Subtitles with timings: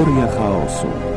[0.00, 1.09] Teoria chaosu.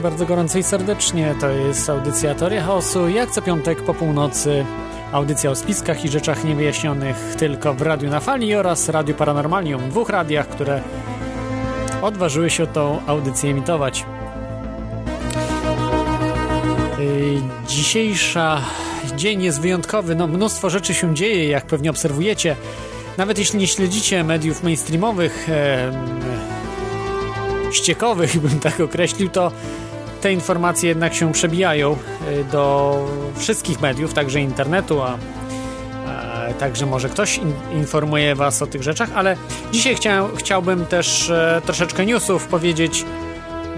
[0.00, 1.34] Bardzo gorąco i serdecznie.
[1.40, 3.08] To jest audycja Teoria Chaosu.
[3.08, 4.64] Jak co piątek po północy
[5.12, 9.90] audycja o spiskach i rzeczach niewyjaśnionych tylko w Radiu na Fali oraz Radiu Paranormalium.
[9.90, 10.82] Dwóch radiach, które
[12.02, 14.06] odważyły się tą audycję emitować.
[16.98, 18.60] Yy, Dzisiejsza
[19.16, 20.14] dzień jest wyjątkowy.
[20.14, 22.56] No, mnóstwo rzeczy się dzieje, jak pewnie obserwujecie.
[23.18, 25.94] Nawet jeśli nie śledzicie mediów mainstreamowych, em,
[27.72, 29.52] ściekowych, bym tak określił, to
[30.24, 32.96] te informacje jednak się przebijają y, do
[33.36, 35.18] wszystkich mediów, także internetu, a,
[36.58, 39.36] także może ktoś in, informuje Was o tych rzeczach, ale
[39.72, 43.04] dzisiaj chciał, chciałbym też e, troszeczkę newsów powiedzieć,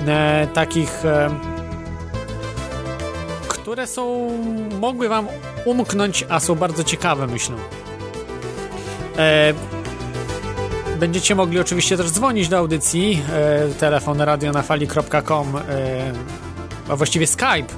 [0.07, 1.31] e, takich, e,
[3.49, 4.31] które są,
[4.81, 5.27] mogły Wam
[5.65, 7.57] umknąć, a są bardzo ciekawe, myślę.
[10.97, 13.23] Będziecie mogli oczywiście też dzwonić do audycji.
[13.33, 15.63] E, telefon radionafali.com, e,
[16.89, 17.75] a właściwie Skype,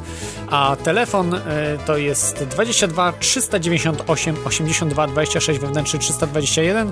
[0.51, 1.41] a telefon e,
[1.87, 6.91] to jest 22 398 82 26 wewnętrzny 321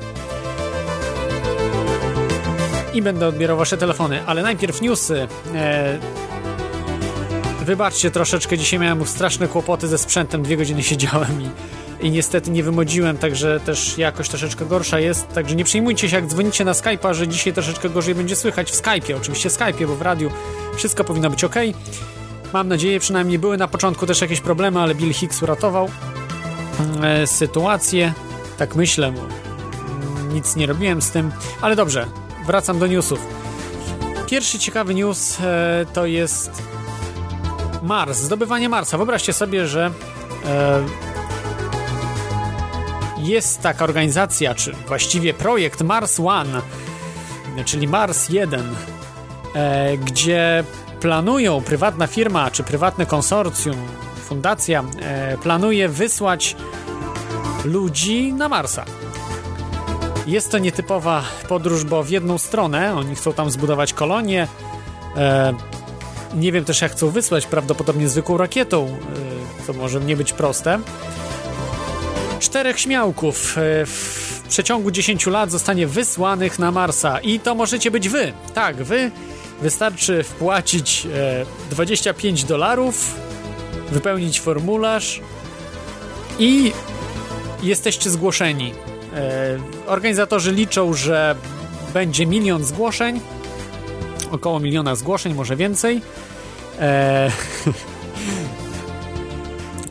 [2.95, 5.29] i będę odbierał wasze telefony, ale najpierw newsy.
[5.55, 5.99] E,
[7.65, 11.51] wybaczcie troszeczkę, dzisiaj miałem straszne kłopoty ze sprzętem, dwie godziny siedziałem i
[12.01, 16.27] i niestety nie wymodziłem, także też jakość troszeczkę gorsza jest, także nie przejmujcie się jak
[16.27, 20.03] dzwonicie na Skype'a, że dzisiaj troszeczkę gorzej będzie słychać w Skype'ie, oczywiście Skype'ie, bo w
[20.03, 20.31] radiu
[20.77, 21.55] wszystko powinno być ok.
[22.53, 25.89] Mam nadzieję, przynajmniej były na początku też jakieś problemy, ale Bill Hicks uratował
[27.03, 28.13] e, sytuację,
[28.59, 29.13] tak myślę,
[30.33, 32.07] nic nie robiłem z tym, ale dobrze,
[32.47, 33.27] wracam do newsów.
[34.27, 36.63] Pierwszy ciekawy news e, to jest
[37.83, 38.97] Mars, zdobywanie Marsa.
[38.97, 39.91] Wyobraźcie sobie, że
[40.45, 40.85] e,
[43.27, 46.63] jest taka organizacja, czy właściwie projekt Mars One,
[47.65, 48.75] czyli Mars 1,
[49.55, 50.65] e, gdzie
[51.01, 53.77] planują prywatna firma, czy prywatne konsorcjum,
[54.25, 56.57] fundacja, e, planuje wysłać
[57.65, 58.85] ludzi na Marsa.
[60.27, 64.49] Jest to nietypowa podróż, bo w jedną stronę oni chcą tam zbudować kolonię.
[65.17, 65.55] E,
[66.35, 68.87] nie wiem też, jak chcą wysłać, prawdopodobnie zwykłą rakietą,
[69.63, 70.79] e, co może nie być proste.
[72.41, 78.09] Czterech śmiałków e, w przeciągu 10 lat zostanie wysłanych na Marsa i to możecie być
[78.09, 78.33] wy.
[78.55, 79.11] Tak, wy.
[79.63, 83.15] Wystarczy wpłacić e, 25 dolarów,
[83.91, 85.21] wypełnić formularz
[86.39, 86.73] i
[87.63, 88.73] jesteście zgłoszeni.
[89.15, 91.37] E, organizatorzy liczą, że
[91.95, 93.21] będzie milion zgłoszeń,
[94.31, 96.03] około miliona zgłoszeń, może więcej.
[96.79, 97.31] E,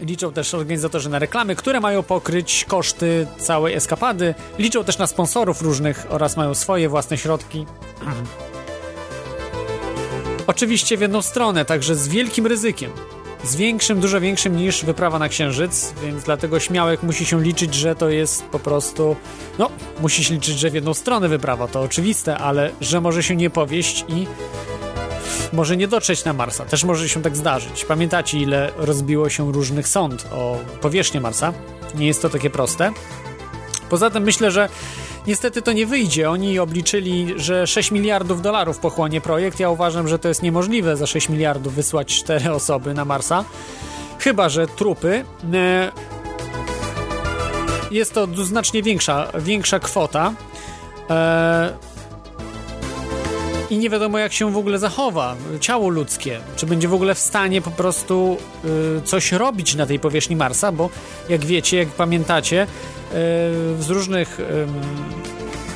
[0.06, 4.36] liczą też organizatorzy na reklamy, które mają pokryć koszty całej eskapady.
[4.60, 7.66] Liczą też na sponsorów różnych oraz mają swoje własne środki.
[10.48, 12.92] Oczywiście w jedną stronę, także z wielkim ryzykiem.
[13.44, 17.96] Z większym, dużo większym niż wyprawa na Księżyc, więc dlatego śmiałek musi się liczyć, że
[17.96, 19.16] to jest po prostu.
[19.60, 19.70] No,
[20.02, 23.50] musi się liczyć, że w jedną stronę wyprawa, to oczywiste, ale że może się nie
[23.50, 24.28] powieść i
[25.54, 26.66] może nie dotrzeć na Marsa.
[26.66, 27.86] Też może się tak zdarzyć.
[27.86, 31.54] Pamiętacie, ile rozbiło się różnych sąd o powierzchnię Marsa?
[31.96, 32.92] Nie jest to takie proste.
[33.90, 34.70] Poza tym myślę, że
[35.28, 36.30] niestety to nie wyjdzie.
[36.30, 39.60] Oni obliczyli, że 6 miliardów dolarów pochłonie projekt.
[39.60, 43.44] Ja uważam, że to jest niemożliwe za 6 miliardów wysłać 4 osoby na Marsa.
[44.20, 45.26] Chyba, że trupy.
[45.54, 45.92] E,
[47.92, 50.34] Jest to znacznie większa, większa kwota.
[53.70, 57.16] E, i nie wiadomo jak się w ogóle zachowa ciało ludzkie, czy będzie w ogóle
[57.16, 58.38] w stanie po prostu
[58.98, 60.90] y, coś robić na tej powierzchni Marsa, bo
[61.30, 62.68] jak wiecie, jak pamiętacie, y,
[63.84, 64.44] z różnych y,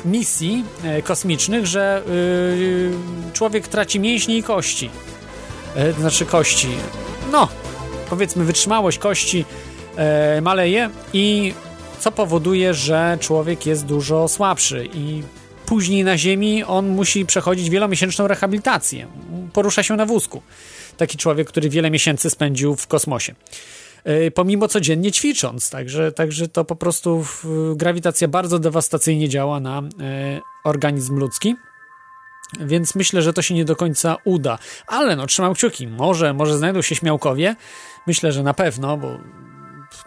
[0.04, 2.92] misji e, kosmicznych, że y,
[3.32, 4.90] człowiek traci mięśnie i kości.
[5.74, 6.68] E, to znaczy kości,
[7.32, 7.48] no,
[8.10, 9.44] powiedzmy wytrzymałość kości
[9.96, 11.54] e, maleje i
[11.98, 15.22] co powoduje, że człowiek jest dużo słabszy i
[15.70, 19.06] później na Ziemi on musi przechodzić wielomiesięczną rehabilitację.
[19.52, 20.42] Porusza się na wózku.
[20.96, 23.34] Taki człowiek, który wiele miesięcy spędził w kosmosie.
[24.04, 27.24] Yy, pomimo codziennie ćwicząc, także, także to po prostu
[27.76, 31.56] grawitacja bardzo dewastacyjnie działa na yy, organizm ludzki.
[32.60, 34.58] Więc myślę, że to się nie do końca uda.
[34.86, 35.86] Ale no, trzymam kciuki.
[35.88, 37.56] Może, może znajdą się śmiałkowie.
[38.06, 39.18] Myślę, że na pewno, bo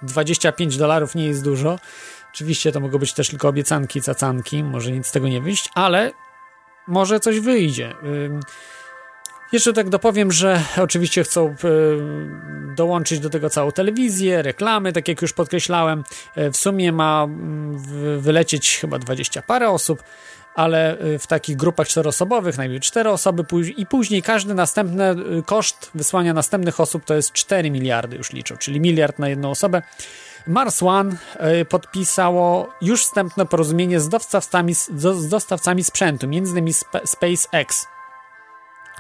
[0.02, 1.80] 25 dolarów nie jest dużo.
[2.34, 6.12] Oczywiście to mogą być też tylko obiecanki, cacanki, może nic z tego nie wyjść, ale
[6.88, 7.94] może coś wyjdzie.
[9.52, 11.56] Jeszcze tak dopowiem, że oczywiście chcą
[12.76, 16.04] dołączyć do tego całą telewizję, reklamy, tak jak już podkreślałem.
[16.36, 17.28] E, w sumie ma
[18.18, 20.04] wylecieć chyba 20 parę osób,
[20.56, 23.46] ale e, w takich grupach czteroosobowych, najmniej cztery osoby
[23.78, 25.16] i później każdy następny
[25.46, 29.82] koszt wysłania następnych osób to jest 4 miliardy już liczą, czyli miliard na jedną osobę.
[30.48, 36.74] Mars One e, podpisało już wstępne porozumienie z dostawcami, z dostawcami sprzętu, innymi
[37.06, 37.88] SpaceX.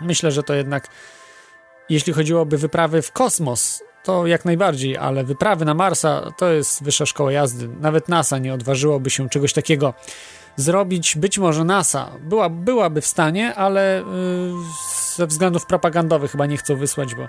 [0.01, 0.87] Myślę, że to jednak,
[1.89, 7.05] jeśli chodziłoby wyprawy w kosmos, to jak najbardziej, ale wyprawy na Marsa to jest wyższa
[7.05, 7.67] szkoła jazdy.
[7.79, 9.93] Nawet NASA nie odważyłoby się czegoś takiego
[10.55, 11.15] zrobić.
[11.15, 16.75] Być może NASA była, byłaby w stanie, ale yy, ze względów propagandowych chyba nie chcą
[16.75, 17.27] wysłać, bo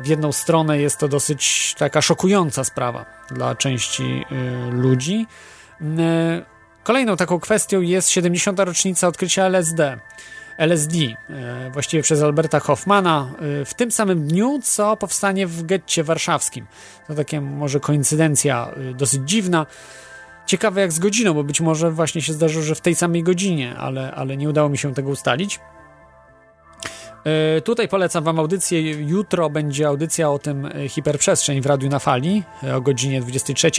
[0.00, 5.26] w jedną stronę jest to dosyć taka szokująca sprawa dla części y, ludzi.
[5.80, 5.84] Y,
[6.84, 8.58] kolejną taką kwestią jest 70.
[8.60, 9.98] rocznica odkrycia LSD.
[10.58, 11.16] LSD, y,
[11.72, 13.30] właściwie przez Alberta Hoffmana,
[13.66, 16.66] w tym samym dniu, co powstanie w getcie warszawskim.
[17.06, 19.66] To takie może koincydencja dosyć dziwna.
[20.46, 23.76] Ciekawe jak z godziną, bo być może właśnie się zdarzyło, że w tej samej godzinie,
[23.76, 25.60] ale, ale nie udało mi się tego ustalić.
[27.24, 28.92] E, tutaj polecam Wam audycję.
[28.92, 33.70] Jutro będzie audycja o tym e, hiperprzestrzeń w Radiu na Fali e, o godzinie 23.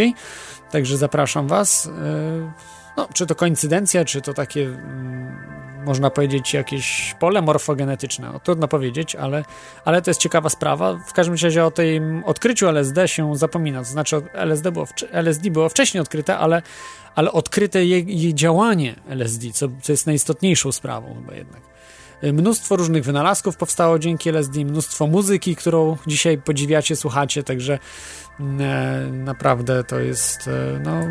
[0.71, 1.89] Także zapraszam Was.
[2.97, 5.37] No, czy to koincydencja, czy to takie, mm,
[5.85, 8.29] można powiedzieć, jakieś pole morfogenetyczne.
[8.33, 9.45] No, trudno powiedzieć, ale,
[9.85, 10.99] ale to jest ciekawa sprawa.
[11.07, 13.79] W każdym razie o tym odkryciu LSD się zapomina.
[13.79, 16.61] To znaczy, LSD było, LSD było wcześniej odkryte, ale,
[17.15, 21.70] ale odkryte jej, jej działanie LSD, co, co jest najistotniejszą sprawą chyba jednak.
[22.23, 27.79] Mnóstwo różnych wynalazków powstało dzięki LSD, mnóstwo muzyki, którą dzisiaj podziwiacie, słuchacie, także
[28.39, 31.01] mm, e, naprawdę to jest e, no,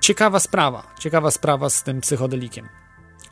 [0.00, 2.68] ciekawa sprawa, ciekawa sprawa z tym psychodelikiem.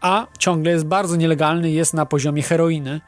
[0.00, 3.00] A ciągle jest bardzo nielegalny, jest na poziomie heroiny,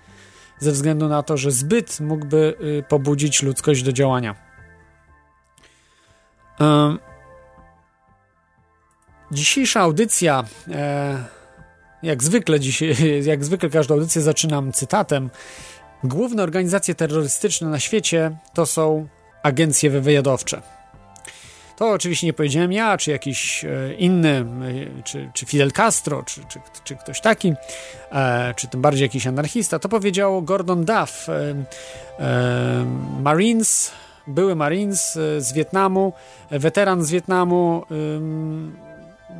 [0.59, 4.35] ze względu na to, że zbyt mógłby y, pobudzić ludzkość do działania.
[9.33, 11.25] Dzisiejsza audycja e,
[12.03, 15.31] jak zwykle dzisiaj, jak zwykle każdą audycję zaczynam cytatem.
[16.05, 19.09] Główne organizacje terrorystyczne na świecie to są
[19.43, 20.63] agencje wywiadowcze.
[21.81, 24.45] To oczywiście nie powiedziałem ja, czy jakiś e, inny,
[24.99, 27.55] e, czy, czy Fidel Castro, czy, czy, czy ktoś taki,
[28.13, 29.79] e, czy tym bardziej jakiś anarchista.
[29.79, 31.27] To powiedział Gordon Duff,
[33.21, 33.93] Marines,
[34.27, 36.13] były Marines z Wietnamu,
[36.51, 37.85] weteran z Wietnamu,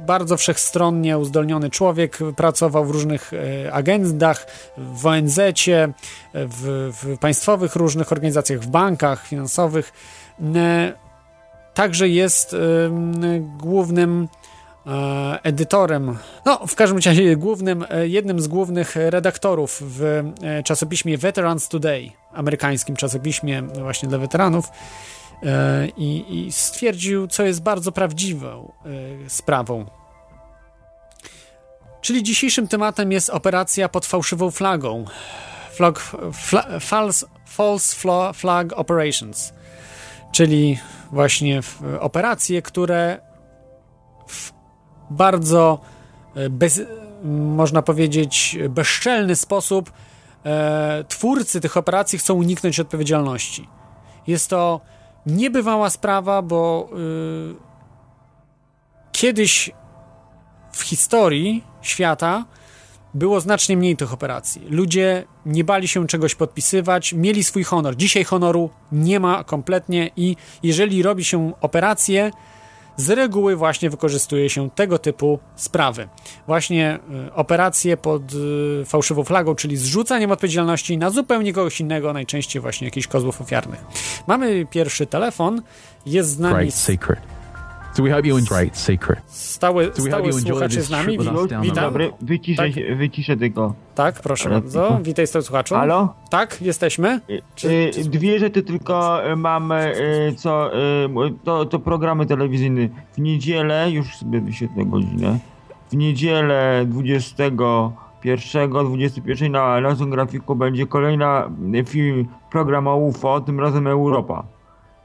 [0.07, 4.47] bardzo wszechstronnie uzdolniony człowiek, pracował w różnych e, agendach,
[4.79, 5.41] w ONZ,
[6.35, 9.93] w, w państwowych różnych organizacjach, w bankach finansowych.
[10.55, 10.93] E,
[11.75, 12.57] także jest
[13.59, 14.29] głównym
[14.87, 16.17] e, edytorem,
[16.47, 20.23] no w każdym razie głównym, jednym z głównych redaktorów w
[20.65, 24.69] czasopiśmie Veterans Today, amerykańskim czasopiśmie właśnie dla weteranów.
[25.43, 28.73] E, i, i stwierdził, co jest bardzo prawdziwą
[29.27, 29.87] e, sprawą.
[32.01, 35.05] Czyli dzisiejszym tematem jest operacja pod fałszywą flagą.
[35.71, 36.01] Flag,
[36.33, 37.97] fla, false, false
[38.35, 39.53] Flag Operations.
[40.33, 40.79] Czyli
[41.13, 41.61] właśnie
[42.01, 43.21] operacje, które
[44.27, 44.53] w
[45.11, 45.81] bardzo
[46.35, 46.83] e, bez,
[47.25, 49.93] można powiedzieć bezczelny sposób
[50.45, 53.69] e, twórcy tych operacji chcą uniknąć odpowiedzialności.
[54.27, 54.81] Jest to
[55.27, 57.57] niebywała sprawa, bo yy,
[59.13, 59.71] kiedyś
[60.73, 62.45] w historii świata
[63.15, 64.63] było znacznie mniej tych operacji.
[64.69, 67.97] Ludzie nie bali się czegoś podpisywać, mieli swój honor.
[67.97, 72.31] Dzisiaj honoru nie ma kompletnie i jeżeli robi się operację,
[72.97, 76.09] z reguły właśnie wykorzystuje się tego typu sprawy.
[76.47, 82.63] Właśnie y, operacje pod y, fałszywą flagą, czyli zrzucaniem odpowiedzialności na zupełnie kogoś innego, najczęściej
[82.63, 83.85] właśnie jakichś kozłów ofiarnych.
[84.27, 85.63] Mamy pierwszy telefon,
[86.07, 87.40] jest z nami Great secret.
[88.01, 89.21] So we hope you enjoy Great secret.
[89.27, 91.19] stały, So we hope stały you enjoy słuchacz this jest z nami.
[91.63, 91.85] Witam.
[91.85, 92.97] Dobry, wyciszę, Tak.
[92.97, 93.75] wyciszę tylko.
[93.95, 94.89] Tak, proszę Ale bardzo.
[94.89, 95.75] tylko- Witaj stałym słuchaczu.
[95.75, 96.15] Halo?
[96.31, 97.21] Tak, jesteśmy.
[97.55, 100.79] Czy- Y, czy- Dwie rzeczy tylko y, mam, y, co, y,
[101.45, 102.89] to, to programy telewizyjne.
[103.13, 105.39] W niedzielę, już sobie wyświetlę godzinę,
[105.91, 113.61] w niedzielę 21, 21 na naszym grafiku będzie kolejna y, film, program o UFO, tym
[113.61, 114.45] razem Europa.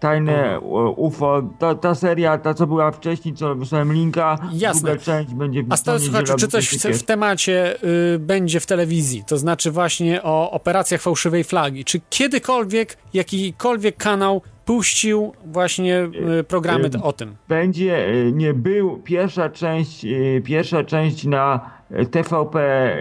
[0.05, 0.59] Tajne y,
[0.95, 4.81] UFO, ta, ta seria, ta co była wcześniej, co wysłałem linka, Jasne.
[4.89, 6.99] druga część będzie w A niedzielę słuchaczu, czy coś w, 21.
[6.99, 7.75] w temacie
[8.15, 9.23] y, będzie w telewizji?
[9.27, 11.85] To znaczy właśnie o operacjach fałszywej flagi.
[11.85, 16.09] Czy kiedykolwiek jakikolwiek kanał puścił właśnie
[16.39, 17.01] y, programy Ym.
[17.03, 17.35] o tym?
[17.47, 22.95] będzie e, nie był pierwsza część e, pierwsza część na e, TVP e,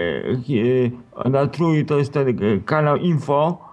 [1.25, 2.33] e, na Trój to jest ten e,
[2.65, 3.64] kanał Info e,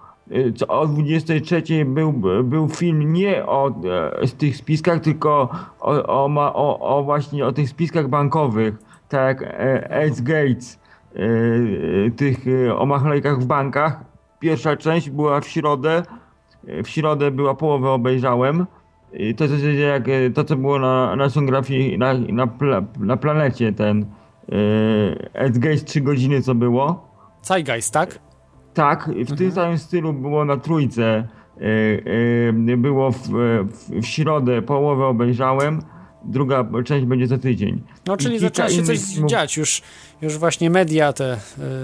[0.68, 2.12] o 23 był,
[2.44, 3.74] był film nie o
[4.22, 5.48] e, tych spiskach tylko
[5.80, 8.74] o, o, o, właśnie o tych spiskach bankowych
[9.08, 10.80] tak jak e, Gates
[11.14, 12.38] e, tych
[12.76, 14.00] o machlejkach w bankach
[14.38, 16.02] pierwsza część była w środę
[16.84, 18.66] w środę była połowę obejrzałem.
[19.36, 22.48] To, co, jak, to, co było na, na sonografii na, na,
[22.98, 24.06] na planecie, ten
[25.32, 27.08] Edgeist 3 godziny, co było.
[27.42, 28.18] Zeitgeist, tak?
[28.74, 31.28] Tak, w tym samym stylu było na trójce.
[31.60, 35.82] E, e, było w, w, w środę, połowę obejrzałem.
[36.24, 37.82] Druga część będzie za tydzień.
[38.06, 39.30] No, czyli zaczęło się coś filmów.
[39.30, 39.56] dziać.
[39.56, 39.82] Już,
[40.22, 41.34] już właśnie media te.
[41.34, 41.38] y,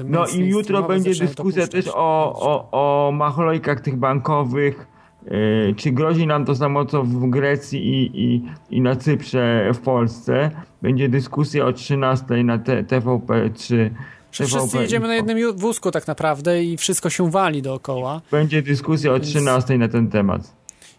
[0.05, 2.69] No i jutro będzie dyskusja też o, o,
[3.09, 4.87] o machlojkach tych bankowych.
[5.31, 9.79] Yy, czy grozi nam to samo co w Grecji i, i, i na Cyprze w
[9.79, 10.51] Polsce?
[10.83, 13.91] Będzie dyskusja o 13 na te, TVP3.
[14.33, 18.21] Że wszyscy jedziemy na jednym wózku tak naprawdę i wszystko się wali dookoła.
[18.31, 20.59] Będzie dyskusja o 13 na ten temat.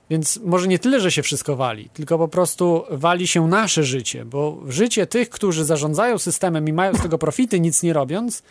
[0.10, 4.26] Więc może nie tyle, że się wszystko wali, tylko po prostu wali się nasze życie,
[4.26, 8.44] bo życie tych, którzy zarządzają systemem i mają z tego profity, nic nie robiąc,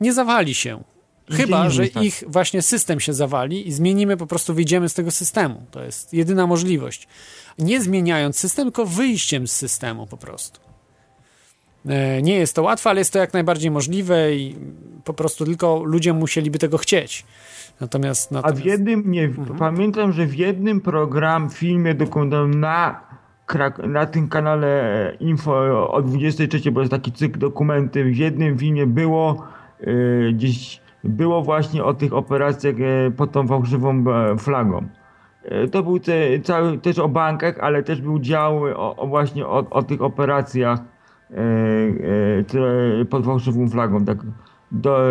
[0.00, 0.82] nie zawali się.
[1.30, 5.62] Chyba, że ich właśnie system się zawali i zmienimy, po prostu wyjdziemy z tego systemu.
[5.70, 7.08] To jest jedyna możliwość.
[7.58, 10.65] Nie zmieniając system, tylko wyjściem z systemu po prostu.
[11.88, 14.56] E, Nie jest to łatwe, ale jest to jak najbardziej możliwe i
[15.04, 17.26] po prostu tylko ludzie musieliby tego chcieć.
[17.80, 18.62] Natomiast, A natomiast...
[18.62, 23.00] w jednym, nie, pamiętam, że w jednym program, filmie dokumentalnym na,
[23.86, 29.46] na tym kanale Info o 23, bo jest taki cykl dokumenty, w jednym filmie było
[29.80, 34.04] e, gdzieś, było właśnie o tych operacjach e, pod tą fałszywą
[34.38, 34.86] flagą.
[35.72, 39.66] To był te, cały, też o bankach, ale też był dział o, o właśnie o,
[39.70, 40.80] o tych operacjach
[42.46, 44.18] które pod fałszywą flagą, tak
[44.72, 45.10] do,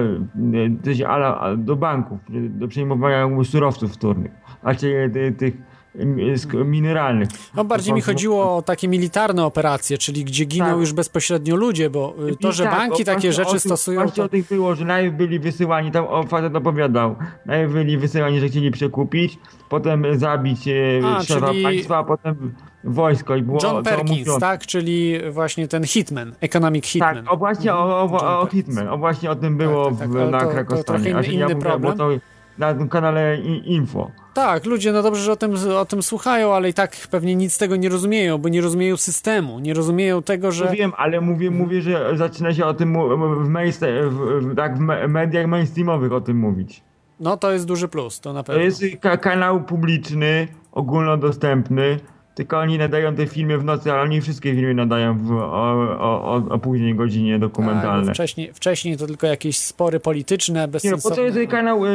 [1.01, 2.19] e, ala, do banków,
[2.49, 4.31] do przejmowania surowców wtórnych,
[4.61, 5.53] znaczy e, tych
[5.99, 7.29] e, mineralnych.
[7.55, 10.77] No bardziej mi chodziło o takie militarne operacje, czyli gdzie giną Tak.
[10.77, 14.23] już bezpośrednio ludzie, bo to, że tak, banki takie rzeczy tym- stosują, Właśnie to...
[14.23, 18.71] o tych było, że najpierw byli wysyłani, tam facet opowiadał, najpierw byli wysyłani, że chcieli
[18.71, 20.73] przekupić, potem zabić e,
[21.05, 22.53] A, czyli- państwa, a potem
[22.85, 24.65] wojsko i było John to Perkins, tak?
[24.65, 27.15] Czyli właśnie ten Hitman, Economic Hitman.
[27.15, 28.45] Tak, o właśnie o, o, o, o.
[28.47, 31.15] Hitman, o właśnie o tym było tak, tak, w, ale na to- to Krakostanie.
[31.17, 31.97] A że inny ja problem.
[31.97, 32.09] To
[32.57, 34.11] na tym kanale Info.
[34.33, 37.53] Tak, ludzie no dobrze, że o tym, o tym słuchają, ale i tak pewnie nic
[37.53, 40.65] z tego nie rozumieją, bo nie rozumieją systemu, nie rozumieją tego, że...
[40.67, 43.47] To wiem, ale mówię, mówię, że zaczyna się o tym w,
[44.09, 46.83] w, w, tak, w me- mediach mainstreamowych o tym mówić.
[47.19, 48.63] No to jest duży plus, to na To pewno.
[48.63, 51.99] jest ka- kanał publiczny, ogólnodostępny,
[52.35, 56.43] tylko oni nadają te filmy w nocy, ale oni wszystkie filmy nadają w, o, o,
[56.49, 58.13] o, później godzinie Tak, dokumentalne.
[58.13, 61.15] wcześniej, wcześniej to tylko jakieś spory polityczne, Nie, no, bo bezsensowne.
[61.15, 61.89] to jest kanał y,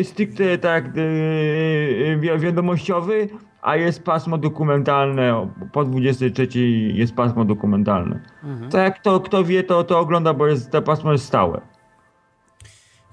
[0.00, 3.28] y, stricte tak y, y, wi- wiadomościowy,
[3.62, 5.48] a jest pasmo dokumentalne.
[5.72, 6.60] Po 23
[6.94, 8.20] jest pasmo dokumentalne.
[8.44, 8.70] Mhm.
[8.70, 11.60] Tak to, kto wie, to, to ogląda, bo jest, to pasmo jest stałe.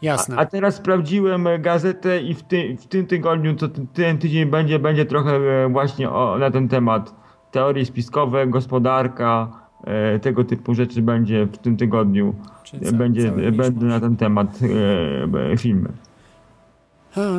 [0.04, 0.38] Jasne.
[0.38, 4.46] A teraz sprawdziłem e, gazetę i w, ty, w tym tygodniu, co ten, ten tydzień
[4.46, 7.16] będzie, będzie trochę e, właśnie o, na ten temat.
[7.52, 9.48] Teorie spiskowe, gospodarka,
[9.84, 12.36] e, tego typu rzeczy będzie w tym tygodniu.
[12.64, 15.90] Czyli E, ca- będzie, cały e, będą na ten temat e, e, filmy.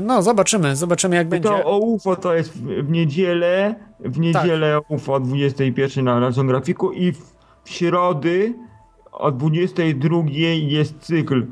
[0.03, 1.49] No, zobaczymy, zobaczymy jak będzie.
[1.49, 6.93] To o UFO to jest w, niedzielę, w niedzielę UFO o 21 na naszym grafiku
[6.93, 8.55] i w, w środy
[9.15, 10.19] o 22
[10.55, 11.47] jest cykl.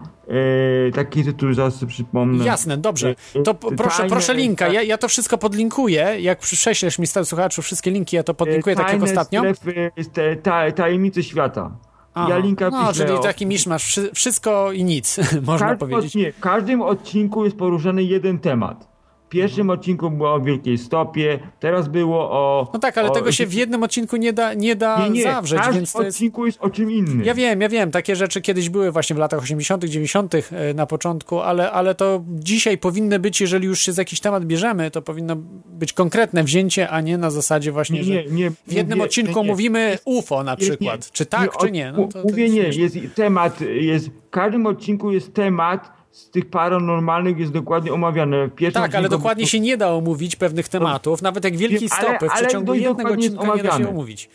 [0.89, 2.45] E, taki tytuł sobie przypomnę.
[2.45, 3.15] Jasne, dobrze.
[3.45, 4.69] To p- proszę, Tajne- proszę linka.
[4.69, 6.17] Ja, ja to wszystko podlinkuję.
[6.21, 9.43] Jak prześlesz mi stały słuchaczu wszystkie linki, ja to podlinkuję tak jak Tajne ostatnio.
[9.55, 11.71] Strefy, te, ta, tajemnice świata.
[12.15, 15.79] A, ja linka no, piszę czyli o- taki miszmasz, wszy- wszystko i nic, można Każdy
[15.81, 16.15] powiedzieć.
[16.17, 18.92] odcinek- w każdym odcinku jest poruszany jeden temat.
[19.33, 19.79] Pierwszym Mhm.
[19.79, 22.71] odcinku było o Wielkiej Stopie, teraz było o...
[22.75, 25.23] No tak, ale o, tego się w jednym odcinku nie da, nie da Nie, nie,
[25.23, 26.17] zawrzeć, w każdym więc to jest...
[26.17, 27.25] odcinku jest o czym innym.
[27.25, 30.35] Ja wiem, ja wiem, takie rzeczy kiedyś były właśnie w latach 80., 90.
[30.35, 30.41] e,
[30.75, 34.91] na początku, ale, ale to dzisiaj powinny być, jeżeli już się za jakiś temat bierzemy,
[34.91, 35.37] to powinno
[35.67, 38.23] być konkretne wzięcie, a nie na zasadzie właśnie, Nie, że
[38.67, 41.11] w jednym mówię- odcinku mówimy UFO na przykład.
[41.11, 41.93] Czy tak, czy nie?
[41.93, 46.31] No, to, to mówię jest nie, jest temat, jest, w każdym odcinku jest temat z
[46.31, 47.93] tych paranormalnych jest dokładnie
[48.57, 52.09] pierwszym Tak, ale dokładnie się nie da omówić pewnych tematów, nawet jak wielkiej Wiem, ale-
[52.09, 53.89] stopy w przeciągu jednego odcinka nie da się omawiane.
[53.89, 54.31] omówić.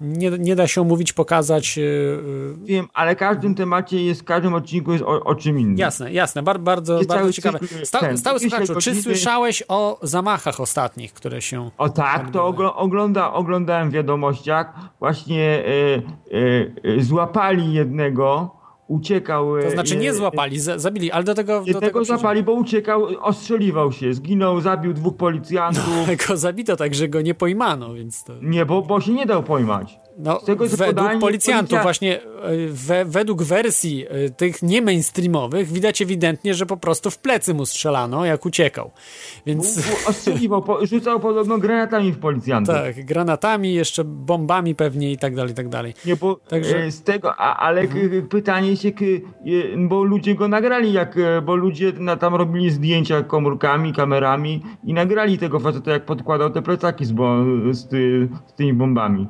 [0.00, 1.76] Nie, nie da się omówić, pokazać.
[1.76, 5.58] Yy, yy, Wiem, ale w każdym temacie jest, w każdym odcinku jest o, o czym
[5.60, 5.78] innym.
[5.78, 7.58] Jasne, jasne, bar, bardzo, bardzo ciekawe.
[7.84, 11.70] Sta, ten, stały słuchaczu, czy słyszałeś o zamachach ostatnich, które się...
[11.78, 14.72] O tak, to ogl- ogląda, oglądałem w wiadomościach.
[14.98, 15.64] Właśnie
[16.84, 18.57] e, e, złapali jednego,
[18.88, 19.58] uciekał.
[19.58, 21.64] e, To znaczy nie e, złapali, za, zabili, ale do tego...
[21.72, 26.06] do tego złapali, bo uciekał, ostrzeliwał się, zginął, zabił dwóch policjantów.
[26.28, 28.32] Go zabito tak, że go nie pojmano, więc to...
[28.42, 29.98] Nie, bo, bo się nie dał pojmać.
[30.20, 32.22] No, tego, według policjantów, policja- właśnie e,
[32.68, 37.66] we, według wersji e, tych nie mainstreamowych, widać ewidentnie, że po prostu w plecy mu
[37.66, 38.90] strzelano, jak uciekał.
[39.46, 42.74] Więc Ostrzeliwał, po, rzucał podobno granatami w policjantów.
[42.74, 45.94] tak, granatami, jeszcze bombami pewnie i tak dalej, i tak dalej.
[46.06, 47.94] Nie, bo Także- e, z tego, a, ale k-
[48.30, 48.92] pytanie się,
[49.76, 55.38] bo ludzie go nagrali, jak, bo ludzie na, tam robili zdjęcia komórkami, kamerami i nagrali
[55.38, 57.36] tego faceta, jak podkładał te plecaki z, bo,
[57.70, 59.26] z, ty, z tymi bombami.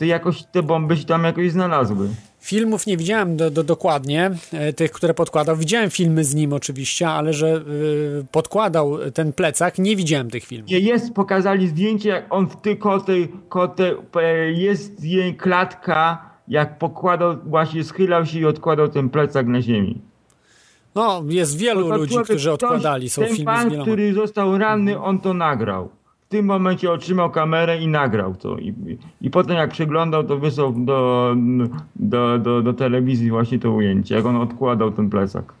[0.00, 2.08] To jakoś te bomby się tam jakoś znalazły.
[2.40, 5.56] Filmów nie widziałem do, do, dokładnie, e, tych, które podkładał.
[5.56, 7.60] Widziałem filmy z nim oczywiście, ale że e,
[8.32, 10.70] podkładał ten plecak, nie widziałem tych filmów.
[10.70, 16.78] Nie, jest, pokazali zdjęcie, jak on w ty koty, koty, e, jest zdję- klatka, jak
[16.78, 20.00] pokładał, właśnie schylał się i odkładał ten plecak na ziemi.
[20.94, 23.84] No, jest wielu To ludzi, którzy odkładali, są ten filmy z pan, wieloma.
[23.84, 25.88] który został ranny, on to nagrał.
[26.30, 28.58] Tym momencie otrzymał kamerę i nagrał to.
[28.58, 28.74] I,
[29.20, 31.34] i potem jak przeglądał, to wysłał do,
[31.96, 35.59] do, do, do telewizji właśnie to ujęcie, jak on odkładał ten plecak.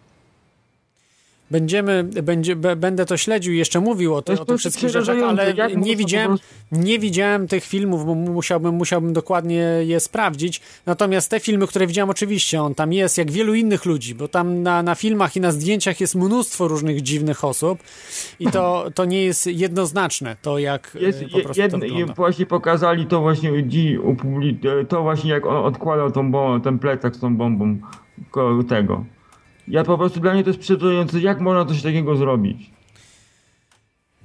[1.50, 5.16] Będziemy, będzie, będę to śledził i jeszcze mówił o, te, jest o tych wszystkich rzeczach,
[5.22, 6.36] ale nie widziałem,
[6.72, 10.60] nie widziałem tych filmów, bo musiałbym, musiałbym dokładnie je sprawdzić.
[10.86, 14.62] Natomiast te filmy, które widziałem, oczywiście on tam jest, jak wielu innych ludzi, bo tam
[14.62, 17.78] na, na filmach i na zdjęciach jest mnóstwo różnych dziwnych osób
[18.40, 22.46] i to, to nie jest jednoznaczne, to jak Jest e, po prostu jedno, to właśnie
[22.46, 23.50] pokazali to właśnie
[24.88, 27.78] to właśnie jak on odkładał tą bombą, ten plecak z tą bombą
[28.68, 29.04] tego.
[29.68, 32.70] Ja po prostu dla mnie to jest przerażające, jak można coś takiego zrobić.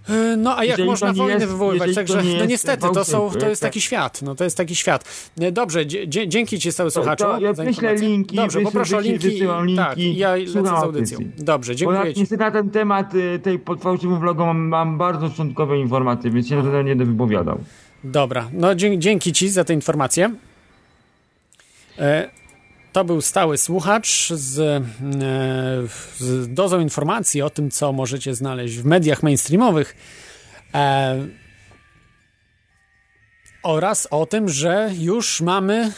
[0.09, 1.89] E, No a jak Jeżeli można to wojny jest- wywoływać?
[1.89, 3.69] to Także nie no niestety, to, są, to jest tak.
[3.71, 4.21] taki świat.
[4.21, 5.29] No to jest taki świat.
[5.41, 7.23] E, Dobrze, dzie- dzięki Ci stały słuchaczu.
[7.23, 9.29] to ja za wyślę linki, Dobrze, wyślę- poproszę o linki.
[9.29, 11.19] wysyłam linki, Tak, ja lecę z audycją.
[11.37, 12.19] Dobrze, dziękuję Ci.
[12.19, 16.55] niestety na ten temat y, tej fałszywym vlogą mam, mam bardzo szczątkowe informacje, więc się
[16.55, 17.59] na to nie będę wypowiadał.
[18.03, 20.31] Dobra, no dzięki Ci za tę informację.
[21.99, 22.29] E,
[22.95, 24.81] To był stały słuchacz z, e,
[26.17, 29.95] z dozą informacji o tym, co możecie znaleźć w mediach mainstreamowych.
[30.73, 31.27] E,
[33.63, 35.91] oraz o tym, że już mamy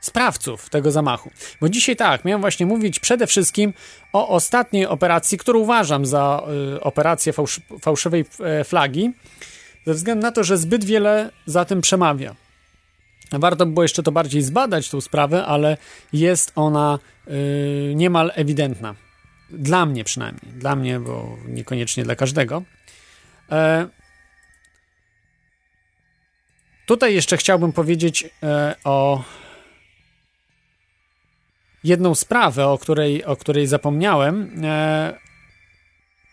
[0.00, 1.30] sprawców tego zamachu.
[1.60, 3.72] Bo dzisiaj tak, miałem właśnie mówić przede wszystkim
[4.12, 9.12] o ostatniej operacji, którą uważam za y, operację fałsz, fałszywej e, flagi,
[9.86, 12.43] ze względu na to, że zbyt wiele za tym przemawia.
[13.32, 15.76] Warto by było jeszcze to bardziej zbadać, tą sprawę, ale
[16.12, 18.94] jest ona y, niemal ewidentna.
[19.50, 20.52] Dla mnie przynajmniej.
[20.52, 22.62] Dla mnie, bo niekoniecznie dla każdego.
[23.50, 23.88] E,
[26.86, 29.24] tutaj jeszcze chciałbym powiedzieć e, o
[31.84, 35.18] jedną sprawę, o której, o której zapomniałem, e,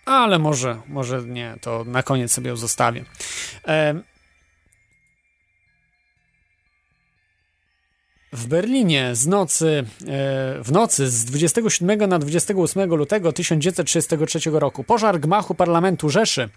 [0.06, 3.06] ale może, może nie, to na koniec sobie ją zostawię.
[3.68, 4.02] E,
[8.32, 15.20] w Berlinie z nocy, e, w nocy z 27 na 28 lutego 1933 roku pożar
[15.20, 16.50] gmachu parlamentu Rzeszy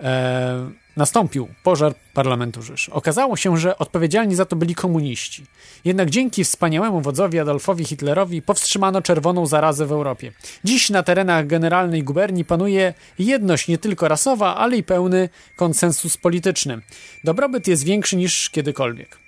[0.00, 2.92] e, nastąpił pożar parlamentu Rzeszy.
[2.92, 5.46] Okazało się, że odpowiedzialni za to byli komuniści.
[5.84, 10.32] Jednak dzięki wspaniałemu wodzowi Adolfowi Hitlerowi powstrzymano czerwoną zarazę w Europie.
[10.64, 16.80] Dziś na terenach generalnej guberni panuje jedność nie tylko rasowa, ale i pełny konsensus polityczny.
[17.24, 19.23] Dobrobyt jest większy niż kiedykolwiek.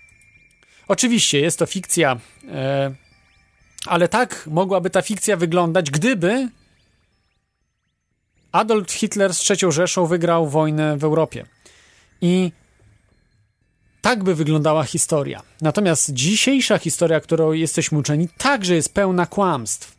[0.88, 2.16] Oczywiście jest to fikcja,
[2.48, 2.94] e,
[3.86, 6.48] ale tak mogłaby ta fikcja wyglądać, gdyby
[8.52, 11.46] Adolf Hitler z III Rzeszą wygrał wojnę w Europie.
[12.20, 12.52] I
[14.02, 15.42] tak by wyglądała historia.
[15.60, 19.96] Natomiast dzisiejsza historia, którą jesteśmy uczeni, także jest pełna kłamstw,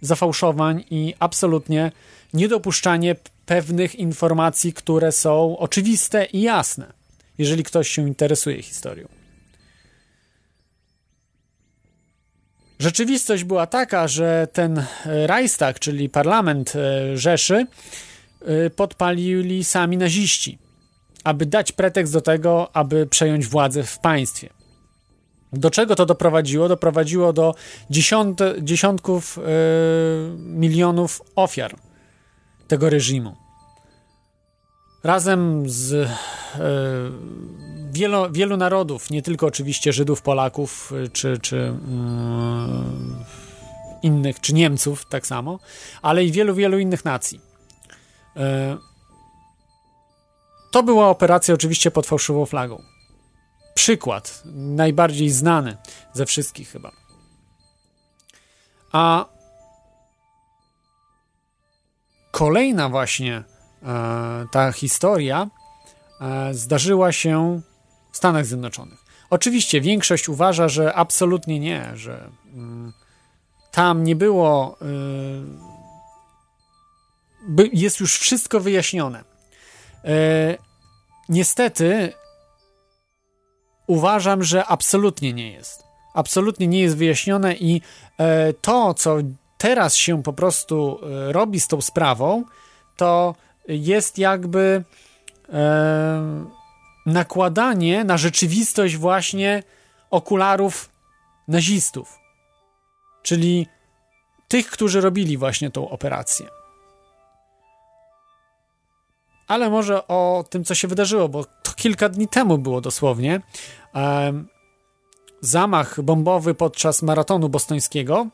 [0.00, 1.92] zafałszowań i absolutnie
[2.32, 3.16] niedopuszczanie
[3.46, 6.92] pewnych informacji, które są oczywiste i jasne,
[7.38, 9.13] jeżeli ktoś się interesuje historią.
[12.78, 17.66] Rzeczywistość była taka, że ten Reichstag, czyli parlament e, Rzeszy,
[18.46, 20.58] e, podpalili sami naziści,
[21.24, 24.48] aby dać pretekst do tego, aby przejąć władzę w państwie.
[25.52, 26.68] Do czego to doprowadziło?
[26.68, 27.54] Doprowadziło do
[27.90, 29.42] dziesiąt, dziesiątków yy,
[30.38, 31.76] milionów ofiar
[32.68, 33.36] tego reżimu.
[35.04, 36.08] Razem z
[37.94, 41.72] wielo, wielu narodów, nie tylko oczywiście Żydów, Polaków czy, czy yy,
[44.02, 45.58] innych, czy Niemców tak samo,
[46.02, 47.40] ale i wielu, wielu innych nacji.
[50.70, 52.82] To była operacja oczywiście pod fałszywą flagą.
[53.74, 55.76] Przykład, najbardziej znany
[56.12, 56.92] ze wszystkich chyba.
[58.92, 59.24] A
[62.30, 63.44] kolejna właśnie
[63.82, 65.46] e, ta historia
[66.20, 67.60] e, zdarzyła się
[68.16, 69.04] Stanach Zjednoczonych.
[69.30, 72.92] Oczywiście większość uważa, że absolutnie nie, że mm,
[73.70, 74.78] tam nie było.
[74.82, 75.64] Y,
[77.72, 79.24] jest już wszystko wyjaśnione.
[80.04, 80.56] E,
[81.28, 82.12] niestety
[83.86, 85.84] uważam, że absolutnie nie jest.
[86.14, 87.80] Absolutnie nie jest wyjaśnione i
[88.18, 89.16] e, to, co
[89.58, 92.44] teraz się po prostu e, robi z tą sprawą,
[92.96, 93.34] to
[93.68, 94.84] jest jakby
[97.06, 99.62] nakładanie na rzeczywistość właśnie
[100.10, 100.90] okularów
[101.48, 102.18] nazistów,
[103.22, 103.66] czyli
[104.48, 106.46] tych, którzy robili właśnie tą operację.
[109.48, 113.40] Ale może o tym, co się wydarzyło, bo to kilka dni temu było dosłownie.
[115.40, 118.26] zamach bombowy podczas maratonu bostońskiego.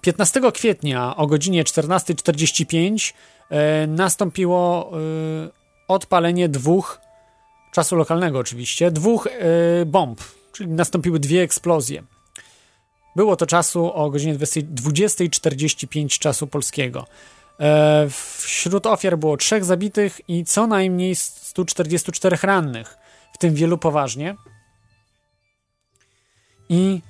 [0.00, 3.12] 15 kwietnia o godzinie 14.45
[3.50, 7.00] e, nastąpiło e, odpalenie dwóch,
[7.72, 9.30] czasu lokalnego oczywiście, dwóch e,
[9.86, 10.20] bomb,
[10.52, 12.02] czyli nastąpiły dwie eksplozje.
[13.16, 17.06] Było to czasu o godzinie 20.45 czasu polskiego.
[17.60, 18.06] E,
[18.38, 22.96] wśród ofiar było trzech zabitych i co najmniej 144 rannych,
[23.32, 24.34] w tym wielu poważnie.
[26.68, 27.00] I,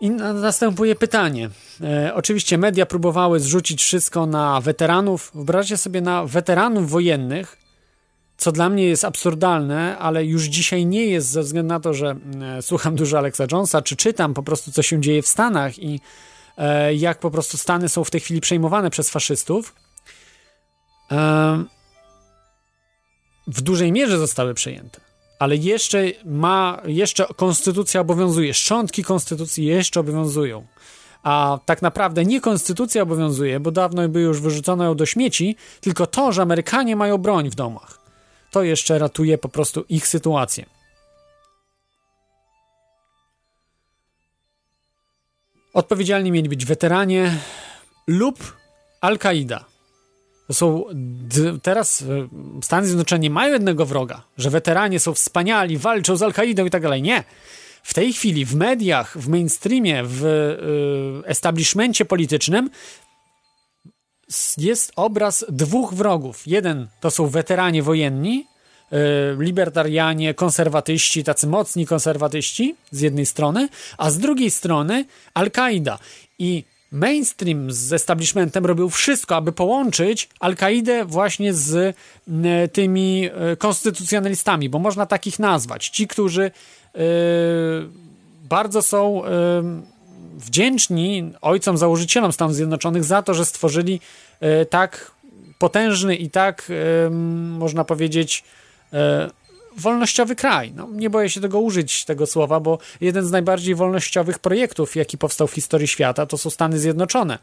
[0.00, 1.50] i następuje pytanie.
[1.80, 5.30] E, oczywiście media próbowały zrzucić wszystko na weteranów.
[5.34, 7.56] Wyobraźcie sobie na weteranów wojennych,
[8.36, 12.16] co dla mnie jest absurdalne, ale już dzisiaj nie jest ze względu na to, że
[12.42, 16.00] e, słucham dużo Alexa Jonesa, czy czytam po prostu, co się dzieje w Stanach i
[16.58, 19.74] E, jak po prostu Stany są w tej chwili przejmowane przez faszystów.
[21.12, 21.64] E,
[23.46, 25.00] w dużej mierze zostały przejęte,
[25.38, 30.66] ale jeszcze ma, jeszcze konstytucja obowiązuje, szczątki konstytucji jeszcze obowiązują.
[31.22, 36.06] A tak naprawdę nie konstytucja obowiązuje, bo dawno by już wyrzucono ją do śmieci, tylko
[36.06, 37.98] to, że Amerykanie mają broń w domach.
[38.50, 40.66] To jeszcze ratuje po prostu ich sytuację.
[45.74, 47.38] Odpowiedzialni mieli być weteranie
[48.06, 48.56] lub
[49.00, 49.64] Al-Kaida.
[50.52, 50.84] Są
[51.62, 52.28] teraz e,
[52.62, 57.02] Stany Zjednoczone mają jednego wroga, że weteranie są wspaniali, walczą z Al-Kaidą i tak dalej.
[57.02, 57.24] Nie.
[57.82, 62.70] W tej chwili w mediach, w mainstreamie, w y, establishmencie politycznym
[64.58, 66.46] jest obraz dwóch wrogów.
[66.46, 68.46] Jeden to są weteranie wojenni,
[68.92, 75.98] Y, libertarianie, konserwatyści, tacy mocni konserwatyści z jednej strony, a z drugiej strony Al-Kaida.
[76.38, 81.94] I mainstream z establishmentem robił wszystko, aby połączyć Al-Kaidę właśnie z y,
[82.72, 85.88] tymi y, konstytucjonalistami, bo można takich nazwać.
[85.88, 86.50] Ci, którzy
[88.48, 89.22] bardzo są
[90.36, 94.00] wdzięczni ojcom założycielom Stanów Zjednoczonych za to, że stworzyli
[94.70, 95.12] tak
[95.58, 96.72] potężny i tak,
[97.58, 98.44] można powiedzieć,
[98.92, 99.30] e,
[99.80, 100.72] wolnościowy kraj.
[100.76, 105.18] No, nie boję się tego użyć, tego słowa, bo jeden z najbardziej wolnościowych projektów, jaki
[105.18, 107.38] powstał w historii świata, to są Stany Zjednoczone.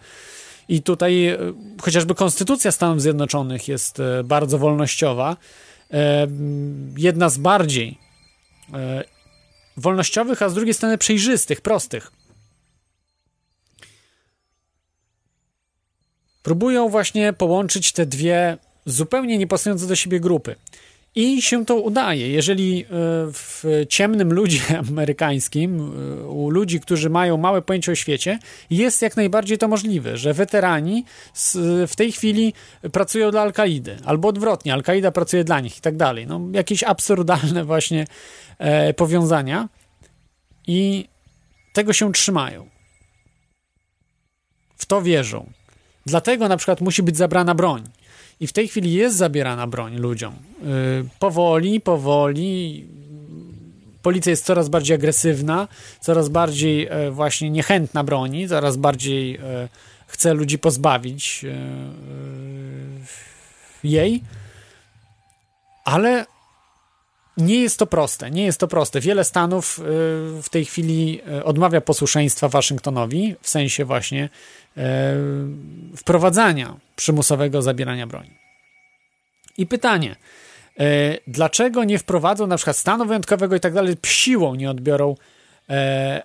[0.69, 1.37] I tutaj e,
[1.81, 5.37] chociażby Konstytucja Stanów Zjednoczonych jest e, bardzo wolnościowa.
[5.91, 6.27] E,
[6.97, 8.05] jedna z bardziej
[9.77, 12.11] wolnościowych, a z drugiej strony przejrzystych, prostych.
[16.43, 20.55] Próbują właśnie połączyć te dwie zupełnie niepasujące do siebie grupy.
[21.15, 22.29] I się to udaje.
[22.29, 22.87] Jeżeli e,
[23.31, 29.15] w ciemnym ludzie amerykańskim, e, u ludzi, którzy mają małe pojęcie o świecie, jest jak
[29.15, 31.05] najbardziej to możliwe, że weterani
[31.87, 32.53] w tej chwili
[32.91, 36.27] pracują dla Al-Kaidy, albo odwrotnie, Al-Kaida pracuje dla nich i tak dalej.
[36.27, 38.07] No, jakieś absurdalne właśnie
[38.57, 39.69] e, powiązania
[40.67, 41.07] i
[41.73, 42.69] tego się trzymają.
[44.77, 45.49] W to wierzą.
[46.05, 47.83] Dlatego na przykład musi być zabrana broń.
[48.39, 50.33] I w tej chwili jest zabierana broń ludziom.
[50.61, 50.67] Yy,
[51.19, 52.85] powoli, powoli.
[54.01, 55.67] Policja jest coraz bardziej agresywna,
[55.99, 59.39] coraz bardziej yy, właśnie niechętna broni, coraz bardziej yy,
[60.07, 61.51] chce ludzi pozbawić yy,
[63.83, 64.23] jej.
[65.85, 66.25] Ale
[67.37, 68.99] nie jest to proste, nie jest to proste.
[68.99, 69.81] Wiele stanów y,
[70.41, 74.29] w tej chwili y, odmawia posłuszeństwa Waszyngtonowi w sensie właśnie y,
[75.97, 78.37] wprowadzania przymusowego zabierania broni.
[79.57, 80.15] I pytanie,
[81.27, 85.15] dlaczego nie wprowadzą na przykład stanu wyjątkowego i tak dalej, siłą nie odbiorą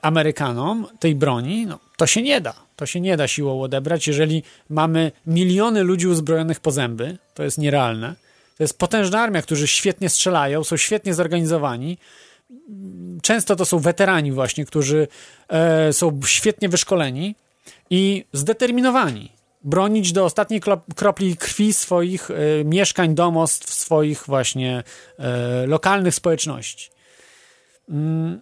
[0.02, 1.66] Amerykanom tej broni?
[1.66, 2.54] No, to się nie da.
[2.76, 7.58] To się nie da siłą odebrać, jeżeli mamy miliony ludzi uzbrojonych po zęby, to jest
[7.58, 8.14] nierealne
[8.60, 11.98] to jest potężna armia, którzy świetnie strzelają, są świetnie zorganizowani.
[13.22, 15.08] Często to są weterani właśnie, którzy
[15.48, 17.34] e, są świetnie wyszkoleni
[17.90, 19.32] i zdeterminowani
[19.64, 20.60] bronić do ostatniej
[20.96, 24.82] kropli krwi swoich e, mieszkań, domostw, swoich właśnie
[25.18, 26.90] e, lokalnych społeczności.
[27.88, 28.40] Mm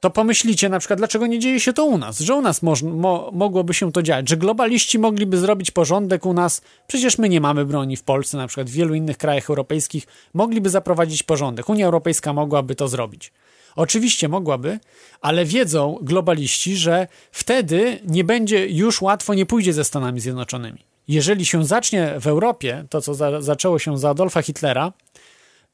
[0.00, 3.30] to pomyślicie na przykład, dlaczego nie dzieje się to u nas, że u nas mo,
[3.32, 7.64] mogłoby się to dziać, że globaliści mogliby zrobić porządek u nas, przecież my nie mamy
[7.64, 11.68] broni w Polsce, na przykład w wielu innych krajach europejskich mogliby zaprowadzić porządek.
[11.68, 13.32] Unia Europejska mogłaby to zrobić.
[13.78, 14.80] Oczywiście mogłaby,
[15.20, 20.78] ale wiedzą globaliści, że wtedy nie będzie już łatwo, nie pójdzie ze Stanami Zjednoczonymi.
[21.08, 24.92] Jeżeli się zacznie w Europie to, co za, zaczęło się za Adolfa Hitlera,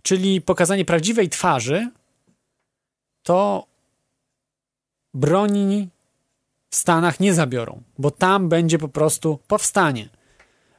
[0.02, 1.90] czyli pokazanie prawdziwej twarzy,
[3.22, 3.66] to
[5.14, 5.88] broni
[6.70, 10.08] w Stanach nie zabiorą, bo tam będzie po prostu powstanie.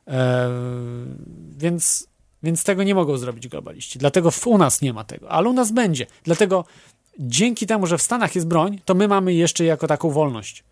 [0.07, 0.49] E,
[1.57, 2.07] więc,
[2.43, 3.99] więc tego nie mogą zrobić globaliści.
[3.99, 6.05] Dlatego u nas nie ma tego, ale u nas będzie.
[6.23, 6.65] Dlatego
[7.19, 10.63] dzięki temu, że w Stanach jest broń, to my mamy jeszcze jako taką wolność.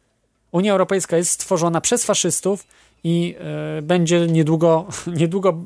[0.52, 2.68] Unia Europejska jest stworzona przez faszystów
[3.04, 3.36] i
[3.78, 4.88] e, będzie niedługo,
[5.22, 5.64] niedługo,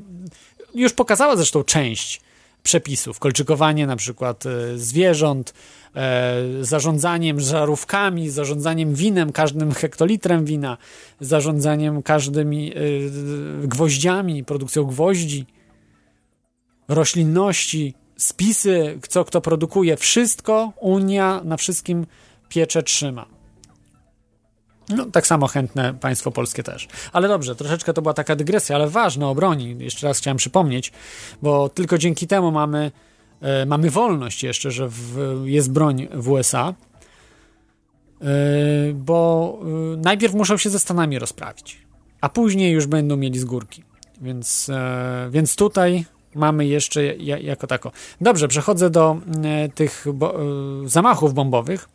[0.76, 2.22] już pokazała zresztą część
[2.64, 5.54] przepisów, kolczykowanie na przykład e, zwierząt,
[5.96, 10.78] e, zarządzaniem żarówkami, zarządzaniem winem, każdym hektolitrem wina,
[11.20, 12.74] zarządzaniem każdymi
[13.64, 15.46] gwoździami, produkcją gwoździ,
[16.88, 22.06] roślinności, spisy, co kto produkuje, wszystko Unia na wszystkim
[22.50, 23.26] piecze trzyma.
[24.90, 26.88] No, tak samo chętne państwo polskie też.
[27.14, 29.76] Ale dobrze, troszeczkę to była taka dygresja, ale ważne o broni.
[29.80, 30.92] Jeszcze raz chciałem przypomnieć,
[31.42, 32.92] bo tylko dzięki temu mamy,
[33.42, 36.74] e, mamy wolność jeszcze, że w, jest broń w USA,
[38.22, 38.26] e,
[38.94, 41.78] bo e, najpierw muszą się ze Stanami rozprawić,
[42.22, 43.84] a później już będą mieli z górki.
[44.22, 46.06] Więc, e, więc tutaj
[46.38, 47.92] mamy jeszcze jako tako.
[48.22, 51.90] Dobrze, przechodzę do e, tych bo, e, zamachów bombowych.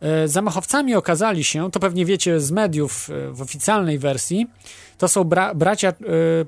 [0.00, 4.46] E, zamachowcami okazali się, to pewnie wiecie z mediów w oficjalnej wersji,
[4.98, 5.92] to są bra bracia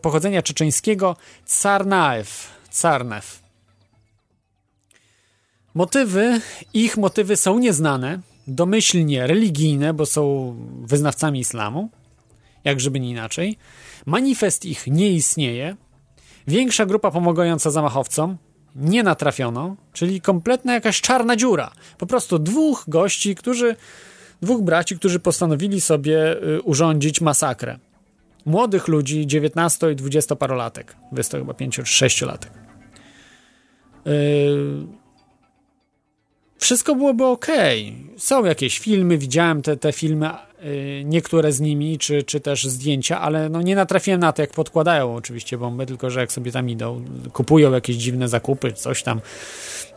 [0.03, 2.31] pochodzenia czeczeńskiego Tsarnaev.
[2.71, 3.43] Tsarnew.
[5.75, 6.41] Motywy,
[6.75, 11.91] ich motywy są nieznane, domyślnie religijne, bo są wyznawcami islamu,
[12.65, 13.59] jak żeby nie inaczej.
[14.07, 15.77] Manifest ich nie istnieje.
[16.47, 18.37] Większa grupa pomagająca zamachowcom,
[18.77, 21.71] nie natrafiono, czyli kompletna jakaś czarna dziura.
[21.99, 23.77] Po prostu dwóch gości, którzy,
[24.43, 27.79] dwóch braci, którzy postanowili sobie y, urządzić masakrę.
[28.47, 30.97] Młodych ludzi, 19 i 20 parolatek.
[31.17, 32.51] Jest to chyba 5 czy 6 latek.
[34.05, 34.87] Yy,
[36.59, 37.47] wszystko byłoby ok.
[38.17, 40.31] Są jakieś filmy, widziałem te, te filmy,
[41.05, 45.15] niektóre z nimi, czy, czy też zdjęcia, ale no nie natrafiłem na to, jak podkładają
[45.15, 49.21] oczywiście bomby, tylko że jak sobie tam idą, kupują jakieś dziwne zakupy, coś tam.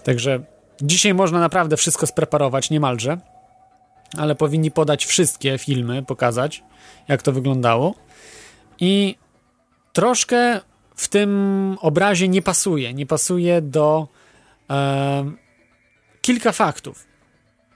[0.04, 0.40] Także
[0.82, 3.18] dzisiaj można naprawdę wszystko spreparować, niemalże,
[4.18, 6.64] ale powinni podać wszystkie filmy, pokazać,
[7.08, 7.96] jak to wyglądało.
[8.80, 9.16] I
[9.94, 10.62] troszkę
[10.96, 12.94] w tym obrazie nie pasuje.
[12.94, 14.08] Nie pasuje do.
[14.70, 15.32] E,
[16.22, 17.08] kilka faktów.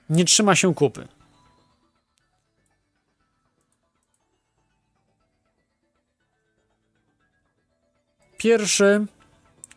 [0.09, 1.07] Nie trzyma się kupy.
[8.43, 9.05] Pierwszy,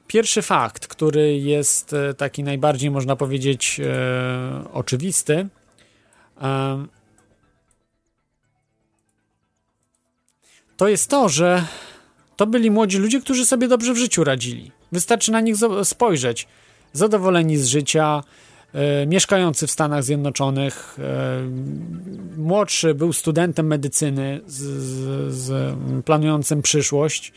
[0.06, 5.48] pierwszy fakt, który jest e, taki najbardziej, można powiedzieć, e, oczywisty,
[6.42, 6.86] e,
[10.76, 11.64] to jest to, że
[12.36, 14.72] to byli młodzi ludzie, którzy sobie dobrze w życiu radzili.
[14.92, 16.48] Wystarczy na nich spojrzeć.
[16.92, 18.22] Zadowoleni z życia,
[18.72, 20.98] e, mieszkający w Stanach Zjednoczonych.
[20.98, 21.40] E,
[22.36, 27.32] młodszy był studentem medycyny z, z, z planującym przyszłość.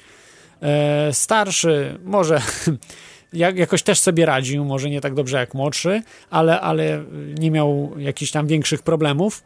[0.61, 2.41] E, starszy może
[3.33, 7.03] jak, jakoś też sobie radził, może nie tak dobrze jak młodszy, ale, ale
[7.39, 9.43] nie miał jakichś tam większych problemów.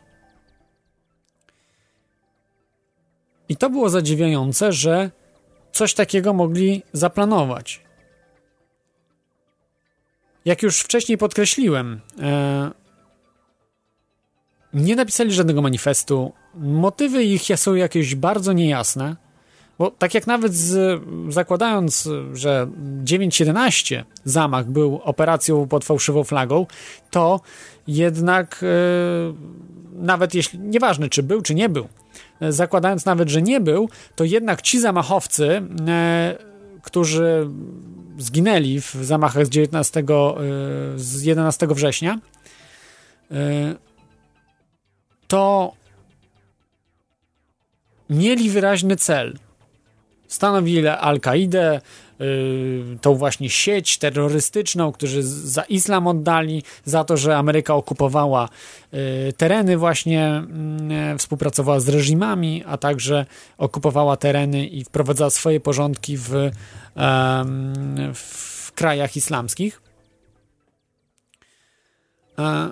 [3.49, 5.11] I to było zadziwiające, że
[5.71, 7.81] coś takiego mogli zaplanować.
[10.45, 12.71] Jak już wcześniej podkreśliłem, e,
[14.73, 16.33] nie napisali żadnego manifestu.
[16.55, 19.22] Motywy ich są jakieś bardzo niejasne.
[19.77, 22.67] Bo tak jak nawet z, zakładając, że
[23.03, 26.65] 9.11 zamach był operacją pod fałszywą flagą,
[27.11, 27.41] to
[27.87, 28.67] jednak e,
[29.93, 31.87] nawet jeśli, nieważne czy był, czy nie był,
[32.41, 36.37] e, zakładając nawet, że nie był, to jednak ci zamachowcy, e,
[36.81, 37.49] którzy
[38.17, 40.03] zginęli w zamachach z 19, e,
[40.95, 42.19] z 11 września,
[45.27, 45.73] to
[48.09, 49.37] mieli wyraźny cel
[50.33, 51.81] stanowili Al-Kaidę,
[52.21, 58.49] y, tą właśnie sieć terrorystyczną, którzy za islam oddali, za to, że Ameryka okupowała
[58.93, 63.25] y, tereny właśnie, mm, współpracowała z reżimami, a także
[63.57, 66.51] okupowała tereny i wprowadzała swoje porządki w,
[68.13, 69.81] w krajach islamskich.
[72.39, 72.71] E,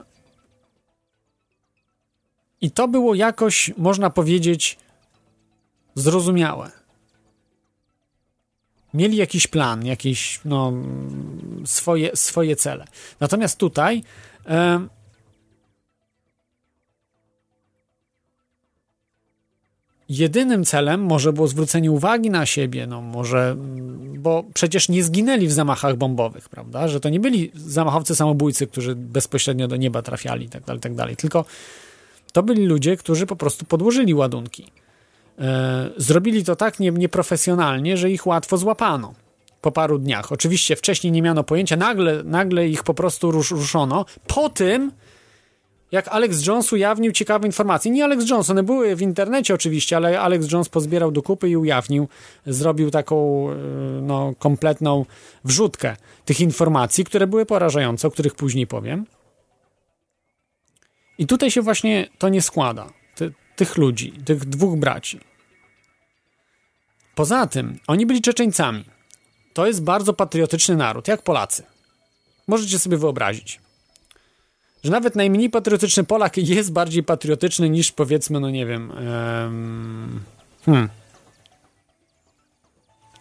[2.61, 4.77] I to było jakoś, można powiedzieć,
[5.95, 6.80] zrozumiałe
[8.93, 10.73] mieli jakiś plan, jakieś no,
[11.65, 12.85] swoje, swoje cele.
[13.19, 14.03] Natomiast tutaj
[14.47, 14.87] e,
[20.09, 23.55] jedynym celem może było zwrócenie uwagi na siebie, no może,
[24.17, 28.95] bo przecież nie zginęli w zamachach bombowych, prawda, że to nie byli zamachowcy samobójcy, którzy
[28.95, 31.45] bezpośrednio do nieba trafiali i tak dalej, tak dalej, tylko
[32.33, 34.71] to byli ludzie, którzy po prostu podłożyli ładunki.
[35.41, 39.13] E, zrobili to tak nie, nieprofesjonalnie, że ich łatwo złapano
[39.61, 40.31] po paru dniach.
[40.31, 44.05] Oczywiście wcześniej nie miano pojęcia, nagle, nagle ich po prostu rusz, ruszono.
[44.27, 44.91] Po tym,
[45.91, 47.91] jak Alex Jones ujawnił ciekawe informacje.
[47.91, 51.57] Nie Alex Jones, one były w internecie oczywiście, ale Alex Jones pozbierał do kupy i
[51.57, 52.07] ujawnił,
[52.45, 53.55] zrobił taką e,
[54.01, 55.05] no, kompletną
[55.43, 59.05] wrzutkę tych informacji, które były porażające, o których później powiem.
[61.17, 62.89] I tutaj się właśnie to nie składa.
[63.15, 65.30] Ty, tych ludzi, tych dwóch braci.
[67.15, 68.85] Poza tym, oni byli Czeczeńcami.
[69.53, 71.63] To jest bardzo patriotyczny naród, jak Polacy.
[72.47, 73.59] Możecie sobie wyobrazić,
[74.83, 80.23] że nawet najmniej patriotyczny Polak jest bardziej patriotyczny niż powiedzmy, no nie wiem, um,
[80.65, 80.89] hmm,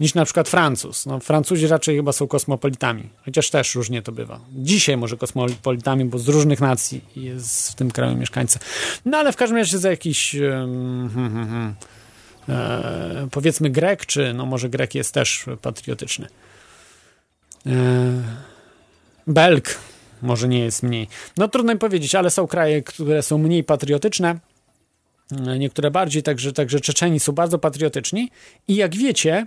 [0.00, 1.06] niż na przykład Francuz.
[1.06, 4.40] No, Francuzi raczej chyba są kosmopolitami, chociaż też różnie to bywa.
[4.52, 8.58] Dzisiaj może kosmopolitami, bo z różnych nacji jest w tym kraju mieszkańcy.
[9.04, 11.74] No ale w każdym razie za jakiś um, hmm, hmm, hmm,
[12.50, 16.26] e, powiedzmy Grek, czy no może Grek jest też patriotyczny.
[17.66, 17.70] E,
[19.26, 19.78] Belg
[20.22, 21.08] może nie jest mniej.
[21.36, 24.38] No trudno mi powiedzieć, ale są kraje, które są mniej patriotyczne,
[25.46, 28.30] e, niektóre bardziej, także, także Czeczeni są bardzo patriotyczni
[28.68, 29.46] i jak wiecie,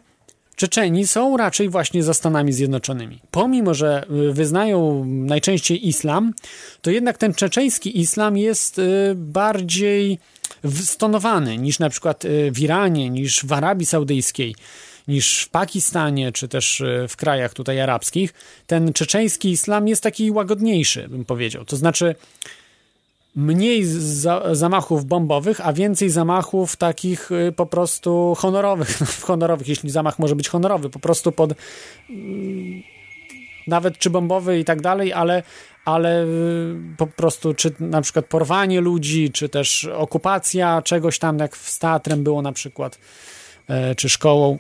[0.56, 3.20] Czeczeni są raczej właśnie za Stanami Zjednoczonymi.
[3.32, 6.34] Pomimo, że wyznają najczęściej islam,
[6.82, 8.82] to jednak ten czeczeński islam jest
[9.16, 10.20] bardziej
[10.84, 14.56] stonowany niż na przykład y, w Iranie, niż w Arabii Saudyjskiej,
[15.08, 18.34] niż w Pakistanie, czy też w krajach tutaj arabskich.
[18.68, 21.66] Ten czeczeński islam jest taki łagodniejszy, bym powiedział.
[21.66, 22.16] To znaczy,
[23.36, 28.98] mniej za, zamachów bombowych, a więcej zamachów takich y, po prostu honorowych.
[29.28, 31.54] honorowych, jeśli zamach może być honorowy, po prostu pod
[32.10, 32.84] mm,
[33.68, 35.44] nawet czy bombowy i tak dalej, ale,
[35.86, 41.58] ale y, po prostu czy na przykład porwanie ludzi, czy też okupacja czegoś tam, jak
[41.58, 43.00] z teatrem było na przykład,
[43.68, 44.58] e, czy szkołą.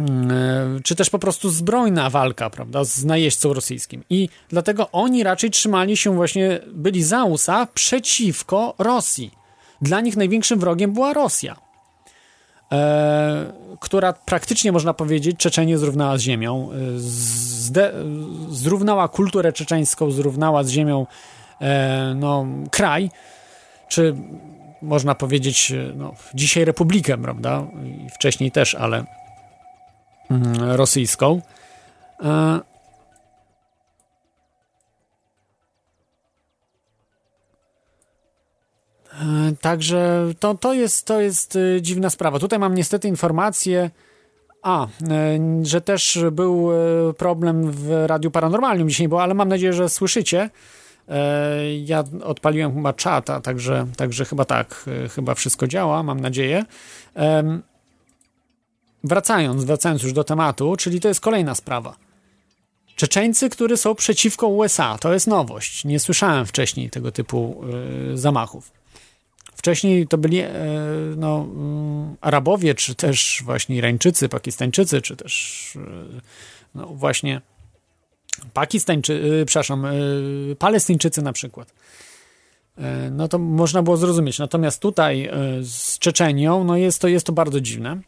[0.00, 4.04] Mm, e, czy też po prostu zbrojna walka, prawda, z najeźdźcą rosyjskim.
[4.10, 9.30] I dlatego oni raczej trzymali się właśnie, byli za USA przeciwko Rosji.
[9.82, 11.63] Dla nich największym wrogiem była Rosja,
[12.74, 17.92] e, która praktycznie, można powiedzieć, Czeczenię zrównała z ziemią, e, zde,
[18.50, 21.06] zrównała kulturę czeczeńską, zrównała z ziemią
[21.60, 23.10] e, no, kraj,
[23.88, 24.14] czy
[24.82, 29.04] można powiedzieć, no, dzisiaj republikę, prawda, i wcześniej też, ale
[30.30, 31.40] Mhm, rosyjską.
[32.22, 32.60] E,
[39.60, 42.38] także to, to, jest, to jest e, dziwna sprawa.
[42.38, 43.90] Tutaj mam niestety informację
[44.62, 44.86] A,
[45.62, 46.70] że też był
[47.16, 50.50] problem w Radiu Paranormalnym dzisiaj, bo ale mam nadzieję, że słyszycie.
[51.84, 54.84] Ja odpaliłem chyba czata, także, także chyba tak,
[55.14, 56.64] chyba wszystko działa, mam nadzieję.
[59.04, 61.96] Wracając, wracając już do tematu, czyli to jest kolejna sprawa.
[62.96, 65.84] Czeczeńcy, którzy są przeciwko USA, to jest nowość.
[65.84, 67.64] Nie słyszałem wcześniej tego typu
[68.14, 68.83] zamachów.
[69.54, 70.48] Wcześniej to byli y,
[71.16, 71.46] no,
[72.12, 75.80] y, Arabowie, czy też właśnie Irańczycy, Pakistańczycy, czy też y,
[76.74, 77.40] no właśnie
[78.52, 79.86] Pakistańczycy, przepraszam,
[80.58, 81.74] Palestyńczycy na przykład.
[83.10, 84.38] No to można było zrozumieć.
[84.38, 85.30] Natomiast tutaj
[85.62, 88.00] z Czeczenią, no jest to, jest to bardzo dziwne.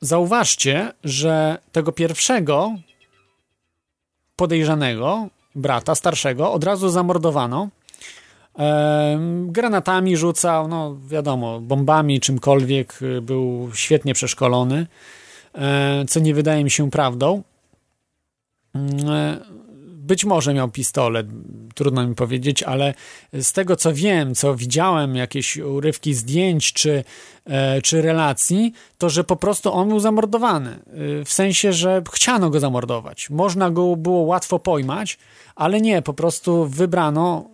[0.00, 2.74] Zauważcie, że tego pierwszego
[4.36, 7.68] podejrzanego, brata starszego, od razu zamordowano.
[8.58, 14.86] E, granatami rzucał, no wiadomo, bombami, czymkolwiek, y, był świetnie przeszkolony,
[15.54, 17.42] e, co nie wydaje mi się prawdą.
[18.74, 19.38] E,
[20.10, 21.26] być może miał pistolet,
[21.74, 22.94] trudno mi powiedzieć, ale
[23.32, 27.04] z tego co wiem, co widziałem, jakieś urywki zdjęć czy,
[27.46, 30.70] e, czy relacji, to że po prostu on był zamordowany.
[30.70, 33.30] E, w sensie, że chciano go zamordować.
[33.30, 35.18] Można go było łatwo pojmać,
[35.56, 37.50] ale nie, po prostu wybrano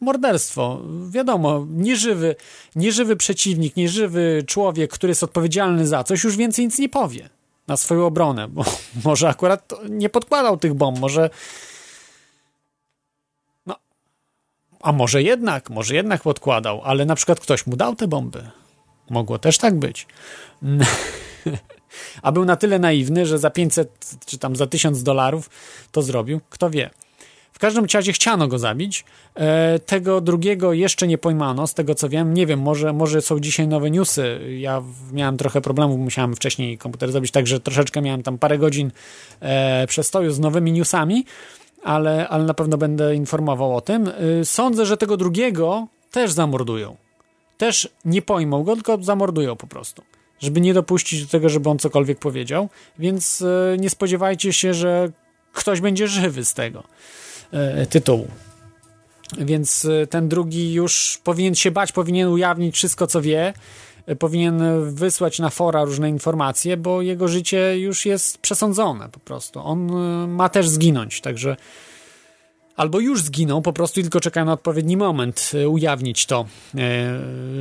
[0.00, 0.80] morderstwo.
[1.10, 2.36] Wiadomo, nieżywy,
[2.76, 7.28] nieżywy przeciwnik, nieżywy człowiek, który jest odpowiedzialny za coś, już więcej nic nie powie
[7.66, 8.64] na swoją obronę, bo
[9.04, 11.30] może akurat nie podkładał tych bomb, może
[14.84, 18.50] A może jednak, może jednak podkładał, ale na przykład ktoś mu dał te bomby.
[19.10, 20.06] Mogło też tak być.
[22.22, 25.50] A był na tyle naiwny, że za 500 czy tam za 1000 dolarów
[25.92, 26.40] to zrobił.
[26.50, 26.90] Kto wie.
[27.52, 29.04] W każdym razie chciano go zabić.
[29.34, 32.34] E, tego drugiego jeszcze nie pojmano, z tego co wiem.
[32.34, 34.40] Nie wiem, może, może są dzisiaj nowe newsy.
[34.58, 34.82] Ja
[35.12, 38.90] miałem trochę problemów, musiałem wcześniej komputer zrobić, także troszeczkę miałem tam parę godzin
[39.40, 41.24] e, przestoju z nowymi newsami
[41.84, 44.08] ale, ale na pewno będę informował o tym.
[44.40, 46.96] Y, sądzę, że tego drugiego też zamordują.
[47.58, 50.02] Też nie pojmą go, tylko zamordują po prostu.
[50.40, 52.68] Żeby nie dopuścić do tego, żeby on cokolwiek powiedział.
[52.98, 55.08] Więc y, nie spodziewajcie się, że
[55.52, 56.82] ktoś będzie żywy z tego
[57.82, 58.28] y, tytułu.
[59.38, 63.52] Więc ten drugi już powinien się bać, powinien ujawnić wszystko, co wie
[64.18, 64.62] powinien
[64.94, 69.60] wysłać na fora różne informacje, bo jego życie już jest przesądzone po prostu.
[69.60, 69.90] On
[70.24, 71.56] y, ma też zginąć, także
[72.76, 76.78] albo już zginął po prostu tylko czekają na odpowiedni moment y, ujawnić to, y,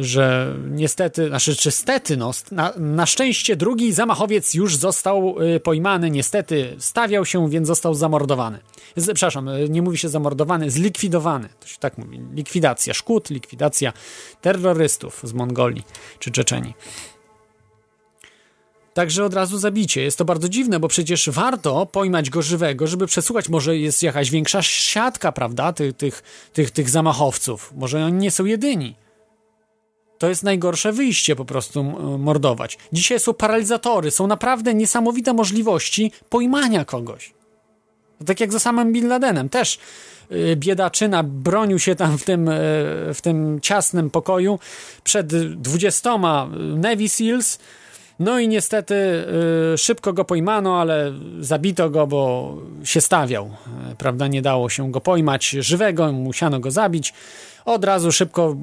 [0.03, 6.75] że niestety, znaczy czy stety, no, na, na szczęście drugi zamachowiec już został pojmany, niestety
[6.79, 8.59] stawiał się, więc został zamordowany.
[8.95, 13.93] Z, przepraszam, nie mówi się zamordowany, zlikwidowany, to się tak mówi, likwidacja szkód, likwidacja
[14.41, 15.83] terrorystów z Mongolii
[16.19, 16.73] czy Czeczeni.
[18.93, 20.01] Także od razu zabicie.
[20.01, 23.49] Jest to bardzo dziwne, bo przecież warto pojmać go żywego, żeby przesłuchać.
[23.49, 26.23] Może jest jakaś większa siatka, prawda, tych, tych,
[26.53, 27.73] tych, tych zamachowców.
[27.75, 28.95] Może oni nie są jedyni.
[30.17, 31.83] To jest najgorsze wyjście po prostu
[32.19, 32.77] mordować.
[32.93, 37.33] Dzisiaj są paralizatory, są naprawdę niesamowite możliwości pojmania kogoś.
[38.25, 39.49] Tak jak za samym Bin Ladenem.
[39.49, 39.79] Też
[40.31, 42.53] y, biedaczyna bronił się tam w tym, y,
[43.13, 44.59] w tym ciasnym pokoju
[45.03, 45.27] przed
[45.61, 47.59] dwudziestoma Navy Seals.
[48.19, 48.95] No i niestety
[49.73, 52.53] y, szybko go pojmano, ale zabito go, bo
[52.83, 53.51] się stawiał.
[53.97, 57.13] Prawda, nie dało się go pojmać żywego, musiano go zabić.
[57.65, 58.55] Od razu szybko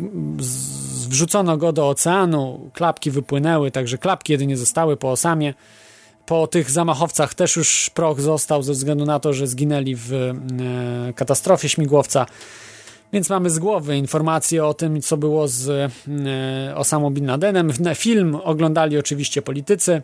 [1.09, 5.55] wrzucono go do oceanu, klapki wypłynęły, także klapki jedynie zostały po osamie
[6.31, 11.13] po tych zamachowcach też już proch został ze względu na to, że zginęli w e,
[11.13, 12.27] katastrofie śmigłowca.
[13.13, 17.73] Więc mamy z głowy informacje o tym, co było z e, Osamą Bin Ladenem.
[17.95, 20.03] Film oglądali oczywiście politycy.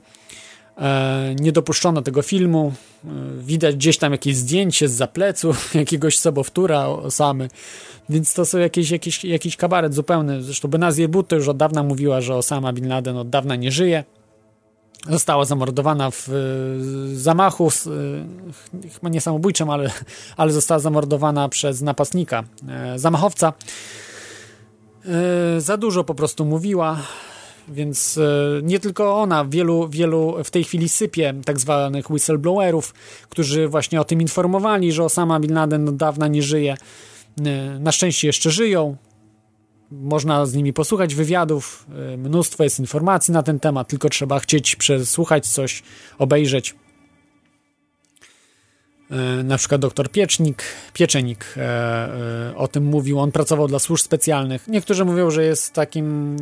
[0.78, 2.72] E, nie dopuszczono tego filmu.
[3.38, 7.48] Widać gdzieś tam jakieś zdjęcie z zaplecu jakiegoś sobowtóra Osamy.
[8.08, 10.42] Więc to są jakieś, jakieś, jakiś kabaret zupełny.
[10.42, 14.04] Zresztą Benazir Bhutto już od dawna mówiła, że Osama Bin Laden od dawna nie żyje
[15.08, 16.32] została zamordowana w e,
[17.14, 19.90] zamachu, e, chyba nie samobójczym, ale,
[20.36, 23.52] ale została zamordowana przez napastnika, e, zamachowca.
[25.58, 26.98] Za dużo po prostu mówiła,
[27.68, 28.18] więc
[28.62, 32.94] nie tylko ona, wielu, wielu w tej chwili sypie tak zwanych whistleblowerów,
[33.28, 36.76] którzy właśnie o tym informowali, że Osama Bin Laden od dawna nie żyje.
[37.80, 38.96] Na szczęście jeszcze żyją,
[39.90, 44.76] można z nimi posłuchać wywiadów, y, mnóstwo jest informacji na ten temat, tylko trzeba chcieć
[44.76, 45.82] przesłuchać coś,
[46.18, 46.74] obejrzeć.
[49.10, 50.62] E, na przykład doktor Piecznik,
[50.92, 54.68] Pieczenik e, o tym mówił, on pracował dla służb specjalnych.
[54.68, 56.36] Niektórzy mówią, że jest takim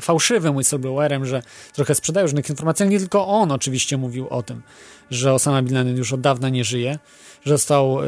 [0.00, 1.42] fałszywym whistleblowerem, że
[1.72, 4.62] trochę sprzedaje różnych informacji, ale nie tylko on oczywiście mówił o tym,
[5.10, 6.98] że Osama Bin Laden już od dawna nie żyje,
[7.44, 7.98] został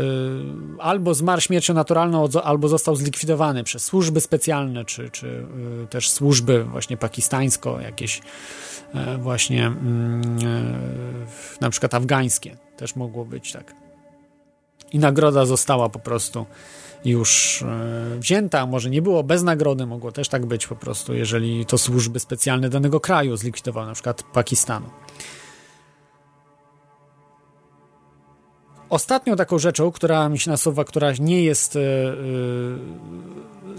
[0.79, 5.47] albo zmarł śmiercią naturalną, albo został zlikwidowany przez służby specjalne, czy, czy
[5.91, 8.21] też służby właśnie pakistańsko, jakieś
[9.19, 10.39] właśnie mm,
[11.61, 12.57] na przykład afgańskie.
[12.77, 13.75] Też mogło być tak
[14.93, 16.47] i nagroda została po prostu
[17.05, 17.65] już
[18.19, 22.21] wzięta, może nie było bez nagrody, mogło też tak być po prostu, jeżeli to służby
[22.21, 24.87] specjalne danego kraju zlikwidowały, na przykład Pakistanu.
[28.91, 31.83] Ostatnią taką rzeczą, która mi się nasuwa, która nie jest e, e,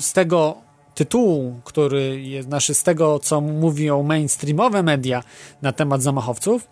[0.01, 0.57] z tego
[0.95, 5.23] tytułu, który jest naszy, z tego, co mówią mainstreamowe media
[5.61, 6.67] na temat zamachowców,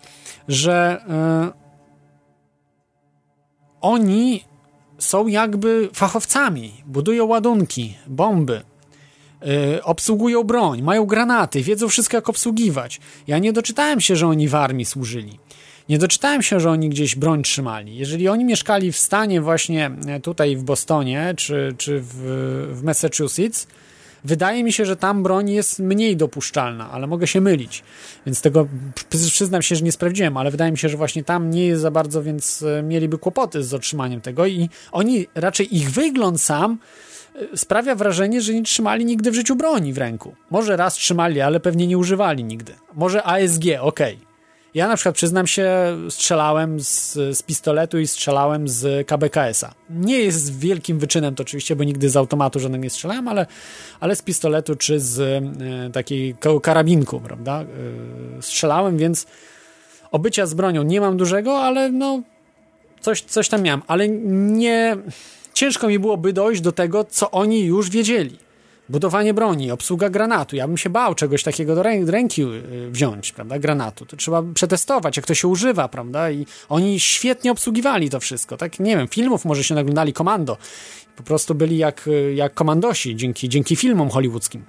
[0.48, 1.04] że
[3.80, 4.44] oni
[4.98, 8.62] są jakby fachowcami, budują ładunki, bomby,
[9.82, 13.00] obsługują broń, mają granaty, wiedzą wszystko jak obsługiwać.
[13.26, 15.38] Ja nie doczytałem się, że oni w armii służyli.
[15.88, 17.96] Nie doczytałem się, że oni gdzieś broń trzymali.
[17.96, 19.90] Jeżeli oni mieszkali w stanie właśnie
[20.22, 22.14] tutaj w Bostonie czy, czy w,
[22.72, 23.66] w Massachusetts,
[24.26, 27.84] Wydaje mi się, że tam broń jest mniej dopuszczalna, ale mogę się mylić.
[28.26, 28.68] Więc tego
[29.30, 31.90] przyznam się, że nie sprawdziłem, ale wydaje mi się, że właśnie tam nie jest za
[31.90, 36.78] bardzo, więc e, mieliby kłopoty z otrzymaniem tego i oni raczej ich wygląd sam
[37.52, 40.34] e, sprawia wrażenie, że nie trzymali nigdy w życiu broni w ręku.
[40.50, 42.74] Może raz trzymali, ale pewnie nie używali nigdy.
[42.94, 44.14] Może ASG, okej.
[44.14, 44.35] Okay.
[44.76, 45.70] Ja na przykład przyznam się,
[46.10, 49.74] strzelałem z, z pistoletu i strzelałem z KBKS-a.
[49.90, 53.46] Nie jest wielkim wyczynem to oczywiście, bo nigdy z automatu żadnego nie strzelałem, ale,
[54.00, 55.44] ale z pistoletu czy z
[55.94, 57.62] takiego karabinku, prawda?
[57.62, 59.26] E, strzelałem, więc
[60.10, 62.22] obycia z bronią nie mam dużego, ale no
[63.00, 64.96] coś, coś tam miałem, ale nie
[65.54, 68.45] ciężko mi byłoby dojść do tego, co oni już wiedzieli
[68.88, 70.56] budowanie broni, obsługa granatu.
[70.56, 74.06] Ja bym się bał czegoś takiego do ręki y, wziąć, prawda, granatu.
[74.06, 78.80] To trzeba przetestować, jak to się używa, prawda, i oni świetnie obsługiwali to wszystko, tak,
[78.80, 80.56] nie wiem, filmów może się naglądali komando.
[81.16, 84.64] Po prostu byli jak, y, jak komandosi dzięki, dzięki filmom hollywoodzkim.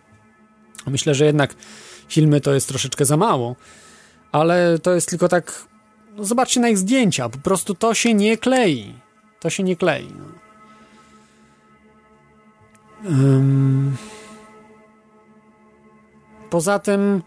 [0.87, 1.55] Myślę, że jednak
[2.07, 3.55] filmy to jest troszeczkę za mało,
[4.31, 5.67] ale to jest tylko tak,
[6.15, 8.93] no zobaczcie na ich zdjęcia, po prostu to się nie klei.
[9.39, 10.36] To się nie klei, no.
[16.49, 17.21] Poza tym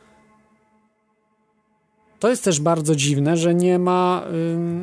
[2.18, 4.22] to jest też bardzo dziwne, że nie ma,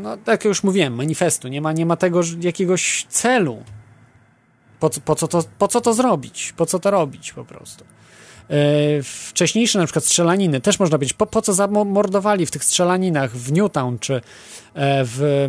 [0.01, 3.63] no, tak jak już mówiłem, manifestu, nie ma, nie ma tego jakiegoś celu.
[4.79, 6.53] Po, po, co to, po co to zrobić?
[6.57, 7.85] Po co to robić po prostu?
[8.49, 13.31] E, wcześniejsze na przykład strzelaniny też można być, po, po co zamordowali w tych strzelaninach
[13.31, 14.21] w Newtown czy e,
[15.05, 15.47] w,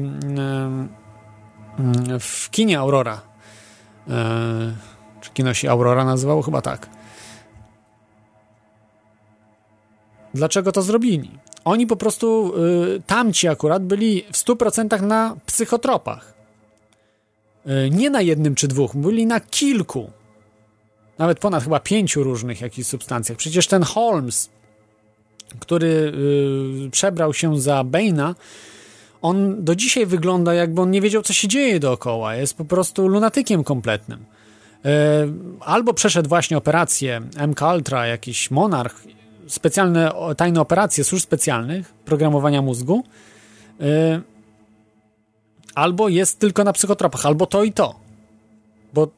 [2.21, 3.21] w kinie Aurora
[4.09, 4.98] e,
[5.29, 6.43] czy kino się Aurora nazywało?
[6.43, 6.89] Chyba tak.
[10.35, 11.31] Dlaczego to zrobili?
[11.65, 12.53] Oni po prostu,
[12.97, 16.35] y, tamci akurat, byli w 100% na psychotropach.
[17.67, 20.11] Y, nie na jednym czy dwóch, byli na kilku.
[21.19, 23.39] Nawet ponad chyba pięciu różnych jakichś substancjach.
[23.39, 24.51] Przecież ten Holmes,
[25.61, 26.13] który
[26.87, 28.35] y, przebrał się za Bane'a,
[29.23, 32.35] on do dzisiaj wygląda jakby on nie wiedział, co się dzieje dookoła.
[32.35, 34.25] Jest po prostu lunatykiem kompletnym.
[34.85, 35.27] E,
[35.61, 39.05] albo przeszedł właśnie operację MK Ultra, jakiś Monarch,
[39.47, 43.05] specjalne tajne operacje służb specjalnych, programowania mózgu,
[43.81, 44.21] e,
[45.75, 47.95] albo jest tylko na psychotropach, albo to i to,
[48.95, 49.09] bo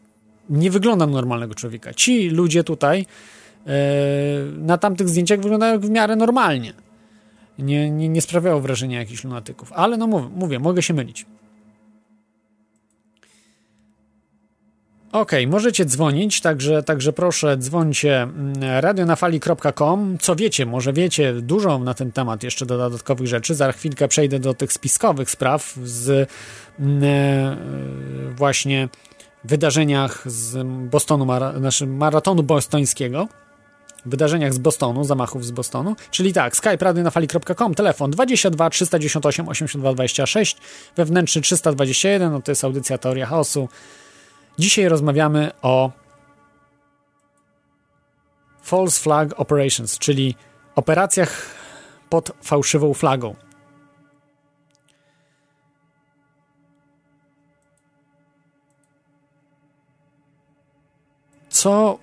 [0.51, 1.95] nie wygląda normalnego człowieka.
[1.95, 3.07] Ci ludzie tutaj
[3.67, 3.73] e,
[4.59, 6.73] na tamtych zdjęciach wyglądają w miarę normalnie.
[7.59, 11.27] Nie, nie, nie sprawiało wrażenia jakichś lunatyków, ale no mówię mogę się mylić.
[15.13, 20.19] Okej, okay, możecie dzwonić, także, także proszę dzwońcie mm, radionafali.com.
[20.21, 23.55] Co wiecie, może wiecie dużo na ten temat jeszcze do dodatkowych rzeczy.
[23.55, 26.31] Za chwilkę przejdę do tych spiskowych spraw z
[26.81, 27.57] mm, e,
[28.37, 28.89] właśnie
[29.45, 31.27] wydarzeniach z Bostonu,
[31.61, 33.29] naszym maratonu bostońskiego
[34.07, 40.57] wydarzeniach z Bostonu, zamachów z Bostonu, czyli tak, skype radionafali.com, telefon 22 398 82 26,
[40.97, 43.69] wewnętrzny 321, no to jest audycja Teoria Chaosu,
[44.59, 45.91] Dzisiaj rozmawiamy o
[48.63, 50.35] False Flag Operations, czyli
[50.75, 51.47] operacjach
[52.09, 53.35] pod fałszywą flagą.
[61.49, 61.99] Co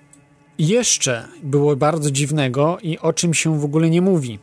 [0.58, 4.38] jeszcze było bardzo dziwnego i o czym się w ogóle nie mówi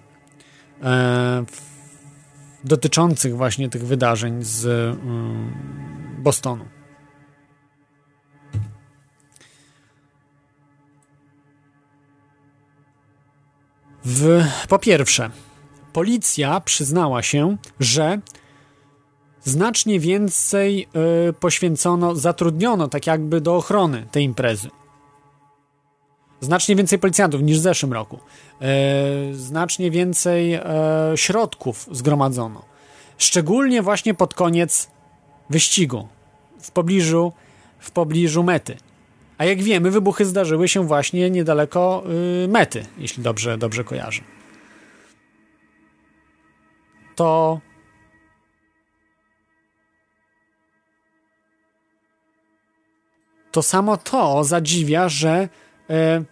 [0.84, 1.46] e,
[2.64, 5.54] dotyczących właśnie tych wydarzeń z mm,
[6.24, 6.75] Bostonu.
[14.06, 15.30] W, po pierwsze,
[15.94, 18.20] policja przyznała się, że
[19.44, 20.88] znacznie więcej
[21.30, 24.70] y, poświęcono, zatrudniono tak jakby do ochrony tej imprezy.
[26.42, 28.20] Znacznie więcej policjantów niż w zeszłym roku.
[28.62, 28.68] E,
[29.34, 30.64] znacznie więcej e,
[31.16, 32.66] środków zgromadzono.
[33.18, 34.90] Szczególnie właśnie pod koniec
[35.50, 36.08] wyścigu,
[36.62, 37.34] w pobliżu,
[37.80, 38.78] w pobliżu mety.
[39.38, 42.04] A jak wiemy, wybuchy zdarzyły się właśnie niedaleko
[42.44, 44.22] y, mety, jeśli dobrze, dobrze kojarzę.
[47.16, 47.60] To
[53.52, 55.50] to samo to zadziwia, że
[55.90, 56.24] e,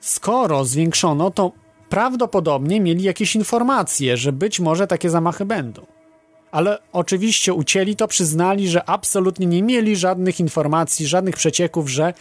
[0.00, 1.52] skoro zwiększono, to
[1.88, 5.93] prawdopodobnie mieli jakieś informacje, że być może takie zamachy będą.
[6.54, 12.14] Ale oczywiście ucięli to, przyznali, że absolutnie nie mieli żadnych informacji, żadnych przecieków, że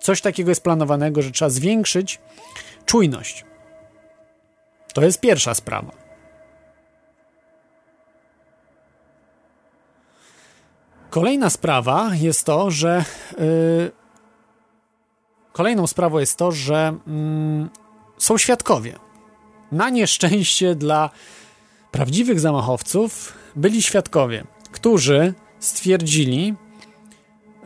[0.00, 2.20] coś takiego jest planowanego, że trzeba zwiększyć
[2.86, 3.44] czujność.
[4.94, 5.92] To jest pierwsza sprawa.
[11.10, 13.04] Kolejna sprawa jest to, że
[13.38, 13.90] yy,
[15.52, 17.70] Kolejną sprawą jest to, że mm,
[18.18, 18.98] są świadkowie.
[19.72, 21.10] Na nieszczęście dla
[21.90, 26.54] prawdziwych zamachowców byli świadkowie, którzy stwierdzili,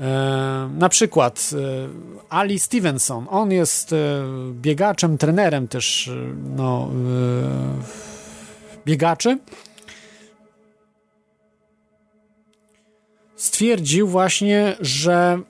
[0.00, 1.88] e, na przykład e,
[2.28, 3.96] Ali Stevenson, on jest e,
[4.52, 6.10] biegaczem, trenerem też
[6.56, 6.90] no,
[8.86, 9.38] biegaczy.
[13.36, 15.40] Stwierdził właśnie, że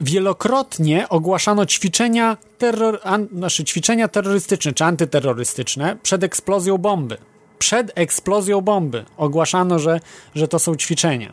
[0.00, 7.16] wielokrotnie ogłaszano ćwiczenia, terror, an, znaczy ćwiczenia terrorystyczne czy antyterrorystyczne przed eksplozją bomby.
[7.58, 10.00] Przed eksplozją bomby ogłaszano, że,
[10.34, 11.32] że to są ćwiczenia.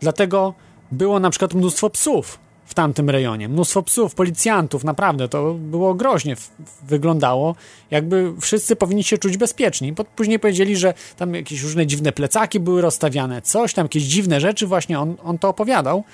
[0.00, 0.54] Dlatego
[0.92, 3.48] było na przykład mnóstwo psów w tamtym rejonie.
[3.48, 6.36] Mnóstwo psów, policjantów, naprawdę to było groźnie
[6.82, 7.54] wyglądało.
[7.90, 9.94] Jakby wszyscy powinni się czuć bezpieczni.
[10.16, 14.66] Później powiedzieli, że tam jakieś różne dziwne plecaki były rozstawiane, coś tam, jakieś dziwne rzeczy,
[14.66, 16.04] właśnie on, on to opowiadał.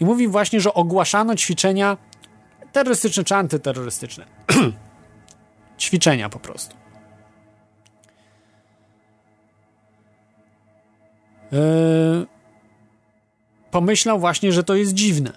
[0.00, 1.96] I mówi właśnie, że ogłaszano ćwiczenia
[2.72, 4.24] terrorystyczne czy antyterrorystyczne.
[5.78, 6.81] ćwiczenia po prostu.
[13.70, 15.32] Pomyślał właśnie, że to jest dziwne.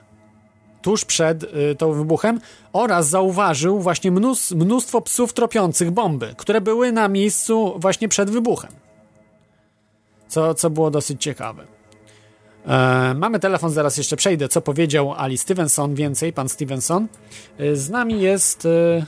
[0.81, 2.39] Tuż przed yy, tą wybuchem
[2.73, 4.11] oraz zauważył właśnie
[4.55, 8.71] mnóstwo psów tropiących bomby, które były na miejscu właśnie przed wybuchem.
[10.27, 11.65] Co, co było dosyć ciekawe.
[12.67, 17.07] E, mamy telefon, zaraz jeszcze przejdę, co powiedział Ali Stevenson, więcej, pan Stevenson.
[17.57, 19.05] E, z nami jest e,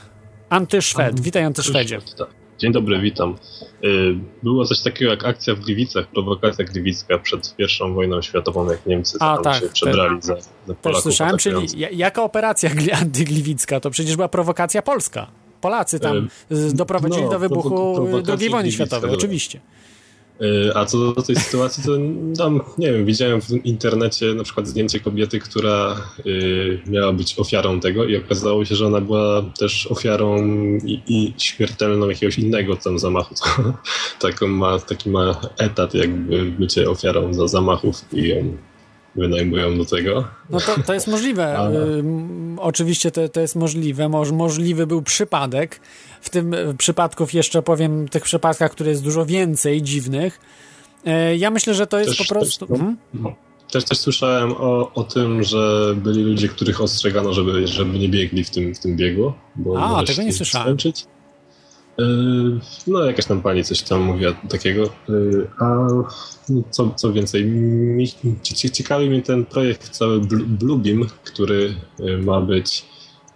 [0.48, 1.20] Antyszwed.
[1.20, 2.00] Witaj, Antyszwedzie.
[2.18, 2.37] Tak.
[2.58, 3.36] Dzień dobry, witam.
[3.84, 3.88] E,
[4.42, 9.18] było coś takiego jak akcja w Gliwicach, prowokacja gliwicka przed pierwszą wojną światową, jak Niemcy
[9.20, 10.36] A, tam tak, się przebrali za,
[10.66, 11.02] za Polaków.
[11.02, 13.80] Słyszałem, czyli jaka operacja antygliwicka?
[13.80, 15.26] To przecież była prowokacja polska.
[15.60, 18.08] Polacy tam e, doprowadzili no, do wybuchu
[18.40, 19.60] II wojny światowej, oczywiście.
[20.42, 21.92] Y, a co do tej sytuacji, to
[22.38, 27.80] tam, nie wiem, widziałem w internecie na przykład zdjęcie kobiety, która y, miała być ofiarą
[27.80, 30.36] tego i okazało się, że ona była też ofiarą
[30.84, 33.34] i, i śmiertelną jakiegoś innego tam zamachu.
[34.20, 38.56] taką ma, taki ma etat jakby bycie ofiarą za zamachów i ją
[39.16, 40.24] wynajmują do tego.
[40.50, 41.56] No to, to jest możliwe.
[41.58, 41.86] Ale...
[42.58, 44.08] Oczywiście to, to jest możliwe.
[44.08, 45.80] Moż, możliwy był przypadek.
[46.28, 50.40] W tym przypadku jeszcze powiem tych przypadkach, które jest dużo więcej dziwnych.
[51.04, 52.66] E, ja myślę, że to jest też, po prostu...
[52.66, 52.96] Też, mhm.
[53.14, 53.34] no,
[53.72, 58.44] też, też słyszałem o, o tym, że byli ludzie, których ostrzegano, żeby, żeby nie biegli
[58.44, 59.32] w tym, w tym biegu.
[59.56, 60.66] Bo A, tego nie słyszałem.
[60.66, 61.06] Skończyć.
[61.98, 64.90] Yy, no, jakaś tam pani coś tam mówiła takiego.
[65.58, 65.86] A
[66.70, 68.08] co, co więcej, mi,
[68.72, 71.74] ciekawi mnie ten projekt cały Bluebeam, który
[72.24, 72.84] ma być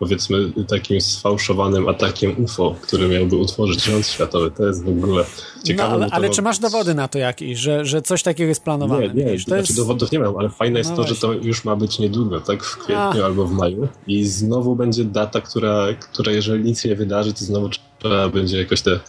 [0.03, 4.51] powiedzmy takim sfałszowanym atakiem UFO, który miałby utworzyć rząd światowy.
[4.51, 5.25] To jest w ogóle
[5.65, 5.89] ciekawe.
[5.89, 9.09] No, ale, ale czy masz dowody na to jakieś, że, że coś takiego jest planowane?
[9.09, 9.77] Nie, nie, to znaczy jest...
[9.77, 11.15] dowodów nie mam, ale fajne jest no to, właśnie.
[11.15, 12.65] że to już ma być niedługo, tak?
[12.65, 13.25] W kwietniu A.
[13.25, 17.69] albo w maju i znowu będzie data, która, która jeżeli nic nie wydarzy, to znowu
[17.99, 19.01] trzeba będzie jakoś te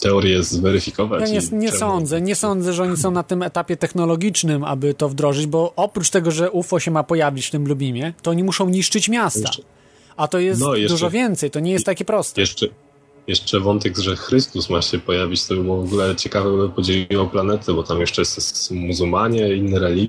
[0.00, 1.30] teorię zweryfikować.
[1.30, 5.08] Ja nie, nie sądzę, nie sądzę, że oni są na tym etapie technologicznym, aby to
[5.08, 8.68] wdrożyć, bo oprócz tego, że UFO się ma pojawić w tym Lubimie, to oni muszą
[8.68, 9.40] niszczyć miasta.
[9.40, 9.62] Jeszcze,
[10.16, 12.40] a to jest no, jeszcze, dużo więcej, to nie jest takie proste.
[12.40, 12.66] Jeszcze,
[13.26, 17.26] jeszcze wątek, że Chrystus ma się pojawić, to by było w ogóle ciekawe, by podzieliło
[17.26, 20.08] planetę, bo tam jeszcze jest muzułmanie, inne religie.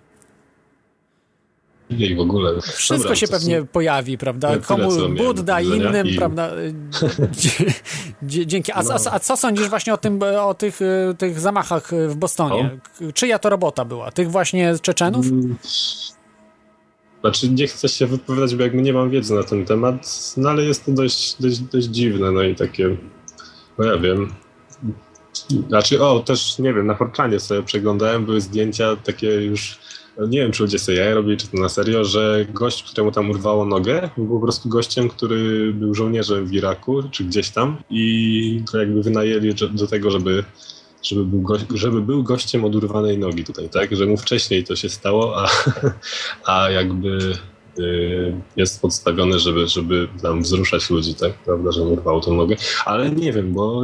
[1.90, 2.62] i w ogóle.
[2.62, 4.48] Wszystko Dobra, się pewnie są- pojawi, prawda?
[4.50, 6.52] tyle, Komu Budda innym, i- prawda?
[8.24, 8.72] Dzięki.
[8.72, 8.94] A, No.
[9.06, 12.80] a, a co sądzisz właśnie o tym, o tych, e, tych zamachach w Bostonie?
[12.84, 14.12] K- Czyja to robota była?
[14.12, 15.26] Tych właśnie Czeczenów?
[17.26, 20.64] Znaczy nie chcę się wypowiadać, bo jakby nie mam wiedzy na ten temat, no ale
[20.64, 22.98] jest to dość, dość, dość dziwne, no i takie,
[23.78, 24.34] no ja wiem.
[25.68, 29.80] Znaczy, o, też nie wiem, na Forczanie sobie przeglądałem, były zdjęcia takie już,
[30.28, 33.30] nie wiem, czy ludzie sobie jaja robili, czy to na serio, że gość, któremu tam
[33.30, 38.64] urwało nogę, był po prostu gościem, który był żołnierzem w Iraku, czy gdzieś tam i
[38.72, 40.44] to jakby wynajęli do tego, żeby
[41.08, 43.96] żeby był, gość, żeby był gościem od urwanej nogi tutaj, tak?
[43.96, 45.50] Że mu wcześniej to się stało, a,
[46.54, 47.38] a jakby
[48.56, 51.34] jest podstawione, żeby, żeby tam wzruszać ludzi, tak?
[51.34, 52.56] Prawda, że mu urwało tą nogę.
[52.86, 53.84] Ale nie wiem, bo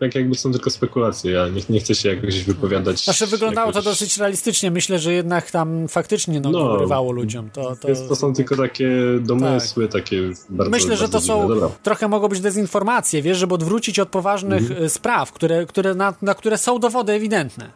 [0.00, 1.32] tak jakby są tylko spekulacje.
[1.32, 3.04] Ja nie, nie chcę się jakoś wypowiadać.
[3.04, 3.92] Znaczy wyglądało to jakoś...
[3.92, 4.70] dosyć realistycznie.
[4.70, 7.12] Myślę, że jednak tam faktycznie no, No.
[7.12, 7.50] ludziom.
[7.50, 11.48] To, to, To, to są tylko takie domysły, takie bardzo Myślę, że bardzo to są.
[11.48, 11.68] Dobra.
[11.82, 14.84] trochę mogą być dezinformacje, wiesz, żeby odwrócić od poważnych Mhm.
[14.84, 17.70] y, spraw, które, które na, na które są dowody ewidentne.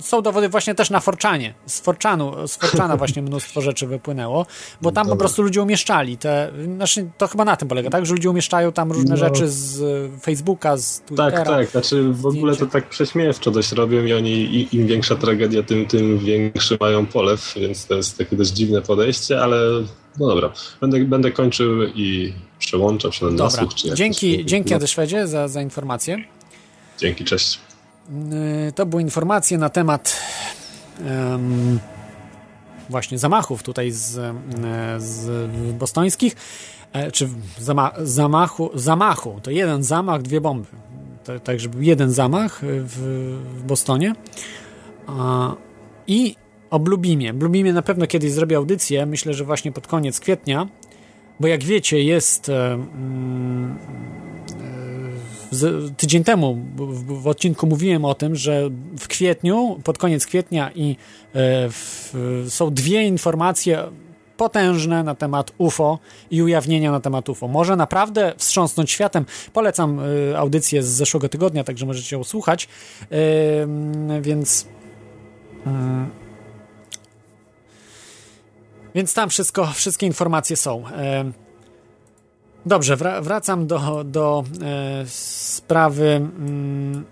[0.00, 1.54] Są dowody właśnie też na Forczanie.
[1.66, 4.46] Z Forczanu, z Forczana właśnie mnóstwo rzeczy wypłynęło,
[4.82, 5.22] bo tam po Dobra.
[5.24, 8.06] prostu ludzie umieszczali te, znaczy to chyba na tym polega, tak?
[8.06, 9.16] Że ludzie umieszczają tam różne No.
[9.16, 11.30] rzeczy z y, Facebooka, z Twittera.
[11.30, 11.70] Tak, tak.
[11.70, 16.18] Znaczy w ogóle to tak prześmiewczo dość robią i oni im większa tragedia, tym, tym
[16.18, 19.56] większy mają polew, więc to jest takie dość dziwne podejście, ale
[20.18, 20.52] no dobra.
[20.80, 23.74] Będę, będę kończył i przełączam się na Dobra, nasłuch.
[23.74, 24.46] Czy dzięki, tak.
[24.46, 26.24] dzięki no, Adeszwedzie za, za informację.
[26.98, 27.58] Dzięki, cześć.
[28.68, 30.16] Y, To były informacje na temat
[31.06, 31.78] em,
[32.90, 34.34] właśnie zamachów tutaj z,
[34.98, 35.28] z
[35.72, 36.36] bostońskich,
[36.92, 37.28] e, czy
[37.58, 39.40] zama, zamachu, zamachu.
[39.42, 40.68] To jeden zamach, dwie bomby.
[41.44, 42.96] Także był jeden zamach w,
[43.58, 44.14] w Bostonie.
[45.06, 45.54] A,
[46.06, 46.36] I
[46.70, 47.32] o Blubimie.
[47.34, 50.68] Blubimie na pewno kiedyś zrobię audycję, myślę, że właśnie pod koniec kwietnia,
[51.40, 53.78] bo jak wiecie jest mm,
[55.50, 60.70] z, tydzień temu w, w odcinku mówiłem o tym, że w kwietniu, pod koniec kwietnia
[60.74, 60.96] i e,
[61.70, 62.14] w,
[62.48, 63.82] są dwie informacje
[64.36, 65.98] potężne na temat UFO
[66.30, 67.48] i ujawnienia na temat UFO.
[67.48, 69.24] Może naprawdę wstrząsnąć światem.
[69.52, 72.68] Polecam e, audycję z zeszłego tygodnia, także możecie ją słuchać.
[73.02, 73.18] E,
[74.20, 74.68] więc
[78.94, 80.84] więc tam wszystko, wszystkie informacje są.
[82.68, 87.04] Dobrze, wra- wracam do, do e, sprawy mm,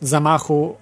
[0.00, 0.76] zamachu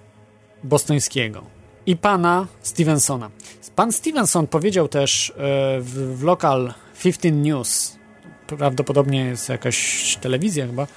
[0.63, 1.43] bostońskiego
[1.85, 3.29] i pana Stevensona.
[3.75, 5.33] Pan Stevenson powiedział też e,
[5.81, 6.73] w, w Local
[7.03, 7.97] 15 News,
[8.47, 10.87] prawdopodobnie jest jakaś telewizja chyba,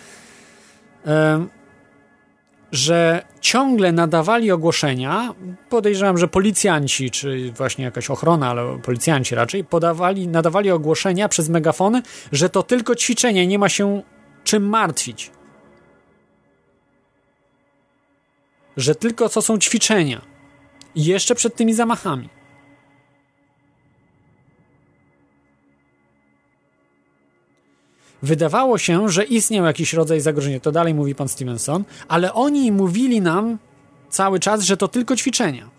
[1.07, 1.47] e,
[2.73, 5.35] że ciągle nadawali ogłoszenia,
[5.69, 12.03] podejrzewam, że policjanci, czy właśnie jakaś ochrona, ale policjanci raczej, podawali, nadawali ogłoszenia przez megafony,
[12.33, 14.03] że to tylko ćwiczenie, nie ma się
[14.45, 15.31] czym martwić.
[18.77, 20.21] Że tylko co są ćwiczenia.
[20.95, 22.29] Jeszcze przed tymi zamachami.
[28.23, 30.61] Wydawało się, że istniał jakiś rodzaj zagrożenia.
[30.61, 33.59] To dalej mówi pan Stevenson, ale oni mówili nam
[34.11, 35.71] cały czas, że to tylko ćwiczenia.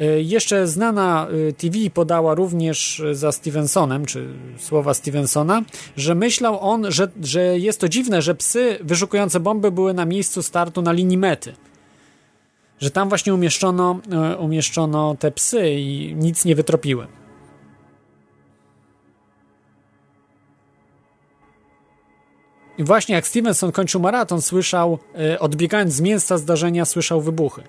[0.00, 4.28] Y, Jeszcze znana y, TV podała również y, za Stevensonem, czy
[4.58, 5.62] słowa Stevensona,
[5.96, 10.42] że myślał on, że, że jest to dziwne, że psy wyszukujące bomby były na miejscu
[10.42, 11.54] startu na linii mety.
[12.80, 14.00] Że tam właśnie umieszczono,
[14.38, 17.06] umieszczono te psy i nic nie wytropiły.
[22.78, 24.98] I właśnie jak Stevenson kończył maraton, słyszał,
[25.34, 27.62] y, odbiegając z miejsca zdarzenia, słyszał wybuchy.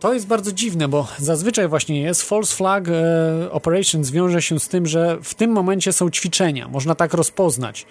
[0.00, 4.68] To jest bardzo dziwne, bo zazwyczaj właśnie jest false flag e, operations wiąże się z
[4.68, 6.68] tym, że w tym momencie są ćwiczenia.
[6.68, 7.86] Można tak rozpoznać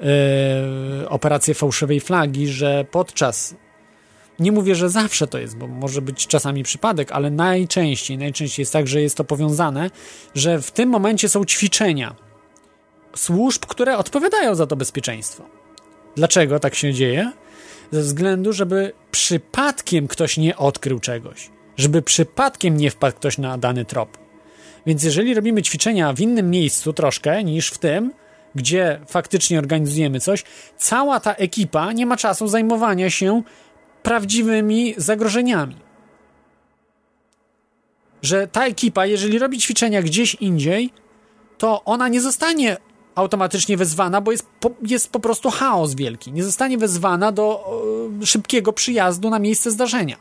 [0.00, 3.54] e, operację fałszywej flagi, że podczas
[4.40, 8.72] nie mówię, że zawsze to jest, bo może być czasami przypadek, ale najczęściej, najczęściej jest
[8.72, 9.90] tak, że jest to powiązane,
[10.34, 12.14] że w tym momencie są ćwiczenia
[13.16, 15.44] służb, które odpowiadają za to bezpieczeństwo.
[16.16, 17.32] Dlaczego tak się dzieje?
[17.90, 23.84] Ze względu, żeby przypadkiem ktoś nie odkrył czegoś, żeby przypadkiem nie wpadł ktoś na dany
[23.84, 24.18] trop.
[24.86, 28.12] Więc jeżeli robimy ćwiczenia w innym miejscu troszkę niż w tym,
[28.54, 30.44] gdzie faktycznie organizujemy coś,
[30.76, 33.42] cała ta ekipa nie ma czasu zajmowania się
[34.02, 35.76] prawdziwymi zagrożeniami.
[38.22, 40.90] Że ta ekipa, jeżeli robi ćwiczenia gdzieś indziej,
[41.58, 42.76] to ona nie zostanie
[43.14, 46.32] automatycznie wezwana, bo jest po, jest po prostu chaos wielki.
[46.32, 47.64] Nie zostanie wezwana do
[48.22, 50.16] e, szybkiego przyjazdu na miejsce zdarzenia.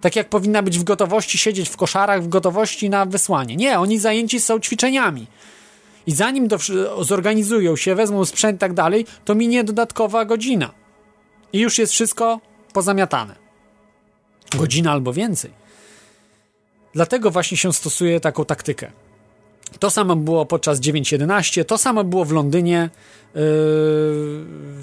[0.00, 3.56] Tak jak powinna być w gotowości siedzieć w koszarach, w gotowości na wysłanie.
[3.56, 5.26] Nie, oni zajęci są ćwiczeniami.
[6.06, 6.58] I zanim do,
[7.00, 10.70] zorganizują się, wezmą sprzęt i tak dalej, to minie dodatkowa godzina.
[11.52, 12.40] I już jest wszystko
[12.76, 13.34] pozamiatane.
[14.58, 15.50] Godzina albo więcej.
[16.94, 18.90] Dlatego właśnie się stosuje taką taktykę.
[19.78, 22.90] To samo było podczas 9.11, to samo było w Londynie
[23.34, 23.40] yy,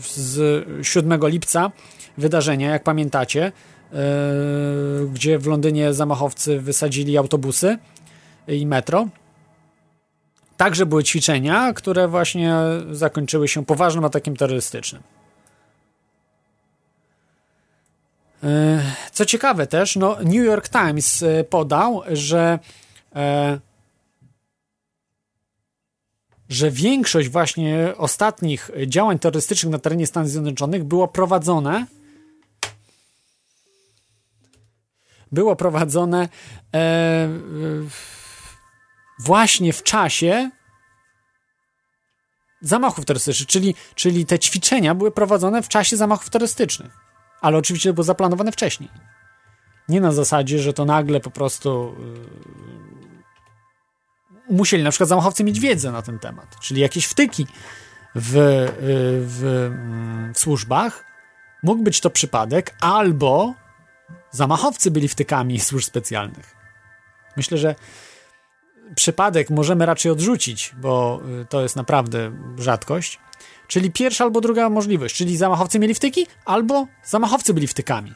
[0.01, 1.71] z 7 lipca
[2.17, 3.51] wydarzenia, jak pamiętacie,
[3.91, 3.99] yy,
[5.13, 7.77] gdzie w Londynie zamachowcy wysadzili autobusy
[8.47, 9.07] i metro.
[10.57, 12.55] Także były ćwiczenia, które właśnie
[12.91, 15.03] zakończyły się poważnym atakiem terrorystycznym.
[19.11, 22.59] Co ciekawe też, no New York Times yy, podał, że
[23.15, 23.21] yy,
[26.49, 31.85] że większość właśnie ostatnich działań terrorystycznych na terenie Stanów Zjednoczonych było prowadzone
[35.33, 36.29] było prowadzone
[36.73, 37.29] e,
[39.19, 40.49] właśnie w czasie
[42.61, 46.91] zamachów terrorystycznych, czyli, czyli te ćwiczenia były prowadzone w czasie zamachów terrorystycznych,
[47.43, 48.89] ale oczywiście to było zaplanowane wcześniej.
[49.89, 51.95] Nie na zasadzie, że to nagle po prostu
[54.49, 57.47] musieli na przykład zamachowcy mieć wiedzę na ten temat, czyli jakieś wtyki
[58.15, 58.71] w, y,
[59.27, 59.71] w,
[60.33, 61.05] w służbach.
[61.63, 63.53] Mógł być to przypadek, albo
[64.31, 66.55] zamachowcy byli wtykami służb specjalnych.
[67.37, 67.75] Myślę, że
[68.95, 73.19] przypadek możemy raczej odrzucić, bo y, to jest naprawdę rzadkość.
[73.67, 78.13] Czyli pierwsza albo druga możliwość, czyli zamachowcy mieli wtyki, albo zamachowcy byli wtykami.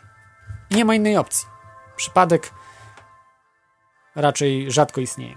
[0.72, 1.48] Nie ma innej opcji.
[1.96, 2.52] Przypadek
[4.16, 5.36] raczej rzadko istnieje.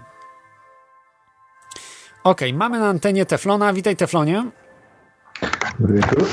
[2.23, 3.73] Ok, mamy na antenie Teflona.
[3.73, 4.45] Witaj Teflonie.
[5.79, 6.23] Dobry wieczór.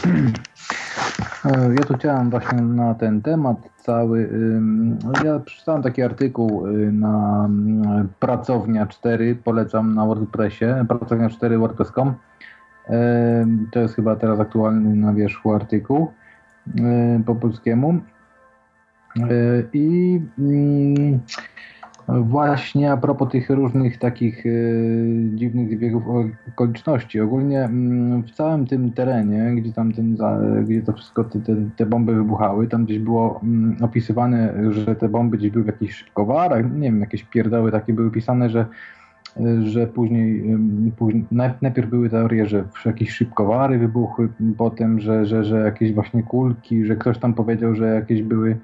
[1.45, 4.31] E, ja tu chciałem właśnie na ten temat cały.
[5.25, 7.49] Ja przeczytałem taki artykuł y, na
[8.21, 12.15] pracownia 4, polecam na WordPressie, pracownia 4 WordPress.com.
[13.71, 16.13] To jest chyba teraz aktualny na wierzchu artykuł
[17.27, 18.01] po polskiemu.
[19.17, 21.21] E, I mm,
[22.09, 26.03] Właśnie a propos tych różnych takich y, dziwnych zbiegów
[26.49, 27.21] okoliczności.
[27.21, 30.17] Ogólnie mm, w całym tym terenie, gdzie tam ten,
[30.65, 31.39] gdzie to wszystko, te,
[31.77, 35.95] te, bomby wybuchały, tam gdzieś było mm, opisywane, że te bomby gdzieś były w jakichś
[35.95, 38.67] szybkowarach, nie wiem, jakieś pierdoły takie były pisane, że
[39.65, 40.45] że później,
[40.97, 41.25] później
[41.63, 44.29] najpierw były teorie, że jakieś szybkowary wybuchły,
[44.59, 48.57] potem, że, że, że jakieś właśnie kulki, że ktoś tam powiedział, że jakieś były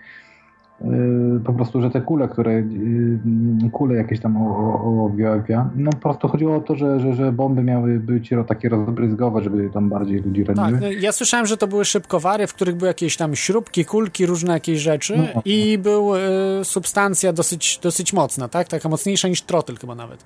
[0.81, 6.29] Y, po prostu, że te kule, które y, kule jakieś tam ołowia, no po prostu
[6.29, 10.45] chodziło o to, że, że, że bomby miały być takie rozbryzgowe, żeby tam bardziej ludzi
[10.45, 10.73] raniły.
[10.73, 14.27] Tak, no, ja słyszałem, że to były szybkowary, w których były jakieś tam śrubki, kulki,
[14.27, 15.43] różne jakieś rzeczy no.
[15.45, 16.21] i był y,
[16.63, 18.69] substancja dosyć, dosyć mocna, tak?
[18.69, 20.25] Taka mocniejsza niż trotyl chyba nawet.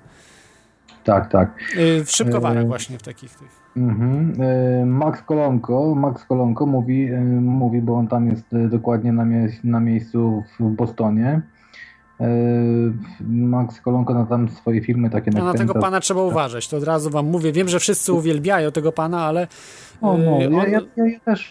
[1.09, 1.49] Tak, tak.
[1.77, 3.61] Y, w szybkowarach właśnie, w takich tych.
[3.77, 4.41] Mhm.
[4.81, 9.49] Y, Max Kolonko, Max Kolonko mówi, y, mówi, bo on tam jest dokładnie na, mie
[9.63, 11.41] na miejscu w Bostonie.
[13.29, 16.83] Max Kolonko na tam swoje firmy takie no, na tego pana trzeba uważać, to od
[16.83, 17.51] razu wam mówię.
[17.51, 19.47] Wiem, że wszyscy uwielbiają tego pana, ale.
[20.01, 20.41] O, no, on...
[20.41, 21.49] ja, ja, ja, też,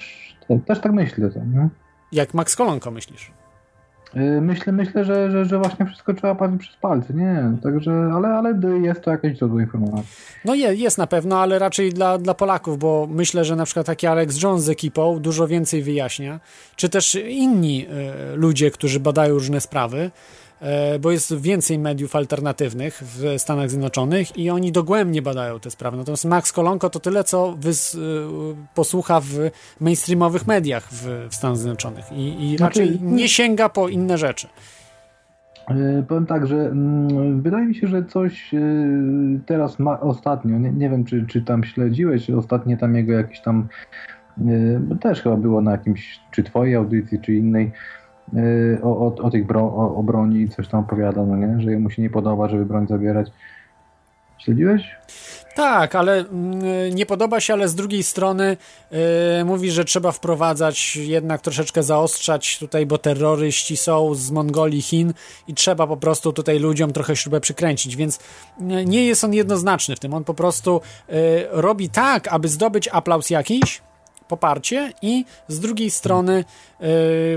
[0.66, 1.30] też tak myślę.
[1.30, 1.68] To, nie?
[2.12, 3.32] Jak Max Kolonko myślisz?
[4.16, 7.52] Y, myślę, myślę, że, że, że właśnie wszystko trzeba patrzeć przez palce, nie?
[7.62, 10.06] Także, ale, ale jest to jakieś źródło informacji.
[10.44, 13.86] No je, jest na pewno, ale raczej dla, dla Polaków, bo myślę, że na przykład
[13.86, 16.40] taki Alex Jones z ekipą dużo więcej wyjaśnia,
[16.76, 17.86] czy też inni
[18.32, 20.10] y, ludzie, którzy badają różne sprawy,
[21.00, 25.96] bo jest więcej mediów alternatywnych w Stanach Zjednoczonych i oni dogłębnie badają te sprawy.
[25.96, 27.98] Natomiast Max Kolonko to tyle, co wys, e,
[28.74, 29.50] posłucha w
[29.80, 34.48] mainstreamowych mediach w, w Stanach Zjednoczonych i, i znaczy, raczej nie sięga po inne rzeczy.
[35.68, 38.50] E, powiem tak, że mm, wydaje mi się, że coś
[39.46, 43.40] teraz ma, ostatnio, nie, nie wiem czy, czy tam śledziłeś, czy ostatnie tam jego jakieś
[43.40, 43.68] tam,
[45.00, 47.72] też chyba było na jakimś, czy twojej audycji, czy innej,
[48.82, 51.60] o, o, o tych bro, o, o broni coś tam opowiada, no nie?
[51.60, 53.28] Że mu się nie podoba, żeby broń zabierać.
[54.38, 54.96] Śledziłeś?
[55.54, 56.60] Tak, ale mm,
[56.94, 58.56] nie podoba się, ale z drugiej strony
[58.90, 58.98] yy,
[59.44, 65.12] mówi, że trzeba wprowadzać, jednak troszeczkę zaostrzać tutaj, bo terroryści są z Mongolii, Chin
[65.48, 68.18] i trzeba po prostu tutaj ludziom trochę śrubę przykręcić, więc
[68.86, 70.14] nie jest on jednoznaczny w tym.
[70.14, 71.16] On po prostu yy,
[71.50, 73.82] robi tak, aby zdobyć aplauz jakiś,
[74.28, 76.44] poparcie i z drugiej strony
[76.80, 76.88] yy,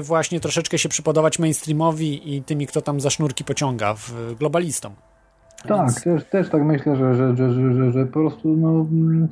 [0.01, 4.95] właśnie troszeczkę się przypodobać mainstreamowi i tymi, kto tam za sznurki pociąga w globalistom.
[5.67, 8.69] Tak, Więc- też, też tak myślę, że, że, że, że, że, że po prostu no,
[8.69, 9.27] mm,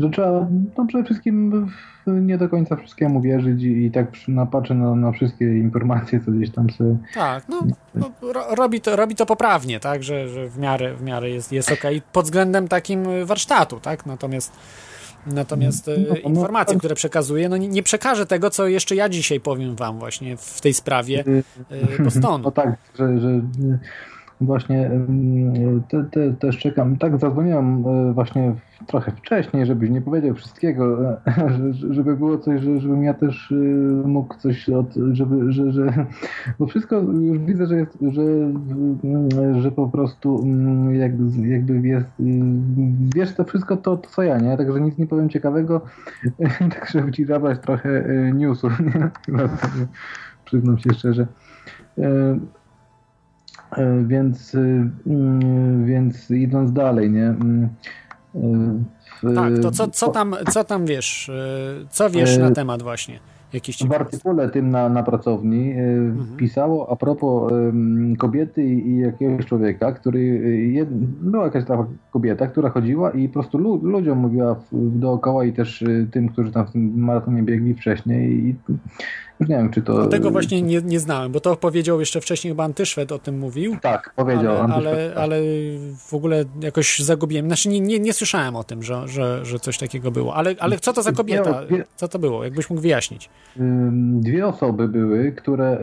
[0.00, 0.46] że trzeba
[0.78, 1.68] no przede wszystkim
[2.06, 6.50] nie do końca wszystkiemu wierzyć i, i tak napatrzę na, na wszystkie informacje, co gdzieś
[6.50, 7.62] tam sobie Tak, no,
[7.94, 11.52] no ro, robi, to, robi to poprawnie, tak, że, że w miarę, w miarę jest,
[11.52, 14.52] jest okej pod względem takim warsztatu, tak, natomiast
[15.26, 16.78] natomiast y, No, no, informacje, no.
[16.78, 20.60] które przekazuje, no nie, nie przekaże tego, co jeszcze ja dzisiaj powiem wam właśnie w
[20.60, 21.42] tej sprawie Y,
[22.00, 22.44] y, Bostonu.
[22.44, 23.40] No tak, że, że
[24.40, 24.90] właśnie
[25.88, 26.96] te, te, też czekam.
[26.96, 28.54] Tak zadzwoniłem y, właśnie
[28.86, 30.98] trochę wcześniej, żebyś nie powiedział wszystkiego,
[31.48, 33.54] że- żeby było coś, że- żebym ja też y,
[34.04, 36.06] mógł coś od, żeby, że, że
[36.58, 42.06] bo wszystko już widzę, że jest, że, y, że po prostu mm, jakby, jakby jest,
[42.20, 42.22] y,
[43.14, 44.56] wiesz to wszystko to, to co ja, nie?
[44.56, 45.80] Także nic nie powiem ciekawego,
[46.74, 48.04] tak żeby ci zabrać trochę
[48.34, 49.10] newsów, nie?
[50.44, 51.26] Przyznam się szczerze.
[53.78, 57.26] E, e, Więc, y, mm, więc idąc dalej, nie?
[57.26, 57.68] Mm,
[58.34, 58.38] e,
[59.22, 62.82] w- Tak, to co, co, tam, co tam wiesz, y, co wiesz Y, na temat
[62.82, 63.18] właśnie
[63.88, 66.36] W artykule tym na, na pracowni e, Mhm.
[66.36, 67.52] pisało a propos
[68.18, 70.88] kobiety i, jakiegoś człowieka, który, y, jed,
[71.30, 74.68] była jakaś taka kobieta, która chodziła i po prostu lu, ludziom mówiła w,
[74.98, 78.54] dookoła i też y, tym, którzy tam w tym maratonie biegli wcześniej i
[79.40, 80.06] nie wiem, czy to...
[80.06, 83.76] Tego właśnie nie, nie znałem, bo to powiedział jeszcze wcześniej chyba Antyszwed o tym mówił.
[83.82, 85.18] Tak, powiedział ale, ale, tak.
[85.18, 85.36] ale
[86.08, 87.46] w ogóle jakoś zagubiłem.
[87.46, 90.34] Znaczy nie, nie, nie słyszałem o tym, że, że, że coś takiego było.
[90.34, 91.60] Ale, ale co to za kobieta?
[91.96, 92.44] Co to było?
[92.44, 93.30] Jakbyś mógł wyjaśnić.
[94.20, 95.78] Dwie osoby były, które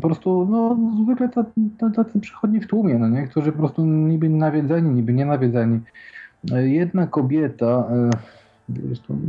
[0.00, 1.28] po prostu, no zwykle
[1.96, 3.28] tacy, przechodni w tłumie, no nie?
[3.28, 5.80] Którzy po prostu niby nawiedzeni, niby nie nawiedzeni.
[6.62, 8.10] Jedna kobieta, e,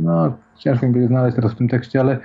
[0.00, 2.18] no ciężko mi będzie znaleźć teraz w tym tekście, ale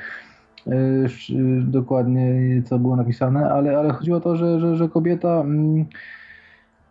[1.62, 5.86] dokładnie co było napisane, ale, ale chodziło o to, że, że, że kobieta mm,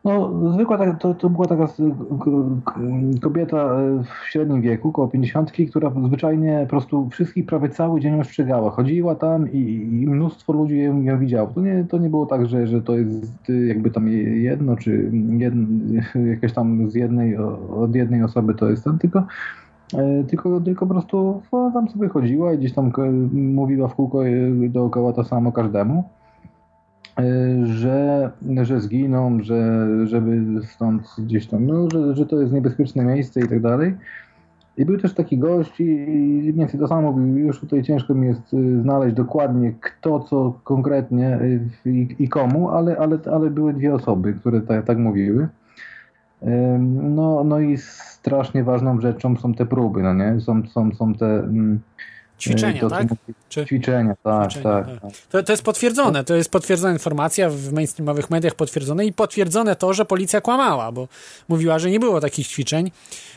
[0.06, 1.66] no, zwykła tak, to, to była taka
[3.22, 8.20] kobieta e, w średnim wieku, około 50, która zwyczajnie po prostu wszystkich prawie cały dzień
[8.20, 8.70] ostrzegała.
[8.70, 9.58] Chodziła tam i,
[10.02, 11.48] i mnóstwo ludzi ją, ją widziało.
[11.54, 14.76] To nie, to nie było tak, że, że to jest y, jakby tam je- jedno,
[14.76, 15.66] czy jedno,
[16.30, 17.36] jakieś tam z jednej,
[17.76, 19.26] od jednej osoby to jest ten, tylko
[20.28, 24.26] tylko, tylko po prostu no, tam sobie chodziła i gdzieś tam k- mówiła w kółko
[24.26, 24.32] e,
[24.68, 26.04] dookoła to samo każdemu
[27.64, 28.30] że,
[28.62, 33.48] że zginą, że, żeby stąd gdzieś tam, no, że, że to jest niebezpieczne miejsce i
[33.48, 33.94] tak dalej.
[34.76, 38.26] I był też taki gość i mniej więcej to samo mówił, już tutaj ciężko mi
[38.26, 41.40] jest znaleźć dokładnie kto, co konkretnie
[41.86, 45.48] i, i komu, ale, ale, ale były dwie osoby, które tak, tak mówiły.
[47.02, 50.40] No, no i strasznie ważną rzeczą są te próby, no nie?
[50.40, 51.26] Są, są, są te...
[51.26, 51.80] mm,
[52.40, 53.06] Ćwiczenia, to, co tak?
[53.48, 54.86] Czy- Ćwiczenia, tak, Ćwiczenia, tak.
[54.86, 55.00] tak.
[55.00, 55.10] tak.
[55.30, 59.94] To, to jest potwierdzone, to jest potwierdzona informacja w mainstreamowych mediach potwierdzone i potwierdzone to,
[59.94, 61.08] że policja kłamała, bo
[61.48, 62.90] mówiła, że nie było takich ćwiczeń.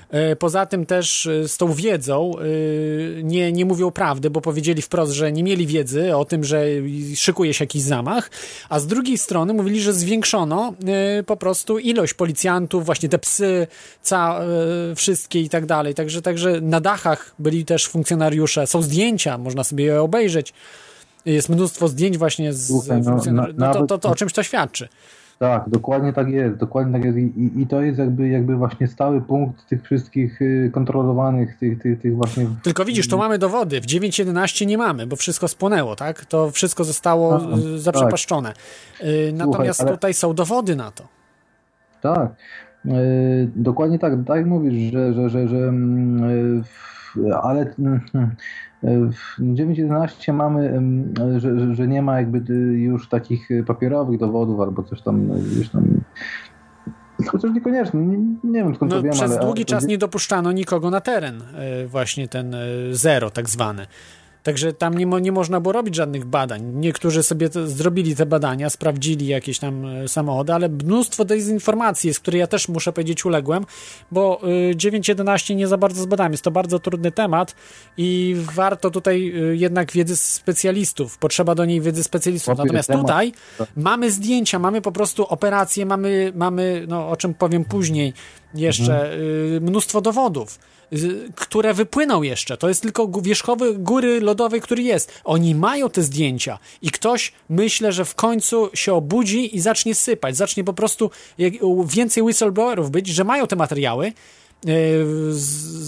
[0.10, 2.44] E, Poza tym też e, z tą wiedzą e,
[3.24, 6.66] nie, nie mówią prawdy, bo powiedzieli wprost, że nie mieli wiedzy o tym, że
[7.16, 8.32] szykuje się jakiś zamach,
[8.70, 10.74] a z drugiej strony mówili, że zwiększono
[11.26, 13.68] po prostu ilość policjantów, właśnie te psy,
[14.02, 14.42] ca,
[14.96, 15.96] wszystkie i tak dalej.
[15.96, 20.54] Także, także na dachach byli też funkcjonariusze, są zdjęcia, można sobie je obejrzeć.
[21.26, 23.60] Jest mnóstwo zdjęć właśnie z Słuchaj, no, funkcjonariuszy.
[23.60, 24.88] na- No to, to, to o czymś to świadczy.
[25.40, 29.22] Tak, dokładnie tak jest, dokładnie tak jest I, i, to jest jakby, jakby właśnie stały
[29.22, 32.48] punkt tych wszystkich y, kontrolowanych, tych, tych, tych właśnie...
[32.64, 33.82] Tylko widzisz, tu mamy dowody.
[33.82, 36.26] W 9.11 nie mamy, bo wszystko spłonęło, tak?
[36.26, 38.54] To wszystko zostało A, y, zaprzepaszczone.
[39.02, 41.08] Y, Natomiast ale- tutaj są dowody na to.
[42.02, 42.32] Tak,
[42.86, 42.90] y,
[43.56, 48.36] dokładnie tak, tak mówisz, że, że, że, że mm, y, w- ale mm, y,
[48.84, 50.82] w 9.11 mamy,
[51.40, 55.42] że, że, nie ma jakby y, już takich y, papierowych dowodów albo coś tam y,
[55.42, 56.02] gdzieś tam...
[57.28, 59.42] Chociaż niekoniecznie, nie, nie wiem skąd No, to wiem, przez ale...
[59.42, 61.44] długi ale- czas nie dopuszczano nikogo na teren,
[61.88, 62.56] właśnie ten
[62.92, 63.86] zero tak zwany.
[64.44, 66.62] Także tam nie, mo, nie można było robić żadnych badań.
[66.76, 72.40] Niektórzy sobie zrobili te badania, sprawdzili jakieś tam y, samochody, ale mnóstwo dezinformacji, z której
[72.40, 73.66] ja też muszę powiedzieć uległem,
[74.12, 76.32] bo y, 9.11 nie za bardzo zbadałem.
[76.32, 77.56] Jest to bardzo trudny temat
[77.98, 81.18] i warto tutaj y, jednak wiedzy specjalistów.
[81.18, 82.58] Potrzeba do niej wiedzy specjalistów.
[82.58, 83.70] Natomiast tutaj Tak.
[83.76, 88.14] mamy zdjęcia, mamy po prostu operacje, mamy, mamy no, o czym powiem później,
[88.54, 90.60] jeszcze y, mnóstwo dowodów,
[90.94, 92.58] y, które wypłyną jeszcze.
[92.58, 95.12] To jest tylko wierzchowy góry lodowej, który jest.
[95.24, 100.38] Oni mają te zdjęcia i ktoś myślę, że w końcu się obudzi i zacznie sypać,
[100.38, 101.12] zacznie po prostu
[101.86, 104.12] więcej whistleblowerów być, że mają te materiały y,
[105.32, 105.40] z,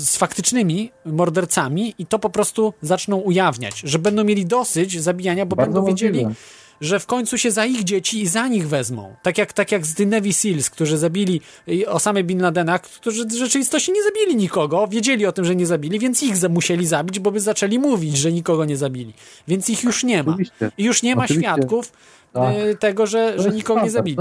[0.09, 5.55] z faktycznymi mordercami i to po prostu zaczną ujawniać, że będą mieli dosyć zabijania, bo
[5.55, 6.60] Bardzo będą wiedzieli, możliwe.
[6.81, 9.15] Że w końcu się za ich dzieci i za nich wezmą.
[9.23, 11.41] Tak jak, tak jak z The Navy Seals, którzy zabili
[11.87, 15.99] Osamy Bin Ladena, którzy w rzeczywistości nie zabili nikogo, wiedzieli o tym, że nie zabili,
[15.99, 19.13] więc ich musieli zabić, bo by zaczęli mówić, że nikogo nie zabili.
[19.47, 20.37] Więc ich już nie ma.
[20.77, 21.53] I już nie ma Oczywiście.
[21.53, 21.91] świadków
[22.33, 22.55] Tak.
[22.55, 24.17] y, tego, że, że nikogo nie zabili.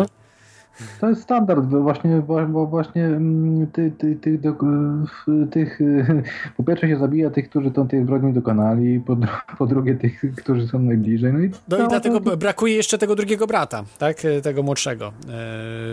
[1.01, 5.79] To, jest standard, bo właśnie, bo właśnie mm, ty, ty, w- tych,
[6.57, 9.17] po pierwsze się zabija tych, którzy tą tej zbrodni dokonali, po,
[9.59, 11.33] po drugie tych, którzy są najbliżej.
[11.33, 14.25] No i, No no, i dlatego to, brakuje jeszcze tego drugiego brata, tak?
[14.25, 15.13] Y, Tego młodszego,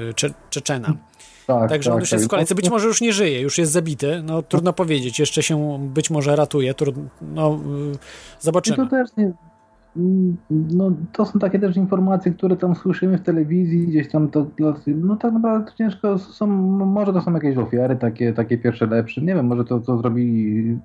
[0.10, 0.94] y, Cze Czeczena.
[1.48, 2.30] tak, Także on tak, już jest w tak.
[2.30, 2.56] kolejce.
[2.56, 4.22] Być może już nie żyje, już jest zabity.
[4.26, 5.20] No trudno powiedzieć.
[5.20, 6.74] Jeszcze się być może ratuje.
[6.74, 8.00] Trudno, no, y, I to
[8.40, 8.88] zobaczymy.
[8.90, 9.32] też nie.
[10.50, 14.46] No, to są takie też informacje, które tam słyszymy w telewizji, gdzieś tam to,
[14.88, 16.48] no tak naprawdę to ciężko są,
[16.86, 20.78] może to są jakieś ofiary, takie, takie pierwsze lepsze, nie wiem, może to, co zrobili,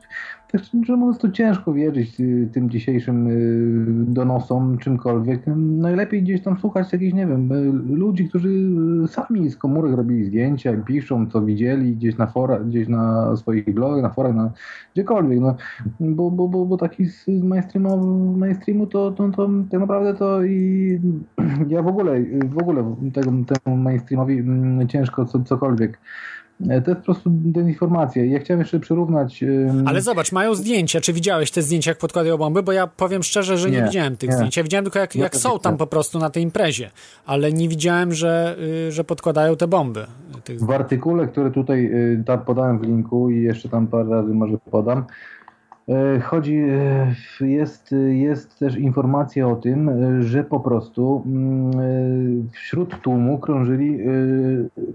[0.53, 6.59] też, że mówiąc, to ciężko wierzyć y, tym dzisiejszym y, donosom, czymkolwiek, najlepiej gdzieś tam
[6.59, 8.51] słuchać jakichś, nie wiem, y, ludzi, którzy
[9.07, 14.03] sami z komórek robili zdjęcia, piszą, co widzieli gdzieś na forach, gdzieś na swoich blogach,
[14.03, 14.51] na forach, na
[14.95, 15.57] gdziekolwiek, no,
[16.01, 20.45] bo, bo, bo, bo taki z z mainstreamu, mainstreamu to, to, to tak naprawdę to
[20.45, 21.01] i
[21.69, 25.99] ja w ogóle, w ogóle tego, temu mainstreamowi mm, ciężko co, cokolwiek.
[26.71, 28.25] E, To jest po prostu dezinformacja.
[28.25, 29.45] Ja chciałem jeszcze przyrównać.
[29.87, 31.01] Ale zobacz, mają zdjęcia.
[31.01, 32.63] Czy widziałeś te zdjęcia, jak podkładają bomby?
[32.63, 34.37] Bo ja powiem szczerze, że nie, Nie, widziałem tych nie.
[34.37, 34.57] zdjęć.
[34.57, 36.91] Ja widziałem tylko, jak, Ja jak są tam po prostu na tej imprezie.
[37.27, 38.57] Ale nie widziałem, że,
[38.89, 40.07] y, że podkładają te bomby.
[40.59, 41.87] W artykule, który tutaj
[42.21, 45.05] y, tam podałem w linku i jeszcze tam parę razy może podam,
[46.23, 46.57] chodzi,
[47.41, 49.91] y, jest, y, jest też informacja o tym,
[50.23, 53.99] że po prostu mm, wśród tłumu krążyli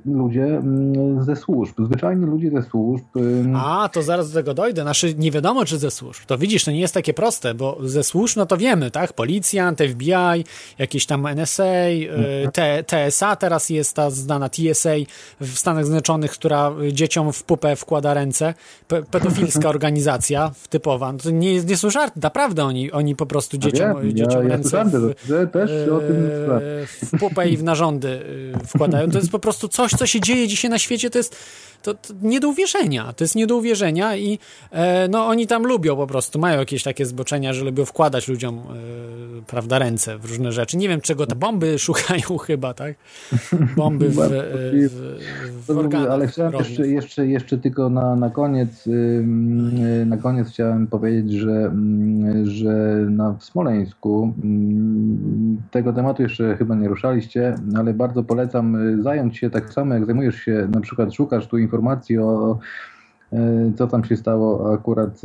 [0.06, 3.06] ludzie mm, ze służb, zwyczajni ludzie ze służb.
[3.56, 4.82] A, to zaraz do tego dojdę.
[4.82, 6.22] Znaczy, nie wiadomo, czy ze służb.
[6.26, 9.14] To widzisz, to nie jest takie proste, bo ze służb, no to wiemy, tak?
[9.14, 10.44] Policjant, FBI,
[10.78, 14.90] jakieś tam NSA, y, T, TSA teraz jest ta znana TSA
[15.42, 18.54] w Stanach Zjednoczonych, która dzieciom w pupę wkłada ręce.
[18.88, 21.14] Pe pedofilska organizacja typowa.
[21.14, 24.44] No to nie, nie są żarty, naprawdę oni, oni po prostu dzieciom, wiem, dzieciom ja,
[24.44, 29.12] ja ręce słyszałem, w, też o tym e, w pupę i w narządy y, wkładają.
[29.12, 31.36] To jest po prostu coś, co się dzieje dzisiaj na świecie, to jest
[31.82, 33.14] to, to nie do uwierzenia.
[33.14, 34.40] To jest nie do uwierzenia i
[34.72, 38.58] e, no oni tam lubią po prostu, mają jakieś takie zboczenia, że lubią wkładać ludziom
[38.58, 38.62] e,
[39.48, 40.78] prawda, ręce w różne rzeczy.
[40.78, 42.96] Nie wiem, czego te bomby szukają chyba, tak?
[43.76, 45.18] Bomby w, e, w,
[45.66, 49.24] w mówię, organach ale chciałem jeszcze, jeszcze, jeszcze tylko na, na koniec y,
[50.06, 56.76] na koniec chciałem powiedzieć, że, ym, że na w Smoleńsku ym, tego tematu jeszcze chyba
[56.76, 61.14] nie ruszaliście, ale bardzo polecam y, zająć się tak samo jak zajmujesz się, na przykład
[61.14, 62.60] szukasz tu informacji o
[63.34, 63.38] y,
[63.76, 65.22] co tam się stało akurat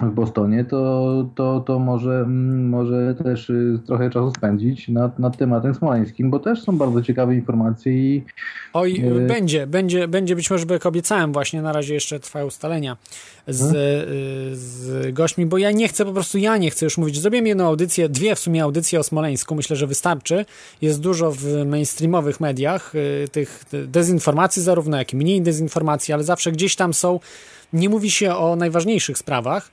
[0.00, 5.36] w Bostonie, to, to, to może, mm, może też y, trochę czasu spędzić nad, nad
[5.36, 8.24] tematem smoleńskim, bo też są bardzo ciekawe informacje i
[8.72, 9.26] Oj, Yy.
[9.26, 12.96] będzie, będzie, będzie być może, bo jak obiecałem właśnie, na razie jeszcze trwają ustalenia
[13.48, 13.76] z, Mhm.
[13.84, 17.18] y, z gośćmi, bo ja nie chcę, po prostu ja nie chcę już mówić.
[17.20, 20.44] Zrobiłem jedną audycję, dwie w sumie audycje o Smoleńsku, myślę, że wystarczy.
[20.82, 26.52] Jest dużo w mainstreamowych mediach y, tych dezinformacji, zarówno jak i mniej dezinformacji, ale zawsze
[26.52, 27.20] gdzieś tam są,
[27.72, 29.70] nie mówi się o najważniejszych sprawach.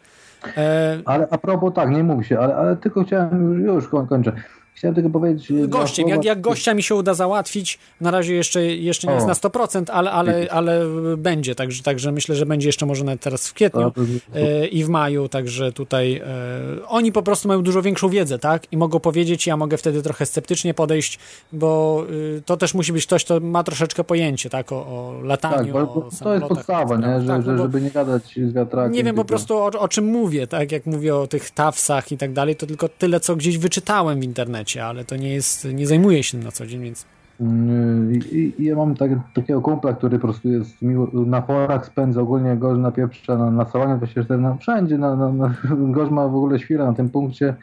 [0.57, 4.07] E, Ale a propos, tak, nie mówi się, ale, ale tylko chciałem, już, już koń-
[4.07, 4.33] kończę.
[4.79, 5.51] Chciałem tylko powiedzieć...
[5.51, 9.27] e, Gościem, jak, jak gościa mi się uda załatwić, na razie jeszcze, jeszcze nie jest
[9.27, 10.85] na 100%, ale, ale, ale
[11.17, 13.91] będzie, także, także myślę, że będzie jeszcze może nawet teraz w kwietniu
[14.35, 18.63] e, i w maju, także tutaj e, oni po prostu mają dużo większą wiedzę, tak?
[18.71, 21.19] I mogą powiedzieć, ja mogę wtedy trochę sceptycznie podejść,
[21.53, 24.71] bo y, to też musi być ktoś, kto ma troszeczkę pojęcie, tak?
[24.71, 27.21] O, o lataniu, Tak, bo, o to jest podstawa, nie?
[27.21, 28.93] Że, Tak, no bo- żeby nie gadać z wiatrakiem.
[28.93, 32.17] nie wiem po prostu o, o czym mówię, tak jak mówię o tych tafsach i
[32.17, 35.87] tak dalej, to tylko tyle, co gdzieś wyczytałem w internecie, ale to nie jest, nie
[35.87, 37.05] zajmuję się tym na co dzień, więc
[37.41, 38.19] Mm,
[38.59, 42.83] ja mam tak, takiego kumpla, który po prostu jest miło, na forach spędza ogólnie gorzej
[42.83, 45.53] na pieprza, na, na salonie 24, na, wszędzie, na, na, na,
[45.95, 47.55] gość ma w ogóle świra na tym punkcie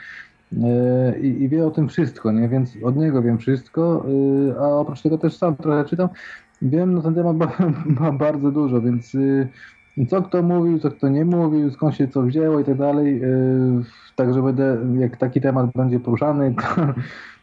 [0.62, 2.48] e, i, i wie o tym wszystko, nie?
[2.48, 4.06] więc od niego wiem wszystko,
[4.56, 6.08] e, a oprócz tego też sam trochę czytam.
[6.62, 7.52] Wiem na ten temat ba,
[8.00, 9.48] ba, bardzo dużo, więc e,
[10.10, 13.22] co kto mówił, co kto nie mówił, skąd się co wzięło i tak dalej.
[13.22, 13.28] e,
[14.16, 16.62] Także będę, jak taki temat będzie poruszany, to,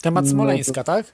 [0.02, 1.06] temat No to- Smoleńska, tak?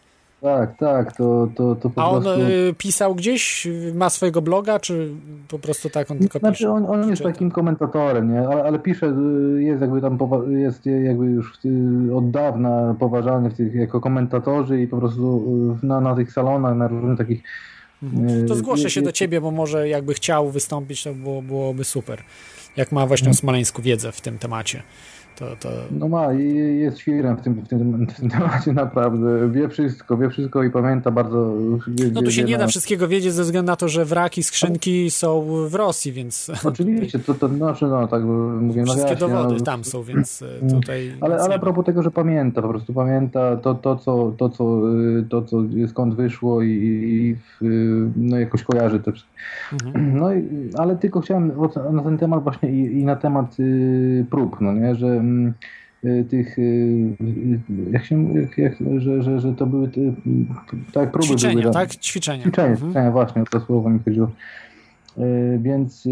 [0.41, 2.41] tak, tak, to, to, to po A on prostu...
[2.41, 5.09] y, pisał gdzieś, y, ma swojego bloga, czy
[5.47, 6.72] po prostu tak on tylko Znaczy pisze?
[6.72, 8.47] on, on jest takim komentatorem, nie?
[8.47, 9.07] Ale, ale pisze,
[9.57, 14.81] y, jest jakby tam, jest jakby już y, od dawna poważany w tych, jako komentatorzy
[14.81, 15.43] i po prostu
[15.84, 17.43] y, na, na tych salonach, na różnych takich...
[18.03, 18.47] Mhm.
[18.47, 22.23] To y, zgłoszę się do ciebie, bo może jakby chciał wystąpić, to było, byłoby super.
[22.77, 24.84] Jak ma właśnie o Smoleńsku wiedzę w tym temacie.
[25.40, 25.70] To, to...
[25.91, 29.49] No ma, i jest świrem w tym, w, tym, w tym temacie naprawdę.
[29.49, 31.53] Wie wszystko, wie wszystko i pamięta bardzo...
[31.88, 32.60] Wie, no tu się nie na...
[32.60, 36.52] da wszystkiego wiedzieć ze względu na to, że wraki, skrzynki są w Rosji, więc...
[36.64, 40.41] Oczywiście, to, to znaczy, no tak mówię, no Wszystkie właśnie, dowody no, tam są, więc
[40.41, 41.14] e, tutaj...
[41.22, 44.82] Ale, ale a propos tego, że pamięta, po prostu pamięta to, to, co, to, co,
[45.20, 45.57] y, to, co
[45.88, 47.36] skąd wyszło i, i
[47.66, 49.11] y, no, jakoś kojarzy te.
[49.74, 50.18] Mhm.
[50.20, 50.44] No i,
[50.78, 51.52] ale tylko chciałem
[51.91, 55.28] na ten temat właśnie i, i na temat y, prób, no nie, że mm,
[56.30, 57.60] tych, y, y,
[57.91, 60.14] jak się, jak, jak, że, że, że to były, y,
[60.93, 61.95] tak próby Ćwiczenia, były, tak?
[61.95, 62.43] Ćwiczenia.
[62.43, 62.88] Ćwiczenia, Mhm.
[62.91, 64.31] ćwiczenia, właśnie, o to słowo mi chodziło.
[65.60, 66.07] Więc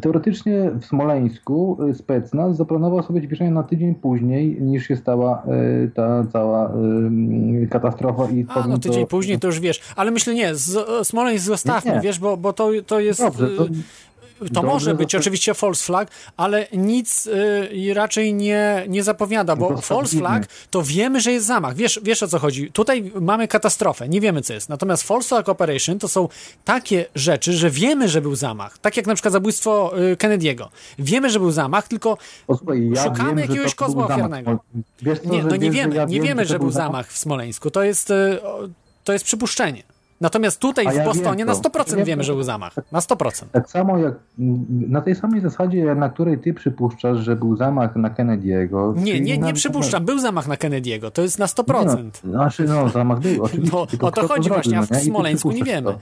[0.00, 5.42] teoretycznie w Smoleńsku Specnaz zaplanował sobie ćwiczenia na tydzień później niż się stała
[5.94, 6.72] ta cała
[7.70, 11.90] katastrofa i A, no tydzień później to już wiesz, ale myślę nie, z, Smoleńsk zostawmy,
[11.90, 12.02] Nie, nie.
[12.02, 13.20] wiesz, bo, bo to, to jest...
[13.20, 13.66] Dobrze, to,
[14.54, 19.80] To może być oczywiście false flag, ale nic y, raczej nie, nie zapowiada, bo To
[19.80, 21.74] false flag to wiemy, że jest zamach.
[21.74, 22.72] Wiesz, wiesz o co chodzi.
[22.72, 24.68] Tutaj mamy katastrofę, nie wiemy co jest.
[24.68, 26.28] Natomiast false flag operation to są
[26.64, 28.78] takie rzeczy, że wiemy, że był zamach.
[28.78, 30.68] Tak jak na przykład zabójstwo y, Kennedy'ego.
[30.98, 32.18] Wiemy, że był zamach, tylko
[32.92, 34.58] ja Szukamy wiem, że jakiegoś kozła ofiarnego.
[35.02, 37.12] Wiesz co, nie, że no nie wiemy, ja nie wiem, wiemy, to że był zamach
[37.12, 37.70] w Smoleńsku.
[37.70, 38.38] To jest, y,
[39.04, 39.89] to jest przypuszczenie.
[40.20, 41.68] Natomiast tutaj w Bostonie na to.
[41.68, 42.74] 100% Wiem wiemy, że był zamach.
[42.92, 43.44] Na 100%.
[43.52, 44.14] Tak samo jak
[44.88, 48.96] na tej samej zasadzie, na której ty przypuszczasz, że był zamach na Kennedy'ego.
[48.96, 50.04] Nie, czyli nie, na- nie przypuszczam.
[50.04, 51.10] Był zamach na Kennedy'ego.
[51.10, 52.10] To jest na Nie 100%.
[52.24, 53.76] No, znaczy, no, zamach był, oczywiście.
[53.76, 54.96] No, o to chodzi zrobił, właśnie, a no w nie?
[54.98, 55.92] Ty Smoleńsku nie wiemy.
[55.92, 55.98] to.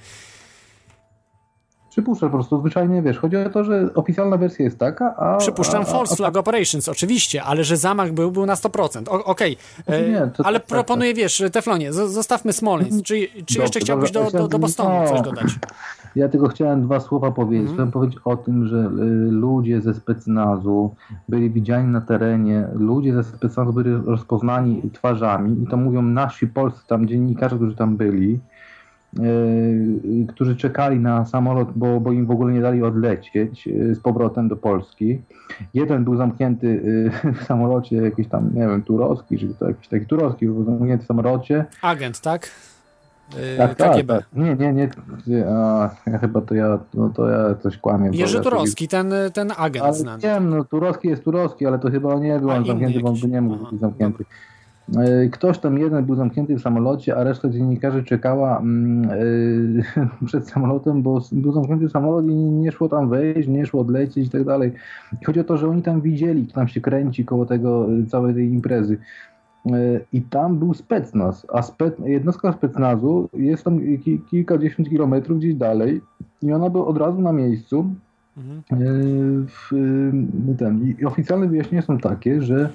[1.98, 3.18] Przypuszczasz po prostu, zwyczajnie wiesz.
[3.18, 5.36] Chodzi o to, że oficjalna wersja jest taka, a...
[5.36, 9.08] Przypuszczam a, false a, flag operations, oczywiście, ale że zamach był, był na 100%.
[9.08, 9.56] O- Okej,
[9.88, 13.04] nie, e, to- ale tak, proponuję, wiesz, Teflonie, zostawmy Smoleńsk.
[13.04, 13.14] Czy,
[13.46, 15.46] czy jeszcze chciałbyś do, do, do Bostonu coś dodać?
[16.16, 17.60] Ja tylko chciałem dwa słowa powiedzieć.
[17.70, 17.76] Mhm.
[17.76, 20.94] Chciałem powiedzieć o tym, że y, ludzie ze specnazu
[21.28, 26.86] byli widziani na terenie, ludzie ze specnazu byli rozpoznani twarzami i to mówią nasi polscy
[26.86, 28.40] tam dziennikarze, którzy tam byli,
[30.28, 34.48] którzy czekali na samolot, bo, bo im w ogóle nie dali odlecieć y, z powrotem
[34.48, 35.22] do Polski.
[35.74, 37.10] Jeden był zamknięty y,
[37.40, 41.06] w samolocie jakiś tam, nie wiem, turowski, czy to jakiś taki turowski, był zamknięty w
[41.06, 41.64] samolocie.
[41.82, 42.50] Agent, tak?
[43.58, 44.24] Tak, tak, tak.
[44.32, 44.88] Nie, nie, nie.
[45.48, 48.10] A, ja chyba to ja, no to ja coś kłamię.
[48.12, 50.22] Jerzy Turowski, ten, ten agent Ale znany.
[50.22, 53.28] wiem, no Turowski jest Turowski, ale to chyba nie był on zamknięty, bo on by
[53.28, 54.24] nie mógł być zamknięty.
[54.24, 54.57] E,
[55.32, 61.20] Ktoś tam jeden był zamknięty w samolocie, a reszta dziennikarzy czekała e, przed samolotem, bo
[61.32, 64.72] był zamknięty samolot i nie szło tam wejść, nie szło odlecieć i tak dalej.
[65.26, 68.34] Chodzi o to, że oni tam widzieli, kto tam się kręci koło tego e, całej
[68.34, 68.98] tej imprezy.
[69.66, 71.62] E, I tam był specnaz, a
[72.06, 76.00] jednostka specnazu jest tam ki, kilkadziesiąt kilometrów gdzieś dalej
[76.42, 77.86] i ona była od razu na miejscu.
[78.36, 78.62] Mhm.
[78.70, 79.72] E, W,
[80.52, 82.70] e, ten, I oficjalne wyjaśnienia są takie, że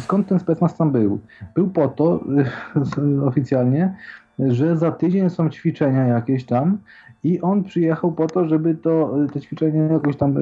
[0.00, 1.20] skąd ten specnaz tam był?
[1.54, 2.24] Był po to
[2.82, 2.98] z-
[3.30, 3.94] oficjalnie,
[4.38, 6.78] że za tydzień są ćwiczenia jakieś tam
[7.24, 10.40] i on przyjechał po to, żeby to, te ćwiczenia jakoś tam e,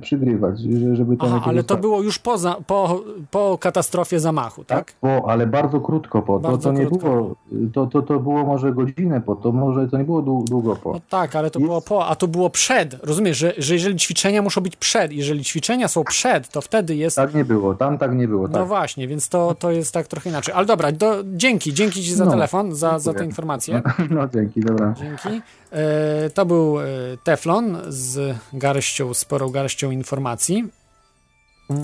[0.00, 3.00] przygrywać, że- żeby tam Aha, ale to było już poza, po,
[3.30, 4.92] po katastrofie zamachu, tak?
[5.00, 6.32] Po, ale bardzo krótko po.
[6.38, 7.34] To, Bardzo to nie krótko było,
[7.74, 10.92] to, to, to było może godzinę po, to może to nie było dłu- długo po.
[10.92, 12.94] No tak, ale to Jest- było po, a to było przed.
[13.02, 17.16] Rozumiesz, że, że jeżeli ćwiczenia muszą być przed, jeżeli ćwiczenia są przed, to wtedy jest.
[17.16, 18.42] Tak nie było, tam tak nie było.
[18.42, 18.66] No Tak.
[18.66, 20.54] właśnie, więc to, to jest tak trochę inaczej.
[20.54, 23.82] Ale dobra, do, dzięki, dzięki Ci za No, telefon, za, za tę informację.
[24.10, 24.94] No dzięki, dobra.
[24.98, 25.42] Dzięki.
[25.72, 26.84] E, to był e,
[27.24, 30.64] Teflon z garścią, sporą garścią informacji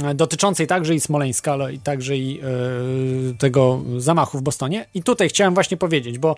[0.04, 2.40] e, dotyczącej także i Smoleńska, ale i także i
[3.38, 4.86] tego zamachu w Bostonie.
[4.94, 6.36] I tutaj chciałem właśnie powiedzieć, bo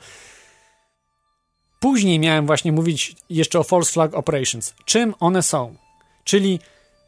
[1.80, 4.74] później miałem właśnie mówić jeszcze o False Flag Operations.
[4.84, 5.74] Czym one są?
[6.24, 6.60] Czyli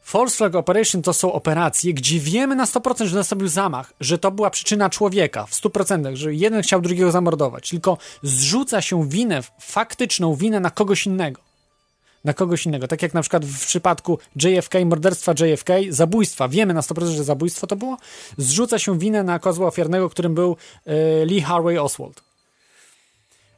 [0.02, 4.30] False Flag Operation to są operacje, gdzie wiemy na 100%, że nastąpił zamach, że to
[4.30, 10.34] była przyczyna człowieka, w 100%, że jeden chciał drugiego zamordować, tylko zrzuca się winę, faktyczną
[10.34, 11.40] winę na kogoś innego.
[12.24, 12.88] Na kogoś innego.
[12.88, 17.66] Tak jak na przykład w przypadku JFK, morderstwa JFK, zabójstwa, wiemy na 100%, że zabójstwo
[17.66, 17.96] to było,
[18.38, 20.56] zrzuca się winę na kozła ofiarnego, którym był
[20.86, 22.31] e, Lee Harvey Oswald.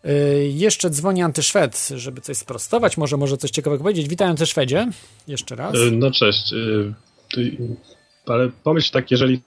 [0.05, 0.13] E,
[0.47, 4.09] jeszcze dzwoni Antyszwed, żeby coś sprostować, może może coś ciekawego powiedzieć.
[4.09, 4.91] Witaj Antyszwedzie,
[5.29, 5.75] jeszcze raz.
[5.75, 6.55] E, No cześć.
[7.35, 7.57] ty-
[8.27, 9.41] Ale pomyśl tak, jeżeli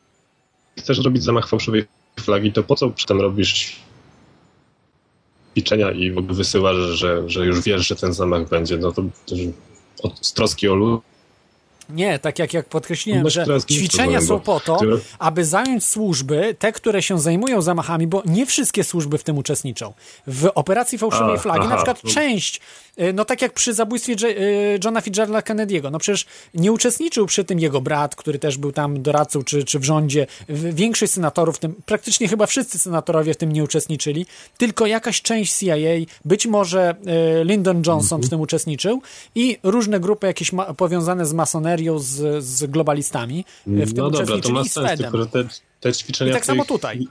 [0.80, 1.86] chcesz robić zamach fałszywej
[2.20, 3.76] flagi, to po co przedtem robisz
[5.56, 8.78] ćwiczenia i w ogóle wysyłasz, że, że już wiesz, że ten zamach będzie?
[8.78, 9.40] No to też
[10.04, 11.04] od z troski o ludzi
[11.90, 14.80] Nie, tak jak, jak podkreśliłem, że ćwiczenia są po to,
[15.20, 19.94] aby zająć służby, te, które się zajmują zamachami, bo nie wszystkie służby w tym uczestniczą.
[20.28, 22.10] W operacji fałszywej flagi, na przykład no.
[22.10, 22.62] część,
[23.14, 27.44] no tak jak przy zabójstwie J- y, Johna Fitzgeralda Kennedy'ego, no przecież nie uczestniczył przy
[27.44, 30.28] tym jego brat, który też był tam doradcą czy, czy w rządzie.
[30.50, 34.26] Większość senatorów, tym, praktycznie chyba wszyscy senatorowie w tym nie uczestniczyli,
[34.58, 35.76] tylko jakaś część CIA,
[36.26, 36.96] być może
[37.42, 39.02] y, Lyndon Johnson w tym uczestniczył
[39.36, 44.34] i różne grupy jakieś powiązane z masonerią, z, z globalistami w tym No dobra, to
[44.34, 45.48] uczestniczyli ma i z sens, tylko że te,
[45.80, 46.32] te ćwiczenia...
[46.32, 47.08] I tak tej samo tutaj.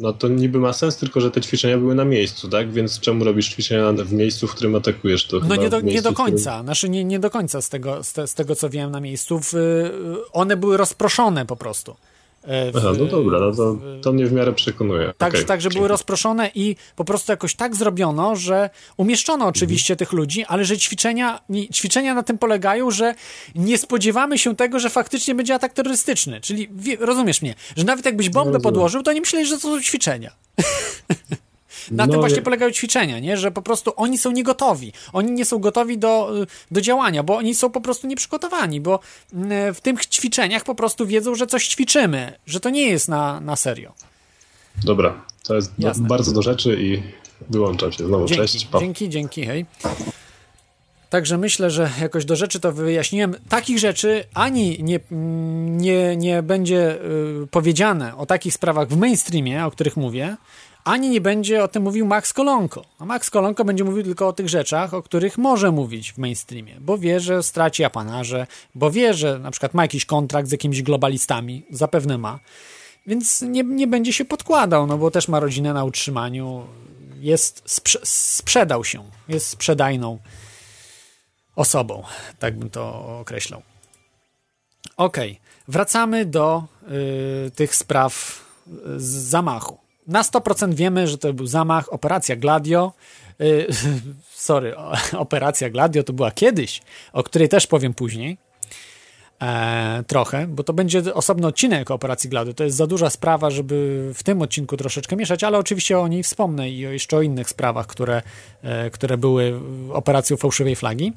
[0.00, 2.72] No to niby ma sens, tylko że te ćwiczenia były na miejscu, tak?
[2.72, 5.26] Więc czemu robisz ćwiczenia w miejscu, w którym atakujesz?
[5.26, 7.30] To No nie do, w nie miejscu, do w którym- końca, znaczy nie, nie do
[7.30, 9.40] końca z tego, z, te, z tego co wiem na miejscu.
[9.40, 9.90] W, y,
[10.32, 11.96] one były rozproszone po prostu.
[12.44, 15.12] Y, w- Aha, no dobra, no to, to mnie w miarę przekonuje.
[15.18, 19.94] Tak, Okej, tak, że były rozproszone i po prostu jakoś tak zrobiono, że umieszczono oczywiście
[19.94, 19.98] Mhm.
[19.98, 21.40] tych ludzi, ale że ćwiczenia,
[21.72, 23.14] ćwiczenia na tym polegają, że
[23.54, 26.40] nie spodziewamy się tego, że faktycznie będzie atak terrorystyczny.
[26.40, 26.68] Czyli
[27.00, 28.62] rozumiesz mnie, że nawet jakbyś bombę rozumiem.
[28.62, 30.30] podłożył, to nie myśleli, że to są ćwiczenia.
[31.90, 33.36] Na No, tym właśnie polegają ćwiczenia, nie?
[33.36, 34.92] że po prostu oni są niegotowi.
[35.12, 39.00] Oni nie są gotowi do, y, do działania, bo oni są po prostu nieprzygotowani, bo
[39.34, 43.40] mm, w tych ćwiczeniach po prostu wiedzą, że coś ćwiczymy, że to nie jest na,
[43.40, 43.92] na serio.
[44.84, 46.08] Dobra, to jest Jasne.
[46.08, 47.02] bardzo do rzeczy i
[47.50, 48.26] wyłączam się znowu.
[48.26, 48.78] Dzięki, Cześć, pa.
[48.80, 49.66] dzięki, dzięki, hej.
[51.10, 53.34] Także myślę, że jakoś do rzeczy to wyjaśniłem.
[53.48, 55.00] Takich rzeczy ani nie,
[55.76, 57.04] nie, nie będzie
[57.42, 60.36] y, powiedziane o takich sprawach w mainstreamie, o których mówię,
[60.88, 62.84] ani nie będzie o tym mówił Max Kolonko.
[62.98, 66.76] A Max Kolonko będzie mówił tylko o tych rzeczach, o których może mówić w mainstreamie,
[66.80, 70.82] bo wie, że straci apanarze, bo wie, że na przykład ma jakiś kontrakt z jakimiś
[70.82, 72.38] globalistami, zapewne ma,
[73.06, 76.66] więc nie, nie będzie się podkładał, no bo też ma rodzinę na utrzymaniu,
[77.20, 80.18] jest, sprze- sprzedał się, jest sprzedajną
[81.56, 82.02] osobą,
[82.38, 83.62] tak bym to określał.
[84.96, 86.64] Okej, wracamy do
[87.46, 89.87] y, tych spraw y, z zamachu.
[90.08, 92.92] Na 100% wiemy, że to był zamach, operacja Gladio.
[93.40, 93.66] Y,
[94.48, 94.74] sorry,
[95.12, 96.82] operacja Gladio to była kiedyś,
[97.12, 98.38] o której też powiem później.
[99.42, 102.54] E, trochę, bo to będzie osobny odcinek o operacji Gladio.
[102.54, 106.22] To jest za duża sprawa, żeby w tym odcinku troszeczkę mieszać, ale oczywiście o niej
[106.22, 108.22] wspomnę i o jeszcze o innych sprawach, które,
[108.62, 109.60] e, które były
[109.92, 111.12] operacją fałszywej flagi.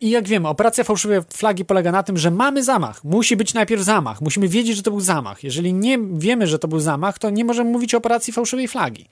[0.00, 3.04] I jak wiemy, operacja fałszywej flagi polega na tym, że mamy zamach.
[3.04, 4.20] Musi być najpierw zamach.
[4.20, 5.44] Musimy wiedzieć, że to był zamach.
[5.44, 9.08] Jeżeli nie wiemy, że to był zamach, to nie możemy mówić o operacji fałszywej flagi.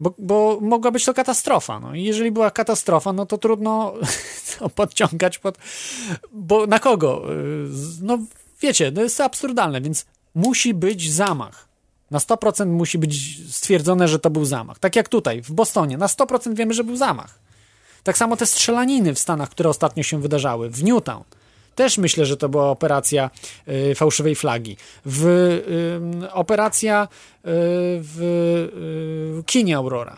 [0.00, 1.80] Bo, bo mogła być to katastrofa.
[1.80, 1.94] No.
[1.94, 3.94] I jeżeli była katastrofa, no to trudno
[4.74, 5.58] podciągać pod.
[6.32, 7.32] Bo na kogo?
[7.32, 7.68] Y,
[8.02, 8.18] No
[8.64, 11.68] wiecie, to jest absurdalne, więc musi być zamach.
[12.10, 13.14] Na 100% musi być
[13.54, 14.78] stwierdzone, że to był zamach.
[14.78, 15.96] Tak jak tutaj, w Bostonie.
[15.96, 17.38] Na 100% wiemy, że był zamach.
[18.02, 21.24] Tak samo te strzelaniny w Stanach, które ostatnio się wydarzały, w Newtown.
[21.74, 23.30] Też myślę, że to była operacja
[23.68, 24.76] y, fałszywej flagi.
[25.04, 25.26] W,
[26.22, 27.08] y, operacja y,
[28.00, 28.20] w
[29.40, 30.16] y, kinie Aurora.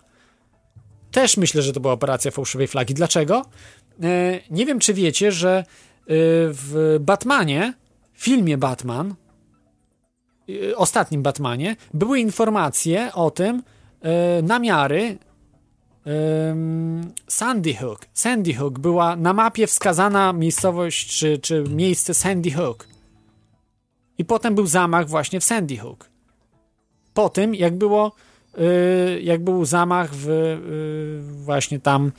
[1.10, 2.94] Też myślę, że to była operacja fałszywej flagi.
[2.94, 3.44] Dlaczego?
[4.04, 6.04] Y, nie wiem, czy wiecie, że y,
[6.52, 7.72] w Batmanie,
[8.16, 9.14] filmie Batman,
[10.48, 13.62] y, ostatnim Batmanie, były informacje o tym,
[14.38, 15.18] y, namiary
[17.28, 18.06] Sandy Hook.
[18.14, 22.88] Sandy Hook była na mapie wskazana miejscowość czy, czy miejsce Sandy Hook.
[24.18, 26.10] I potem był zamach właśnie w Sandy Hook.
[27.14, 28.12] Po tym, jak było
[28.58, 30.28] y, jak był zamach w
[31.44, 32.12] właśnie tam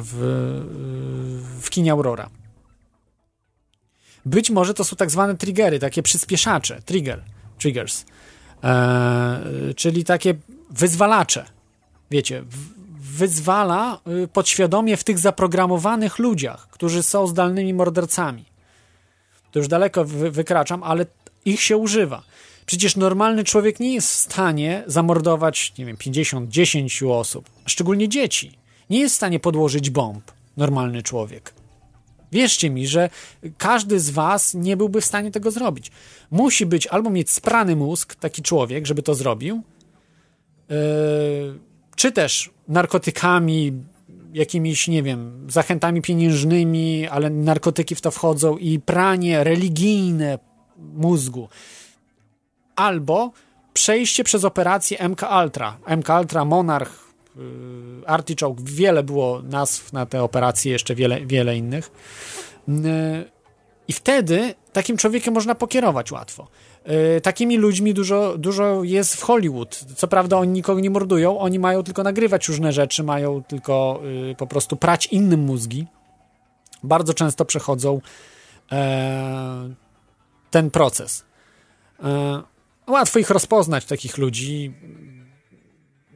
[0.00, 0.16] w,
[1.60, 2.41] w kinie Aurora.
[4.26, 7.22] Być może to są tak zwane triggery, takie przyspieszacze, trigger,
[7.58, 8.04] triggers,
[8.64, 9.40] e,
[9.76, 10.34] czyli takie
[10.70, 11.44] wyzwalacze
[12.12, 12.44] wiecie,
[13.00, 18.44] wyzwala y, podświadomie w tych zaprogramowanych ludziach, którzy są zdalnymi mordercami.
[19.52, 21.06] To już daleko wy, wykraczam, ale
[21.44, 22.22] ich się używa.
[22.66, 28.58] Przecież normalny człowiek nie jest w stanie zamordować, nie wiem, 50, 10 osób, szczególnie dzieci.
[28.90, 31.54] Nie jest w stanie podłożyć bomb normalny człowiek.
[32.32, 33.10] Wierzcie mi, że
[33.58, 35.90] każdy z was nie byłby w stanie tego zrobić.
[36.30, 39.62] Musi być albo mieć sprany mózg, taki człowiek, żeby to zrobił,
[40.68, 40.76] yy,
[41.96, 43.72] czy też narkotykami,
[44.32, 50.38] jakimiś, nie wiem, zachętami pieniężnymi, ale narkotyki w to wchodzą i pranie religijne
[50.78, 51.48] mózgu.
[52.76, 53.32] Albo
[53.72, 55.76] przejście przez operację MK Ultra.
[55.96, 57.11] MK Ultra Monarch,
[58.06, 61.90] Artichoke, wiele było nazw na te operacje, jeszcze wiele, wiele innych.
[62.68, 62.72] Y,
[63.88, 66.48] I wtedy takim człowiekiem można pokierować łatwo.
[67.16, 69.84] Y, takimi ludźmi dużo, dużo jest w Hollywood.
[69.96, 74.34] Co prawda oni nikogo nie mordują, oni mają tylko nagrywać różne rzeczy, mają tylko y,
[74.34, 75.86] po prostu prać innym mózgi.
[76.82, 78.00] Bardzo często przechodzą
[78.72, 79.74] e,
[80.50, 81.24] ten proces.
[82.02, 82.42] E,
[82.86, 84.74] łatwo ich rozpoznać, takich ludzi.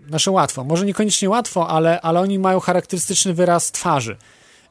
[0.08, 4.16] Znaczy łatwo, może niekoniecznie łatwo, ale, ale oni mają charakterystyczny wyraz twarzy.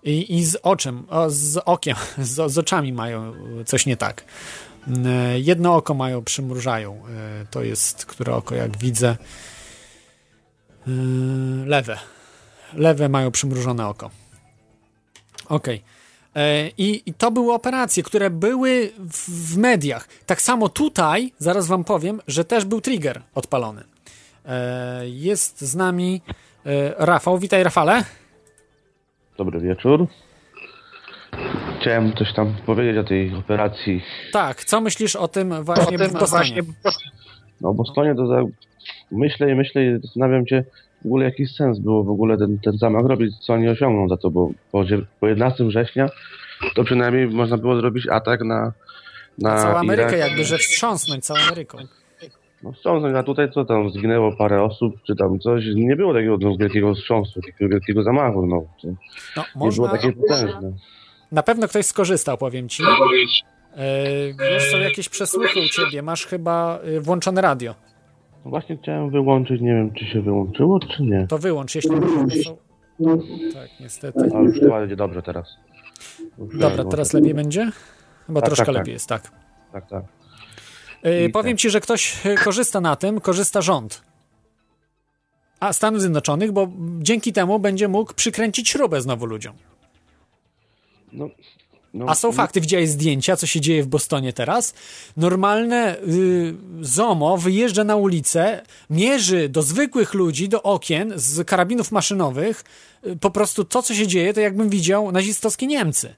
[0.03, 3.33] I, i z oczem, o, z okiem, z, z oczami mają
[3.65, 4.23] coś nie tak.
[5.05, 7.03] E, Jedno oko mają, przymrużają.
[7.41, 9.07] E, To jest, które oko, jak widzę,
[10.87, 10.91] e,
[11.65, 11.97] lewe.
[12.73, 14.09] Lewe mają przymrużone oko.
[15.49, 15.81] Okej.
[16.35, 20.07] E, I, I to były operacje, które były w, w mediach.
[20.25, 23.83] Tak samo tutaj, zaraz wam powiem, że też był trigger odpalony.
[24.47, 26.21] E, Jest z nami
[26.65, 27.37] e, Rafał.
[27.39, 28.03] Witaj, Rafale.
[29.37, 30.07] Dobry wieczór.
[31.81, 34.03] Chciałem coś tam powiedzieć o tej operacji.
[34.33, 36.61] Tak, co myślisz o tym właśnie w Bostonie?
[37.61, 38.41] No, Bostonie to za...
[39.11, 40.63] myślę i myślę i zastanawiam się
[41.01, 44.17] w ogóle jaki sens było w ogóle ten, ten zamach robić, co oni osiągną za
[44.17, 44.83] to, bo po,
[45.19, 46.09] po 11 września
[46.75, 48.71] to przynajmniej można było zrobić atak na,
[49.37, 50.29] na Całą Amerykę Irak.
[50.29, 51.77] jakby, że wstrząsnąć całą Ameryką.
[52.65, 56.37] No wstrząsnąć, a tutaj co tam, zginęło parę osób, czy tam coś, nie było takiego
[56.41, 58.61] no, wielkiego wstrząsu, takiego wielkiego zamachu, no.
[58.81, 58.87] To
[59.35, 60.71] No, nie było można, takie potężne.
[61.31, 62.83] na pewno ktoś skorzystał, powiem ci.
[63.75, 67.75] E, Wiesz, są jakieś przesłuchy u ciebie, masz chyba e, włączone radio.
[68.45, 71.27] No Właśnie chciałem wyłączyć, nie wiem czy się wyłączyło, czy nie.
[71.27, 71.91] To wyłącz, jeśli.
[73.53, 74.19] Tak, niestety.
[74.35, 75.55] A już chyba będzie dobrze teraz.
[76.37, 77.71] Już Dobra, teraz lepiej będzie?
[78.27, 78.81] Chyba Tak, troszkę tak, tak.
[78.81, 79.31] lepiej jest, tak.
[79.71, 80.03] Tak, tak.
[81.05, 81.61] E, I Powiem tak.
[81.61, 84.01] ci, że ktoś e, korzysta na tym, korzysta rząd.
[85.59, 86.67] A Stanów Zjednoczonych, bo
[86.99, 89.55] dzięki temu będzie mógł przykręcić śrubę znowu ludziom.
[91.13, 91.29] No,
[91.93, 94.73] no, A są fakty, widziałeś zdjęcia, co się dzieje w Bostonie teraz?
[95.17, 102.63] Normalne y, ZOMO wyjeżdża na ulicę, mierzy do zwykłych ludzi, do okien z karabinów maszynowych.
[103.07, 106.15] Y, po prostu to, co się dzieje, to jakbym widział nazistowskie Niemcy.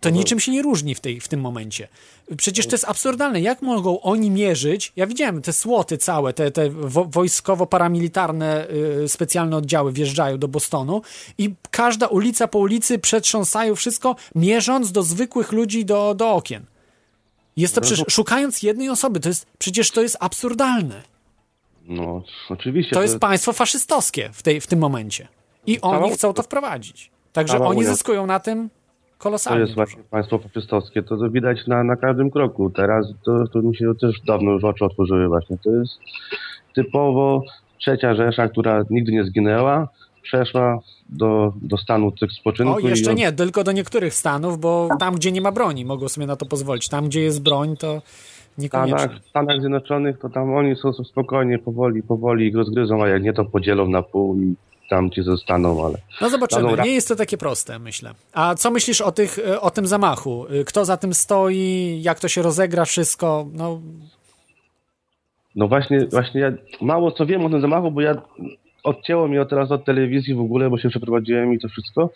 [0.00, 1.88] To niczym się nie różni w, tej, w tym momencie.
[2.36, 3.40] Przecież to jest absurdalne.
[3.40, 4.92] Jak mogą oni mierzyć?
[4.96, 8.66] Ja widziałem te słoty całe, te, te wo- wojskowo-paramilitarne
[9.04, 11.02] y, specjalne oddziały wjeżdżają do Bostonu
[11.38, 16.64] i każda ulica po ulicy przetrząsają wszystko, mierząc do zwykłych ludzi do, do okien.
[17.56, 21.02] Jest to przecież, szukając jednej osoby, to jest, przecież to jest absurdalne.
[21.84, 22.94] No, oczywiście.
[22.94, 25.28] To jest państwo faszystowskie w, tej, w tym momencie.
[25.66, 27.10] I oni chcą to wprowadzić.
[27.32, 28.70] Także oni zyskują na tym
[29.20, 29.60] To kolosalnie.
[29.60, 32.70] jest właśnie państwo faszystowskie, to, to widać na, na każdym kroku.
[32.70, 35.58] Teraz to, to mi się też dawno już oczy otworzyły właśnie.
[35.64, 35.92] To jest
[36.74, 37.42] typowo
[37.78, 39.88] trzecia Rzesza, która nigdy nie zginęła,
[40.22, 40.78] przeszła
[41.08, 42.74] do, do stanu tych spoczynku.
[42.74, 46.26] O, jeszcze nie, tylko do niektórych stanów, bo tam, gdzie nie ma broni, mogą sobie
[46.26, 46.88] na to pozwolić.
[46.88, 48.02] Tam, gdzie jest broń, to
[48.58, 48.98] niekoniecznie.
[48.98, 53.08] Stanach, w Stanach Zjednoczonych to tam oni są są spokojnie, powoli, powoli ich rozgryzą, a
[53.08, 54.54] jak nie to podzielą na pół i
[54.90, 55.98] tam ci zostaną, ale...
[56.20, 56.84] No zobaczymy, Dobra.
[56.84, 58.14] nie jest to takie proste, myślę.
[58.32, 60.46] A co myślisz o, tych, e, o tym zamachu?
[60.54, 63.46] Y, Kto za tym stoi, jak to się rozegra wszystko?
[63.52, 63.80] No,
[65.54, 68.14] No właśnie, właśnie ja mało co wiem o tym zamachu, bo ja
[68.84, 72.10] odcięło mnie teraz od telewizji w ogóle, bo się przeprowadziłem i to wszystko.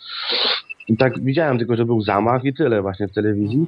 [0.88, 3.66] I tak widziałem tylko, że był zamach i tyle właśnie w telewizji,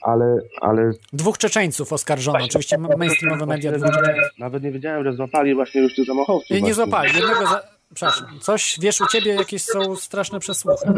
[0.00, 4.38] ale, ale dwóch Czeczeńców oskarżono, oczywiście ma- mainstreamowe media właśnie dwóch nawet, Czeczeńców.
[4.38, 6.50] nawet nie wiedziałem, że złapali właśnie już tych zamachowców.
[6.50, 6.74] Nie, nie właśnie.
[6.74, 7.60] złapali, jednego za...
[7.94, 10.92] Przepraszam, coś, wiesz, u ciebie jakieś są straszne przesłuchy.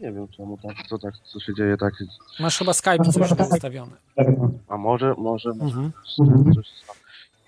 [0.00, 1.94] Nie wiem czemu tak, co tak, co się dzieje tak.
[2.40, 3.92] Masz chyba Skype coś zostawione.
[4.68, 5.92] A może, może, może Mhm.
[6.54, 6.66] coś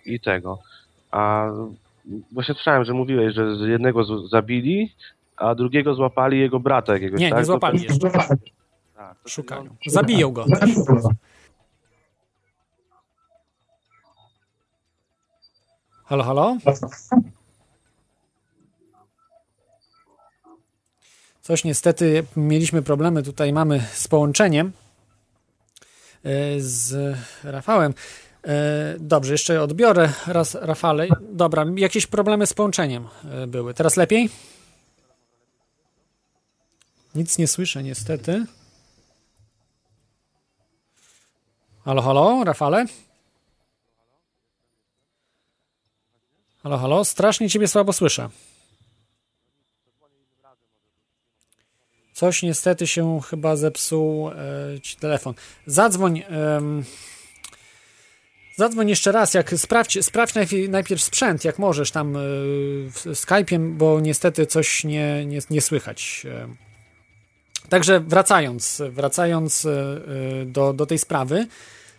[0.07, 0.59] i tego.
[1.11, 1.47] A
[2.33, 4.95] właśnie słyszałem, że mówiłeś, że z jednego z- zabili,
[5.37, 7.39] a drugiego złapali jego brata jakiegoś, Nie, tak?
[7.39, 8.11] nie To- złapali jeszcze.
[8.11, 8.29] Tak,
[9.23, 9.77] to- Szukają.
[9.87, 10.45] Zabiją go.
[16.05, 16.57] Halo, halo?
[21.43, 24.73] Coś niestety mieliśmy problemy tutaj mamy z połączeniem
[26.25, 27.95] e, z Rafałem.
[28.45, 31.07] E, Dobrze, jeszcze odbiorę raz Rafale.
[31.21, 33.75] Dobra, jakieś problemy z połączeniem e, były.
[33.75, 34.31] Teraz lepiej?
[37.15, 38.47] Nic nie słyszę niestety.
[41.85, 42.87] Halo, halo, Rafale?
[46.63, 48.29] Halo, halo, strasznie ciebie słabo słyszę.
[52.23, 54.35] Coś niestety się chyba zepsuł e,
[54.83, 55.35] ci telefon.
[55.67, 56.23] Zadzwoń.
[58.57, 62.15] Zadzwoń jeszcze raz, jak sprawdź, sprawdź najpierw, najpierw sprzęt, jak możesz tam
[63.51, 66.27] yy, bo niestety coś nie, nie, nie słychać.
[67.69, 69.67] Także wracając, wracając
[70.47, 71.47] do, do tej sprawy,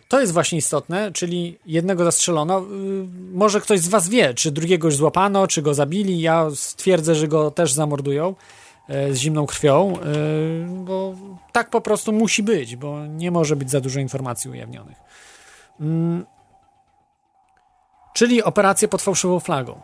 [0.08, 2.66] to jest właśnie istotne, czyli jednego zastrzelono.
[3.32, 6.20] Może ktoś z was wie, czy drugiego już złapano, czy go zabili.
[6.20, 8.34] Ja stwierdzę, że go też zamordują
[8.88, 9.92] z zimną krwią,
[10.68, 11.14] bo
[11.52, 14.96] tak po prostu musi być, bo nie może być za dużo informacji ujawnionych.
[15.80, 16.24] Mm.
[18.14, 19.80] Czyli operację pod fałszywą flagą.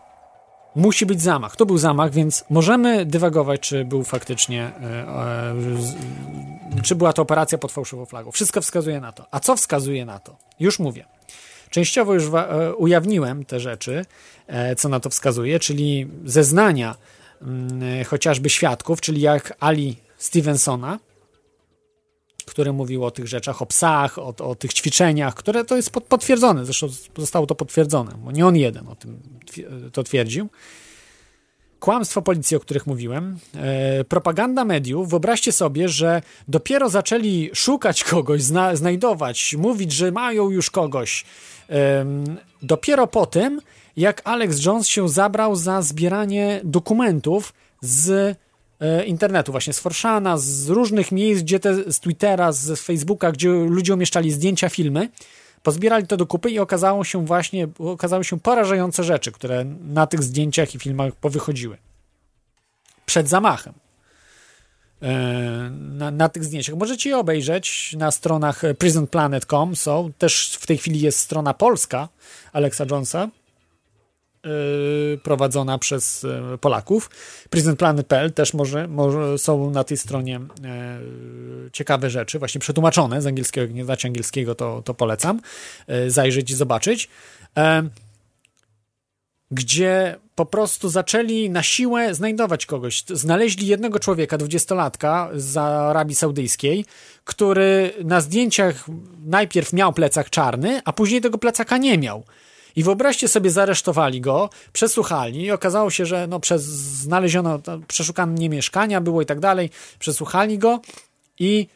[0.76, 1.56] Musi być zamach.
[1.56, 5.08] To był zamach, więc możemy dywagować, czy był faktycznie, e,
[6.76, 8.30] e, czy była to operacja pod fałszywą flagą.
[8.30, 9.26] Wszystko wskazuje na to.
[9.30, 10.36] A co wskazuje na to?
[10.60, 11.04] Już mówię.
[11.70, 14.04] Częściowo już e, ujawniłem te rzeczy,
[14.76, 16.94] co na to wskazuje, czyli zeznania
[18.06, 20.98] chociażby świadków, czyli jak Ali Stevensona,
[22.46, 26.64] który mówił o tych rzeczach, o psach, o, o tych ćwiczeniach, które to jest potwierdzone,
[26.64, 29.20] zresztą zostało to potwierdzone, bo nie on jeden o tym
[29.92, 30.48] to twierdził.
[31.80, 35.10] Kłamstwo policji, o których mówiłem, e, propaganda mediów.
[35.10, 41.24] Wyobraźcie sobie, że dopiero zaczęli szukać kogoś, zna, znajdować, mówić, że mają już kogoś.
[41.70, 42.06] E,
[42.62, 43.60] dopiero po tym,
[43.96, 48.36] jak Alex Jones się zabrał za zbieranie dokumentów z
[48.80, 53.48] E, internetu, właśnie z Forszana, z różnych miejsc, gdzie te, z Twittera, z Facebooka, gdzie
[53.48, 55.08] ludzie umieszczali zdjęcia, filmy,
[55.62, 60.22] pozbierali to do kupy i okazało się właśnie, okazały się porażające rzeczy, które na tych
[60.22, 61.76] zdjęciach i filmach powychodziły.
[63.06, 63.74] Przed zamachem.
[65.02, 66.76] E, na, na, tych zdjęciach.
[66.76, 69.76] Możecie je obejrzeć na stronach prisonplanet.com.
[69.76, 72.08] Są też w tej chwili jest strona polska
[72.52, 73.28] Alexa Jonesa,
[75.22, 77.10] prowadzona przez y, Polaków.
[77.50, 80.40] PrisonPlanet.pl też może, może są na tej stronie
[81.66, 83.66] y, ciekawe rzeczy, właśnie przetłumaczone z angielskiego.
[83.66, 85.40] Jak nie znacie angielskiego, to, to polecam
[86.08, 87.08] zajrzeć i zobaczyć.
[87.56, 87.82] E,
[89.50, 93.04] gdzie po prostu zaczęli na siłę znajdować kogoś.
[93.08, 96.84] Znaleźli jednego człowieka, dwudziestolatka z Arabii Saudyjskiej,
[97.24, 98.84] który na zdjęciach
[99.26, 102.24] najpierw miał plecak czarny, a później tego plecaka nie miał.
[102.76, 109.00] I wyobraźcie sobie, zaresztowali go, przesłuchali i okazało się, że no, przez znaleziono, przeszukane mieszkania
[109.00, 110.80] było i tak dalej, przesłuchali go
[111.38, 111.66] i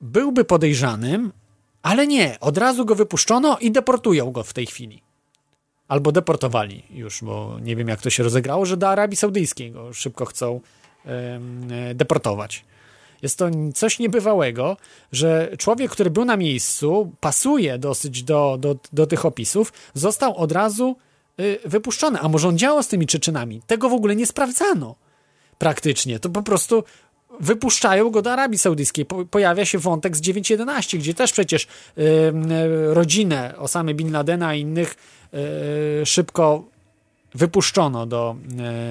[0.00, 1.32] byłby podejrzanym,
[1.82, 5.02] ale nie, od razu go wypuszczono i deportują go w tej chwili.
[5.88, 9.92] Albo deportowali już, bo nie wiem jak to się rozegrało, że do Arabii Saudyjskiej go
[9.92, 10.60] szybko chcą
[11.94, 12.64] deportować.
[13.22, 14.76] Jest to coś niebywałego,
[15.12, 20.52] że człowiek, który był na miejscu, pasuje dosyć do, do, do tych opisów, został od
[20.52, 20.96] razu
[21.40, 22.18] y, wypuszczony.
[22.20, 23.62] A może on działał z tymi czyczynami?
[23.66, 24.94] Tego w ogóle nie sprawdzano
[25.58, 26.18] praktycznie.
[26.18, 26.84] To po prostu
[27.40, 29.04] wypuszczają go do Arabii Saudyjskiej.
[29.04, 34.54] Po, pojawia się wątek z 9.11, gdzie też przecież y, y, rodzinę Osamy Bin Ladena
[34.54, 34.94] i innych
[36.02, 36.64] y, szybko
[37.34, 38.36] wypuszczono do,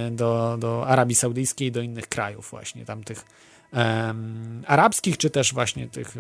[0.08, 3.26] y, do, do Arabii Saudyjskiej do innych krajów właśnie tamtych
[4.66, 6.18] arabskich, czy też właśnie tych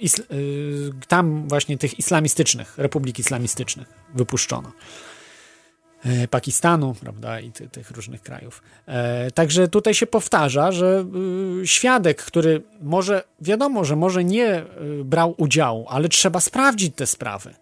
[0.00, 4.72] isl, y, tam właśnie tych islamistycznych, republik islamistycznych wypuszczono.
[6.04, 8.62] E, Pakistanu, prawda, i ty, tych różnych krajów.
[8.86, 11.04] E, także tutaj się powtarza, że
[11.62, 14.62] y, świadek, który może, wiadomo, że może nie
[15.00, 17.54] y, brał udziału, ale trzeba sprawdzić te sprawy.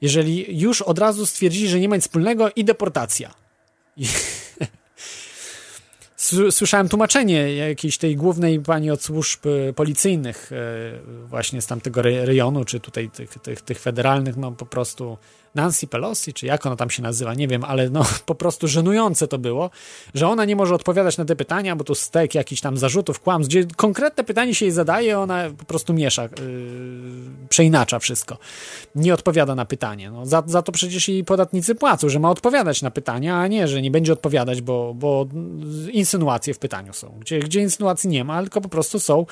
[0.00, 3.34] Jeżeli już od razu stwierdzili, że nie ma nic wspólnego i deportacja.
[3.96, 4.06] I,
[6.50, 10.56] Słyszałem tłumaczenie jakiejś tej głównej pani od służb e, policyjnych e,
[11.28, 15.18] właśnie z tamtego rejonu, czy tutaj tych, tych, tych federalnych, no po prostu
[15.58, 19.28] Nancy Pelosi, czy jak ona tam się nazywa, nie wiem, ale no po prostu żenujące
[19.28, 19.70] to było,
[20.14, 23.48] że ona nie może odpowiadać na te pytania, bo tu stek jakichś tam zarzutów, kłamstw,
[23.48, 26.30] gdzie konkretne pytanie się jej zadaje, ona po prostu miesza, yy,
[27.48, 28.38] przeinacza wszystko.
[28.94, 30.10] Nie odpowiada na pytanie.
[30.10, 33.68] No, za, za to przecież i podatnicy płacą, że ma odpowiadać na pytania, a nie,
[33.68, 35.26] że nie będzie odpowiadać, bo, bo
[35.92, 37.14] insynuacje w pytaniu są.
[37.20, 39.26] Gdzie, gdzie insynuacji nie ma, tylko po prostu są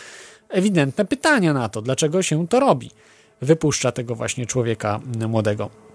[0.48, 2.90] ewidentne pytania na to, dlaczego się to robi.
[3.42, 5.85] Wypuszcza tego właśnie człowieka młodego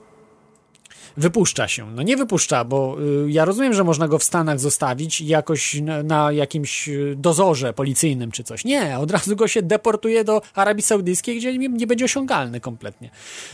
[1.18, 1.92] wypuszcza się.
[1.92, 6.32] No nie wypuszcza, bo y, ja rozumiem, że można go w Stanach zostawić jakoś na,
[6.32, 8.66] jakimś y, dozorze policyjnym czy coś.
[8.66, 13.10] Nie, od razu go się deportuje do Arabii Saudyjskiej, gdzie nie, nie będzie osiągalny kompletnie.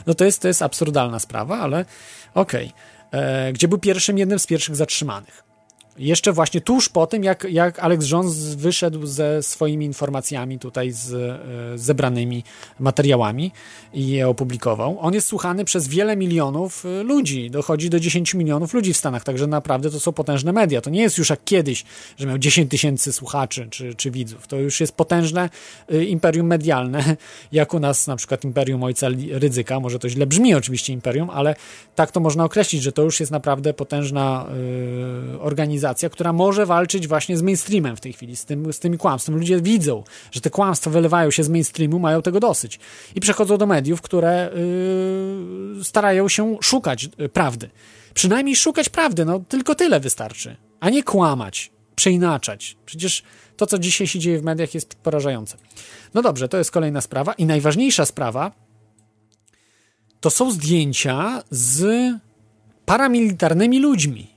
[0.08, 1.86] No to jest, to jest absurdalna sprawa, ale
[2.34, 2.68] okej.
[2.68, 3.22] Okay.
[3.22, 5.47] E, gdzie był pierwszym, jednym z pierwszych zatrzymanych.
[5.98, 11.00] Jeszcze właśnie tuż po tym, jak, jak Alex Jones wyszedł ze swoimi informacjami tutaj z,
[11.00, 12.44] z zebranymi
[12.80, 13.52] materiałami
[13.94, 14.98] i je opublikował.
[15.00, 17.50] On jest słuchany przez wiele milionów y, ludzi.
[17.50, 20.82] Dochodzi do 10 milionów ludzi w Stanach, także naprawdę to są potężne media.
[20.82, 21.86] To nie jest już jak kiedyś,
[22.18, 24.48] że miał 10 tysięcy słuchaczy czy, czy widzów.
[24.48, 25.50] To już jest potężne
[25.94, 27.16] y, imperium medialne,
[27.52, 29.80] jak u nas na przykład imperium ojca Rydzyka.
[29.80, 31.56] Może to źle brzmi oczywiście imperium, ale
[31.96, 34.46] tak to można określić, że to już jest naprawdę potężna
[35.36, 38.98] y, organizacja, która może walczyć właśnie z mainstreamem w tej chwili, z, tym, z tymi
[38.98, 39.36] kłamstwem.
[39.36, 42.80] Ludzie widzą, że te kłamstwa wylewają się z mainstreamu, mają tego dosyć.
[43.16, 44.50] I przechodzą do mediów, które
[45.80, 47.70] y, starają się szukać y, prawdy.
[48.14, 50.56] Przynajmniej szukać prawdy, no tylko tyle wystarczy.
[50.80, 52.78] A nie kłamać, przeinaczać.
[52.86, 53.24] Przecież
[53.58, 55.58] to, co dzisiaj się dzieje w mediach, jest porażające.
[56.14, 57.34] No dobrze, to jest kolejna sprawa.
[57.34, 58.52] I najważniejsza sprawa
[60.22, 61.88] to są zdjęcia z
[62.86, 64.28] paramilitarnymi ludźmi,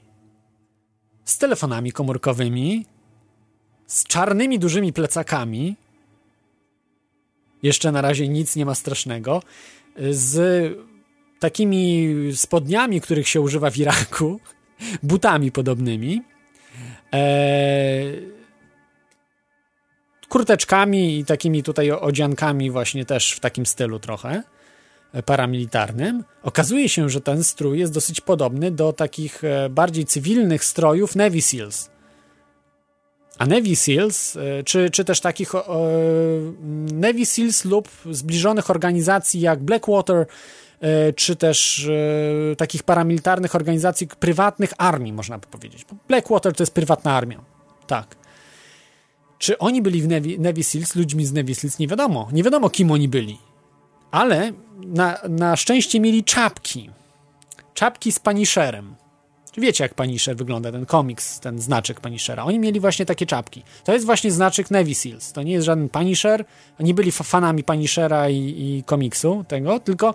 [1.24, 2.86] z telefonami komórkowymi,
[3.86, 5.76] z czarnymi dużymi plecakami.
[7.62, 9.42] Jeszcze na razie nic nie ma strasznego.
[10.10, 10.38] Z
[11.38, 14.40] takimi spodniami, których się używa w Iraku,
[15.02, 16.22] butami podobnymi,
[17.12, 18.28] eee,
[20.28, 24.42] kurteczkami i takimi tutaj odziankami właśnie też w takim stylu trochę
[25.24, 26.24] paramilitarnym.
[26.42, 31.42] Okazuje się, że ten strój jest dosyć podobny do takich e, bardziej cywilnych strojów Navy
[31.42, 31.90] Seals.
[33.38, 35.60] A Navy Seals, e, czy, czy też takich e,
[36.92, 40.26] Navy Seals lub zbliżonych organizacji jak Blackwater,
[41.16, 41.90] czy też
[42.56, 45.86] takich paramilitarnych organizacji prywatnych armii, można by powiedzieć.
[46.08, 47.40] Blackwater to jest prywatna armia.
[47.86, 48.16] Tak.
[49.38, 51.78] Czy oni byli w Navy, Navy Seals, ludźmi z Navy Seals?
[51.78, 52.28] Nie wiadomo.
[52.32, 53.38] Nie wiadomo, kim oni byli
[54.10, 54.52] ale
[54.86, 56.90] na, na szczęście mieli czapki.
[57.74, 58.94] Czapki z Punisherem.
[59.56, 62.44] Wiecie, jak Punisher wygląda, ten komiks, ten znaczek Punishera.
[62.44, 63.62] Oni mieli właśnie takie czapki.
[63.84, 65.32] To jest właśnie znaczek Navy Seals.
[65.32, 66.44] To nie jest żaden Punisher.
[66.80, 70.14] Oni byli fanami Punishera i, i komiksu tego, tylko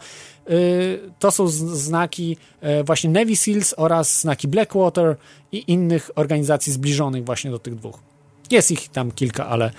[0.49, 2.37] y, to są znaki
[2.79, 5.15] y, właśnie Navy Seals oraz znaki Blackwater
[5.51, 8.14] i innych organizacji zbliżonych właśnie do tych dwóch.
[8.51, 9.71] Jest ich tam kilka, ale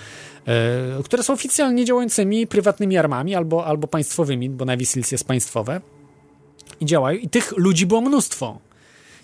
[0.47, 5.81] e, które są oficjalnie działającymi prywatnymi armami albo, albo państwowymi, bo Navy Seals jest państwowe
[6.79, 7.19] i działają.
[7.19, 8.59] I tych ludzi było mnóstwo.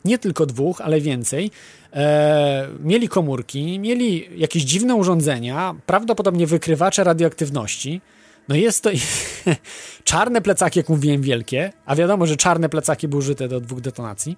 [0.06, 1.52] Nie tylko dwóch, ale więcej.
[1.94, 8.02] E, mieli komórki, mieli jakieś dziwne urządzenia, prawdopodobnie wykrywacze radioaktywności.
[8.48, 8.90] No jest to
[10.04, 14.38] czarne plecaki, jak mówiłem, wielkie, a wiadomo, że czarne plecaki były użyte do dwóch detonacji.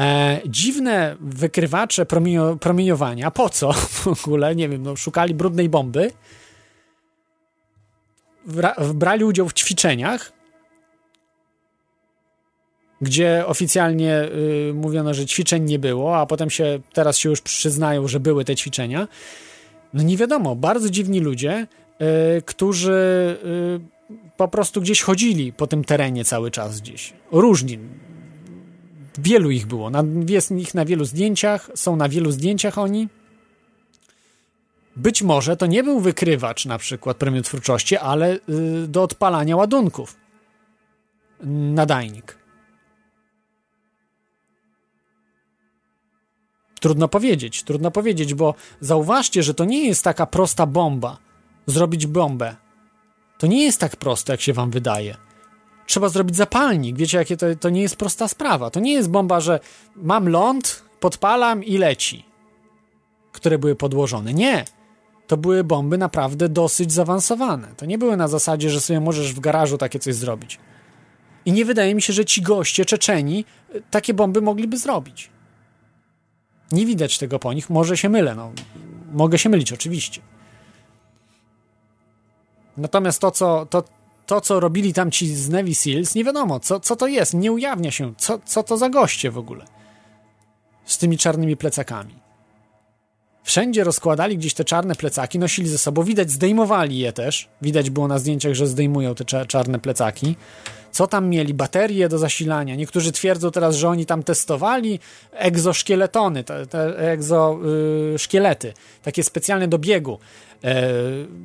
[0.00, 3.30] E, dziwne wykrywacze promienio, promieniowania.
[3.30, 3.72] Po co
[4.04, 4.56] w ogóle?
[4.56, 6.10] Nie wiem, no, szukali brudnej bomby.
[8.94, 10.32] Brali udział w ćwiczeniach,
[13.00, 18.08] gdzie oficjalnie y, mówiono, że ćwiczeń nie było, a potem się, teraz się już przyznają,
[18.08, 19.08] że były te ćwiczenia.
[19.94, 21.66] No nie wiadomo, bardzo dziwni ludzie,
[22.38, 23.80] y, którzy y,
[24.36, 27.12] po prostu gdzieś chodzili po tym terenie cały czas gdzieś.
[27.32, 27.78] Różni
[29.18, 29.90] Wielu ich było.
[29.90, 33.08] Na, jest ich na wielu zdjęciach, są na wielu zdjęciach oni.
[34.96, 40.16] Być może to nie był wykrywacz na przykład premium twórczości, ale y, do odpalania ładunków.
[41.74, 42.38] Nadajnik.
[46.80, 51.18] Trudno powiedzieć, trudno powiedzieć, bo zauważcie, że to nie jest taka prosta bomba.
[51.66, 52.56] Zrobić bombę.
[53.38, 55.29] To nie jest tak proste, jak się wam wydaje
[55.90, 56.96] trzeba zrobić zapalnik.
[56.96, 58.70] Wiecie, jakie to, to nie jest prosta sprawa.
[58.70, 59.60] To nie jest bomba, że
[59.96, 62.24] mam ląd, podpalam i leci,
[63.32, 64.34] które były podłożone.
[64.34, 64.64] Nie.
[65.26, 67.68] To były bomby naprawdę dosyć zaawansowane.
[67.76, 70.58] To nie były na zasadzie, że sobie możesz w garażu takie coś zrobić.
[71.44, 73.44] I nie wydaje mi się, że ci goście Czeczeni
[73.74, 75.30] y, takie bomby mogliby zrobić.
[76.72, 77.70] Nie widać tego po nich.
[77.70, 78.52] Może się mylę, no.
[79.12, 80.20] Mogę się mylić, oczywiście.
[82.76, 83.84] Natomiast to, co, to,
[84.30, 87.52] to, co robili tam ci z Navy Seals, nie wiadomo, co, co to jest, nie
[87.52, 89.64] ujawnia się, co, co to za goście w ogóle
[90.84, 92.14] z tymi czarnymi plecakami.
[93.44, 97.48] Wszędzie rozkładali gdzieś te czarne plecaki, nosili ze sobą, widać, zdejmowali je też.
[97.62, 100.36] Widać było na zdjęciach, że zdejmują te czarne plecaki.
[100.92, 101.54] Co tam mieli?
[101.54, 102.76] Baterie do zasilania.
[102.76, 104.98] Niektórzy twierdzą teraz, że oni tam testowali
[105.32, 110.18] egzoszkieletony, te, te egzoszkielety, y, takie specjalne do biegu.
[110.64, 110.92] E,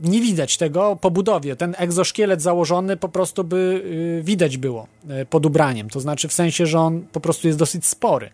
[0.03, 1.55] nie widać tego po budowie.
[1.55, 3.81] Ten egzoszkielet założony po prostu by
[4.19, 5.89] y, widać było e, pod ubraniem.
[5.89, 8.29] To znaczy w sensie, że on po prostu jest dosyć spory.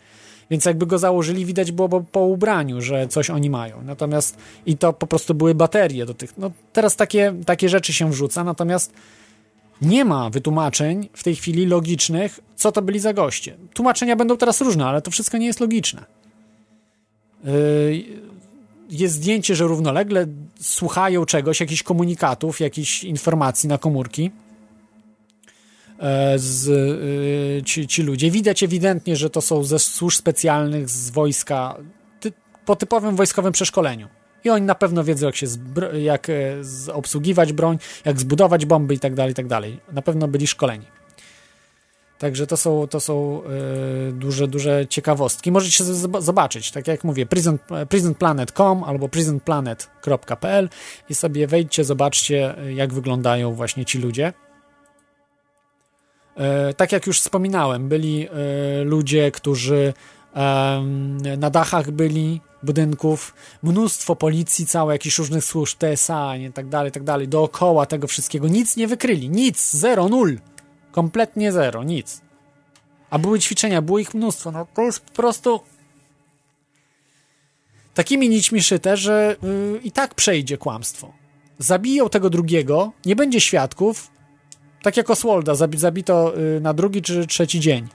[0.52, 3.82] Więc jakby go założyli, widać było po, po ubraniu, że coś oni mają.
[3.86, 6.38] Natomiast i to po prostu były baterie do tych.
[6.38, 8.94] No teraz takie, takie rzeczy się wrzuca, natomiast
[9.82, 13.58] nie ma wytłumaczeń w tej chwili logicznych, co to byli za goście.
[13.74, 16.06] Tłumaczenia będą teraz różne, ale to wszystko nie jest logiczne.
[17.48, 18.04] y,
[18.90, 20.28] jest zdjęcie, że równolegle
[20.60, 24.32] słuchają czegoś, jakichś komunikatów, jakichś informacji na komórki
[26.36, 28.32] z, y, ci, ci ludzie.
[28.32, 31.78] Widać ewidentnie, że to są ze służb specjalnych, z wojska,
[32.20, 32.32] ty,
[32.66, 34.08] po typowym wojskowym przeszkoleniu.
[34.44, 35.48] I oni na pewno wiedzą, jak się
[35.94, 36.34] jak e,
[36.94, 39.36] obsługiwać broń, jak zbudować bomby i tak tak.
[39.92, 40.86] Na pewno byli szkoleni.
[42.18, 45.52] Także to są, to są e, duże, duże ciekawostki.
[45.52, 45.84] Możecie
[46.20, 47.60] zobaczyć, tak jak mówię, prison,
[47.90, 50.70] prisonplanet.com albo prisonplanet.pl
[51.10, 54.34] i sobie wejdźcie, zobaczcie, e, jak wyglądają właśnie ci ludzie.
[56.36, 59.94] E, tak jak już wspominałem, byli e, ludzie, którzy
[61.38, 63.34] na dachach byli budynków,
[63.64, 68.48] mnóstwo policji, całe jakichś różnych służb, TSA, i tak dalej, tak dalej, dookoła tego wszystkiego.
[68.48, 70.40] Nic nie wykryli, nic, zero, nul.
[70.92, 72.22] Kompletnie zero, nic.
[73.10, 74.52] A były ćwiczenia, było ich mnóstwo.
[74.52, 75.60] No to jest po prostu
[77.94, 81.14] takimi nićmi szyte, że y, i tak przejdzie kłamstwo.
[81.60, 84.12] Zabiją tego drugiego, nie będzie świadków,
[84.82, 87.88] tak jak Oswalda zabi zabito y, na drugi czy trzeci dzień.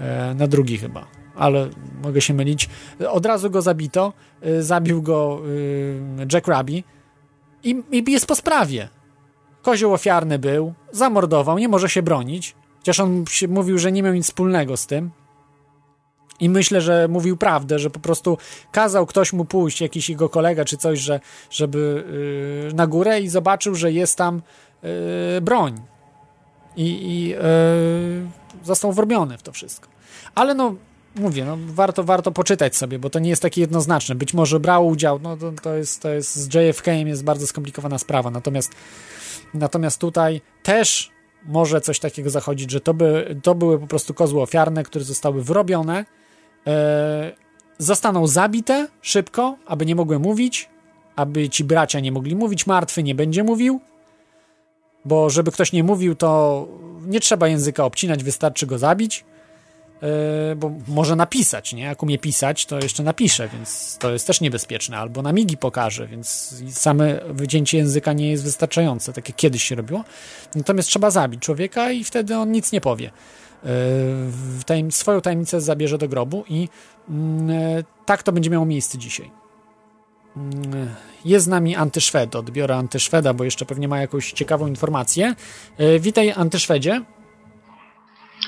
[0.00, 1.68] E, na drugi chyba, ale
[2.02, 2.68] mogę się mylić.
[3.08, 4.12] Od razu go zabito,
[4.46, 6.84] y, zabił go y, Jack Rabi
[7.64, 8.88] i, i jest po sprawie.
[9.62, 12.54] Kozioł ofiarny był, zamordował, nie może się bronić.
[12.78, 15.10] Chociaż on mówił, że nie miał nic wspólnego z tym.
[16.40, 18.38] I myślę, że mówił prawdę, że po prostu
[18.72, 21.20] kazał ktoś mu pójść, jakiś jego kolega czy coś, że,
[21.50, 22.04] żeby
[22.68, 24.42] yy, na górę i zobaczył, że jest tam
[24.82, 25.80] yy, broń.
[26.78, 27.38] I, i yy,
[28.64, 29.88] został wrobiony w to wszystko.
[30.34, 30.74] Ale no,
[31.16, 34.14] mówię, no, warto, warto poczytać sobie, bo to nie jest takie jednoznaczne.
[34.14, 37.98] Być może brał udział, no to, to, jest, to jest z JFK jest bardzo skomplikowana
[37.98, 38.30] sprawa.
[38.30, 38.72] Natomiast
[39.54, 41.10] Natomiast tutaj też
[41.44, 45.42] może coś takiego zachodzić, że to, by, to były po prostu kozły ofiarne, które zostały
[45.42, 46.04] wrobione,
[46.66, 47.32] e,
[47.78, 50.68] zostaną zabite szybko, aby nie mogły mówić,
[51.16, 53.80] aby ci bracia nie mogli mówić, martwy nie będzie mówił,
[55.04, 56.66] bo żeby ktoś nie mówił, to
[57.06, 59.24] nie trzeba języka obcinać, wystarczy go zabić,
[60.02, 61.82] e, bo może napisać, nie?
[61.82, 66.06] Jak umie pisać, to jeszcze napisze, więc to jest też niebezpieczne, albo na migi pokaże,
[66.06, 70.04] więc same wycięcie języka nie jest wystarczające, tak jak kiedyś się robiło.
[70.54, 73.10] Natomiast trzeba zabić człowieka i wtedy on nic nie powie.
[73.64, 73.68] E,
[74.66, 76.68] Tajem, swoją tajemnicę zabierze do grobu i
[77.10, 79.30] mm, e, tak to będzie miało miejsce dzisiaj.
[81.24, 85.34] Jest z nami Antyszwed, odbiorę Antyszweda, bo jeszcze pewnie ma jakąś ciekawą informację.
[85.78, 87.02] E, Witaj Antyszwedzie.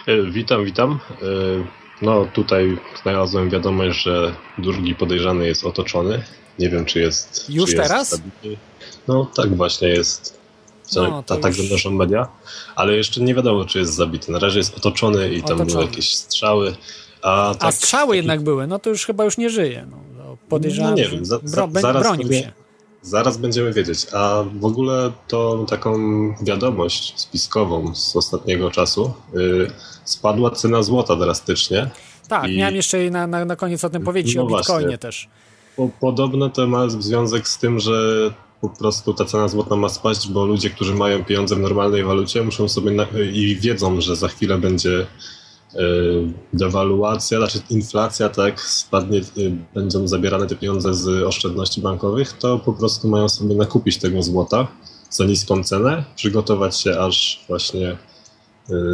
[0.07, 0.99] E, Witam, witam.
[1.23, 6.23] E, No tutaj znalazłem wiadomość, że drugi podejrzany jest otoczony.
[6.59, 7.51] Nie wiem, czy jest.
[7.51, 8.11] Już czy jest teraz?
[8.11, 8.57] zabity.
[9.09, 10.41] No tak właśnie jest.
[10.97, 12.29] No, ta, tak już- media,
[12.77, 14.33] ale jeszcze nie wiadomo, czy jest zabity.
[14.33, 15.71] Na razie jest otoczony i tam Otoczony.
[15.73, 16.77] były jakieś strzały.
[17.23, 19.87] A, A tak, strzały jednak były, no to już chyba już nie żyje.
[19.91, 22.53] No, podejrzewam, No nie wiem, za, za, zaraz bronił się.
[23.03, 24.07] Zaraz będziemy wiedzieć.
[24.13, 25.95] A w ogóle to taką
[26.43, 29.13] wiadomość spiskową z ostatniego czasu.
[29.37, 29.71] y,
[30.05, 31.91] spadła cena złota drastycznie.
[32.29, 34.99] Tak, I- miałem jeszcze na, na, na koniec o tym powiedzieć, No o Bitcoinie właśnie.
[34.99, 35.29] też.
[35.77, 37.93] Po, podobno to ma związek z tym, że
[38.61, 42.43] po prostu ta cena złota ma spaść, bo ludzie, którzy mają pieniądze w normalnej walucie,
[42.43, 45.07] muszą sobie na, i wiedzą, że za chwilę będzie
[46.53, 52.73] dewaluacja, znaczy inflacja, tak, spadnie, y, będą zabierane te pieniądze z oszczędności bankowych, to po
[52.73, 54.67] prostu mają sobie nakupić tego złota
[55.11, 57.97] za niską cenę, przygotować się aż właśnie y,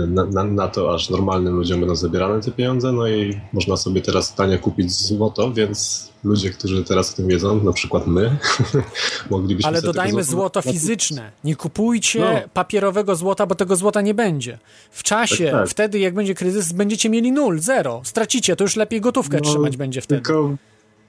[0.08, 4.00] na, na, na to, aż normalnym ludziom będą zabierane te pieniądze, no i można sobie
[4.02, 8.36] teraz tanie kupić złoto, więc ludzie, którzy teraz o tym wiedzą, na przykład my,
[9.30, 11.32] moglibyśmy Ale dodajmy złoto fizyczne.
[11.44, 12.48] Nie kupujcie No.
[12.54, 14.58] papierowego złota, bo tego złota nie będzie.
[14.90, 15.68] W czasie, Tak, tak.
[15.68, 18.00] wtedy jak będzie kryzys, będziecie mieli nul, zero.
[18.04, 20.22] Stracicie, to już lepiej gotówkę No, trzymać będzie wtedy.
[20.22, 20.56] Tylko,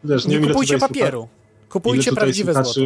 [0.03, 1.27] wiesz, nie, nie kupujcie papieru.
[1.69, 2.81] Kupujcie ile prawdziwe złoto.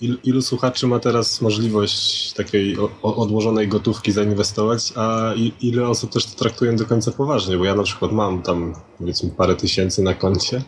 [0.00, 5.88] Ilu, ilu słuchaczy ma teraz możliwość takiej o, o, odłożonej gotówki zainwestować, a i, ile
[5.88, 9.54] osób też to traktują do końca poważnie, bo ja na przykład mam tam powiedzmy parę
[9.56, 10.62] tysięcy na koncie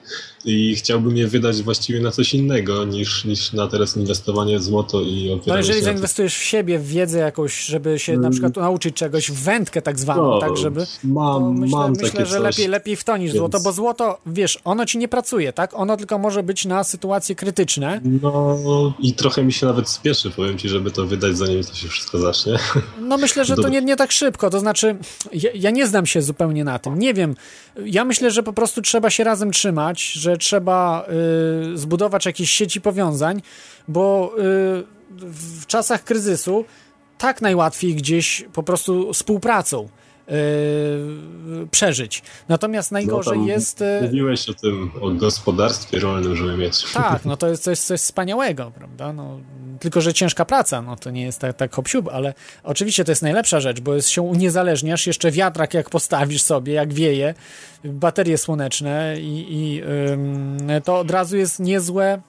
[0.45, 5.01] i chciałbym je wydać właściwie na coś innego niż, niż na teraz inwestowanie w złoto
[5.01, 8.97] i opieranie No jeżeli zainwestujesz w siebie, w wiedzę jakąś, żeby się na przykład nauczyć
[8.97, 10.87] czegoś, w wędkę tak zwaną, No, tak żeby...
[11.05, 12.43] Mam, myślę, mam myślę takie że coś.
[12.43, 15.75] lepiej, lepiej w to niż więc- złoto, bo złoto, wiesz, ono ci nie pracuje, tak?
[15.75, 18.01] Ono tylko może być na sytuacje krytyczne.
[18.23, 21.89] No i trochę mi się nawet spieszy, powiem ci, żeby to wydać zanim to się
[21.89, 22.59] wszystko zacznie.
[23.01, 24.97] No myślę, że to nie, nie tak szybko, to znaczy
[25.33, 27.35] ja, ja nie znam się zupełnie na tym, nie wiem.
[27.85, 31.07] Ja myślę, że po prostu trzeba się razem trzymać, że trzeba
[31.75, 33.43] y, zbudować jakieś sieci powiązań,
[33.89, 34.41] bo y,
[35.11, 36.65] w czasach kryzysu
[37.19, 39.89] tak najłatwiej gdzieś po prostu współpracą.
[41.71, 42.23] Przeżyć.
[42.49, 43.85] Natomiast najgorzej no jest...
[44.03, 46.93] Mówiłeś o tym, o gospodarstwie rolnym, żeby mieć.
[46.93, 49.13] Tak, no to jest coś, coś wspaniałego, prawda?
[49.13, 49.41] No,
[49.81, 53.23] tylko, że ciężka praca, no to nie jest tak, tak hop ale oczywiście to jest
[53.23, 57.35] najlepsza rzecz, bo jest, się uniezależniasz, jeszcze wiatrak jak postawisz sobie, jak wieje,
[57.85, 59.83] baterie słoneczne i, i
[60.85, 62.23] to od razu jest niezłe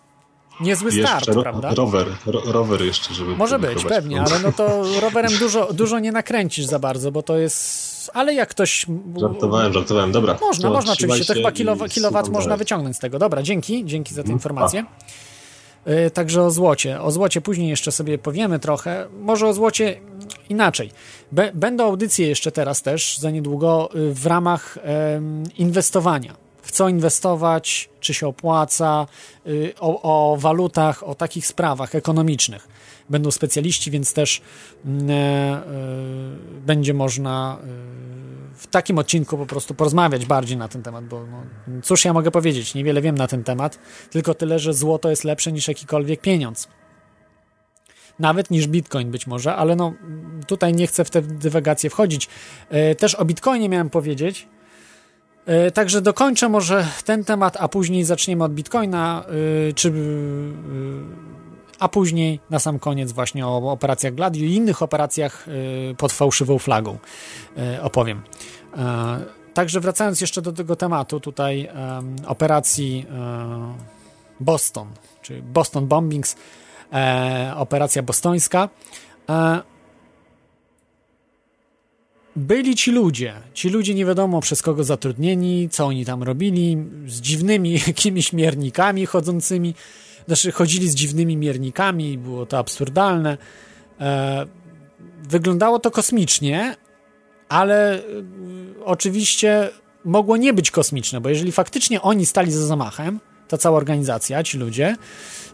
[0.61, 1.73] niezły start, prawda?
[1.73, 3.35] Rower, ro rower jeszcze, żeby...
[3.35, 7.37] Może być, pewnie, ale no to rowerem dużo, dużo nie nakręcisz za bardzo, bo to
[7.37, 7.90] jest...
[8.13, 8.85] Ale jak ktoś...
[9.17, 10.37] Żartowałem, żartowałem, dobra.
[10.41, 13.19] Można, to można oczywiście, to chyba kilow kilowat można wyciągnąć z tego.
[13.19, 14.35] Dobra, dzięki, dzięki za tę mhm.
[14.35, 14.85] informację.
[16.07, 17.01] Y, także o złocie.
[17.01, 19.07] O złocie później jeszcze sobie powiemy trochę.
[19.19, 20.01] Może o złocie
[20.49, 20.91] inaczej.
[21.53, 24.77] będą audycje jeszcze teraz też, za niedługo, y, w ramach
[25.57, 29.05] inwestowania w co inwestować, czy się opłaca,
[29.47, 32.67] y, o, o walutach, o takich sprawach ekonomicznych.
[33.09, 34.41] Będą specjaliści, więc też
[34.85, 35.61] mm, e, e,
[36.65, 37.67] będzie można e,
[38.55, 41.43] w takim odcinku po prostu porozmawiać bardziej na ten temat, bo no,
[41.83, 43.79] cóż ja mogę powiedzieć, niewiele wiem na ten temat,
[44.09, 46.67] tylko tyle, że złoto jest lepsze niż jakikolwiek pieniądz.
[48.19, 49.93] Nawet niż bitcoin być może, ale no
[50.47, 52.27] tutaj nie chcę w te dywagacje wchodzić.
[52.97, 54.47] Też o bitcoinie miałem powiedzieć,
[55.73, 59.25] także dokończę może ten temat, a później zaczniemy od Bitcoina,
[59.75, 59.93] czy,
[61.81, 65.45] a później na sam koniec właśnie o operacjach Gladio i innych operacjach
[65.97, 66.97] pod fałszywą flagą
[67.81, 68.21] opowiem.
[69.53, 71.69] Także wracając jeszcze do tego tematu tutaj
[72.27, 73.05] operacji
[74.39, 74.87] Boston,
[75.21, 76.35] czy Boston Bombings,
[77.55, 78.69] operacja bostońska
[82.35, 83.33] byli ci ludzie.
[83.53, 86.77] Ci ludzie nie wiadomo przez kogo zatrudnieni, co oni tam robili,
[87.07, 89.75] z dziwnymi jakimiś miernikami chodzącymi.
[90.27, 93.37] Znaczy, chodzili z dziwnymi miernikami, było to absurdalne.
[93.99, 94.45] E,
[95.23, 96.75] wyglądało to kosmicznie,
[97.49, 98.01] ale e,
[98.85, 99.69] oczywiście
[100.05, 104.57] mogło nie być kosmiczne, bo jeżeli faktycznie oni stali za zamachem, ta cała organizacja, ci
[104.57, 104.95] ludzie,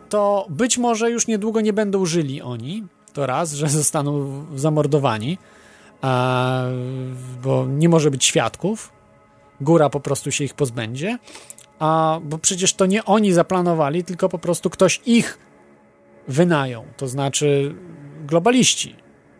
[0.09, 2.83] to być może już niedługo nie będą żyli oni,
[3.13, 5.37] to raz, że zostaną zamordowani,
[6.01, 6.63] a,
[7.43, 8.91] bo nie może być świadków.
[9.61, 11.17] Góra po prostu się ich pozbędzie,
[11.79, 15.37] a bo przecież to nie oni zaplanowali, tylko po prostu ktoś ich
[16.27, 17.75] wynają, to znaczy
[18.25, 18.95] globaliści,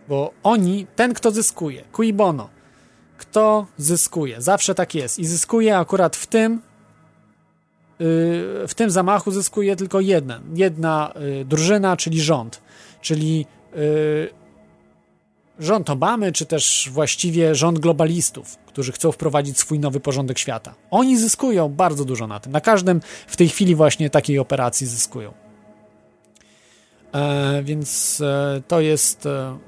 [0.08, 2.50] bo oni, ten kto zyskuje, cui bono,
[3.18, 5.20] kto zyskuje, zawsze tak jest.
[5.20, 6.60] I zyskuje akurat w tym, y,
[8.68, 12.62] w tym zamachu zyskuje tylko jedna, jedna y, drużyna, czyli rząd,
[13.02, 13.46] czyli
[13.76, 14.30] y,
[15.60, 20.76] rząd Obamy, czy też właściwie rząd globalistów, którzy chcą wprowadzić swój nowy porządek świata.
[20.92, 22.52] Oni zyskują bardzo dużo na tym.
[22.52, 25.34] Na każdym w tej chwili właśnie takiej operacji zyskują.
[27.14, 29.26] E, więc e, to jest.
[29.26, 29.60] E, mm,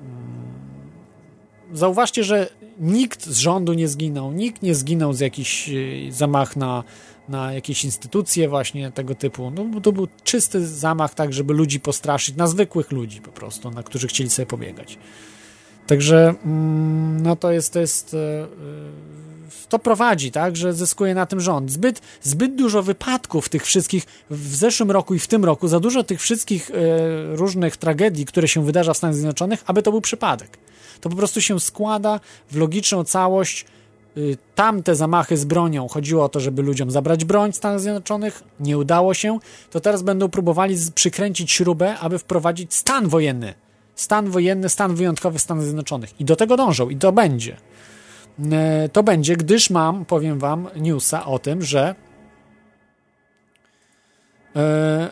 [1.73, 2.49] zauważcie, że
[2.79, 5.71] nikt z rządu nie zginął, nikt nie zginął z jakichś e,
[6.09, 6.83] zamach na,
[7.29, 9.51] na jakieś instytucje właśnie tego typu.
[9.51, 13.83] No, to był czysty zamach tak, żeby ludzi postraszyć, na zwykłych ludzi po prostu, na
[13.83, 14.97] którzy chcieli sobie pobiegać.
[15.89, 18.45] Także mm, no to jest, to jest e, e,
[19.69, 21.71] to prowadzi, tak, że zyskuje na tym rząd.
[21.71, 26.03] Zbyt, zbyt dużo wypadków tych wszystkich w zeszłym roku i w tym roku, za dużo
[26.03, 30.57] tych wszystkich e, różnych tragedii, które się wydarza w Stanach Zjednoczonych, aby to był przypadek.
[31.01, 32.19] To po prostu się składa
[32.51, 33.65] w logiczną całość.
[34.55, 38.77] Tamte zamachy z bronią chodziło o to, żeby ludziom zabrać broń w Stanach Zjednoczonych, nie
[38.77, 39.39] udało się,
[39.71, 43.53] to teraz będą próbowali przykręcić śrubę, aby wprowadzić stan wojenny
[43.99, 46.21] stan wojenny, stan wyjątkowy Stanów Zjednoczonych.
[46.21, 47.57] I do tego dążą, i to będzie.
[48.51, 51.95] E, to będzie, gdyż mam, powiem wam, newsa o tym, że
[54.55, 55.11] e,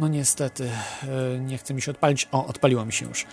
[0.00, 0.70] no niestety,
[1.02, 2.28] e, nie chcę mi się odpalić.
[2.32, 3.26] O, odpaliło mi się już.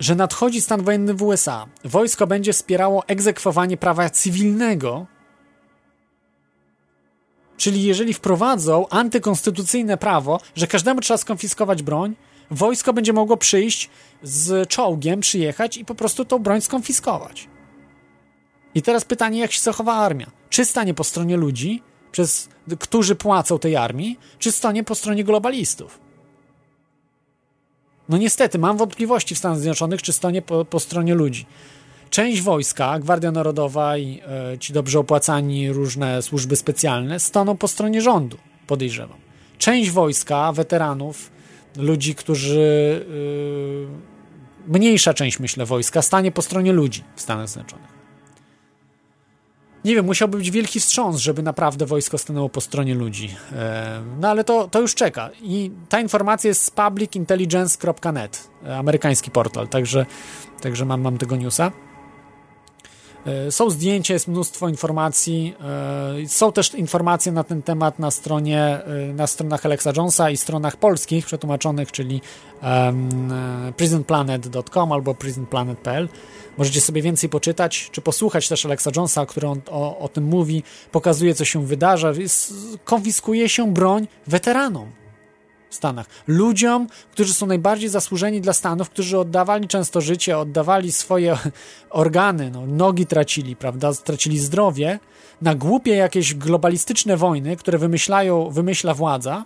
[0.00, 1.66] Że nadchodzi stan wojenny w USA.
[1.84, 5.06] Wojsko będzie wspierało egzekwowanie prawa cywilnego
[7.56, 12.16] Czyli jeżeli wprowadzą antykonstytucyjne prawo, że każdemu trzeba skonfiskować broń,
[12.50, 13.90] wojsko będzie mogło przyjść
[14.22, 17.48] z czołgiem, przyjechać i po prostu tą broń skonfiskować.
[18.74, 20.26] I teraz pytanie, jak się zachowa armia?
[20.50, 26.00] Czy stanie po stronie ludzi, przez, którzy płacą tej armii, czy stanie po stronie globalistów?
[28.08, 31.46] No niestety, mam wątpliwości w Stanach Zjednoczonych, czy stanie po, po stronie ludzi
[32.10, 34.20] część wojska, Gwardia Narodowa i
[34.54, 39.18] e, ci dobrze opłacani różne służby specjalne staną po stronie rządu, podejrzewam.
[39.58, 41.30] Część wojska, weteranów,
[41.76, 43.06] ludzi, którzy.
[44.68, 47.96] E, mniejsza część, myślę, wojska stanie po stronie ludzi w Stanach Zjednoczonych.
[49.84, 53.36] nie wiem, musiałby być wielki wstrząs, żeby naprawdę wojsko stanęło po stronie ludzi.
[53.52, 55.30] E, no ale to, to już czeka.
[55.42, 60.06] I ta informacja jest z publicintelligence.net, e, amerykański portal, także,
[60.60, 61.72] także mam, mam tego newsa.
[63.26, 65.54] E, są zdjęcia, jest mnóstwo informacji.
[66.26, 68.80] Są też informacje na ten temat na stronie,
[69.14, 72.20] na stronach Alexa Jonesa i stronach polskich przetłumaczonych, czyli
[73.76, 76.08] prisonplanet.com albo prisonplanet.pl.
[76.58, 80.62] Możecie sobie więcej poczytać, czy posłuchać też Alexa Jonesa, który on o, o tym mówi,
[80.92, 82.12] pokazuje, co się wydarza.
[82.84, 85.05] Konfiskuje się broń weteranom
[85.70, 86.06] Stanach.
[86.26, 91.38] Ludziom, którzy są najbardziej zasłużeni dla Stanów, którzy oddawali często życie, oddawali swoje
[91.90, 94.98] organy, no, nogi tracili, prawda, tracili zdrowie,
[95.42, 99.44] na głupie jakieś globalistyczne wojny, które wymyślają, wymyśla władza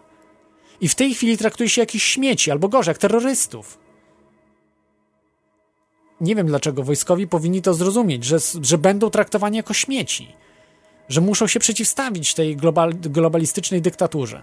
[0.80, 3.78] i w tej chwili traktuje się jakichś śmieci, albo gorzej, jak terrorystów
[6.20, 10.28] nie wiem dlaczego wojskowi powinni to zrozumieć, że, że będą traktowani jako śmieci,
[11.08, 14.42] że muszą się przeciwstawić tej global, globalistycznej dyktaturze.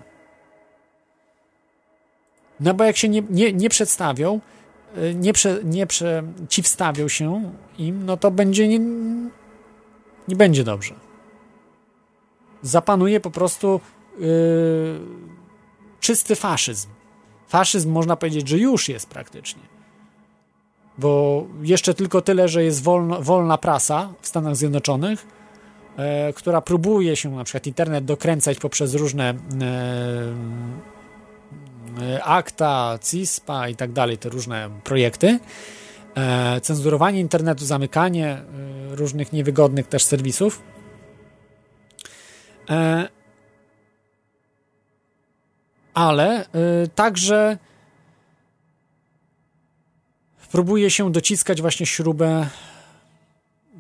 [2.60, 4.40] No bo jak się nie, nie, nie przedstawią,
[4.98, 8.80] y, nie, prze, nie przeciwstawią się im, no to będzie nie,
[10.28, 10.96] nie będzie dobrze.
[12.62, 13.80] Zapanuje po prostu
[14.20, 15.00] yy,
[16.00, 16.90] czysty faszyzm.
[17.48, 19.78] Faszyzm można powiedzieć, że już jest praktycznie
[20.98, 25.28] bo jeszcze tylko tyle, że jest wolno, wolna prasa w Stanach Zjednoczonych,
[25.98, 29.38] e, która próbuje się na przykład internet dokręcać poprzez różne e
[32.24, 35.40] akta, CISPA i tak dalej, te różne projekty.
[36.18, 38.44] E, cenzurowanie internetu, zamykanie e,
[38.96, 40.64] różnych niewygodnych też serwisów.
[42.70, 43.08] E,
[45.94, 46.46] ale
[46.96, 47.58] także
[50.52, 52.48] próbuje się dociskać właśnie śrubę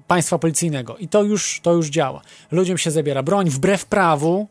[0.07, 2.21] państwa policyjnego i to już, to już działa.
[2.51, 4.47] Ludziom się zabiera broń wbrew prawu,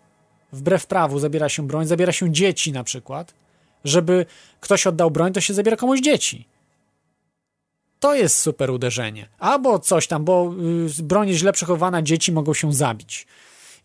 [0.53, 3.35] wbrew prawu zabiera się broń, zabiera się dzieci na przykład.
[3.87, 4.27] Żeby
[4.61, 6.47] ktoś oddał broń, to się zabiera komuś dzieci.
[8.01, 9.29] To jest super uderzenie.
[9.39, 10.55] Albo coś tam, bo
[10.99, 13.27] y, broń jest źle przechowana, dzieci mogą się zabić.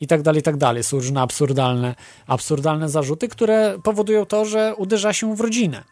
[0.01, 0.83] I tak dalej, i tak dalej.
[0.83, 1.95] Są różne absurdalne,
[2.27, 5.83] absurdalne zarzuty, które powodują to, że uderza się w rodzinę.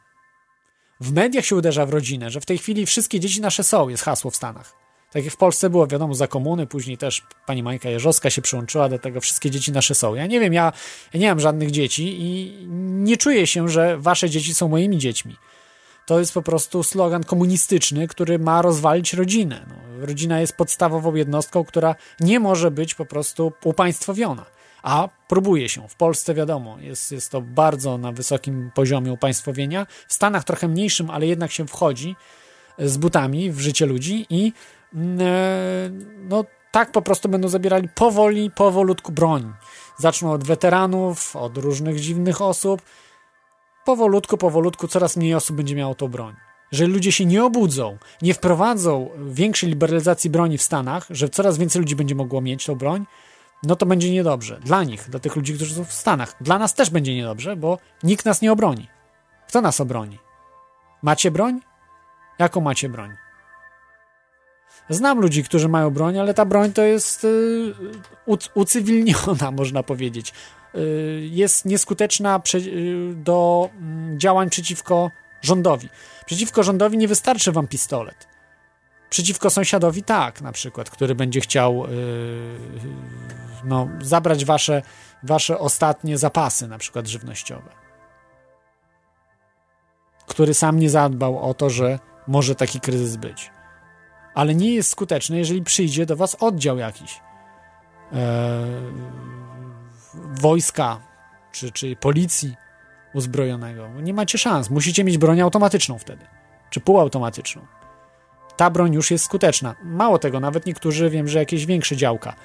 [0.99, 4.03] W mediach się uderza w rodzinę, że w tej chwili wszystkie dzieci nasze są, jest
[4.03, 4.78] hasło w Stanach.
[5.11, 8.89] Tak jak w Polsce było, wiadomo, za komuny, później też pani Majka Jerzowska się przyłączyła
[8.89, 10.15] do tego, wszystkie dzieci nasze są.
[10.15, 10.73] Ja nie wiem, ja,
[11.13, 15.35] ja nie mam żadnych dzieci i nie czuję się, że wasze dzieci są moimi dziećmi.
[16.05, 19.65] To jest po prostu slogan komunistyczny, który ma rozwalić rodzinę.
[19.67, 24.45] No, rodzina jest podstawową jednostką, która nie może być po prostu upaństwowiona
[24.83, 25.87] a próbuje się.
[25.87, 29.87] W Polsce wiadomo, jest, jest to bardzo na wysokim poziomie upaństwowienia.
[30.07, 32.15] W Stanach trochę mniejszym, ale jednak się wchodzi
[32.79, 34.53] z butami w życie ludzi i
[36.29, 39.53] no tak po prostu będą zabierali powoli, powolutku broń.
[39.97, 42.81] Zaczną od weteranów, od różnych dziwnych osób.
[43.85, 46.35] Powolutku, powolutku coraz mniej osób będzie miało tą broń.
[46.71, 51.81] Jeżeli ludzie się nie obudzą, nie wprowadzą większej liberalizacji broni w Stanach, że coraz więcej
[51.81, 53.05] ludzi będzie mogło mieć tą broń,
[53.63, 54.59] no to będzie niedobrze.
[54.63, 56.35] Dla nich, dla tych ludzi, którzy są w Stanach.
[56.41, 58.87] Dla nas też będzie niedobrze, bo nikt nas nie obroni.
[59.47, 60.17] Kto nas obroni?
[61.01, 61.59] Macie broń?
[62.39, 63.28] Jaką macie broń?
[64.89, 70.33] Znam ludzi, którzy mają broń, ale ta broń to jest yy, ucywilniona, można powiedzieć.
[70.73, 70.81] Yy,
[71.23, 75.11] jest nieskuteczna prze, yy, do mm, działań przeciwko
[75.41, 75.89] rządowi.
[76.25, 78.27] Przeciwko rządowi nie wystarczy wam pistolet.
[79.09, 82.59] Przeciwko sąsiadowi tak, na przykład, który będzie chciał yy,
[83.63, 84.81] no, zabrać wasze,
[85.23, 87.69] wasze ostatnie zapasy, na przykład żywnościowe.
[90.27, 93.51] Który sam nie zadbał o to, że może taki kryzys być.
[94.33, 97.19] Ale nie jest skuteczny, jeżeli przyjdzie do was oddział jakiś.
[98.13, 98.65] E,
[100.13, 100.99] wojska
[101.51, 102.55] czy, czy policji
[103.13, 103.89] uzbrojonego.
[104.01, 104.69] Nie macie szans.
[104.69, 106.25] Musicie mieć broń automatyczną wtedy.
[106.69, 107.61] Czy półautomatyczną
[108.59, 109.75] ta broń już jest skuteczna.
[109.83, 112.35] Mało tego, nawet niektórzy wiem, że jakieś większe działka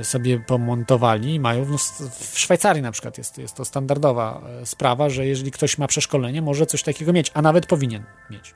[0.00, 1.66] e, sobie pomontowali i mają.
[1.68, 1.78] No,
[2.10, 6.42] w Szwajcarii na przykład jest, jest to standardowa e, sprawa, że jeżeli ktoś ma przeszkolenie,
[6.42, 8.54] może coś takiego mieć, a nawet powinien mieć.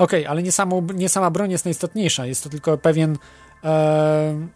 [0.00, 0.50] Ok, ale nie,
[0.94, 3.18] nie sama broń jest najistotniejsza, jest to tylko pewien.
[3.64, 4.48] E,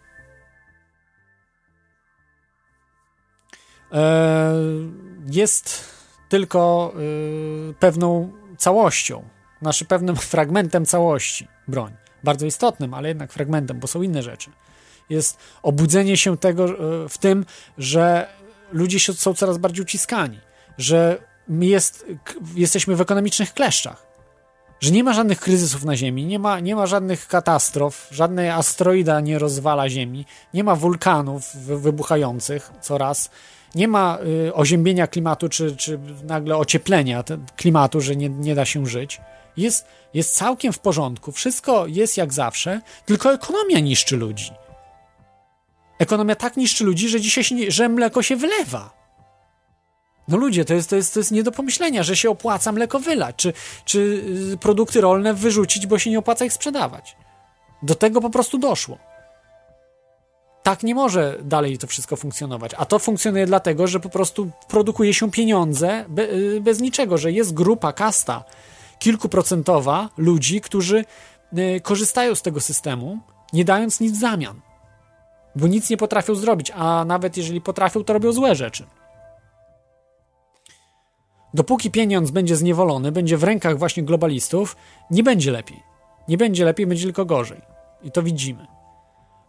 [3.91, 4.53] e,
[5.31, 5.85] jest
[6.29, 9.23] tylko e, pewną całością
[9.61, 11.93] znaczy pewnym fragmentem całości broń.
[12.23, 14.51] Bardzo istotnym, ale jednak fragmentem, bo są inne rzeczy.
[15.09, 17.45] Jest obudzenie się tego e, w tym,
[17.77, 18.27] że
[18.71, 20.39] ludzie są coraz bardziej uciskani,
[20.77, 21.17] że
[21.49, 22.05] jest,
[22.55, 24.14] jesteśmy w ekonomicznych kleszczach.
[24.79, 29.19] Że nie ma żadnych kryzysów na Ziemi, nie ma, nie ma żadnych katastrof, żadna asteroida
[29.19, 33.29] nie rozwala Ziemi, nie ma wulkanów wybuchających coraz,
[33.75, 37.23] nie ma y, oziębienia klimatu, czy, czy nagle ocieplenia
[37.55, 39.21] klimatu, że nie, nie da się żyć.
[39.57, 44.51] Jest, jest całkiem w porządku, wszystko jest jak zawsze, tylko ekonomia niszczy ludzi.
[45.99, 49.04] Ekonomia tak niszczy ludzi, że dzisiaj się że mleko się wylewa.
[50.27, 52.99] No ludzie, to jest, to, jest, to jest nie do pomyślenia, że się opłaca mleko
[52.99, 53.53] wylać, czy,
[53.85, 53.99] czy
[54.53, 57.15] y, produkty rolne wyrzucić, bo się nie opłaca ich sprzedawać.
[57.83, 58.97] Do tego po prostu doszło.
[60.63, 62.71] Tak nie może dalej to wszystko funkcjonować.
[62.77, 67.53] A to funkcjonuje dlatego, że po prostu produkuje się pieniądze y, bez niczego, że jest
[67.53, 68.43] grupa, kasta
[68.99, 71.05] kilkuprocentowa ludzi, którzy
[71.57, 73.19] y, korzystają z tego systemu,
[73.53, 74.61] nie dając nic w zamian.
[75.55, 78.85] Bo nic nie potrafią zrobić, a nawet jeżeli potrafią, to robią złe rzeczy.
[81.55, 84.75] Dopóki pieniądz będzie zniewolony, będzie w rękach właśnie globalistów,
[85.11, 85.83] nie będzie lepiej.
[86.27, 87.61] Nie będzie lepiej, będzie tylko gorzej.
[88.03, 88.67] I to widzimy.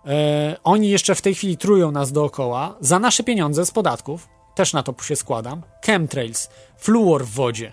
[0.06, 4.28] E, oni jeszcze w tej chwili trują nas dookoła za nasze pieniądze z podatków.
[4.54, 5.62] Też na to się składam.
[5.86, 7.72] Chemtrails, fluor w wodzie,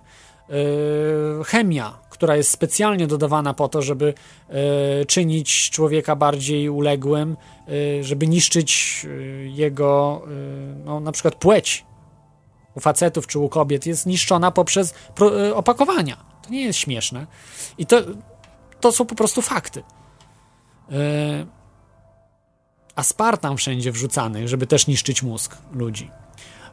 [0.49, 0.53] e,
[1.43, 4.13] chemia, która jest specjalnie dodawana po to, żeby
[4.49, 7.37] e, czynić człowieka bardziej uległym,
[8.01, 9.05] żeby niszczyć
[9.43, 10.21] jego
[10.85, 11.85] no, na przykład płeć
[12.75, 16.17] u facetów czy u kobiet jest niszczona poprzez e, opakowania.
[16.41, 17.27] To nie jest śmieszne.
[17.77, 18.01] I to,
[18.79, 19.83] to są po prostu fakty.
[20.89, 20.97] Yy,
[22.95, 26.11] aspartam wszędzie wrzucany, żeby też niszczyć mózg ludzi.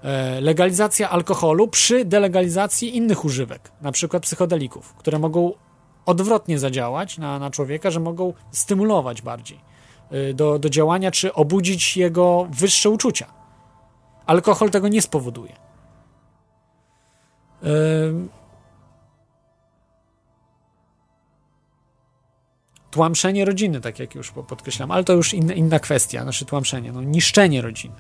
[0.02, 5.52] Yy, legalizacja alkoholu przy delegalizacji innych używek, na przykład psychodelików, które mogą
[6.06, 9.60] odwrotnie zadziałać na, na człowieka, że mogą stymulować bardziej
[10.34, 13.26] do, do działania, czy obudzić jego wyższe uczucia.
[14.26, 15.69] Alkohol tego nie spowoduje.
[22.90, 27.02] Tłamszenie rodziny, tak jak już podkreślam, ale to już inna, inna kwestia, znaczy tłamszenie, no,
[27.02, 27.94] niszczenie rodziny.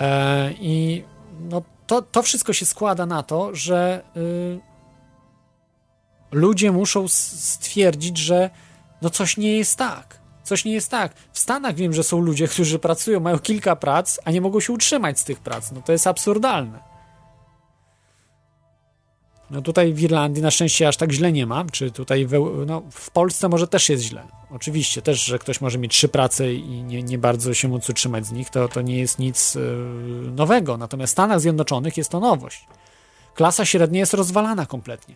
[0.00, 1.04] E, I
[1.40, 4.60] no, to, to wszystko się składa na to, że y,
[6.32, 8.50] ludzie muszą stwierdzić, że
[9.02, 10.18] no coś nie jest tak.
[10.42, 11.12] Coś nie jest tak.
[11.32, 14.72] W Stanach wiem, że są ludzie, którzy pracują, mają kilka prac, a nie mogą się
[14.72, 15.72] utrzymać z tych prac.
[15.72, 16.95] No to jest absurdalne.
[19.50, 22.82] No tutaj w Irlandii na szczęście aż tak źle nie ma, czy tutaj w, no,
[22.90, 24.26] w Polsce może też jest źle.
[24.50, 28.26] Oczywiście też, że ktoś może mieć trzy prace i nie, nie bardzo się móc utrzymać
[28.26, 29.62] z nich, to, to nie jest nic yy,
[30.32, 30.76] nowego.
[30.76, 32.66] Natomiast w Stanach Zjednoczonych jest to nowość.
[33.34, 35.14] Klasa średnia jest rozwalana kompletnie.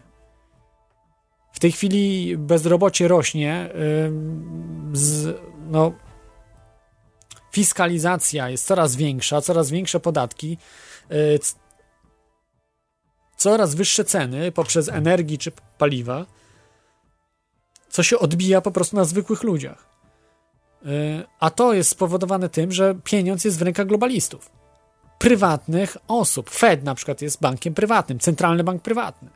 [1.52, 5.40] W tej chwili bezrobocie rośnie, yy, z,
[5.70, 5.92] no,
[7.52, 10.58] fiskalizacja jest coraz większa, coraz większe podatki,
[11.10, 11.38] yy,
[13.40, 16.26] coraz wyższe ceny poprzez energii czy paliwa,
[17.88, 19.86] co się odbija po prostu na zwykłych ludziach.
[20.86, 24.50] Y, a to jest spowodowane tym, że pieniądz jest w rękach globalistów.
[25.18, 26.50] Prywatnych osób.
[26.50, 29.30] Fed na przykład jest bankiem prywatnym, centralny bank prywatny.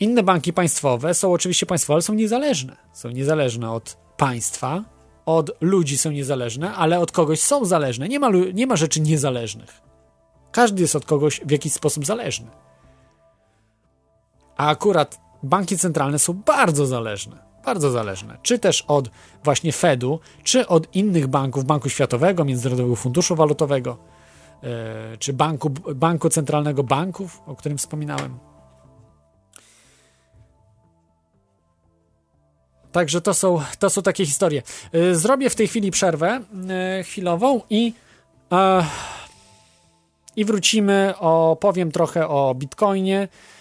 [0.00, 2.76] Inne banki państwowe są oczywiście państwowe, ale są niezależne.
[2.92, 4.84] Są niezależne od państwa,
[5.26, 8.08] od ludzi są niezależne, ale od kogoś są zależne.
[8.08, 9.80] Nie ma, nie ma rzeczy niezależnych.
[10.52, 12.46] Każdy jest od kogoś w jakiś sposób zależny.
[14.60, 17.36] A akurat banki centralne są bardzo zależne.
[17.64, 18.38] Bardzo zależne.
[18.42, 19.10] Czy też od
[19.44, 23.96] właśnie Fedu, czy od innych banków, Banku Światowego, Międzynarodowego Funduszu Walutowego,
[24.62, 24.68] yy,
[25.18, 28.38] czy banku, banku Centralnego Banków, o którym wspominałem.
[32.92, 34.62] Także to są, to są takie historie.
[34.92, 36.40] Yy, zrobię w tej chwili przerwę
[36.96, 37.92] yy, chwilową i,
[40.36, 41.14] i wrócimy.
[41.18, 43.59] Opowiem trochę o Bitcoinie E,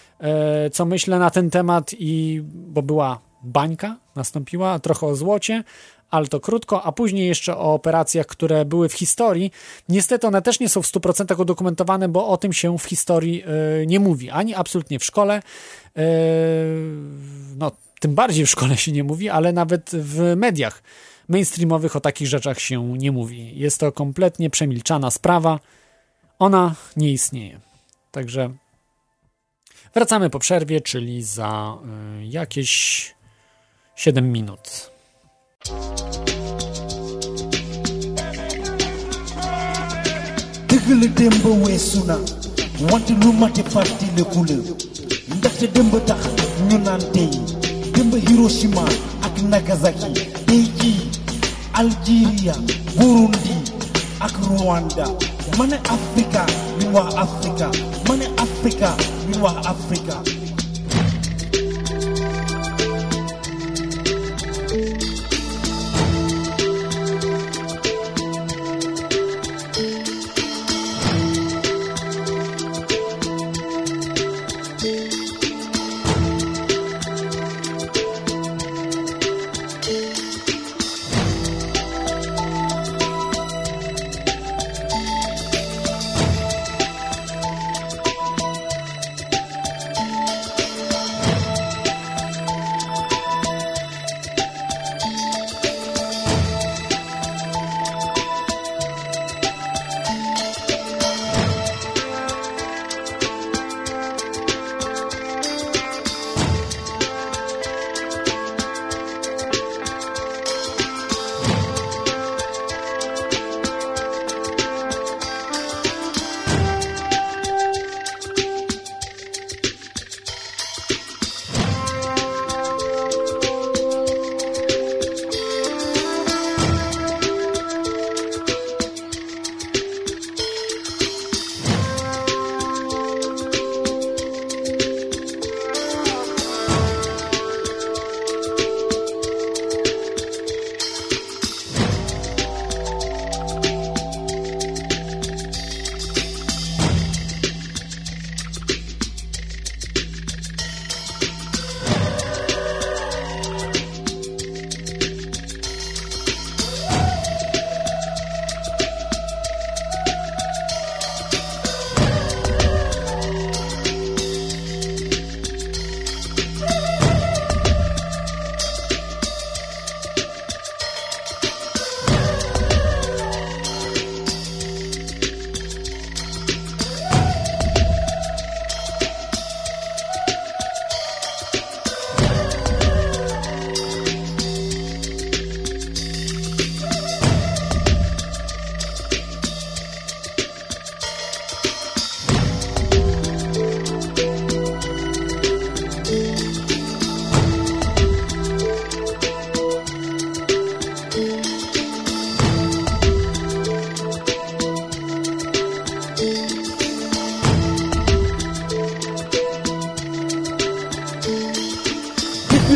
[0.71, 5.63] co myślę na ten temat i bo była bańka, nastąpiła trochę o złocie,
[6.11, 9.51] ale to krótko, a później jeszcze o operacjach, które były w historii.
[9.89, 13.85] Niestety one też nie są w 100% udokumentowane, bo o tym się w historii e,
[13.85, 15.35] nie mówi, ani absolutnie w szkole.
[15.97, 16.01] E,
[17.57, 20.83] no, tym bardziej w szkole się nie mówi, ale nawet w mediach
[21.27, 23.59] mainstreamowych o takich rzeczach się nie mówi.
[23.59, 25.59] Jest to kompletnie przemilczana sprawa.
[26.39, 27.59] Ona nie istnieje.
[28.11, 28.49] Także
[29.93, 31.77] Wracamy po przerwie, czyli za
[32.21, 33.15] y, jakieś
[33.95, 34.89] 7 minut.
[40.67, 42.17] dëgg démb weesu na
[42.91, 44.55] wante lu mate fàttaliku la
[45.35, 46.21] ndaxte démb tax
[46.69, 47.29] ñu naan tey
[47.93, 48.85] démb Hiroshima
[49.25, 50.13] ak Nagasaki
[50.47, 51.01] tey jii
[51.73, 52.53] Algeria
[52.97, 53.55] Burundi
[54.19, 55.05] ak Rwanda.
[55.57, 56.45] Ma ne Afrika
[56.79, 57.71] ñu wax Afrika.
[58.07, 58.15] Ma
[58.59, 58.91] Afrika
[59.29, 60.15] ñu wax Afrika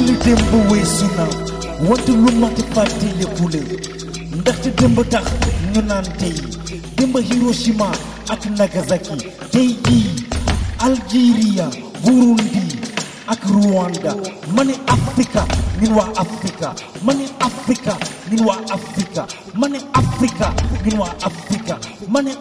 [0.06, 1.26] démb weesu na
[1.90, 3.60] wante lu mat fàttaliku la
[4.38, 5.26] ndaxte démb tax
[5.74, 6.34] ñu naan tey
[6.98, 7.92] démb Hiroshima
[8.30, 9.18] ak Nagasaki
[9.52, 9.78] tey
[10.84, 11.70] Algeria
[12.04, 12.76] Burundi
[13.28, 14.16] ak Rwanda.
[14.56, 15.46] Ma ne Afrika.
[15.82, 16.76] Ñun waa Afrika.
[17.04, 17.98] Ma ne Afrika.
[18.32, 20.54] Ñun waa Afrika ma ne Afrika.
[20.86, 22.32] Ñun waa Afrika ma ne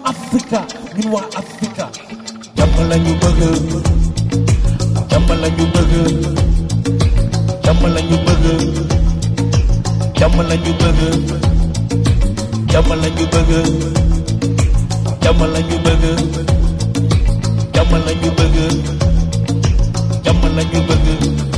[7.73, 8.45] jàmm la ñu bëgg.
[10.21, 11.01] Jàmm la ñu bëgg.
[12.73, 13.51] Jàmm la ñu bëgg.
[15.23, 16.05] Jàmm la ñu bëgg.
[17.75, 18.57] Jàmm la ñu bëgg.
[20.25, 21.52] Jàmm la ñu bëgg.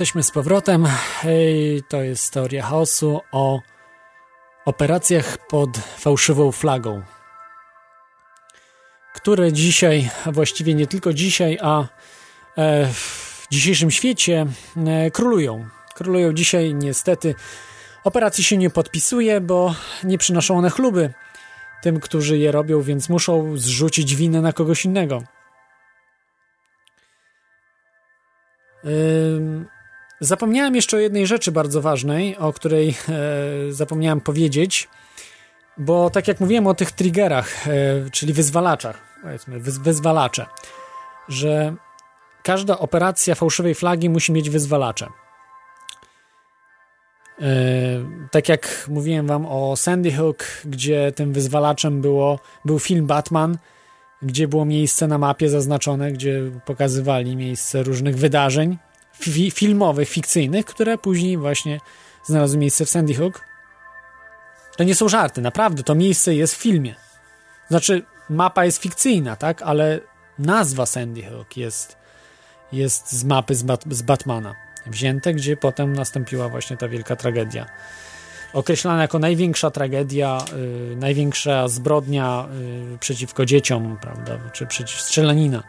[0.00, 0.88] Jesteśmy z powrotem.
[1.88, 3.60] To jest teoria chaosu o
[4.64, 7.02] operacjach pod fałszywą flagą,
[9.14, 11.80] które dzisiaj, a właściwie nie tylko dzisiaj, a
[12.56, 14.46] e, w dzisiejszym świecie
[14.86, 15.68] e, królują.
[15.94, 17.34] Królują dzisiaj niestety.
[18.04, 19.74] Operacji się nie podpisuje, bo
[20.04, 21.12] nie przynoszą one chluby
[21.82, 25.22] tym, którzy je robią, więc muszą zrzucić winę na kogoś innego.
[28.84, 29.68] Ym,
[30.22, 34.88] Zapomniałem jeszcze o jednej rzeczy bardzo ważnej, o której e, zapomniałem powiedzieć,
[35.78, 37.70] bo tak jak mówiłem o tych triggerach, e,
[38.12, 40.46] czyli wyzwalaczach, powiedzmy, wyz, wyzwalacze,
[41.28, 41.74] że
[42.42, 45.06] każda operacja fałszywej flagi musi mieć wyzwalacze.
[47.40, 47.46] E,
[48.30, 53.58] tak jak mówiłem wam o Sandy Hook, gdzie tym wyzwalaczem było, był film Batman,
[54.22, 58.78] gdzie było miejsce na mapie zaznaczone, gdzie pokazywali miejsce różnych wydarzeń
[59.20, 61.80] fi filmowych, fikcyjnych, które później właśnie
[62.24, 63.40] znalazły miejsce w Sandy Hook.
[64.76, 66.94] To nie są żarty, naprawdę, to miejsce jest w filmie.
[67.68, 70.00] Znaczy, mapa jest fikcyjna, tak, ale
[70.38, 71.96] nazwa Sandy Hook jest,
[72.72, 74.54] jest z mapy z, Bat z Batmana
[74.86, 77.66] wzięte, gdzie potem nastąpiła właśnie ta wielka tragedia.
[78.52, 80.38] Określana jako największa tragedia,
[80.90, 82.48] yy, największa zbrodnia
[82.90, 85.62] yy, przeciwko dzieciom, prawda, czy przeciw strzelanina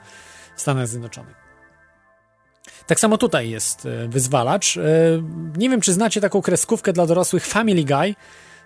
[0.55, 1.40] w Stanach Zjednoczonych.
[2.87, 4.77] Tak samo tutaj jest e, wyzwalacz.
[4.77, 4.81] E,
[5.57, 8.15] nie wiem, czy znacie taką kreskówkę dla dorosłych Family Guy.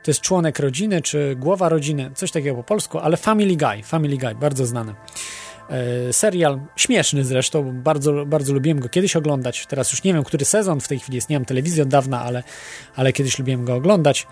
[0.03, 4.17] To jest członek rodziny, czy głowa rodziny, coś takiego po polsku, ale Family Guy, Family
[4.17, 4.95] Guy, bardzo znany.
[5.69, 9.65] E, serial śmieszny zresztą, bardzo, bardzo lubiłem go kiedyś oglądać.
[9.65, 12.21] Teraz już nie wiem, który sezon w tej chwili jest, nie mam telewizji od dawna,
[12.21, 12.43] ale,
[12.95, 14.27] ale kiedyś lubiłem go oglądać.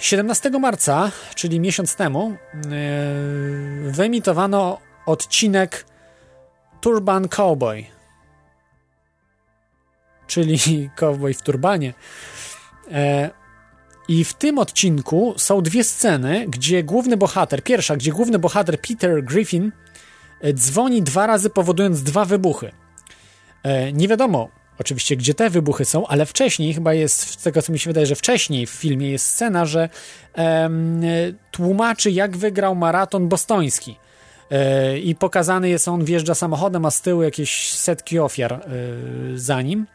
[0.00, 2.36] 17 marca, czyli miesiąc temu,
[3.82, 5.84] wyemitowano odcinek
[6.80, 7.97] Turban Cowboy
[10.28, 10.58] czyli
[10.96, 11.94] Cowboy w turbanie.
[12.92, 13.30] E,
[14.08, 19.24] I w tym odcinku są dwie sceny, gdzie główny bohater, pierwsza, gdzie główny bohater Peter
[19.24, 19.72] Griffin
[20.40, 22.72] e, dzwoni dwa razy, powodując dwa wybuchy.
[23.62, 24.48] E, nie wiadomo
[24.78, 28.06] oczywiście, gdzie te wybuchy są, ale wcześniej, chyba jest, z tego co mi się wydaje,
[28.06, 29.88] że wcześniej w filmie jest scena, że
[31.50, 33.96] tłumaczy, jak wygrał maraton bostoński.
[35.02, 38.68] I pokazany jest, on wjeżdża samochodem, a z tyłu jakieś setki ofiar
[39.34, 39.86] za nim.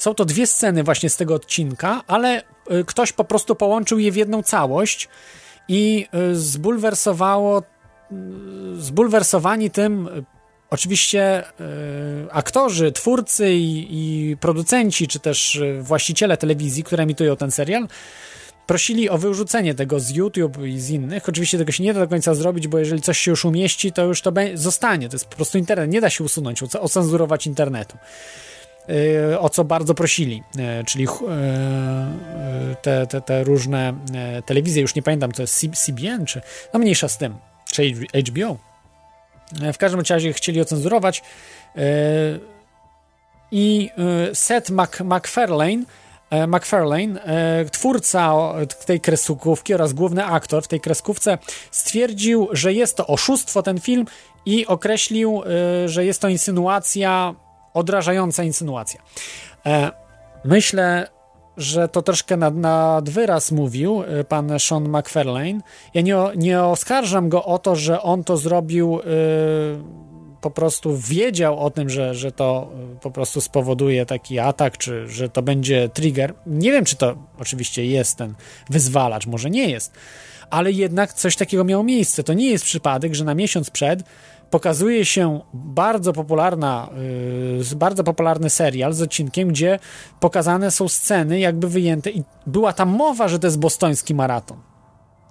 [0.00, 4.12] Są to dwie sceny właśnie z tego odcinka, ale y, ktoś po prostu połączył je
[4.12, 5.08] w jedną całość
[5.68, 7.64] i y, zbulwersowało, y,
[8.76, 10.08] zbulwersowani tym
[10.70, 11.44] oczywiście
[12.30, 17.88] aktorzy, twórcy i, i producenci, czy też właściciele telewizji, które emitują ten serial,
[18.66, 21.28] prosili o wyrzucenie tego z YouTube i z innych.
[21.28, 24.04] Oczywiście tego się nie da do końca zrobić, bo jeżeli coś się już umieści, to
[24.04, 25.08] już to zostanie.
[25.08, 25.90] To jest po prostu internet.
[25.90, 27.98] Nie da się usunąć, ocenzurować internetu.
[28.88, 30.42] Y, o co bardzo prosili,
[30.80, 31.08] y, czyli y,
[32.82, 33.94] te, te, te różne
[34.46, 36.40] telewizje, już nie pamiętam, to jest CBN, czy
[36.74, 37.34] no mniejsza z tym,
[37.72, 37.92] czy
[38.28, 38.56] HBO.
[39.72, 41.22] W każdym razie chcieli ocenzurować
[43.50, 43.90] i
[44.34, 45.84] Seth Mac MacFarlane
[46.48, 47.20] McFarlane,
[47.72, 48.34] twórca
[48.86, 51.38] tej kreskówki oraz główny aktor w tej kreskówce,
[51.70, 54.06] stwierdził, że jest to oszustwo ten film
[54.46, 55.42] i określił,
[55.86, 57.34] że jest to insynuacja
[57.74, 59.02] odrażająca insynuacja.
[59.66, 59.90] E,
[60.44, 61.08] myślę,
[61.56, 65.60] że to troszkę nad, nad wyraz mówił e, pan Sean McFarlane.
[65.94, 69.02] Ja nie, nie oskarżam go o to, że on to zrobił, yy,
[70.40, 75.28] po prostu wiedział o tym, że, że to po prostu spowoduje taki atak, czy że
[75.28, 76.34] to będzie trigger.
[76.46, 78.34] Nie wiem, czy to oczywiście jest ten
[78.70, 79.92] wyzwalacz, może nie jest,
[80.50, 82.24] ale jednak coś takiego miało miejsce.
[82.24, 84.02] To nie jest przypadek, że na miesiąc przed
[84.50, 86.88] pokazuje się bardzo popularna,
[87.70, 89.78] yy, bardzo popularny serial z odcinkiem, gdzie
[90.20, 94.58] pokazane są sceny jakby wyjęte i była tam mowa, że to jest bostoński maraton.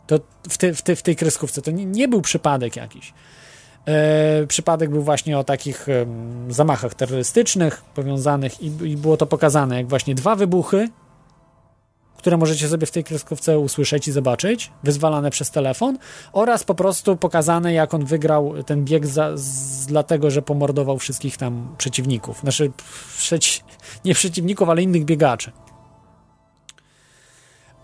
[0.08, 0.20] To
[0.50, 3.14] w, te, w, te, w tej kreskówce to nie, nie był przypadek jakiś.
[3.88, 5.88] Yy, przypadek był właśnie o takich
[6.50, 10.90] zamachach terrorystycznych powiązanych i, i było to pokazane jak właśnie dwa wybuchy
[12.20, 15.98] które możecie sobie w tej kreskówce usłyszeć i zobaczyć, wyzwalane przez telefon,
[16.34, 21.38] oraz po prostu pokazane, jak on wygrał ten bieg za, z, dlatego, że pomordował wszystkich
[21.38, 22.40] tam przeciwników.
[22.40, 22.72] Znaczy,
[23.18, 23.62] przeci,
[24.06, 25.52] nie przeciwników, ale innych biegaczy.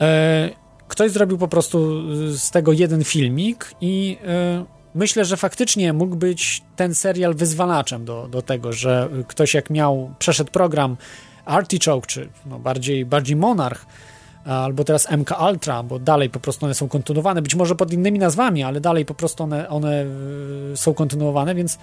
[0.02, 0.50] E,
[0.88, 2.02] ktoś zrobił po prostu
[2.38, 8.28] z tego jeden filmik i e, myślę, że faktycznie mógł być ten serial wyzwalaczem do,
[8.28, 10.98] do tego, że ktoś jak miał, przeszedł program
[11.46, 13.86] Artichoke, czy no bardziej, bardziej Monarch,
[14.46, 18.20] albo teraz MK Ultra, bo dalej po prostu one są kontynuowane, być może pod innymi
[18.20, 20.06] nazwami, ale dalej po prostu one, one
[20.74, 21.78] y, są kontynuowane, więc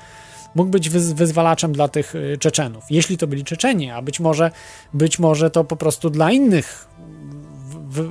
[0.55, 2.85] mógł być wyzwalaczem dla tych y, Czeczenów.
[2.91, 4.51] Jeśli to byli Czeczeni, a być może,
[4.95, 6.89] być może to po prostu dla innych
[7.91, 8.11] w,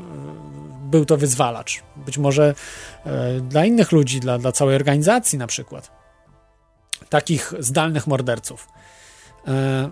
[0.91, 1.84] był to wyzwalacz.
[1.95, 2.56] Być może
[3.06, 5.91] e, dla innych ludzi, dla, dla całej organizacji na przykład.
[7.10, 8.68] Takich zdalnych morderców.
[9.48, 9.90] E,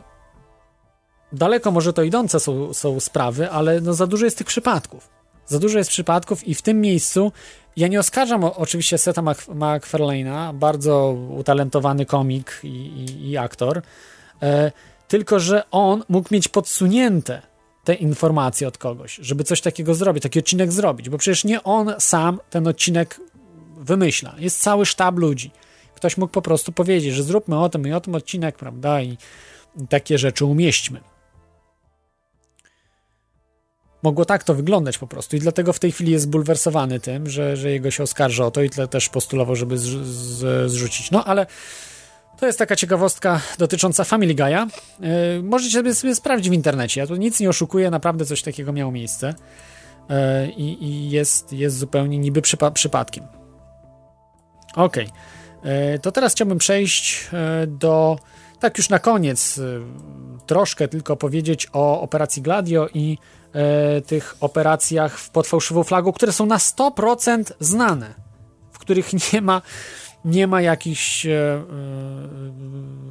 [1.31, 5.09] daleko może to idące są, są sprawy, ale no za dużo jest tych przypadków.
[5.45, 7.31] Za dużo jest przypadków i w tym miejscu
[7.75, 13.81] ja nie oskarżam oczywiście Seta MacFarlane'a, bardzo utalentowany komik i, i, i aktor,
[14.41, 14.71] e,
[15.07, 17.41] tylko że on mógł mieć podsunięte
[17.83, 21.93] te informacje od kogoś, żeby coś takiego zrobić, taki odcinek zrobić, bo przecież nie on
[21.99, 23.21] sam ten odcinek
[23.77, 24.35] wymyśla.
[24.37, 25.51] Jest cały sztab ludzi.
[25.95, 29.17] Ktoś mógł po prostu powiedzieć, że zróbmy o tym i o tym odcinek, prawda, i
[29.89, 30.99] takie rzeczy umieśćmy.
[34.03, 37.57] Mogło tak to wyglądać po prostu i dlatego w tej chwili jest zbulwersowany tym, że,
[37.57, 41.11] że jego się oskarża o to i tyle też postulował, żeby z, z, zrzucić.
[41.11, 41.45] No ale
[42.39, 44.67] to jest taka ciekawostka dotycząca Family Guy'a.
[44.99, 47.01] Yy, możecie sobie, sobie sprawdzić w internecie.
[47.01, 49.33] Ja tu nic nie oszukuję, naprawdę coś takiego miało miejsce.
[50.09, 50.15] Yy,
[50.57, 53.27] I jest, jest zupełnie niby przypa przypadkiem.
[54.75, 54.97] Ok.
[56.01, 57.27] To teraz chciałbym przejść
[57.67, 58.19] do.
[58.59, 59.59] Tak, już na koniec,
[60.45, 63.17] troszkę tylko powiedzieć o operacji Gladio i
[63.53, 68.13] e, tych operacjach pod fałszywą flagą, które są na 100% znane,
[68.71, 69.61] w których nie ma
[70.25, 71.63] nie ma jakichś e, e,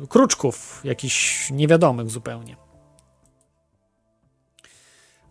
[0.08, 2.56] kruczków, jakichś niewiadomych zupełnie.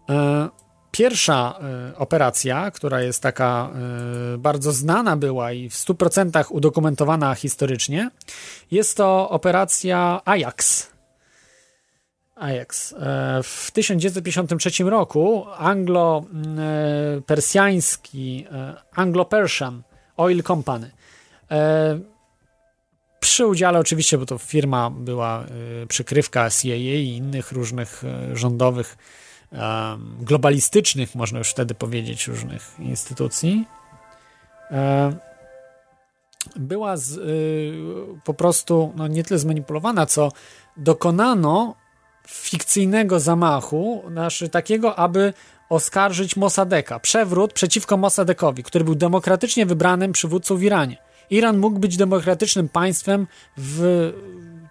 [0.09, 0.49] E,
[0.91, 3.69] pierwsza e, operacja, która jest taka
[4.33, 8.11] e, bardzo znana była i w 100% udokumentowana historycznie,
[8.71, 10.89] jest to operacja Ajax.
[12.39, 12.93] Ajax.
[12.93, 12.95] E,
[13.43, 19.81] W 1953 roku anglo-persjański e, Anglo-Persian
[20.17, 20.91] Oil Company
[21.51, 21.99] e,
[23.19, 25.45] przy udziale oczywiście, bo to firma była
[25.87, 28.03] przykrywka CIA i innych różnych
[28.33, 28.97] rządowych,
[30.19, 33.65] globalistycznych, można już wtedy powiedzieć, różnych instytucji,
[36.55, 37.19] była z,
[38.23, 40.31] po prostu no, nie tyle zmanipulowana, co
[40.77, 41.75] dokonano
[42.29, 45.33] fikcyjnego zamachu, znaczy takiego, aby
[45.69, 46.99] oskarżyć Mossadeka.
[46.99, 50.97] Przewrót przeciwko Mossadekowi, który był demokratycznie wybranym przywódcą w Iranie.
[51.29, 53.27] Iran mógł być demokratycznym państwem
[53.57, 54.13] w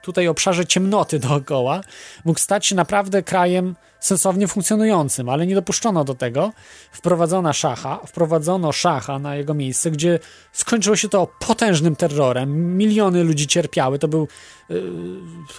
[0.07, 1.81] tutaj obszarze ciemnoty dookoła,
[2.25, 6.53] mógł stać się naprawdę krajem sensownie funkcjonującym, ale nie dopuszczono do tego.
[6.93, 10.19] Wprowadzono szacha, wprowadzono szacha na jego miejsce, gdzie
[10.53, 12.77] skończyło się to potężnym terrorem.
[12.77, 13.99] Miliony ludzi cierpiały.
[13.99, 14.29] To był
[14.69, 14.83] yy,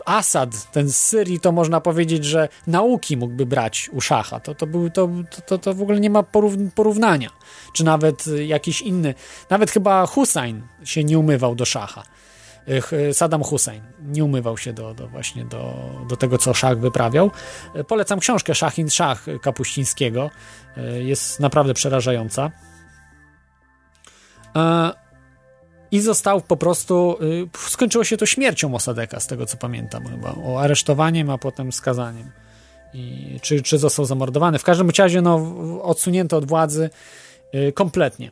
[0.05, 4.39] Asad, ten z Syrii, to można powiedzieć, że nauki mógłby brać u szacha.
[4.39, 5.09] To, to, był, to,
[5.45, 6.23] to, to w ogóle nie ma
[6.75, 7.29] porównania.
[7.73, 9.13] Czy nawet jakiś inny,
[9.49, 12.03] nawet chyba Hussein się nie umywał do szacha.
[13.13, 15.73] Saddam Hussein nie umywał się do, do właśnie do,
[16.09, 17.31] do tego, co szach wyprawiał.
[17.87, 20.29] Polecam książkę Szach in Szach Kapuścińskiego.
[20.99, 22.51] Jest naprawdę przerażająca.
[25.91, 27.17] I został po prostu.
[27.57, 30.35] Skończyło się to śmiercią Osadeka, z tego co pamiętam, chyba.
[30.45, 32.31] O aresztowaniem, a potem skazaniem.
[32.93, 34.59] I czy, czy został zamordowany?
[34.59, 36.89] W każdym razie, no, odsunięto od władzy
[37.73, 38.31] kompletnie.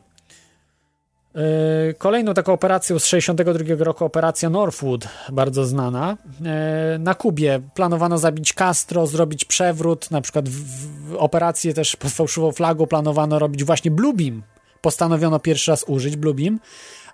[1.36, 6.16] E, kolejną taką operacją z 1962 roku, operacja Northwood, bardzo znana.
[6.44, 12.52] E, na Kubie planowano zabić Castro, zrobić przewrót, na przykład w, operację też pod fałszywą
[12.52, 14.42] flagą planowano robić właśnie Bluebeam.
[14.80, 16.60] Postanowiono pierwszy raz użyć Bluebeam.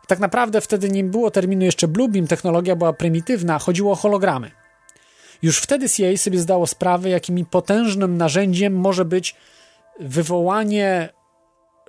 [0.07, 4.51] Tak naprawdę wtedy nie było terminu jeszcze Bluebeam, technologia była prymitywna, chodziło o hologramy.
[5.43, 9.37] Już wtedy CIA sobie zdało sprawę, jakim potężnym narzędziem może być
[10.01, 11.09] wywołanie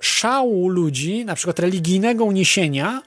[0.00, 3.02] szału ludzi, na przykład religijnego uniesienia,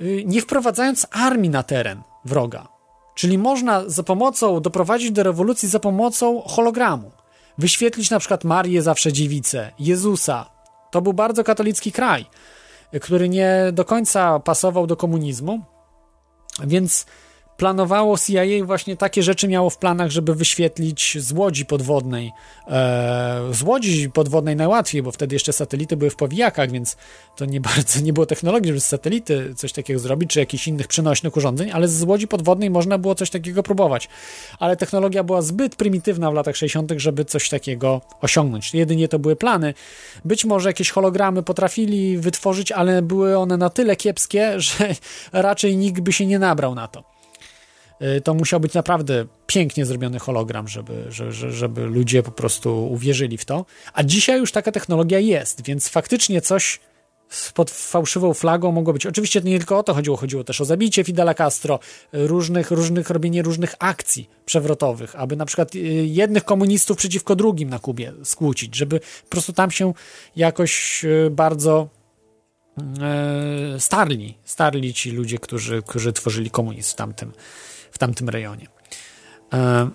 [0.00, 2.68] y, nie wprowadzając armii na teren wroga.
[3.14, 7.10] Czyli można za pomocą doprowadzić do rewolucji za pomocą hologramu.
[7.58, 10.50] Wyświetlić na przykład Marię zawsze dziewicę, Jezusa.
[10.90, 12.26] To był bardzo katolicki kraj,
[13.00, 15.60] który nie do końca pasował do komunizmu,
[16.64, 17.06] więc
[17.60, 22.32] planowało CIA właśnie takie rzeczy miało w planach, żeby wyświetlić z łodzi podwodnej.
[22.68, 26.96] E, z łodzi podwodnej najłatwiej, bo wtedy jeszcze satelity były w powijakach, więc
[27.36, 30.88] to nie bardzo nie było technologii, żeby z satelity coś takiego zrobić, czy jakichś innych
[30.88, 34.08] przenośnych urządzeń, ale z łodzi podwodnej można było coś takiego próbować.
[34.58, 38.74] Ale technologia była zbyt prymitywna w latach 60., żeby coś takiego osiągnąć.
[38.74, 39.74] Jedynie to były plany.
[40.24, 44.94] Być może jakieś hologramy potrafili wytworzyć, ale były one na tyle kiepskie, że
[45.32, 47.09] raczej nikt by się nie nabrał na to.
[48.02, 53.38] Y, to musiał być naprawdę pięknie zrobiony hologram, żeby, żeby, żeby ludzie po prostu uwierzyli
[53.38, 53.66] w to.
[53.92, 56.80] A dzisiaj już taka technologia jest, więc faktycznie coś
[57.54, 59.06] pod fałszywą flagą mogło być.
[59.06, 61.78] Oczywiście nie tylko o to chodziło, chodziło też o zabicie Fidela Castro,
[62.12, 67.78] różnych, różnych, robienie różnych akcji przewrotowych, aby na przykład y, jednych komunistów przeciwko drugim na
[67.78, 69.92] Kubie skłócić, żeby po prostu tam się
[70.36, 71.88] jakoś y, bardzo
[73.78, 77.32] starli, starli ci ludzie, którzy, którzy tworzyli komunizm w tamtym,
[78.00, 78.66] tamtym rejonie.
[79.52, 79.90] E,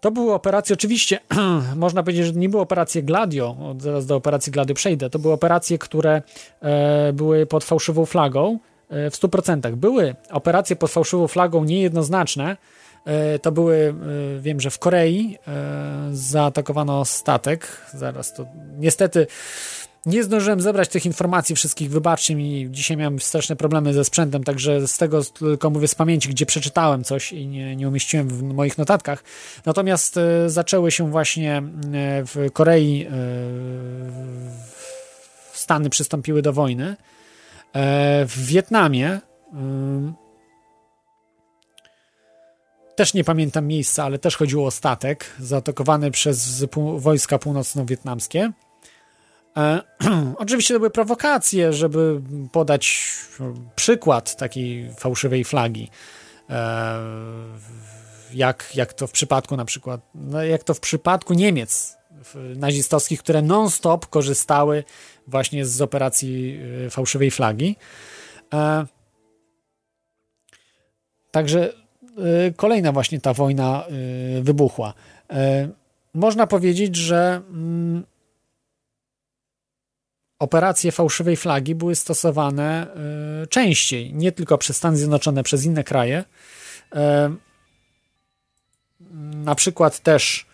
[0.00, 1.20] to były operacje, oczywiście,
[1.76, 5.78] można powiedzieć, że nie były operacje Gladio, zaraz do operacji Gladio przejdę, to były operacje,
[5.78, 6.22] które
[6.60, 8.58] e, były pod fałszywą flagą
[8.88, 9.74] e, w 100%.
[9.74, 12.56] Były operacje pod fałszywą flagą niejednoznaczne,
[13.42, 13.94] to były,
[14.40, 15.38] wiem, że w Korei
[16.12, 18.46] zaatakowano statek, zaraz to,
[18.78, 19.26] niestety
[20.06, 24.88] nie zdążyłem zebrać tych informacji wszystkich, wybaczcie mi, dzisiaj miałem straszne problemy ze sprzętem, także
[24.88, 28.78] z tego tylko mówię z pamięci, gdzie przeczytałem coś i nie, nie umieściłem w moich
[28.78, 29.24] notatkach.
[29.66, 31.62] Natomiast e, zaczęły się właśnie e,
[32.24, 33.16] w Korei, e,
[35.52, 36.96] Stany przystąpiły do wojny.
[37.72, 39.20] E, w Wietnamie
[42.96, 46.64] też nie pamiętam miejsca, ale też chodziło o statek zaatakowany przez
[46.96, 48.52] wojska północno-wietnamskie.
[49.56, 49.82] E,
[50.38, 52.20] oczywiście to były prowokacje, żeby
[52.52, 53.12] podać
[53.76, 55.90] przykład takiej fałszywej flagi.
[56.50, 56.98] E,
[58.34, 61.96] jak, jak to w przypadku na przykład, no jak to w przypadku Niemiec
[62.56, 64.84] nazistowskich, które non-stop korzystały
[65.26, 67.76] właśnie z operacji e, fałszywej flagi.
[71.30, 71.72] Także
[72.56, 73.84] kolejna właśnie ta wojna
[74.42, 74.94] wybuchła.
[76.14, 78.04] Można powiedzieć, że mm,
[80.38, 82.86] operacje fałszywej flagi były stosowane
[83.42, 86.24] y, częściej, nie tylko przez Stany Zjednoczone, przez inne kraje.
[86.94, 86.98] Y,
[89.36, 90.46] na przykład też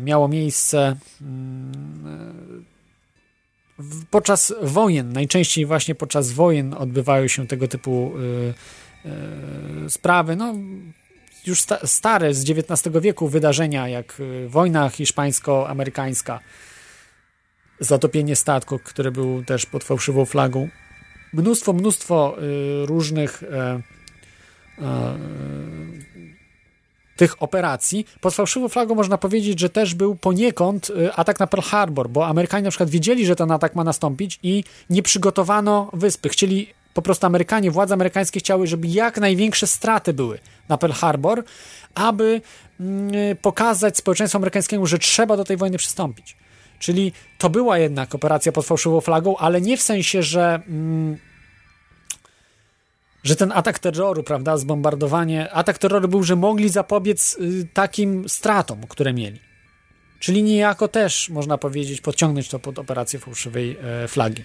[0.00, 0.96] miało miejsce
[4.10, 8.12] podczas wojen, najczęściej właśnie podczas wojen odbywają się tego typu
[9.88, 10.36] sprawy.
[10.36, 10.54] No,
[11.46, 16.38] już stare z XIX wieku wydarzenia, jak wojna hiszpańsko-amerykańska,
[17.80, 20.68] zatopienie statku, które był też pod fałszywą flagą.
[21.32, 22.36] Mnóstwo, mnóstwo
[22.82, 23.80] y, różnych e,
[24.78, 25.18] e,
[27.16, 28.06] tych operacji.
[28.20, 32.26] Pod fałszywą flagą można powiedzieć, że też był poniekąd y, atak na Pearl Harbor, bo
[32.26, 36.28] Amerykanie na przykład wiedzieli, że ten atak ma nastąpić i nie przygotowano wyspy.
[36.28, 40.38] Chcieli po prostu Amerykanie, władze amerykańskie chciały, żeby jak największe straty były
[40.68, 41.44] na Pearl Harbor,
[41.94, 42.40] aby
[42.80, 46.36] mm, pokazać społeczeństwu amerykańskiemu, że trzeba do tej wojny przystąpić.
[46.78, 50.62] Czyli to była jednak operacja pod fałszywą flagą, ale nie w sensie, że.
[50.68, 51.18] Mm,
[53.22, 58.86] że ten atak terroru, prawda, zbombardowanie, atak terroru był, że mogli zapobiec y, takim stratom,
[58.88, 59.40] które mieli.
[60.18, 64.42] Czyli niejako też, można powiedzieć, podciągnąć to pod operację fałszywej e, flagi.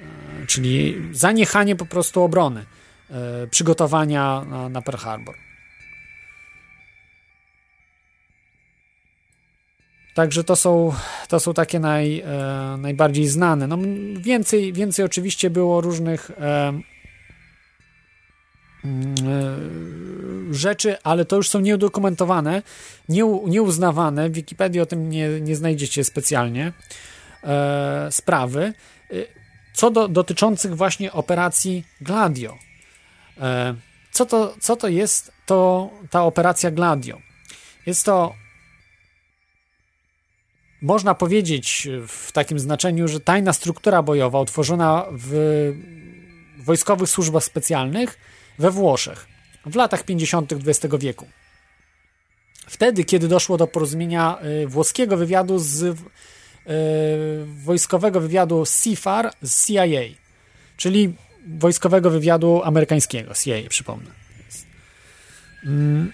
[0.00, 2.64] E, czyli zaniechanie po prostu obrony,
[3.10, 5.49] e, przygotowania na, na Pearl Harbor.
[10.20, 10.92] Także to są,
[11.28, 13.66] to są takie naj, e, najbardziej znane.
[13.66, 13.78] No,
[14.20, 16.68] więcej, więcej oczywiście było różnych e,
[18.84, 19.14] mm,
[20.50, 22.62] e, rzeczy, ale to już są nieudokumentowane,
[23.08, 24.30] nie, nieuznawane.
[24.30, 26.72] W Wikipedii o tym nie, nie znajdziecie specjalnie
[27.44, 28.72] e, sprawy.
[29.10, 29.14] E,
[29.74, 32.58] co do dotyczących właśnie operacji Gladio.
[33.40, 33.74] E,
[34.12, 37.18] co, to, co to jest to ta operacja Gladio?
[37.86, 38.39] Jest to
[40.82, 45.32] można powiedzieć w takim znaczeniu, że tajna struktura bojowa utworzona w
[46.58, 48.18] wojskowych służbach specjalnych
[48.58, 49.26] we Włoszech
[49.66, 50.52] w latach 50.
[50.52, 51.26] XX wieku.
[52.66, 55.94] Wtedy, kiedy doszło do porozumienia y, włoskiego wywiadu z y,
[57.64, 59.84] wojskowego wywiadu CFAR z CIA,
[60.76, 61.14] czyli
[61.58, 64.10] wojskowego wywiadu amerykańskiego, CIA, przypomnę.
[65.64, 66.12] Mm,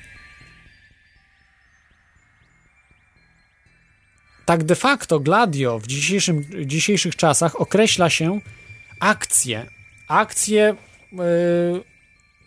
[4.47, 8.40] Tak de facto Gladio w dzisiejszym, dzisiejszych czasach określa się
[9.01, 9.66] akcje,
[10.09, 10.77] akcje
[11.12, 11.18] yy,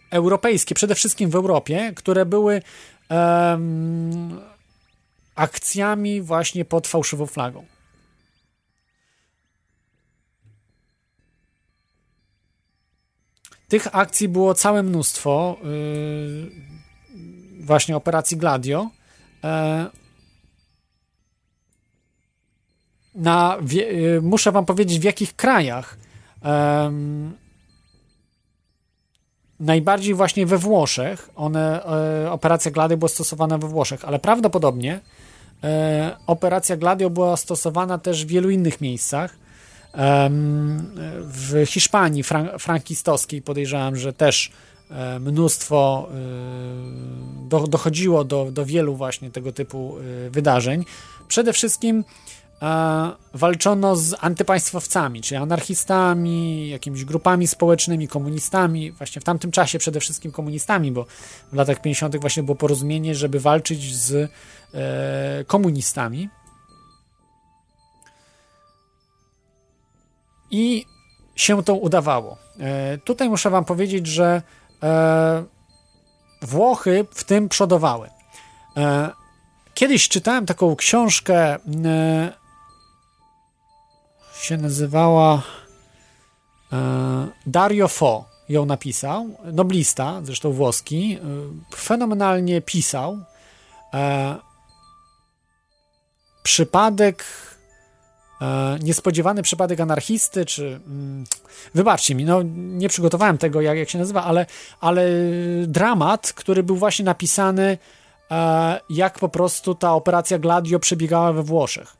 [0.10, 3.18] europejskie, przede wszystkim w Europie, które były yy,
[5.36, 7.66] akcjami właśnie pod fałszywą flagą.
[13.68, 16.52] Tych akcji było całe mnóstwo, yy,
[17.60, 18.90] właśnie operacji Gladio.
[23.16, 25.98] Na, y, muszę wam powiedzieć, w jakich krajach
[26.44, 27.34] um,
[29.60, 31.86] najbardziej właśnie we Włoszech, one,
[32.26, 35.00] e, operacja Gladio była stosowana we Włoszech, ale prawdopodobnie
[35.64, 39.36] e, operacja Gladio była stosowana też w wielu innych miejscach.
[41.22, 44.52] W Hiszpanii fran frankistowskiej podejrzewam, że też
[44.92, 50.86] e, mnóstwo e, do, dochodziło do, do wielu właśnie tego typu e, wydarzeń.
[51.28, 52.04] Przede wszystkim
[53.34, 60.32] walczono z antypaństwowcami, czyli anarchistami, jakimiś grupami społecznymi, komunistami, właśnie w tamtym czasie przede wszystkim
[60.32, 61.06] komunistami, bo
[61.52, 62.18] w latach 50.
[62.18, 64.32] właśnie było porozumienie, żeby walczyć z
[64.74, 66.30] e, komunistami.
[70.52, 70.86] I
[71.36, 72.38] się to udawało.
[72.60, 74.42] E, tutaj muszę Wam powiedzieć, że
[74.84, 75.44] e,
[76.42, 78.10] Włochy w tym przodowały.
[78.78, 79.10] E,
[79.74, 82.39] kiedyś czytałem taką książkę e,
[84.40, 85.42] się nazywała
[86.74, 91.18] e, Dario Fo ją napisał, noblista, zresztą włoski,
[91.72, 93.20] e, fenomenalnie pisał.
[93.94, 94.36] E,
[96.44, 97.26] przypadek,
[98.84, 101.24] niespodziewany przypadek anarchisty, czy mm,
[101.76, 104.46] wybaczcie mi, no nie przygotowałem tego, jak, jak się nazywa, ale,
[104.82, 105.06] ale
[105.68, 107.78] dramat, który był właśnie napisany,
[108.90, 111.99] jak po prostu ta operacja Gladio przebiegała we Włoszech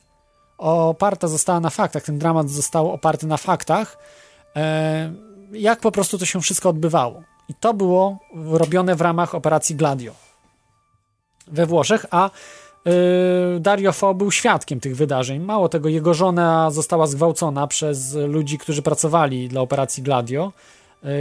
[0.60, 3.98] oparta została na faktach, ten dramat został oparty na faktach,
[4.56, 5.14] e,
[5.52, 7.24] jak po prostu to się wszystko odbywało.
[7.50, 10.30] I to było robione w ramach operacji Gladio
[11.52, 15.42] we Włoszech, a y, Dario Fo był świadkiem tych wydarzeń.
[15.42, 20.52] Mało tego, jego żona została zgwałcona przez ludzi, którzy pracowali dla operacji Gladio,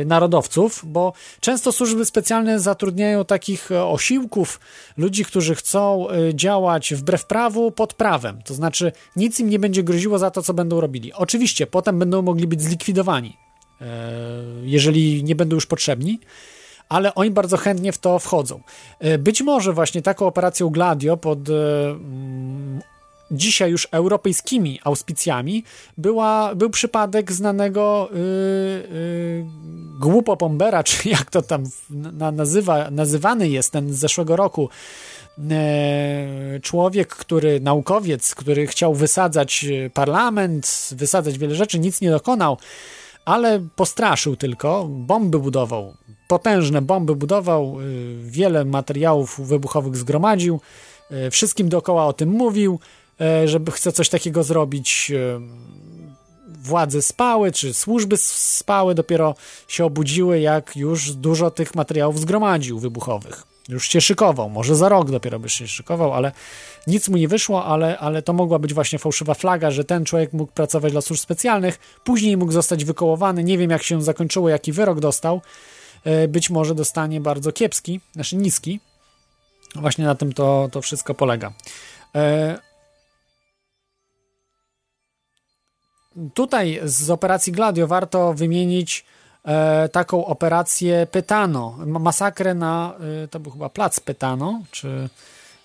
[0.06, 4.60] narodowców, bo często służby specjalne zatrudniają takich e, osiłków,
[4.96, 8.42] ludzi, którzy chcą y, działać wbrew prawu, pod prawem.
[8.44, 11.12] To znaczy, nic im nie będzie groziło za to, co będą robili.
[11.12, 13.36] Oczywiście, potem będą mogli być zlikwidowani,
[13.80, 13.86] e,
[14.62, 16.18] jeżeli nie będą już potrzebni
[16.88, 18.60] ale oni bardzo chętnie w to wchodzą.
[18.98, 21.52] E, być może właśnie taką operacją Gladio pod e,
[21.90, 22.80] mm,
[23.30, 25.64] dzisiaj już europejskimi auspicjami
[25.98, 29.44] była, był przypadek znanego yy, yy,
[30.00, 34.68] głupopombera, czy jak to tam na, nazywa, nazywany jest ten z zeszłego roku,
[35.50, 42.58] e, człowiek, który, naukowiec, który chciał wysadzać parlament, wysadzać wiele rzeczy, nic nie dokonał,
[43.24, 45.94] ale postraszył tylko, bomby budował,
[46.28, 50.60] potężne bomby budował, y, wiele materiałów wybuchowych zgromadził,
[51.26, 52.97] y, wszystkim dookoła o tym mówił, y,
[53.44, 55.12] żeby chce coś takiego zrobić.
[56.62, 59.34] Władze spały, czy służby spały, dopiero
[59.68, 63.42] się obudziły, jak już dużo tych materiałów zgromadził wybuchowych.
[63.68, 66.32] Już się szykował, może za rok dopiero by się szykował, ale
[66.86, 70.32] nic mu nie wyszło, ale, ale to mogła być właśnie fałszywa flaga, że ten człowiek
[70.32, 73.44] mógł pracować dla służb specjalnych, później mógł zostać wykołowany.
[73.44, 75.40] Nie wiem, jak się zakończyło, jaki wyrok dostał,
[76.04, 78.80] E, być może dostanie bardzo kiepski, znaczy niski.
[79.74, 81.52] Właśnie na tym to, to wszystko polega.
[86.34, 89.04] Tutaj z operacji Gladio warto wymienić
[89.44, 92.94] e, taką operację Pytano, masakrę na,
[93.30, 95.08] to był chyba plac Pytano, czy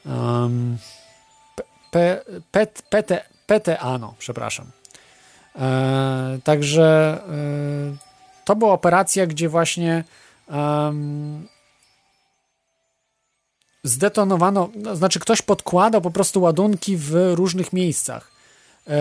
[0.06, 0.78] um,
[3.48, 4.66] Peteano, przepraszam.
[6.44, 7.19] także
[8.45, 10.03] to była operacja, gdzie właśnie
[10.48, 11.48] um,
[13.84, 18.32] zdetonowano, no, znaczy ktoś podkładał po prostu ładunki w różnych miejscach.
[18.88, 18.94] E,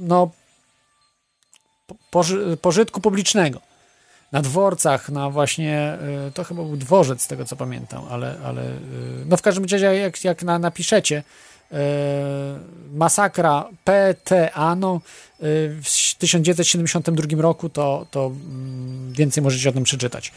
[0.00, 0.30] no,
[2.10, 3.60] poży, pożytku publicznego.
[4.32, 5.98] Na dworcach, na właśnie, e,
[6.34, 8.76] to chyba był dworzec, z tego co pamiętam, ale, ale e,
[9.26, 11.22] no w każdym razie, jak, jak na, napiszecie,
[11.72, 12.58] E,
[12.92, 15.00] masakra PT Ano
[15.40, 15.42] e,
[15.82, 20.32] w 1972 roku, to, to mm, więcej możecie o tym przeczytać.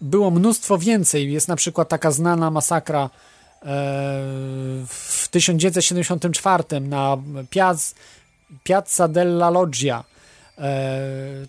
[0.00, 1.32] Było mnóstwo więcej.
[1.32, 3.10] Jest na przykład taka znana masakra
[4.86, 7.18] w 1974 na
[7.50, 7.94] Piaz,
[8.64, 10.04] Piazza della Loggia.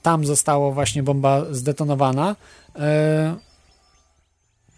[0.01, 2.35] Tam została właśnie bomba zdetonowana.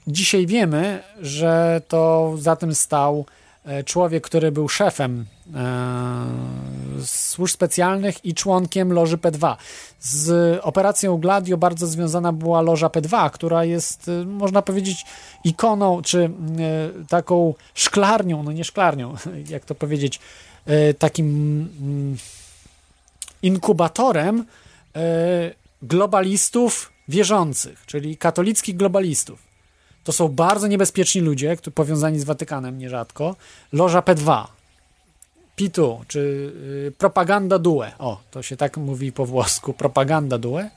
[0.08, 3.26] Dzisiaj wiemy, że to za tym stał
[3.66, 5.66] e, człowiek, który był szefem e,
[7.06, 9.56] służb specjalnych i członkiem loży P2.
[10.00, 15.06] Z operacją Gladio bardzo związana była loża P2, która jest, e, można powiedzieć,
[15.44, 16.32] ikoną, czy
[17.10, 19.16] taką szklarnią, no nie szklarnią,
[19.50, 20.20] jak to powiedzieć,
[21.00, 21.28] takim
[21.82, 22.18] mm,
[23.42, 24.46] inkubatorem
[25.82, 29.46] globalistów wierzących, czyli katolickich globalistów.
[30.04, 33.36] To są bardzo niebezpieczni ludzie, powiązani z Watykanem nierzadko.
[33.72, 34.46] Loża P2,
[35.58, 36.20] P2, czy
[36.88, 37.92] y, propaganda due.
[38.00, 40.70] O, to się tak mówi po włosku, propaganda due.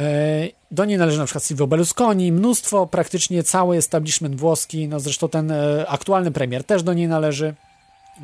[0.00, 5.28] E, do niej należy na przykład Silvio Berlusconi, mnóstwo, praktycznie cały establishment włoski, no zresztą
[5.28, 7.54] ten e, aktualny premier też do niej należy.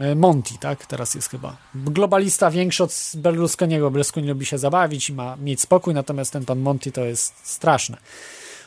[0.00, 0.86] E, Monti, tak?
[0.86, 1.57] Teraz jest chyba.
[1.74, 3.91] Globalista większy od Berlusconiego.
[3.91, 7.97] Berlusconi lubi się zabawić i ma mieć spokój, natomiast ten pan Monti to jest straszne.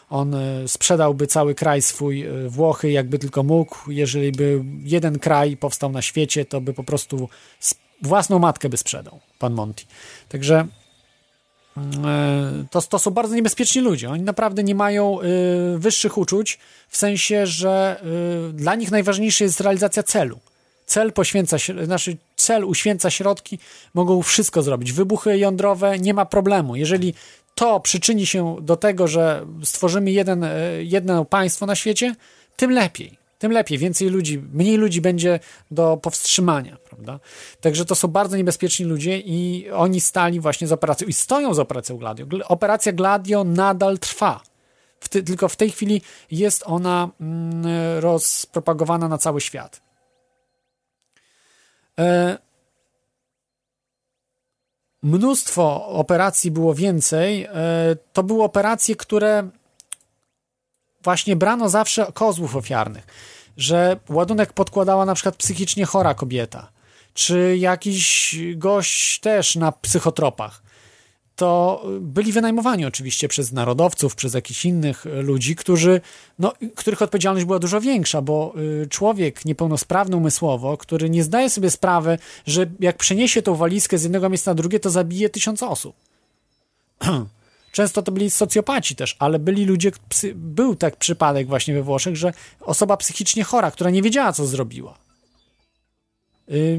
[0.09, 3.91] On e, sprzedałby cały kraj swój, e, Włochy, jakby tylko mógł.
[3.91, 7.29] Jeżeli by jeden kraj powstał na świecie, to by po prostu
[8.01, 9.85] własną matkę by sprzedał, pan Monti.
[10.29, 10.67] Także
[11.77, 14.09] mm, e, to, to są bardzo niebezpieczni ludzie.
[14.09, 15.17] Oni naprawdę nie mają
[15.77, 18.01] wyższych uczuć, w sensie, że
[18.53, 20.39] dla nich najważniejsza jest realizacja celu.
[20.85, 23.59] Cel poświęca, znaczy cel uświęca środki,
[23.93, 24.93] mogą wszystko zrobić.
[24.93, 26.75] Wybuchy jądrowe nie ma problemu.
[26.75, 27.13] Jeżeli
[27.57, 32.15] to przyczyni się do tego, że stworzymy jeden, e, jedno państwo na świecie,
[32.55, 33.17] tym lepiej.
[33.39, 35.39] Tym lepiej, więcej ludzi, mniej ludzi będzie
[35.71, 37.19] do powstrzymania, prawda?
[37.61, 41.59] Także to są bardzo niebezpieczni ludzie i oni stali właśnie z operacją i stoją z
[41.59, 42.25] operacją Gladio.
[42.47, 44.41] Operacja Gladio nadal trwa.
[44.99, 47.65] W ty, tylko w tej chwili jest ona mm,
[47.99, 49.81] rozpropagowana na cały świat.
[51.99, 52.37] E,
[55.07, 57.43] mnóstwo operacji było więcej.
[57.43, 57.49] E,
[58.13, 59.49] to były operacje, które
[61.03, 63.07] właśnie brano zawsze kozłów ofiarnych,
[63.57, 66.71] że ładunek podkładała na przykład psychicznie chora kobieta,
[67.13, 70.66] czy jakiś gość też na psychotropach.
[71.37, 76.01] To byli wynajmowani oczywiście przez narodowców, przez jakichś innych ludzi, którzy,
[76.39, 81.71] no, których odpowiedzialność była dużo większa, bo y, człowiek niepełnosprawny umysłowo, który nie zdaje sobie
[81.71, 85.95] sprawy, że jak przeniesie tą walizkę z jednego miejsca na drugie, to zabije tysiąc osób.
[87.71, 89.91] Często to byli socjopaci też, ale byli ludzie,
[90.35, 95.06] był tak przypadek właśnie we Włoszech, że osoba psychicznie chora, która nie wiedziała, co zrobiła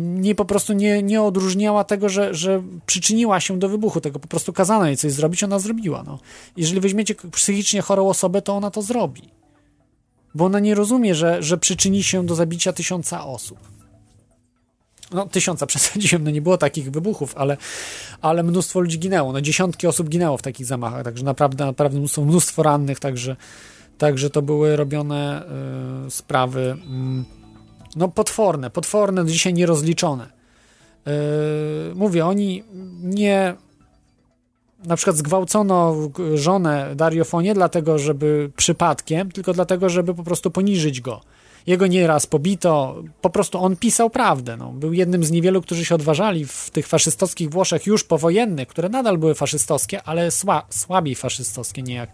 [0.00, 4.28] nie po prostu nie, nie odróżniała tego, że, że przyczyniła się do wybuchu tego, po
[4.28, 6.02] prostu kazano jej coś zrobić, ona zrobiła.
[6.06, 6.18] No.
[6.56, 9.22] Jeżeli weźmiecie psychicznie chorą osobę, to ona to zrobi.
[10.34, 13.58] Bo ona nie rozumie, że, że przyczyni się do zabicia tysiąca osób.
[15.12, 17.56] No, tysiąca przesadziłem, no nie było takich wybuchów, ale,
[18.22, 19.32] ale mnóstwo ludzi ginęło.
[19.32, 23.36] No, dziesiątki osób ginęło w takich zamachach, także naprawdę, naprawdę mnóstwo, mnóstwo rannych, także,
[23.98, 25.44] także to były robione
[26.06, 26.76] y, sprawy.
[27.34, 27.37] Y,
[27.98, 30.26] no potworne, potworne, dzisiaj nierozliczone.
[31.06, 31.12] Yy,
[31.94, 32.64] mówię, oni
[33.02, 33.54] nie
[34.84, 35.96] na przykład zgwałcono
[36.34, 41.20] żonę Dariofonie dlatego, żeby przypadkiem, tylko dlatego, żeby po prostu poniżyć go.
[41.66, 44.56] Jego nieraz pobito, po prostu on pisał prawdę.
[44.56, 44.72] No.
[44.72, 49.18] Był jednym z niewielu, którzy się odważali w tych faszystowskich Włoszech już powojennych, które nadal
[49.18, 52.10] były faszystowskie, ale sła, słabiej faszystowskie, nie jak,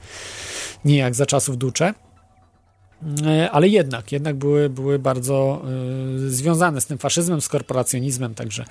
[0.84, 1.94] nie jak za czasów Ducze.
[3.26, 5.62] E, ale jednak, jednak były, były bardzo
[6.26, 8.64] y, związane z tym faszyzmem, z korporacjonizmem, także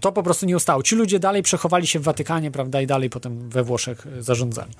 [0.00, 0.82] to po prostu nie ustało.
[0.82, 4.72] Ci ludzie dalej przechowali się w Watykanie, prawda, i dalej potem we Włoszech e, zarządzali.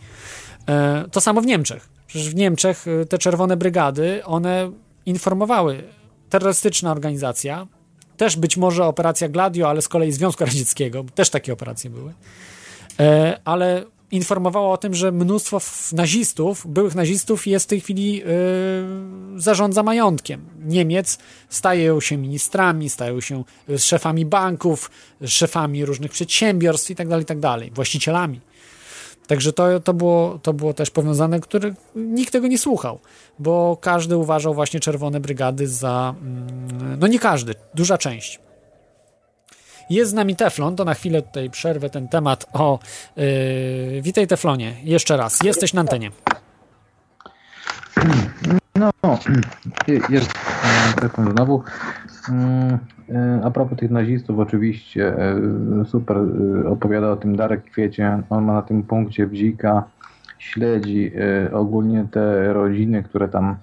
[0.69, 1.89] E, to samo w Niemczech.
[2.07, 4.73] Przecież w Niemczech te czerwone brygady, one
[5.07, 5.83] informowały,
[6.31, 7.67] terrorystyczna organizacja,
[8.17, 12.15] też być może operacja Gladio, ale z kolei Związku Radzieckiego, też takie operacje były,
[13.45, 15.61] ale informowała o tym, że mnóstwo
[15.93, 18.25] nazistów, byłych nazistów jest w tej chwili yy,
[19.37, 20.45] zarządza majątkiem.
[20.65, 23.45] Niemiec stają się ministrami, stają się
[23.79, 24.91] szefami banków,
[25.27, 28.41] szefami różnych przedsiębiorstw tak itd., tak właścicielami.
[29.27, 32.99] Także to, to, było, to było też powiązane, które nikt tego nie słuchał,
[33.39, 38.41] bo każdy uważał właśnie Czerwone Brygady za, mm, no nie każdy, duża część
[39.91, 42.79] jest z nami Teflon, to na chwilę tutaj przerwę ten temat o...
[43.17, 46.11] Yy, witaj Teflonie, jeszcze raz, jesteś na antenie.
[48.75, 48.91] No,
[50.09, 50.33] jest
[51.01, 51.63] Teflon znowu.
[52.29, 52.79] Mm,
[53.09, 55.15] y, a propos tych nazistów, oczywiście
[55.83, 58.23] y, super y, opowiada o tym Darek Kwiecie.
[58.31, 59.85] On ma na tym punkcie bzika,
[60.39, 61.13] śledzi
[61.53, 63.57] ogólnie te rodziny, które tam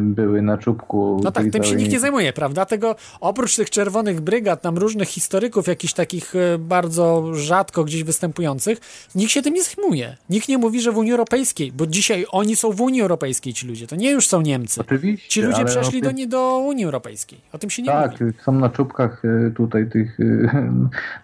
[0.00, 1.20] były na czubku.
[1.24, 2.64] No tak, tym się nikt nie zajmuje, prawda?
[2.64, 8.80] Tego oprócz tych czerwonych brygad, tam różnych historyków, jakichś takich e, bardzo rzadko gdzieś występujących,
[9.14, 10.16] nikt się tym nie zajmuje.
[10.30, 13.66] Nikt nie mówi, że w Unii Europejskiej, bo dzisiaj oni są w Unii Europejskiej, ci
[13.66, 14.80] ludzie, to nie już są Niemcy.
[14.80, 15.28] Oczywiście.
[15.28, 16.10] Ci ludzie przeszli tym...
[16.10, 17.40] do, nie, do Unii Europejskiej.
[17.52, 18.32] O tym się nie tak, mówi.
[18.32, 20.18] Tak, są na czubkach e, tutaj tych.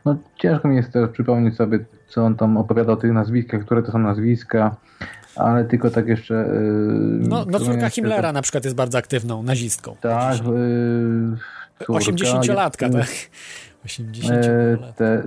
[0.05, 1.79] No ciężko mi jest teraz przypomnieć sobie,
[2.09, 4.77] co on tam opowiada o tych nazwiskach, które to są nazwiska
[5.37, 6.35] ale tylko tak jeszcze...
[6.35, 8.33] Yy, no, no córka Himmlera to...
[8.33, 9.97] na przykład jest bardzo aktywną nazistką.
[10.01, 10.37] Tak.
[10.45, 11.37] Yy,
[11.89, 13.09] 80-latka, tak.
[13.85, 15.23] 80 e, te,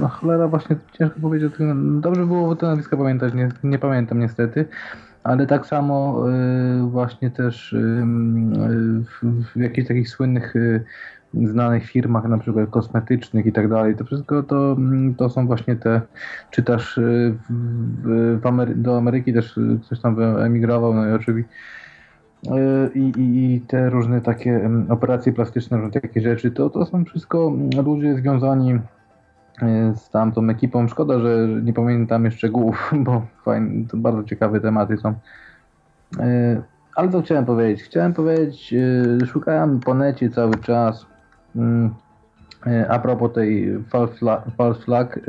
[0.00, 1.52] No cholera, właśnie ciężko powiedzieć.
[2.00, 4.64] Dobrze było te nazwiska pamiętać, nie, nie pamiętam niestety.
[5.24, 7.80] Ale tak samo y, właśnie też y, y,
[9.04, 10.84] w, w jakichś takich słynnych y,
[11.34, 13.96] znanych firmach, na przykład kosmetycznych i tak dalej.
[13.96, 14.76] To wszystko to,
[15.16, 16.00] to są właśnie te,
[16.50, 21.52] czytasz y, w, w Amery do Ameryki też ktoś tam emigrował, no i oczywiście
[22.46, 22.50] y,
[22.94, 27.52] i, i, i te różne takie operacje plastyczne, różne takie rzeczy, to, to są wszystko
[27.84, 28.78] ludzie związani y,
[29.96, 30.88] z tamtą ekipą.
[30.88, 35.14] Szkoda, że nie pamiętam jeszcze szczegółów, bo fajne, to bardzo ciekawe tematy są.
[36.94, 37.84] Ale co chciałem powiedzieć?
[37.84, 38.74] Chciałem powiedzieć,
[39.26, 41.17] szukałem po necie cały czas Mm,
[42.88, 43.78] a propos tej
[44.56, 45.20] false flag,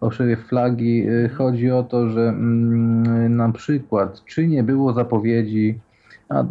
[0.00, 5.78] fałszywej flagi, e, chodzi o to, że mm, na przykład, czy nie było zapowiedzi,
[6.28, 6.46] a e,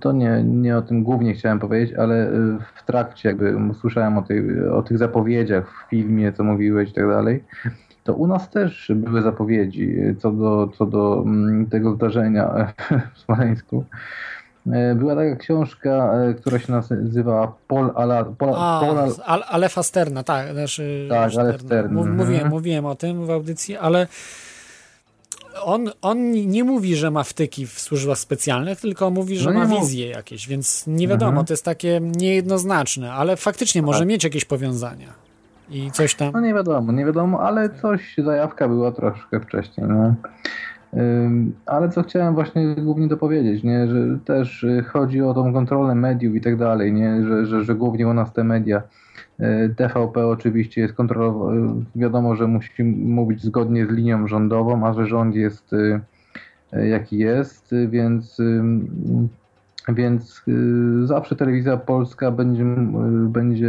[0.00, 2.30] to nie, nie o tym głównie chciałem powiedzieć, ale
[2.76, 7.08] w trakcie jakby słyszałem o, tej, o tych zapowiedziach w filmie, co mówiłeś i tak
[7.08, 7.44] dalej,
[8.04, 12.72] to u nas też były zapowiedzi co do, co do mm, tego zdarzenia
[13.14, 13.84] w Smoleńsku.
[14.72, 18.24] E, była taka książka, e, która się nazywa Paul Ala...
[18.24, 19.42] Paul, A, Paul Al...
[19.48, 20.52] Alefa Sterna, tak.
[20.52, 22.02] Znaczy, tak, Alef Sterna.
[22.02, 22.50] Mówiłem, mhm.
[22.50, 24.06] mówiłem o tym w audycji, ale
[25.62, 29.66] on, on nie mówi, że ma wtyki w służbach specjalnych, tylko mówi, że no ma
[29.66, 30.16] wizje mów.
[30.16, 31.46] jakieś, więc nie wiadomo, mhm.
[31.46, 34.08] to jest takie niejednoznaczne, ale faktycznie może tak.
[34.08, 35.28] mieć jakieś powiązania
[35.70, 36.32] i coś tam.
[36.32, 39.86] No nie wiadomo, nie wiadomo, ale coś, zajawka była troszkę wcześniej.
[39.88, 40.14] No.
[41.66, 43.88] Ale co chciałem właśnie głównie dopowiedzieć, nie?
[43.88, 47.24] że też y, chodzi o tą kontrolę mediów i tak dalej, nie?
[47.24, 48.82] Że, że, że głównie u nas te media.
[49.40, 55.06] y, TVP oczywiście jest kontrolowane, wiadomo, że musi mówić zgodnie z linią rządową, a że
[55.06, 56.00] rząd jest y,
[56.74, 58.42] y, jaki jest, y, więc
[59.88, 63.68] więc y, zawsze telewizja polska będzie, y, będzie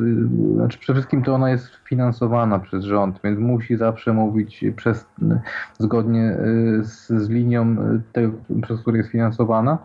[0.00, 5.06] y, znaczy przede wszystkim to ona jest finansowana przez rząd, więc musi zawsze mówić przez,
[5.78, 6.36] zgodnie
[6.82, 7.76] z, z linią,
[8.12, 8.30] te,
[8.62, 9.78] przez którą jest finansowana.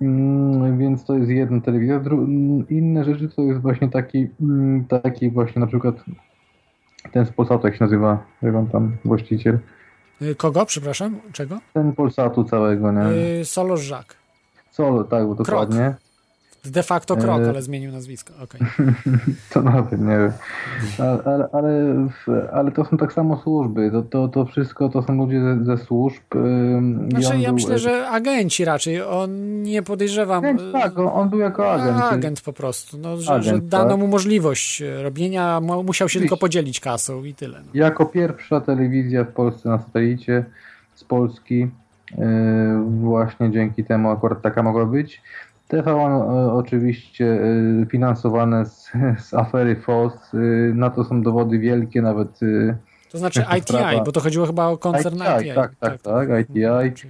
[0.00, 1.96] Mm, Więc to jest jedna telewizja.
[1.96, 6.04] Mm, Inne rzeczy to jest właśnie taki, mm, taki właśnie na przykład
[7.12, 9.58] ten z Polsatu, jak się nazywa, jak on tam właściciel.
[10.22, 11.20] Y, Kogo, przepraszam?
[11.32, 11.58] Czego?
[11.72, 13.40] Ten Polsatu całego, nie?
[13.40, 14.14] Y, Solo Żak.
[14.70, 15.94] Solo, tak, dokładnie.
[16.70, 18.32] De facto krok, E, ale zmienił nazwisko.
[18.42, 18.60] Okej.
[19.52, 20.32] To nawet nie wiem.
[20.98, 23.90] Ale, ale, ale, to są tak samo służby.
[23.90, 26.22] To, to, to wszystko to są ludzie ze, ze służb.
[27.10, 29.02] Znaczy, on ja był- myślę, że agenci raczej.
[29.02, 30.44] On nie podejrzewam.
[30.44, 32.00] Agent, tak, on, on był jako agent.
[32.02, 32.98] Agent po prostu.
[32.98, 33.98] No, że, Agent, że dano tak.
[33.98, 37.58] mu możliwość e, robienia, mu- musiał się tylko podzielić kasą i tyle.
[37.60, 37.66] No.
[37.74, 40.44] Jako pierwsza telewizja w Polsce na satelicie
[40.94, 41.58] z Polski.
[42.18, 42.26] yy,
[43.00, 45.22] właśnie dzięki temu akurat taka mogła być.
[45.82, 47.26] TVN e, oczywiście
[47.82, 48.90] e, finansowane z,
[49.28, 50.12] z afery FOS.
[50.34, 50.36] e,
[50.74, 52.40] Na to są dowody wielkie, nawet.
[53.12, 54.04] To znaczy ITI, sprawa.
[54.04, 55.54] bo to chodziło chyba o koncern ITI.
[55.54, 57.04] Tak, tak, tak, ITI.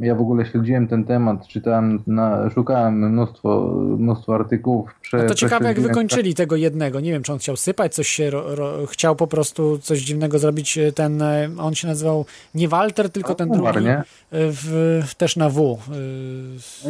[0.00, 4.90] Ja w ogóle śledziłem ten temat, czytałem, na, szukałem mnóstwo, mnóstwo artykułów.
[5.02, 7.00] Prze, No to ciekawe, jak wykończyli tego jednego.
[7.00, 10.38] Nie wiem, czy on chciał sypać, coś się ro, ro, chciał po prostu coś dziwnego
[10.38, 10.78] zrobić.
[10.78, 13.88] e, Ten, e, on się nazywał nie Walter, tylko ten umarł, drugi.
[13.88, 15.78] e, W, też na W.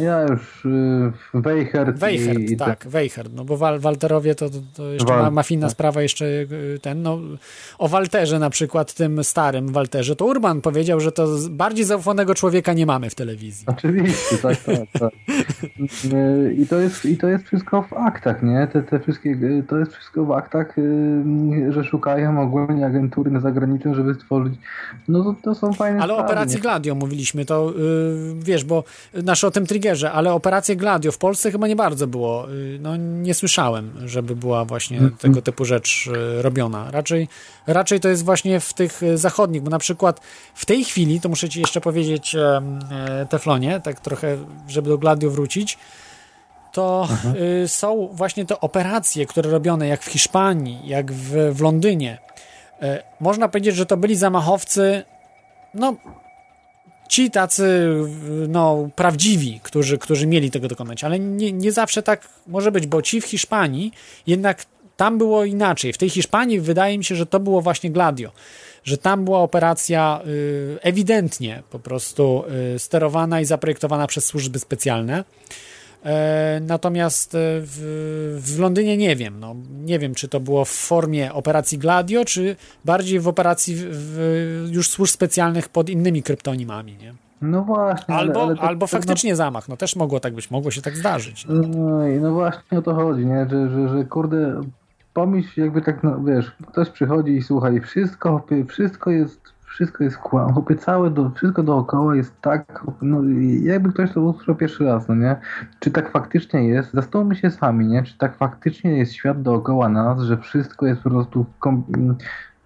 [0.01, 0.67] Ja już
[1.33, 5.71] Weichert, Weichert, i, tak, Weichert, no bo Wal, Walterowie to, to, jeszcze Wal- tak.
[5.71, 6.25] sprawa, jeszcze
[6.81, 7.19] ten, no
[7.77, 12.73] o Walterze na przykład, tym starym Walterze, to Urban powiedział, że to bardziej zaufanego człowieka
[12.73, 13.65] nie mamy w telewizji.
[13.67, 15.11] Oczywiście, tak, tak, tak.
[16.13, 18.67] Y, I to jest, i to jest wszystko w aktach, nie?
[18.73, 23.39] Te, te wszystkie, y, to jest wszystko w aktach, y, że szukają ogólnie agentury na
[23.39, 24.53] zagraniczne, żeby stworzyć.
[25.07, 26.61] No to, to są fajne Ale o operacji?
[26.61, 27.73] Gladio mówiliśmy, to
[28.39, 28.83] wiesz, bo
[29.23, 32.47] nasz o tym triggerze, ale operację Gladio w Polsce chyba nie bardzo było.
[32.79, 35.17] No nie słyszałem, żeby była właśnie Mhm.
[35.17, 36.09] tego typu rzecz
[36.41, 36.91] robiona.
[36.91, 37.27] Raczej,
[37.67, 40.21] raczej to jest właśnie w tych zachodnich, bo na przykład
[40.55, 42.35] w tej chwili, to muszę ci jeszcze powiedzieć
[43.29, 44.37] Teflonie, tak trochę,
[44.67, 45.77] żeby do Gladio wrócić,
[46.71, 47.07] to
[47.63, 52.17] y, są właśnie te operacje, które robione jak w Hiszpanii, jak w, w Londynie.
[52.81, 55.03] E, można powiedzieć, że to byli zamachowcy,
[55.73, 55.95] no
[57.09, 57.89] ci tacy
[58.47, 63.01] no, prawdziwi, którzy, którzy mieli tego dokonać, ale nie, nie zawsze tak może być, bo
[63.01, 63.91] ci w Hiszpanii
[64.27, 64.65] jednak
[64.97, 65.93] tam było inaczej.
[65.93, 68.31] W tej Hiszpanii wydaje mi się, że to było właśnie Gladio,
[68.83, 72.43] że tam była operacja y, ewidentnie po prostu
[72.75, 75.23] y, sterowana i zaprojektowana przez służby specjalne.
[76.05, 79.39] E, Natomiast e, w, w Londynie nie wiem.
[79.39, 84.67] No, nie wiem, czy to było w formie operacji Gladio, czy bardziej w operacji w,
[84.71, 86.97] już służb specjalnych pod innymi kryptonimami.
[86.97, 87.13] Nie?
[87.41, 88.15] No właśnie.
[88.15, 89.69] ale- Albo, ale to- albo faktycznie zamach.
[89.69, 91.45] No też mogło tak być, mogło się tak zdarzyć.
[91.49, 93.47] No i no właśnie o to chodzi, nie?
[93.49, 94.61] Że, że, że kurde,
[95.13, 100.17] pomyśl jakby tak, no wiesz, ktoś przychodzi i słucha i wszystko, wszystko jest, wszystko jest
[100.17, 103.21] kłam, całe, do, wszystko dookoła jest tak, no
[103.61, 105.35] jakby ktoś to usłyszał pierwszy raz, no nie?
[105.79, 106.93] Czy tak faktycznie jest?
[106.93, 108.03] Zastanówmy się sami, nie?
[108.03, 111.45] Czy tak faktycznie jest świat dookoła nas, że wszystko jest po prostu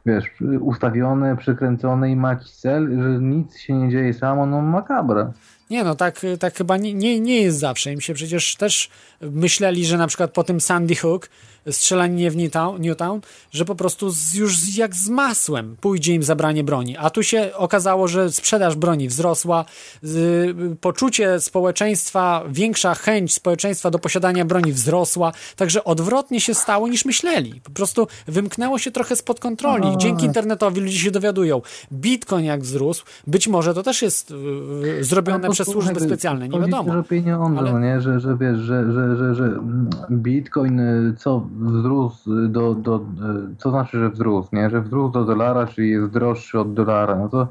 [0.06, 0.25] wiesz,
[0.59, 5.32] ustawione, przykręcone i ma jakiś cel, że nic się nie dzieje samo, no makabra.
[5.69, 7.93] Nie no, tak, tak chyba nie, nie, nie jest zawsze.
[7.93, 8.90] Im się przecież też
[9.22, 11.30] myśleli, że na przykład po tym Sandy Hook,
[11.72, 12.35] strzelaninie w
[12.80, 13.22] Newtown,
[13.52, 16.98] że po prostu z, już jak z masłem pójdzie im zabranie broni.
[16.98, 19.66] A tu się okazało, że sprzedaż broni wzrosła,
[20.02, 27.06] z, poczucie społeczeństwa, większa chęć społeczeństwa do posiadania broni wzrosła, także odwrotnie się stało niż
[27.06, 27.61] myśleli.
[27.64, 29.98] Po prostu wymknęło się trochę spod kontroli.
[29.98, 31.61] Dzięki internetowi ludzie się dowiadują.
[31.94, 37.03] Bitcoin jak wzrósł, być może to też jest y, zrobione przez służby specjalne, nie wiadomo.
[37.03, 38.02] pieniądze, Ale- no nie?
[38.02, 43.56] Że, że wiesz, że, że, że, że mm, Bitcoin y, co wzrósł do, do, y,
[43.58, 44.69] co znaczy, że wzrósł, nie?
[44.69, 47.48] Że wzrósł do dolara, czyli jest droższy od dolara, no to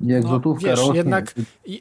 [0.00, 0.96] jak No, złotówka wiesz, rośnie...
[0.96, 1.34] jednak,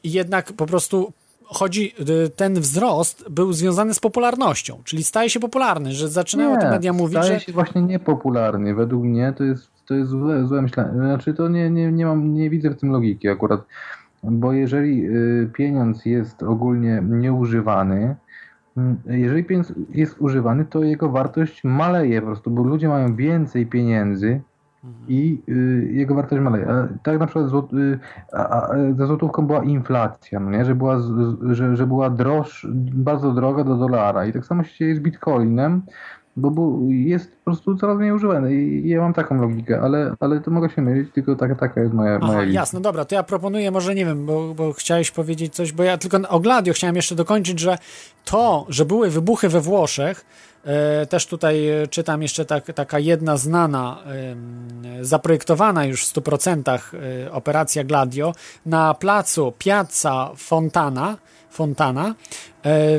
[0.04, 1.14] jednak po prostu
[1.46, 1.94] chodzi,
[2.26, 6.94] y, ten wzrost był związany z popularnością, czyli staje się popularny, że zaczynają te media
[6.94, 8.76] mówić, staje że się właśnie niepopularny.
[8.76, 10.92] Według mnie to jest, to jest złe, złe myślenie.
[10.94, 13.62] Znaczy to nie, nie, nie, mam, nie widzę w tym logiki akurat.
[14.24, 18.16] Bo jeżeli y, pieniądz jest ogólnie nieużywany,
[19.06, 24.42] jeżeli pieniądz jest używany, to jego wartość maleje po prostu, bo ludzie mają więcej pieniędzy
[25.08, 26.70] i y, jego wartość maleje.
[26.70, 28.00] A tak na przykład złot, y,
[28.34, 30.66] a, a, za złotówką była inflacja, no nie?
[30.66, 34.78] Że, była z- że, że była droż, bardzo droga do dolara i tak samo się
[34.78, 35.82] dzieje z bitcoinem,
[36.36, 40.42] bo, bo jest po prostu coraz mniej używany i ja mam taką logikę, ale, ale
[40.42, 42.60] to mogę się mylić, tylko taka, taka jest moja, moja Aha, linia.
[42.60, 45.98] jasne, dobra, to ja proponuję, może nie wiem, bo, bo chciałeś powiedzieć coś, bo ja
[45.98, 47.78] tylko o Gladio chciałem jeszcze dokończyć, że
[48.26, 50.26] to, że były wybuchy we Włoszech,
[50.64, 53.98] e, też tutaj e, czytam jeszcze tak, taka jedna znana,
[55.02, 56.80] zaprojektowana już w 100%
[57.26, 58.34] e, operacja Gladio
[58.66, 61.18] na placu Piazza Fontana,
[61.52, 62.14] Fontana e,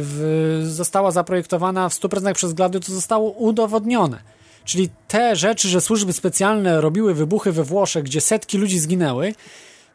[0.00, 4.18] w, została zaprojektowana w 100% przez Gladio, to zostało udowodnione.
[4.64, 9.34] Czyli te rzeczy, że służby specjalne robiły wybuchy we Włoszech, gdzie setki ludzi zginęły,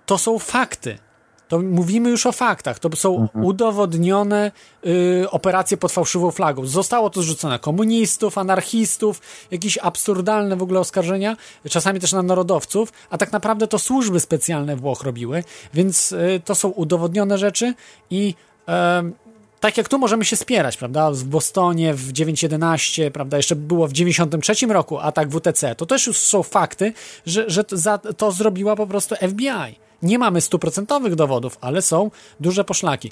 [0.05, 0.97] to są fakty.
[1.47, 2.79] To mówimy już o faktach.
[2.79, 4.51] To są udowodnione
[4.85, 6.65] y, operacje pod fałszywą flagą.
[6.65, 9.21] Zostało to zrzucone na komunistów, anarchistów,
[9.51, 11.37] jakieś absurdalne w ogóle oskarżenia,
[11.69, 16.55] czasami też na narodowców, a tak naprawdę to służby specjalne Włoch robiły, więc y, to
[16.55, 17.73] są udowodnione rzeczy
[18.09, 18.35] i
[19.59, 21.11] tak jak tu możemy się spierać, prawda?
[21.11, 23.37] W Bostonie w 9.11, prawda?
[23.37, 25.75] Jeszcze było w 93 roku atak WTC.
[25.75, 26.93] To też już są fakty,
[27.25, 29.75] że, że to, za, to zrobiła po prostu FBI.
[30.01, 33.11] Nie mamy stuprocentowych dowodów, ale są duże poszlaki.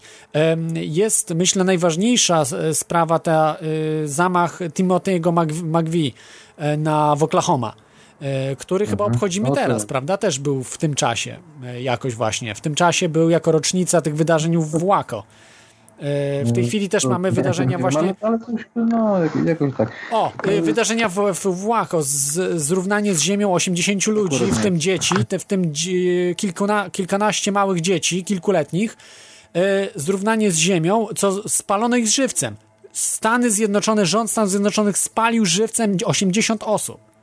[0.73, 2.43] Jest, myślę, najważniejsza
[2.73, 3.57] sprawa ta
[4.03, 6.11] y, zamach Timothy'ego Mc- McVie
[6.77, 7.73] na w Oklahoma,
[8.21, 10.17] e, który chyba obchodzimy No teraz, prawda?
[10.17, 12.55] Też był w tym czasie e, jakoś właśnie.
[12.55, 15.23] W tym czasie był jako rocznica tych wydarzeń w Waco.
[15.99, 18.15] E, W tej chwili też mamy wydarzenia właśnie.
[18.21, 19.91] Ale coś, no, jak- jakoś tak.
[20.11, 25.43] O, wydarzenia w, w Włako, z, zrównanie z ziemią 80 ludzi, w tym dzieci, w
[25.43, 25.73] tym
[26.37, 28.97] kilkuna, kilkanaście małych dzieci, kilkuletnich,
[29.95, 32.55] zrównanie z ziemią, co spalono ich żywcem.
[32.91, 37.14] Stany Zjednoczone, rząd Stanów Zjednoczonych spalił żywcem 80 osób.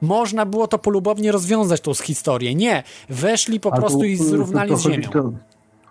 [0.00, 2.54] Można było to polubownie rozwiązać tą historię.
[2.54, 5.08] Nie, weszli po A prostu to- i to- zrównali to z chodzi ziemią.
[5.10, 5.32] to-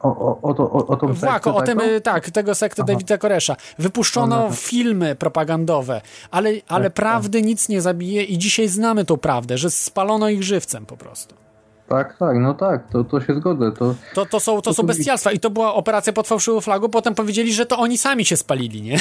[0.02, 2.94] O, o, o, to, o, o tą sektę o tym, y, tak, tego sekty Aha.
[2.94, 3.56] Davida Koresza.
[3.80, 4.56] Wypuszczono No, no.
[4.56, 9.72] filmy propagandowe, ale, ale Tak, prawdy nic nie zabije i dzisiaj znamy tą prawdę, że
[9.72, 11.36] spalono ich żywcem po prostu.
[11.88, 13.72] Tak, tak, no tak, to, to się zgodzę.
[13.72, 16.90] To, To, to, są, to To są bestialstwa i to była operacja pod fałszywą flagą,
[16.90, 18.98] potem powiedzieli, że to oni sami się spalili, nie?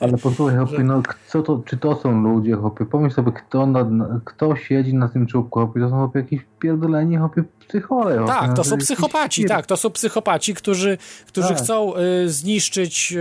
[0.00, 3.84] ale posłuchaj, chłopie, no co to, czy to są ludzie, chłopie, pomyśl sobie, kto, na,
[3.84, 8.16] na, kto siedzi na tym czubku, chłopie, to są chłopie jakieś pierdoleni, chłopie, psychole.
[8.18, 11.58] chłopie, Tak, no, to są psychopaci, tak, to są psychopaci, którzy, którzy Tak.
[11.58, 13.18] chcą y, zniszczyć y,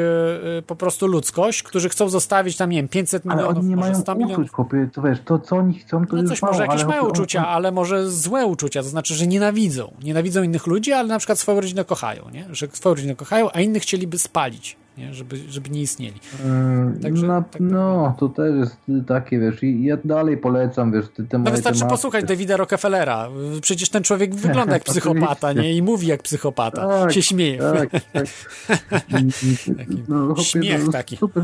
[0.60, 3.76] y, po prostu ludzkość, którzy chcą zostawić tam, nie wiem, 500 Ale milionów, oni nie
[3.76, 4.38] mają 100 milionów.
[4.40, 6.90] uczuć, chłopie, to wiesz, to co oni chcą, to No coś mało, może jakieś ale,
[6.90, 9.94] mają uczucia, ale może złe uczucia, to znaczy, że nienawidzą.
[10.04, 12.46] Nienawidzą innych ludzi, ale na przykład swoją rodzinę kochają, nie?
[12.52, 15.14] Że swoją rodzinę kochają, a innych chcieliby spalić, nie?
[15.14, 16.20] Żeby, żeby nie istnieli.
[16.46, 21.06] Mm, Także na, tak no, to też jest takie, wiesz, i ja dalej polecam, wiesz,
[21.16, 21.96] te, te No wystarczy tematy.
[21.96, 23.30] posłuchać Davida Rockefellera.
[23.62, 25.74] Przecież ten człowiek wygląda jak psychopata, nie?
[25.74, 26.88] I mówi jak psychopata.
[26.88, 27.60] Tak, się śmieje.
[27.60, 28.26] Tak, tak.
[30.08, 31.18] no, chłopie, Śmiech no, taki.
[31.18, 31.44] Super,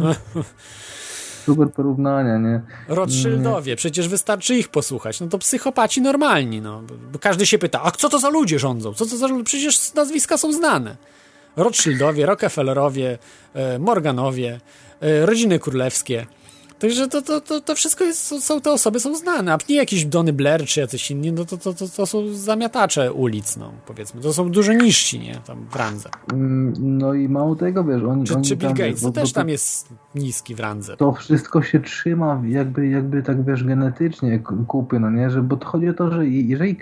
[1.46, 2.62] super porównania, nie?
[2.88, 5.20] Rothschildowie, przecież wystarczy ich posłuchać.
[5.22, 6.82] No to psychopaci normalni, no.
[7.12, 8.94] Bo każdy się pyta, a co to za ludzie rządzą?
[8.94, 9.44] Co to za ludzie?
[9.44, 10.96] Przecież nazwiska są znane.
[11.60, 13.18] Rothschildowie, Rockefellerowie,
[13.54, 14.60] e, Morganowie,
[15.02, 16.26] e, rodziny królewskie.
[16.80, 20.06] Także to, to, to, to wszystko jest, są- te osoby są znane, a nie jakieś
[20.06, 24.22] Dony Blair czy jacyś inni, no to, to, to, to są zamiatacze ulic, no powiedzmy.
[24.22, 25.36] To są dużo niżsi, nie?
[25.48, 26.10] Tam w randze.
[26.34, 29.50] Mm, No i mało tego, wiesz, oni, Czy, oni czy Bill Gates, to też tam
[29.50, 30.98] jest niski w randze.
[30.98, 35.66] to wszystko się trzyma jakby, jakby tak wiesz, genetycznie kupy, no nie, że, bo to
[35.68, 36.78] chodzi o to, że i- jeżeli,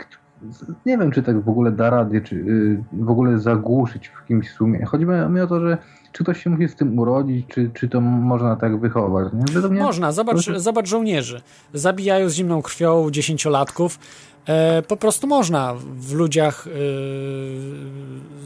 [0.85, 4.51] nie wiem czy tak w ogóle da radę, czy y, w ogóle zagłuszyć w kimś
[4.51, 5.77] sumie, chodzi mi o to, że
[6.11, 9.69] czy ktoś się musi z tym urodzić, czy, czy to można tak wychować, nie?
[9.69, 11.41] Mnie Można, zobacz, to- zobacz żołnierzy.
[11.73, 13.99] Zabijają z zimną krwią dziesięciolatków.
[14.47, 16.71] E, po prostu można w ludziach e,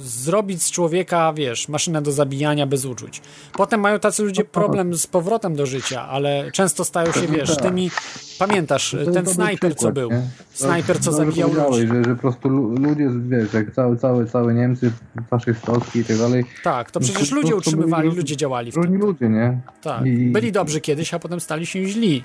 [0.04, 3.22] zrobić z człowieka, wiesz, maszynę do zabijania bez uczuć.
[3.54, 7.92] Potem mają tacy ludzie problem z powrotem do życia, ale często stają się, wiesz, tymi,
[8.40, 10.10] pamiętasz, ten snajper, co był.
[10.54, 11.88] Snajper, co zabijał ludzi.
[11.88, 14.92] Że, że po prostu lu- ludzie, wiesz, jak całe, całe, całe Niemcy,
[15.30, 16.46] faszystowski i tak dalej.
[16.64, 18.96] Tak, to przecież ludzie utrzymywali, ludzie działali w tym.
[18.98, 19.62] Ludzie, nie?
[19.82, 22.24] Tak, byli dobrzy kiedyś, a potem stali się źli,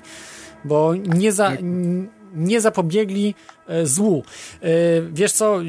[0.65, 1.51] bo nie, za,
[2.35, 3.35] nie zapobiegli
[3.67, 4.23] e, złu.
[4.61, 4.67] E,
[5.13, 5.63] Wiesz co, e,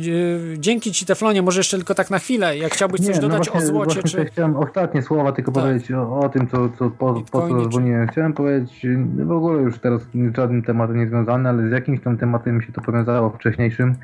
[0.58, 3.50] dzięki Ci Teflonie, może jeszcze tylko tak na chwilę, jak chciałbyś coś Nie, no dodać
[3.50, 4.24] właśnie, o złocie, czy...
[4.24, 5.64] Chciałem ostatnie słowa tylko Tak.
[5.64, 8.08] powiedzieć o, o tym, co, co po, po co czy- dzwoniłem.
[8.08, 12.16] Chciałem powiedzieć, w ogóle już teraz z żadnym tematem nie związany, ale z jakimś tam
[12.18, 13.94] tematem mi się to powiązało wcześniejszym,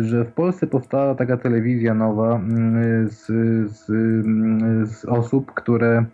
[0.00, 3.26] że w Polsce powstała taka telewizja nowa y, z,
[3.72, 6.04] z, y, z osób, które,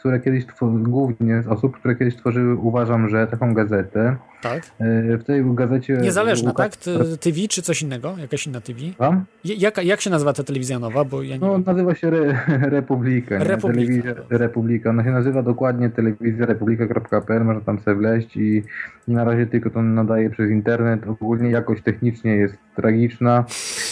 [0.00, 0.44] które kiedyś,
[0.78, 4.16] głównie z osób, które kiedyś tworzyły, uważam, że taką gazetę.
[4.42, 4.58] Tak?
[4.80, 5.98] E, W tej gazecie...
[6.02, 7.18] Niezależna, Łukasz- tak?
[7.20, 8.14] TV czy coś innego?
[8.18, 8.80] Jakaś inna TV?
[8.98, 9.24] Tam?
[9.44, 11.04] Jak, jak się nazywa ta telewizja nowa?
[11.04, 12.38] Bo ja nie No, nazywa się Re,
[12.76, 13.38] Republika.
[13.38, 13.44] Nie?
[13.44, 13.82] Republika.
[14.02, 14.90] Telewizja Republika.
[14.90, 18.62] Ona się nazywa dokładnie telewizja republika.pl, można tam sobie wleźć i,
[19.08, 21.00] na razie tylko to nadaje przez internet.
[21.08, 23.44] Ogólnie jakość technicznie jest tragiczna.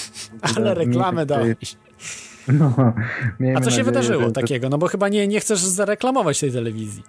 [0.57, 1.77] Ale reklamę dałeś.
[2.53, 2.75] No,
[3.57, 4.69] A co się wydarzyło że- takiego?
[4.69, 7.03] No bo chyba nie, nie chcesz zareklamować tej telewizji.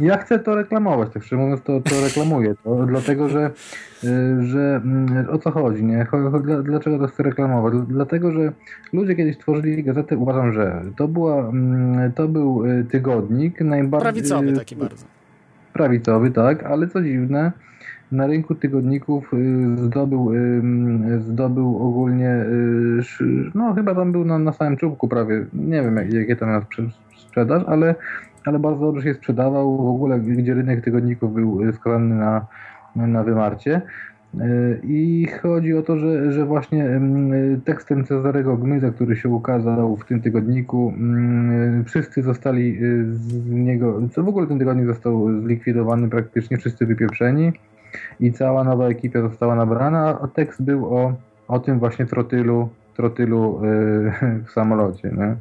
[0.00, 2.54] Ja chcę to reklamować, tak szczerze mówiąc, to, to reklamuję.
[2.64, 3.50] To, dlatego, że,
[4.04, 6.06] y, że mm, o co chodzi, nie?
[6.62, 7.74] Dlaczego to chcę reklamować?
[7.74, 8.52] Dl- Dlatego, że
[8.92, 14.12] ludzie kiedyś tworzyli gazetę, uważam, że to była, mm, to był y, tygodnik najbardziej...
[14.12, 15.06] Prawicowy taki bardzo.
[15.72, 17.52] Prawicowy, tak, ale co dziwne,
[18.12, 24.52] na rynku tygodników y, zdobył, y, zdobył ogólnie, y, no chyba tam był na, na
[24.52, 27.94] samym czubku prawie, nie wiem jak, jakie tam miał sprze- sprzedaż, ale,
[28.44, 32.46] ale bardzo dobrze się sprzedawał, w ogóle gdzie rynek tygodników był skazany na,
[32.96, 33.82] na wymarcie.
[34.84, 37.00] I chodzi o to, że, że właśnie
[37.64, 40.92] tekstem Cezarego Gmyza, który się ukazał w tym tygodniku,
[41.84, 42.78] wszyscy zostali
[43.10, 47.52] z niego, co w ogóle ten tygodnik został zlikwidowany, praktycznie wszyscy wypieprzeni
[48.20, 51.14] i cała nowa ekipa została nabrana, a tekst był o,
[51.48, 54.12] o tym właśnie trotylu, trotylu y,
[54.46, 55.36] w samolocie, nie?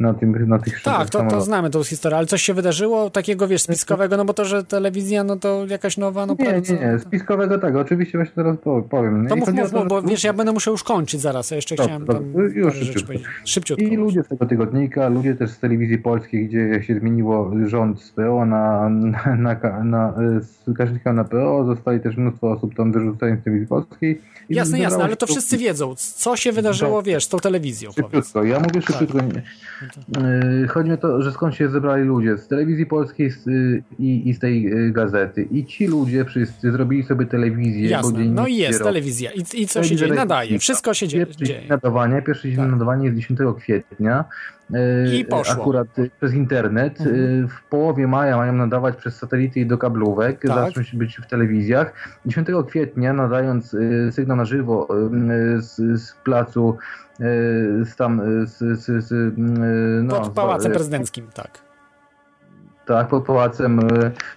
[0.00, 3.48] Na, tym, na tych Tak, to, to znamy tą historię, ale coś się wydarzyło takiego,
[3.48, 6.98] wiesz, spiskowego, no bo to, że telewizja, no to jakaś nowa, no Nie, nie, nie,
[6.98, 9.22] spiskowego tak, oczywiście właśnie teraz po- powiem.
[9.22, 9.28] nie?
[9.28, 11.74] To I mów, mów, mów, bo wiesz, ja będę musiał już kończyć zaraz, ja jeszcze
[11.76, 12.24] Dobrze, chciałem tam
[12.54, 13.12] już szybciutko.
[13.44, 13.84] Szybciutko.
[13.84, 18.10] I ludzie z tego tygodnika, ludzie też z telewizji polskiej, gdzie się zmieniło rząd z
[18.10, 23.40] PO na, na, na, na z Kaczyńskiego na PO, zostali też mnóstwo osób tam wyrzucając
[23.40, 24.20] z telewizji polskiej.
[24.48, 27.90] Jasne, jasne, ale się to wszyscy wiedzą, co się wydarzyło, wiesz, z tą telewizją.
[27.92, 29.18] Szybciutko, ja mówię szybciutko.
[29.20, 29.42] nie-
[30.62, 33.82] Yy, Chodzi mi o to, że skąd się zebrali ludzie z telewizji polskiej z, y,
[33.98, 35.48] i, i z tej y, gazety.
[35.50, 37.88] I ci ludzie wszyscy zrobili sobie telewizję.
[37.88, 38.88] Jasne, bo dzień no i jest rok.
[38.88, 39.30] telewizja.
[39.32, 40.14] I, i co się dzieje?
[40.14, 41.26] Nadaje, wszystko się dzieje.
[41.26, 44.24] Pierwszy dzień nadawania, pierwszy dzień nadawania jest 10 kwietnia.
[44.74, 45.62] E, I poszło.
[45.62, 47.00] Akurat e, przez internet.
[47.00, 47.44] Mhm.
[47.44, 50.40] E, W połowie maja mają nadawać przez satelity i do kablówek.
[50.42, 50.50] Tak.
[50.50, 51.92] Zaczną się być w telewizjach.
[52.26, 53.76] 10 kwietnia nadając
[54.10, 54.88] sygnał na żywo
[55.58, 56.76] z, z placu
[57.84, 59.34] z tam z, z, z,
[60.06, 61.50] no, Pod Pałacem Prezydenckim, tak.
[62.86, 63.80] tak, pod pałacem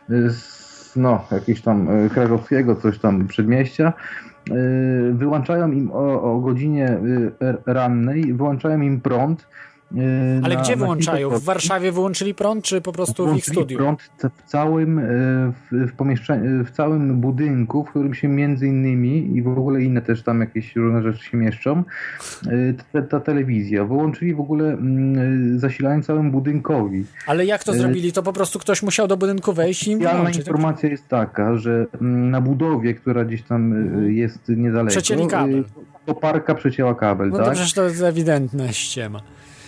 [0.09, 3.93] z, no, jakiegoś tam krakowskiego, coś tam przedmieścia.
[5.13, 6.97] Wyłączają im o, o godzinie
[7.65, 9.47] rannej, wyłączają im prąd.
[9.97, 11.29] E, Ale na- gdzie na wyłączają?
[11.29, 13.77] W Warszawie wyłączyli prąd, czy po prostu w ich studiu?
[13.77, 14.01] prąd
[14.37, 15.03] w całym, e,
[15.71, 20.23] w, pomieszczeniu, w całym budynku, w którym się między innymi i w ogóle inne też
[20.23, 21.83] tam jakieś różne rzeczy się mieszczą,
[22.93, 23.85] ta, ta telewizja.
[23.85, 27.05] Wyłączyli w ogóle mm, zasilanie całym budynkowi.
[27.27, 28.11] Ale jak to zrobili?
[28.11, 30.37] To po prostu ktoś musiał do budynku wejść i im wyłączyć.
[30.37, 30.47] tak?
[30.47, 33.73] informacja jest taka, że mm, na budowie, która gdzieś tam
[34.05, 35.59] y, jest niedaleko, Przecięli kabel.
[35.59, 35.63] y,
[36.05, 37.45] koparka przecięła kabel, No tak?
[37.45, 39.21] to przecież to jest ewidentne ściema.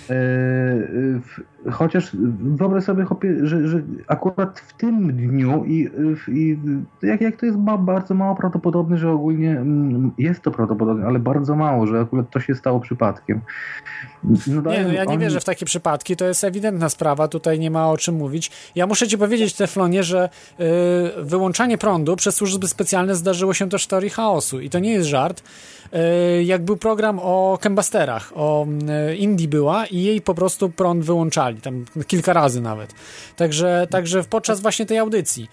[0.09, 2.09] E, y, w- Chociaż
[2.39, 5.89] wyobraź sobie, chłopie, że, że akurat w tym dniu i,
[6.27, 6.57] i
[7.01, 11.55] jak, jak to jest bardzo mało prawdopodobne, że ogólnie mm, jest to prawdopodobne, ale bardzo
[11.55, 13.41] mało, że akurat to się stało przypadkiem.
[14.47, 17.59] Nie, dają no ja nie oni- wierzę w takie przypadki, to jest ewidentna sprawa, tutaj
[17.59, 18.51] nie ma o czym mówić.
[18.75, 20.63] Ja muszę ci powiedzieć, Teflonie, że y,
[21.23, 25.07] wyłączanie prądu przez służby specjalne zdarzyło się też w teorii chaosu i to nie jest
[25.07, 25.43] żart.
[26.39, 28.67] Y, jak był program o kembasterach, o
[29.11, 32.93] y, Indii była i jej po prostu prąd wyłączali, tam kilka razy nawet.
[33.35, 35.49] Także, także podczas właśnie tej audycji,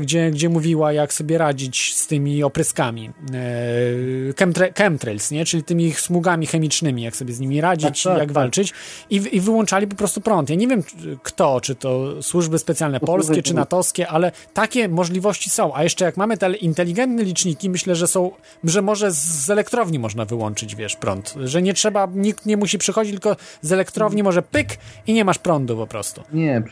[0.00, 5.44] gdzie, gdzie mówiła, jak sobie radzić z tymi opryskami, e, chemtra- chemtrails, nie?
[5.44, 8.32] czyli tymi smugami chemicznymi, jak sobie z nimi radzić, Tak, tak, jak tak.
[8.32, 8.72] walczyć
[9.10, 10.50] I, i wyłączali po prostu prąd.
[10.50, 10.82] Ja nie wiem
[11.22, 15.74] kto, czy to służby specjalne polskie, czy to- natowskie, ale takie możliwości są.
[15.74, 18.30] A jeszcze jak mamy te inteligentne liczniki, myślę, że są,
[18.64, 21.34] że może z elektrowni można wyłączyć, wiesz, prąd.
[21.44, 24.68] Że nie trzeba, nikt nie musi przychodzić, tylko z elektrowni może pyk
[25.06, 26.22] i nie masz prądu po prostu.
[26.32, 26.62] Nie,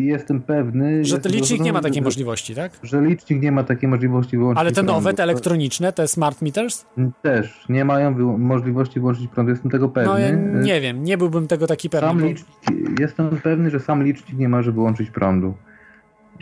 [0.00, 1.04] jestem pewny...
[1.04, 2.04] Że licznik nie ma takiej że-
[2.52, 2.72] możliwości, tak?
[2.82, 4.92] Że licznik nie ma takiej możliwości wyłączyć Ale te prądu.
[4.92, 6.84] nowe, te elektroniczne, te smart meters?
[7.22, 10.12] Też nie mają możliwości wyłączyć prądu, jestem tego pewny.
[10.12, 10.30] No ja
[10.62, 12.08] nie wiem, nie byłbym tego taki pewny.
[12.08, 15.54] Sam licznik, jestem pewny, że sam licznik nie może wyłączyć prądu.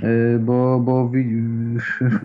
[0.03, 1.11] Yy, Bo, bo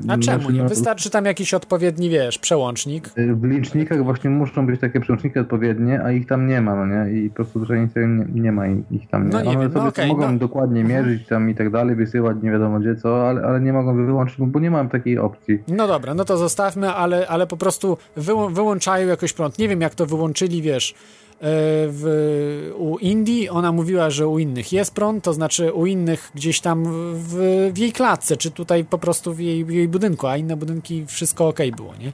[0.08, 0.64] A czemu znaczy, nie?
[0.64, 3.10] no, Wystarczy tam jakiś odpowiedni, wiesz, przełącznik.
[3.18, 7.06] yy, W licznikach właśnie muszą być takie przełączniki odpowiednie, a ich tam nie ma, no
[7.06, 7.12] nie?
[7.22, 9.24] I po prostu zwyczajnie nie, nie ma ich tam.
[9.24, 9.30] Nie.
[9.30, 10.38] No nie One wiem, no sobie okej, mogą no.
[10.40, 14.06] dokładnie mierzyć tam i tak dalej, wysyłać nie wiadomo gdzie co, ale, ale nie mogą
[14.06, 15.60] wyłączyć, bo nie mam takiej opcji.
[15.68, 19.60] No dobra, no to zostawmy, ale, ale po prostu wyłą wyłączają jakoś prąd.
[19.60, 20.94] Nie wiem, jak to wyłączyli, wiesz,
[21.42, 26.62] w, u Indii, ona mówiła, że u innych jest prąd, to znaczy u innych gdzieś
[26.62, 26.84] tam
[27.14, 27.36] w,
[27.74, 31.06] w jej klatce, czy tutaj po prostu w jej, w jej budynku, a inne budynki
[31.06, 32.12] wszystko ok było, nie?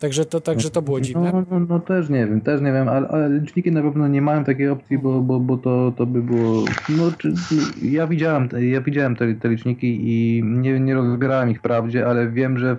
[0.00, 1.32] Także to, także to było dziwne.
[1.32, 4.22] No, no, no też nie wiem, też nie wiem, ale, ale liczniki na pewno nie
[4.22, 6.64] mają takiej opcji, bo, bo, bo to, to by było.
[6.88, 7.34] No, czy,
[7.82, 12.58] ja widziałem, ja widziałem te, te liczniki i nie, nie rozbierałem ich wprawdzie, ale wiem,
[12.58, 12.76] że,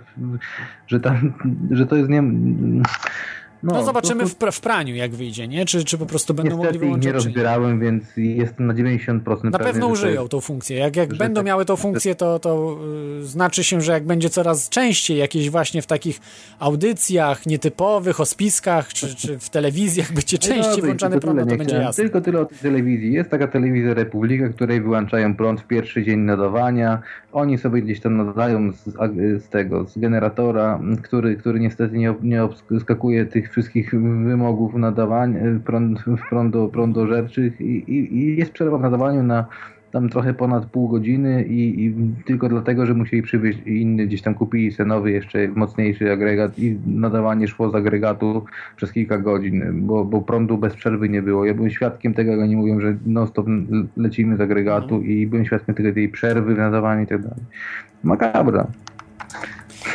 [0.87, 1.33] że, tam,
[1.71, 2.23] że to jest nie.
[3.63, 5.65] No, no zobaczymy w, w, praniu, jak wyjdzie, nie?
[5.65, 7.05] Czy, czy po prostu będą mogli wyłączyć.
[7.05, 10.77] nie rozbierałem, więc jestem na 90% Na pewno użyją tą funkcję.
[10.77, 12.77] Jak, jak będą tak, miały tą funkcję, to, to
[13.17, 16.19] yy, znaczy się, że jak będzie coraz częściej jakieś właśnie w takich
[16.59, 21.55] audycjach nietypowych, o spiskach, czy, czy w telewizjach będzie no częściej no, włączany prąd, to
[21.55, 22.03] będzie jasne.
[22.03, 23.13] Tylko tyle o tej telewizji.
[23.13, 27.01] Jest taka telewizja Republika, której wyłączają prąd w pierwszy dzień nadawania.
[27.31, 28.83] Oni sobie gdzieś tam nadają z,
[29.43, 33.91] z tego, z generatora, który, który niestety nie, nie obskakuje tych wszystkich
[34.25, 39.45] wymogów nadawań, e, prąd, prądo, prądożerczych i, i, i jest przerwa w nadawaniu na
[39.91, 44.33] tam trochę ponad pół godziny i, i, tylko dlatego, że musieli przywieźć inny, gdzieś tam
[44.33, 50.05] kupili sobie nowy, jeszcze mocniejszy agregat i nadawanie szło z agregatu przez kilka godzin, bo,
[50.05, 51.45] bo prądu bez przerwy nie było.
[51.45, 53.47] Ja byłem świadkiem tego, jak oni mówią, że non stop
[53.97, 55.13] lecimy z agregatu mhm.
[55.13, 57.43] i byłem świadkiem tego, tej przerwy w nadawaniu i tak dalej.
[58.03, 58.67] Makabra.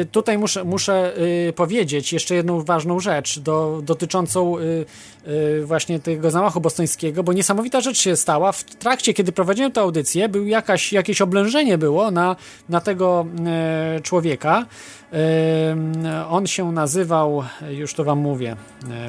[0.00, 1.12] Y, tutaj muszę, muszę
[1.48, 4.86] y, powiedzieć jeszcze jedną ważną rzecz do, dotyczącą y,
[5.64, 8.52] właśnie tego zamachu bostońskiego, bo niesamowita rzecz się stała.
[8.52, 12.36] W trakcie, kiedy prowadziłem tę audycję, był jakaś, jakieś oblężenie było na,
[12.68, 13.26] na tego
[14.02, 14.66] człowieka.
[16.28, 18.56] On się nazywał, już to wam mówię,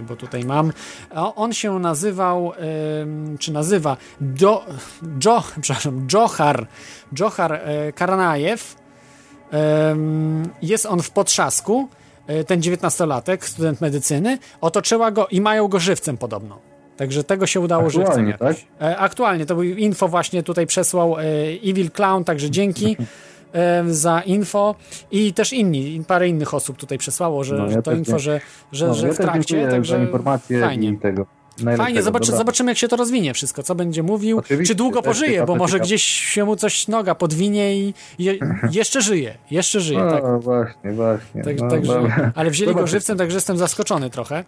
[0.07, 0.73] bo tutaj mam.
[1.35, 2.51] On się nazywał,
[3.39, 4.65] czy nazywa Do,
[5.25, 6.67] jo, przepraszam, Johar,
[7.19, 7.61] Johar
[7.95, 8.75] Karanajew
[10.61, 11.89] jest on w potrzasku,
[12.27, 16.59] e, ten dziewiętnastolatek, student medycyny, otoczyła go i mają go żywcem podobno.
[16.97, 18.55] Także tego się udało Aktualnie, żywcem.
[18.79, 18.97] Tak?
[18.99, 21.23] Aktualnie, to był info właśnie tutaj przesłał e,
[21.65, 22.97] Evil Clown, także dzięki
[23.87, 24.75] za info
[25.11, 28.87] i też inni, parę innych osób tutaj przesłało, że, no, ja to info, że, że,
[28.87, 30.89] no, że ja w trakcie, także za informację fajnie.
[30.89, 31.38] I tego.
[31.77, 35.45] Fajnie, zobaczy, zobaczymy jak się to rozwinie wszystko, co będzie mówił, Oczywiście, czy długo pożyje,
[35.45, 38.37] bo może gdzieś się mu coś noga podwinie i je,
[38.71, 39.99] jeszcze żyje, jeszcze żyje.
[39.99, 40.41] No tak.
[40.41, 41.43] właśnie, właśnie.
[41.43, 44.43] Tak, no, także, ale wzięli go żywcem, także jestem zaskoczony trochę.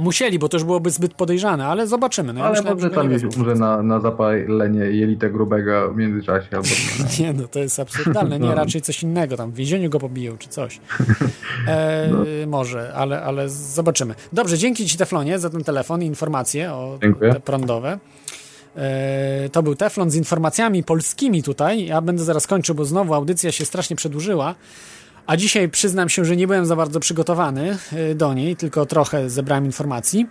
[0.00, 2.32] Musieli, bo to już byłoby zbyt podejrzane, ale zobaczymy.
[2.32, 6.48] No, ja ale myślałem, może tam jest umrze na, na zapalenie jelita grubego w międzyczasie.
[6.56, 7.24] Albo nie.
[7.24, 8.38] nie, no to jest absurdalne.
[8.38, 8.54] Nie, no.
[8.54, 9.36] raczej coś innego.
[9.36, 10.80] Tam w więzieniu go pobiją, czy coś.
[11.68, 12.24] E, no.
[12.46, 14.14] Może, ale, ale zobaczymy.
[14.32, 17.32] Dobrze, dzięki Ci Teflonie za ten telefon i informacje o Dziękuję.
[17.32, 17.98] te prądowe.
[18.76, 21.86] E, to był Teflon z informacjami polskimi tutaj.
[21.86, 24.54] Ja będę zaraz kończył, bo znowu audycja się strasznie przedłużyła.
[25.28, 29.30] A dzisiaj przyznam się, że nie byłem za bardzo przygotowany y, do niej, tylko trochę
[29.30, 30.26] zebrałem informacji.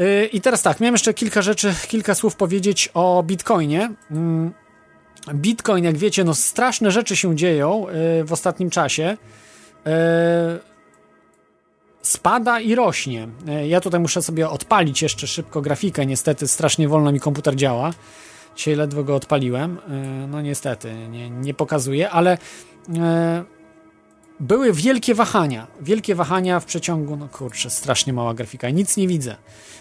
[0.00, 3.92] Y, I teraz tak, miałem jeszcze kilka rzeczy, kilka słów powiedzieć o Bitcoinie.
[4.10, 4.52] Mm,
[5.34, 7.86] Bitcoin, jak wiecie, no straszne rzeczy się dzieją
[8.20, 9.16] y, w ostatnim czasie.
[12.02, 13.28] Spada i rośnie.
[13.68, 17.90] Ja tutaj muszę sobie odpalić jeszcze szybko grafikę, niestety strasznie wolno mi komputer działa.
[18.56, 19.78] Dzisiaj ledwo go odpaliłem.
[20.28, 22.38] No niestety, nie, nie pokazuje, ale
[24.40, 25.66] były wielkie wahania.
[25.80, 28.70] Wielkie wahania w przeciągu, no kurczę, strasznie mała grafika.
[28.70, 29.36] Nic nie widzę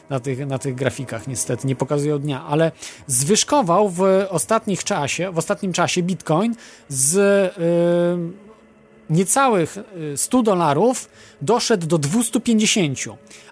[0.10, 2.72] na tych, na tych grafikach, niestety, nie pokazują dnia, ale
[3.08, 6.56] zwyżkował w ostatnich czasie, w ostatnim czasie Bitcoin
[6.90, 9.78] z e, niecałych
[10.16, 11.10] 100 e, dolarów
[11.42, 13.00] doszedł do 250,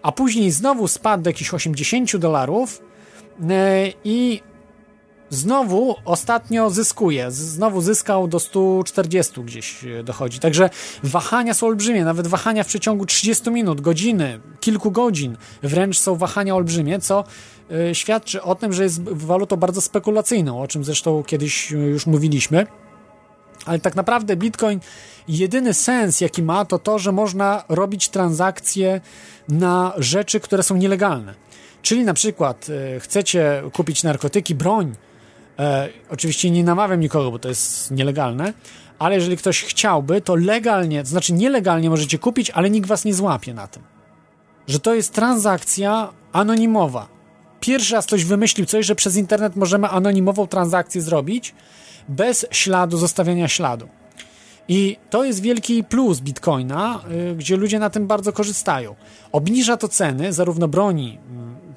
[0.02, 2.82] a później znowu spadł do jakichś 80 dolarów
[3.50, 4.42] e, i
[5.30, 7.32] znowu ostatnio zyskuje.
[7.32, 10.40] Znowu zyskał do 140 gdzieś e, dochodzi.
[10.40, 10.70] Także
[11.04, 15.38] wahania są olbrzymie, nawet wahania w przeciągu 30 minut, godziny, kilku godzin.
[15.64, 17.24] Wręcz są wahania olbrzymie, co
[17.72, 22.06] e, świadczy o tym, że jest walutą bardzo spekulacyjną, o czym zresztą kiedyś e, już
[22.06, 22.68] mówiliśmy.
[23.66, 24.80] Ale tak naprawdę Bitcoin,
[25.28, 29.02] jedyny sens, jaki ma, to to, że można robić transakcje
[29.50, 31.34] na rzeczy, które są nielegalne.
[31.82, 32.68] Czyli na przykład
[33.00, 34.96] chcecie kupić narkotyki, broń,
[35.60, 38.54] E, oczywiście nie namawiam nikogo, bo to jest nielegalne,
[39.00, 43.14] ale jeżeli ktoś chciałby, to legalnie, to znaczy nielegalnie możecie kupić, ale nikt was nie
[43.14, 43.84] złapie na tym.
[44.68, 47.08] Że to jest transakcja anonimowa.
[47.60, 51.56] Pierwszy raz ktoś wymyślił coś, że przez internet możemy anonimową transakcję zrobić
[52.10, 53.90] bez śladu, zostawiania śladu.
[54.68, 58.96] I to jest wielki plus Bitcoina, y, gdzie ludzie na tym bardzo korzystają.
[59.32, 61.18] Obniża to ceny zarówno broni,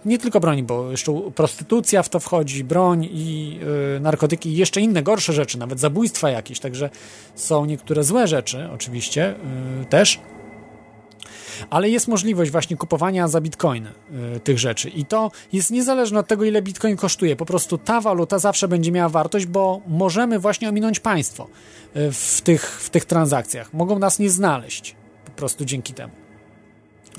[0.05, 3.59] nie tylko broni, bo jeszcze prostytucja w to wchodzi, broń i
[3.97, 6.91] y, narkotyki i jeszcze inne gorsze rzeczy, nawet zabójstwa jakieś, także
[7.35, 9.35] są niektóre złe rzeczy oczywiście
[9.83, 10.21] y, też.
[11.71, 13.91] Ale jest możliwość właśnie kupowania za bitcoiny
[14.37, 17.37] y, tych rzeczy i to jest niezależne od tego, ile bitcoin kosztuje.
[17.37, 21.49] Po prostu ta waluta zawsze będzie miała wartość, bo możemy właśnie ominąć państwo
[21.97, 23.73] y, w tych, w tych transakcjach.
[23.73, 26.22] Mogą nas nie znaleźć po prostu dzięki temu.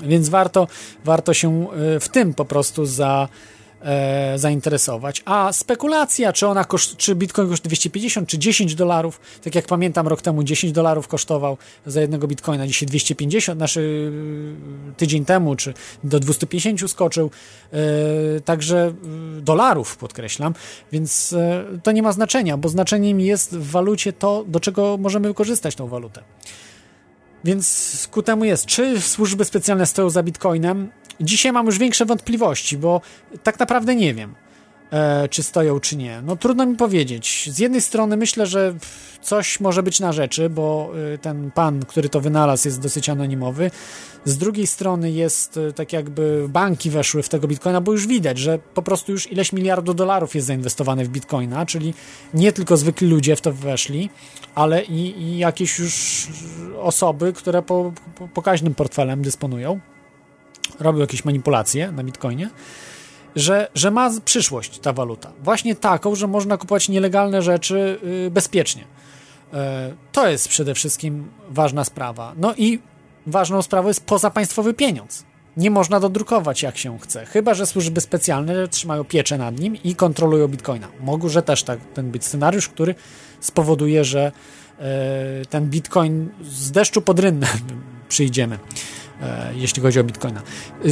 [0.02, 0.68] Więc warto,
[1.04, 1.66] warto się
[1.96, 3.28] y, w tym po prostu za,
[3.84, 5.22] e, zainteresować.
[5.24, 10.08] A spekulacja, czy ona koszt, czy Bitcoin kosztuje 250 czy 10 dolarów, tak jak pamiętam
[10.08, 11.56] rok temu 10 dolarów kosztował
[11.86, 13.80] za jednego Bitcoina, dzisiaj 250, znaczy
[14.90, 15.74] y, tydzień temu, czy
[16.04, 17.30] do 250 skoczył,
[17.72, 17.78] e,
[18.40, 18.94] także
[19.38, 20.54] y, dolarów podkreślam,
[20.92, 25.28] więc e, to nie ma znaczenia, bo znaczeniem jest w walucie to, do czego możemy
[25.28, 26.22] wykorzystać tą walutę.
[27.44, 30.90] Więc ku temu jest, czy służby specjalne stoją za bitcoinem?
[31.20, 33.00] Dzisiaj mam już większe wątpliwości, bo
[33.42, 34.34] tak naprawdę nie wiem,
[34.90, 36.22] e, czy stoją, czy nie.
[36.22, 37.48] No trudno mi powiedzieć.
[37.52, 38.74] Z jednej strony myślę, że
[39.24, 43.70] coś może być na rzeczy, bo e, ten pan, który to wynalazł, jest dosyć anonimowy.
[44.24, 48.38] Z drugiej strony jest e, tak jakby banki weszły w tego bitcoina, bo już widać,
[48.38, 51.94] że po prostu już ileś miliardów dolarów jest zainwestowane w bitcoina, czyli
[52.34, 54.10] nie tylko zwykli ludzie w to weszli,
[54.54, 56.26] ale i, i jakieś już
[56.82, 59.80] osoby, które po, po, pokaźnym portfelem dysponują,
[60.80, 62.50] robią jakieś manipulacje na bitcoinie,
[63.36, 65.32] że, że ma przyszłość ta waluta.
[65.42, 68.84] Właśnie taką, że można kupować nielegalne rzeczy yy, bezpiecznie.
[69.52, 69.58] Yy,
[70.12, 72.32] to jest przede wszystkim ważna sprawa.
[72.36, 72.78] No i
[73.26, 75.24] ważną sprawą jest pozapaństwowy pieniądz.
[75.56, 79.94] Nie można dodrukować jak się chce, chyba że służby specjalne trzymają pieczę nad nim i
[79.94, 80.88] kontrolują bitcoina.
[81.00, 82.94] Może też tak ten być scenariusz, który
[83.40, 84.32] spowoduje, że
[84.78, 87.46] e, ten bitcoin z deszczu pod rynnę
[88.08, 88.58] przyjdziemy, e,
[89.54, 90.42] jeśli chodzi o bitcoina.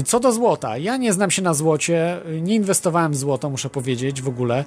[0.04, 4.22] Co do złota, ja nie znam się na złocie, nie inwestowałem w złoto, muszę powiedzieć
[4.22, 4.64] w ogóle.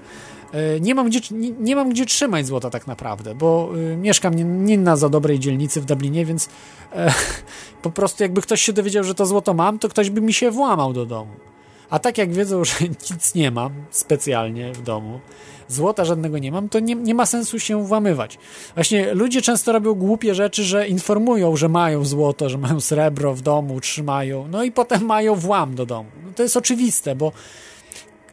[0.55, 4.33] E, nie mam gdzie, nie, nie mam gdzie trzymać złota tak naprawdę, bo y, mieszkam
[4.33, 6.49] nie, nie na za dobrej dzielnicy w Dublinie, więc
[6.93, 7.13] e,
[7.81, 10.51] po prostu jakby ktoś się dowiedział, że to złoto mam, to ktoś by mi się
[10.51, 11.31] włamał do domu.
[11.89, 12.75] A tak jak wiedzą, że
[13.11, 15.19] nic nie mam specjalnie w domu,
[15.67, 18.37] złota żadnego nie mam, to nie, nie ma sensu się włamywać.
[18.75, 23.41] Właśnie ludzie często robią głupie rzeczy, że informują, że mają złoto, że mają srebro w
[23.41, 26.09] domu, trzymają, no i potem mają włam do domu.
[26.25, 27.31] No to jest oczywiste, bo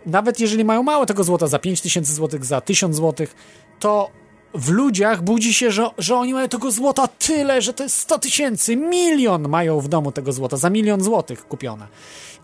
[0.06, 3.34] nawet jeżeli mają mało tego złota, za 5000 złotych, za 1000 złotych,
[3.78, 4.10] to
[4.55, 8.18] w ludziach budzi się, że, że oni mają tego złota tyle, że to jest 100
[8.18, 11.86] tysięcy, milion mają w domu tego złota, za milion złotych kupione.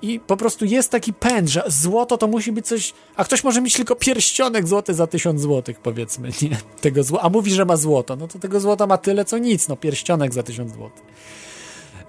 [0.03, 3.61] I po prostu jest taki pęd, że złoto to musi być coś, a ktoś może
[3.61, 6.57] mieć tylko pierścionek złoty za 1000 złotych, powiedzmy, nie?
[6.81, 9.69] Tego zło, a mówi, że ma złoto, no to tego złota ma tyle, co nic,
[9.69, 11.05] no pierścionek za 1000 złotych.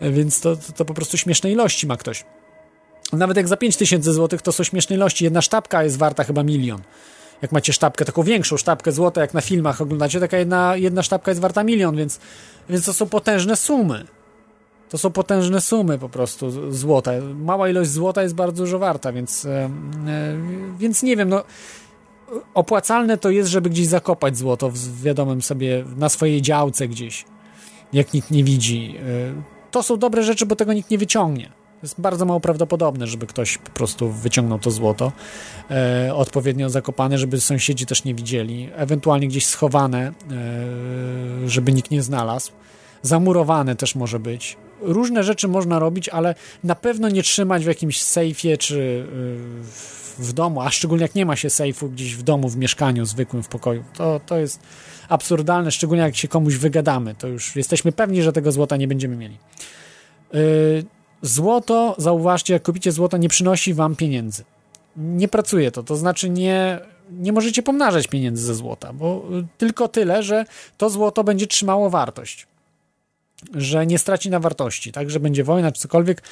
[0.02, 2.26] Więc to, to, to po prostu śmieszne ilości ma ktoś.
[3.14, 5.24] Nawet jak za 5000 złotych to są śmieszne ilości.
[5.24, 6.82] Jedna sztabka jest warta chyba milion.
[7.42, 11.32] Jak macie sztabkę, taką większą sztabkę złota, jak na filmach oglądacie, taka jedna, jedna sztabka
[11.32, 12.20] jest warta milion, więc,
[12.70, 14.06] więc to są potężne sumy.
[14.90, 17.12] To są potężne sumy po prostu złota.
[17.36, 19.70] Mała ilość złota jest bardzo dużo warta, więc, e, e,
[20.78, 21.44] więc nie wiem, no
[22.54, 27.26] opłacalne to jest, żeby gdzieś zakopać złoto w wiadomym sobie, na swojej działce gdzieś,
[27.94, 28.96] jak nikt nie widzi.
[28.98, 31.59] E, to są dobre rzeczy, bo tego nikt nie wyciągnie.
[31.84, 35.12] Jest bardzo mało prawdopodobne, żeby ktoś po prostu wyciągnął to złoto
[35.72, 42.04] e, odpowiednio zakopane, żeby sąsiedzi też nie widzieli, ewentualnie gdzieś schowane, e, żeby nikt nie
[42.04, 42.52] znalazł.
[43.02, 44.58] Zamurowane też może być.
[44.82, 50.34] Różne rzeczy można robić, ale na pewno nie trzymać w jakimś sejfie czy e, w
[50.34, 53.48] domu, a szczególnie jak nie ma się sejfu gdzieś w domu, w mieszkaniu zwykłym, w
[53.48, 53.84] pokoju.
[53.94, 54.60] To, to jest
[55.10, 57.16] absurdalne, szczególnie jak się komuś wygadamy.
[57.16, 59.38] To już jesteśmy pewni, że tego złota nie będziemy mieli.
[60.34, 60.40] Yy,
[61.22, 64.44] Złoto, zauważcie, jak kupicie złoto, nie przynosi wam pieniędzy.
[64.96, 66.80] Nie pracuje to, to znaczy nie,
[67.12, 69.26] nie możecie pomnażać pieniędzy ze złota, bo
[69.58, 70.46] tylko tyle, że
[70.78, 72.48] to złoto będzie trzymało wartość.
[73.54, 76.24] Że nie straci na wartości, tak, że będzie wojna czy cokolwiek,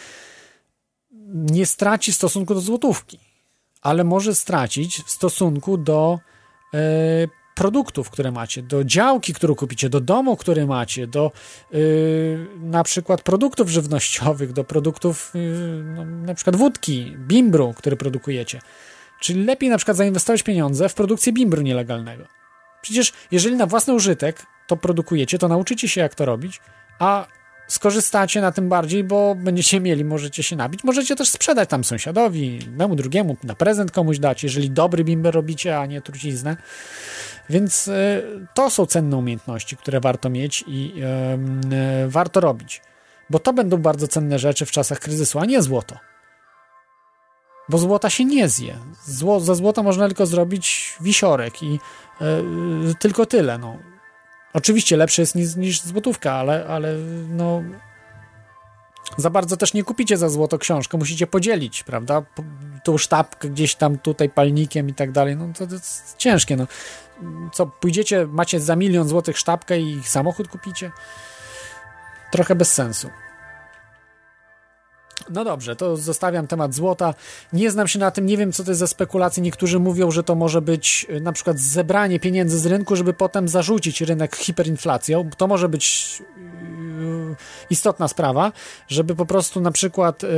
[1.34, 3.20] nie straci w stosunku do złotówki,
[3.82, 6.20] ale może stracić w stosunku do
[6.74, 6.78] e,
[7.58, 11.32] produktów, które macie, do działki, którą kupicie, do domu, który macie, do
[11.72, 18.62] yy, na przykład produktów żywnościowych, do produktów yy, no, na przykład wódki, bimbru, który produkujecie.
[19.20, 22.24] Czyli lepiej na przykład zainwestować pieniądze w produkcję bimbru nielegalnego.
[22.82, 26.62] Przecież jeżeli na własny użytek to produkujecie, to nauczycie się jak to robić,
[27.00, 27.28] a
[27.68, 30.84] skorzystacie na tym bardziej, bo będziecie mieli, możecie się nabić.
[30.84, 35.80] Możecie też sprzedać tam sąsiadowi, innemu, drugiemu, na prezent komuś dać, jeżeli dobry bimber robicie,
[35.80, 36.58] a nie truciznę.
[37.50, 38.22] Więc e,
[38.54, 42.82] to są cenne umiejętności, które warto mieć i e, warto robić.
[43.30, 45.98] Bo to będą bardzo cenne rzeczy w czasach kryzysu, a nie złoto.
[47.70, 48.78] Bo złota się nie zje.
[49.06, 51.80] Zło, ze złota można tylko zrobić wisiorek i
[52.22, 52.44] e,
[53.00, 53.58] tylko tyle.
[53.58, 53.78] No.
[54.54, 56.96] Oczywiście lepsze jest niż, niż złotówka, ale, ale
[57.30, 57.64] no,
[59.18, 62.24] za bardzo też nie kupicie za złoto książkę, musicie podzielić, prawda?
[62.84, 66.68] Tą sztabkę gdzieś tam tutaj palnikiem i tak dalej, no to, to jest ciężkie, no.
[67.54, 70.92] Co, pójdziecie, macie za milion złotych sztabkę i samochód kupicie?
[72.32, 73.10] Trochę bez sensu.
[75.30, 77.14] No dobrze, to zostawiam temat złota.
[77.54, 79.44] Nie znam się na tym, nie wiem co to jest za spekulacje.
[79.44, 83.48] Niektórzy mówią, że to może być y, na przykład zebranie pieniędzy z rynku, żeby potem
[83.48, 85.30] zarzucić rynek hiperinflacją.
[85.38, 87.36] To może być yy,
[87.70, 88.52] istotna sprawa,
[88.88, 90.30] żeby po prostu na przykład yy,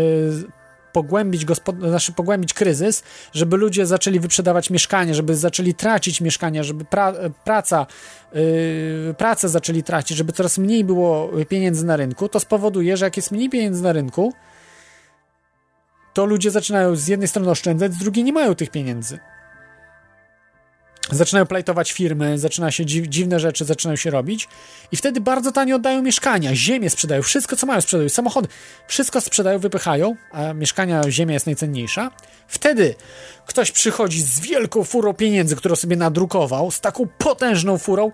[0.93, 3.03] pogłębić, gospod- znaczy pogłębić kryzys,
[3.33, 7.85] żeby ludzie zaczęli wyprzedawać mieszkania, żeby zaczęli tracić mieszkania, żeby pra- praca,
[8.33, 13.17] yy, pracę zaczęli tracić, żeby coraz mniej było pieniędzy na rynku, to spowoduje, że jak
[13.17, 14.33] jest mniej pieniędzy na rynku,
[16.13, 19.19] to ludzie zaczynają z jednej strony oszczędzać, z drugiej nie mają tych pieniędzy.
[21.11, 24.47] Zaczynają plajtować firmy, zaczyna się dziw, dziwne rzeczy, zaczynają się robić
[24.91, 28.47] i wtedy bardzo tanio oddają mieszkania, ziemię sprzedają, wszystko co mają sprzedają, samochody,
[28.87, 32.11] wszystko sprzedają, wypychają, a mieszkania, ziemia jest najcenniejsza.
[32.47, 32.95] Wtedy
[33.45, 38.11] ktoś przychodzi z wielką furą pieniędzy, którą sobie nadrukował, z taką potężną furą,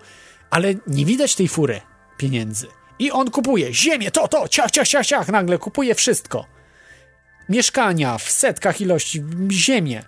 [0.50, 1.80] ale nie widać tej fury
[2.18, 2.66] pieniędzy.
[2.98, 6.56] I on kupuje ziemię, to, to, ciach, ciach, ciach, ciach, nagle kupuje wszystko
[7.48, 10.02] mieszkania w setkach ilości, ziemię,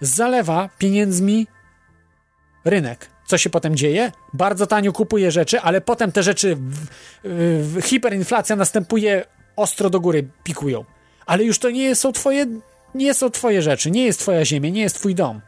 [0.00, 1.46] zalewa pieniędzmi
[2.64, 3.10] rynek.
[3.26, 4.12] Co się potem dzieje?
[4.32, 6.86] Bardzo tanio kupuje rzeczy, ale potem te rzeczy, w,
[7.24, 9.24] w, hiperinflacja następuje,
[9.56, 10.84] ostro do góry pikują.
[11.26, 12.46] Ale już to nie są twoje,
[12.94, 15.40] nie są twoje rzeczy, nie jest twoja ziemia, nie jest twój dom.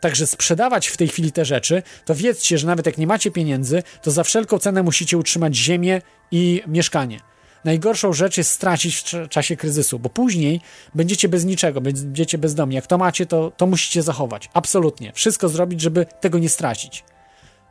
[0.00, 3.82] Także sprzedawać w tej chwili te rzeczy, to wiedzcie, że nawet jak nie macie pieniędzy,
[4.02, 7.20] to za wszelką cenę musicie utrzymać ziemię i mieszkanie.
[7.68, 10.60] Najgorszą rzecz jest stracić w cza- czasie kryzysu, bo później
[10.94, 12.74] będziecie bez niczego, będziecie bezdomni.
[12.76, 14.50] Jak to macie, to, to musicie zachować.
[14.54, 15.12] Absolutnie.
[15.14, 17.04] Wszystko zrobić, żeby tego nie stracić.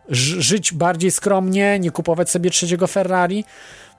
[0.09, 3.45] Żyć bardziej skromnie, nie kupować sobie trzeciego Ferrari.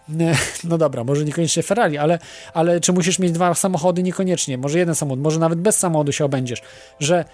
[0.64, 2.18] No dobra, może niekoniecznie Ferrari, ale,
[2.54, 4.02] ale czy musisz mieć dwa samochody?
[4.02, 4.58] Niekoniecznie.
[4.58, 6.62] Może jeden samochód, może nawet bez samochodu się obędziesz.
[7.00, 7.24] Że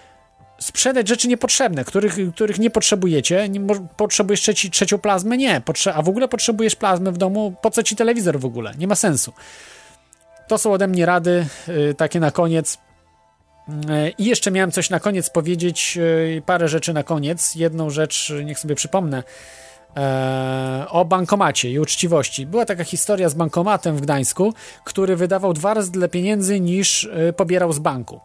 [0.59, 3.49] sprzedać rzeczy niepotrzebne, których, których nie potrzebujecie.
[3.49, 3.59] Nie,
[3.97, 5.37] potrzebujesz trzeci, trzecią plazmę?
[5.37, 5.61] Nie.
[5.61, 7.55] Potrze- a w ogóle potrzebujesz plazmy w domu?
[7.61, 8.73] Po co ci telewizor w ogóle?
[8.77, 9.33] Nie ma sensu.
[10.47, 12.77] To są ode mnie rady, y, takie na koniec.
[13.69, 15.97] Y, I jeszcze miałem coś na koniec powiedzieć,
[16.37, 17.55] y, parę rzeczy na koniec.
[17.55, 19.23] Jedną rzecz, y, niech sobie przypomnę,
[19.97, 22.45] e, o bankomacie i uczciwości.
[22.45, 24.53] Była taka historia z bankomatem w Gdańsku,
[24.83, 28.19] który wydawał dwa razy tyle pieniędzy niż pobierał z banku.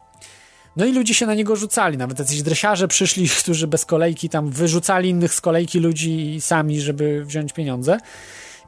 [0.81, 4.51] No i ludzie się na niego rzucali, nawet jacyś dresiarze przyszli, którzy bez kolejki tam
[4.51, 7.99] wyrzucali innych z kolejki ludzi sami, żeby wziąć pieniądze.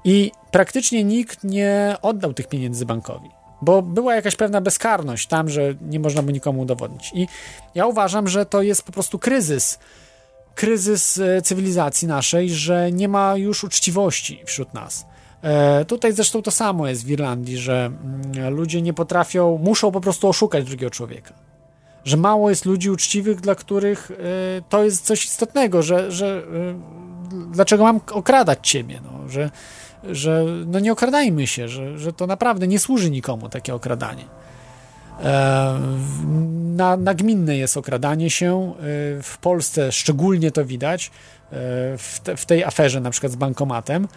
[0.04, 3.30] I praktycznie nikt nie oddał tych pieniędzy bankowi,
[3.62, 7.10] bo była jakaś pewna bezkarność tam, że nie można by nikomu udowodnić.
[7.14, 7.26] I
[7.74, 9.78] ja uważam, że to jest po prostu kryzys.
[10.54, 15.06] Kryzys e, cywilizacji naszej, że nie ma już uczciwości wśród nas.
[15.42, 20.00] E, tutaj zresztą to samo jest w Irlandii, że mm, ludzie nie potrafią, muszą po
[20.00, 21.51] prostu oszukać drugiego człowieka
[22.04, 24.14] że mało jest ludzi uczciwych, dla których y,
[24.68, 26.42] to jest coś istotnego, że, że
[27.32, 29.50] y, dlaczego mam okradać ciebie, no, że,
[30.10, 34.24] że no nie okradajmy się, że, że to naprawdę nie służy nikomu takie okradanie.
[35.22, 35.80] E,
[36.76, 38.74] na, nagminne jest okradanie się.
[39.18, 41.10] y, W Polsce szczególnie to widać,
[41.98, 44.08] w, te, w tej aferze na przykład z bankomatem.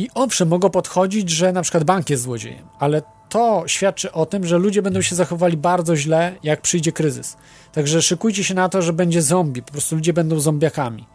[0.00, 4.46] I owszem, mogą podchodzić, że na przykład bank jest złodziejem, ale to świadczy o tym,
[4.46, 7.36] że ludzie będą się zachowywali bardzo źle, jak przyjdzie kryzys.
[7.72, 11.06] Także szykujcie się na to, że będzie zombie, po prostu ludzie będą zombiakami.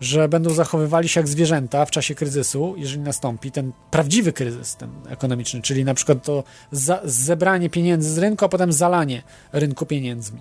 [0.00, 4.90] Że będą zachowywali się jak zwierzęta w czasie kryzysu, jeżeli nastąpi ten prawdziwy kryzys ten
[5.08, 6.44] ekonomiczny, czyli na przykład to
[7.04, 9.22] zebranie pieniędzy z rynku, a potem zalanie
[9.52, 10.40] rynku pieniędzmi.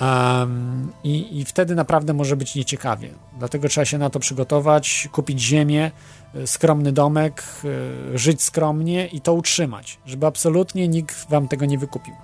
[0.00, 3.08] Um, i, I wtedy naprawdę może być nieciekawie.
[3.38, 5.90] Dlatego trzeba się na to przygotować, kupić ziemię,
[6.46, 12.14] skromny domek, y, żyć skromnie i to utrzymać, żeby absolutnie nikt wam tego nie wykupił.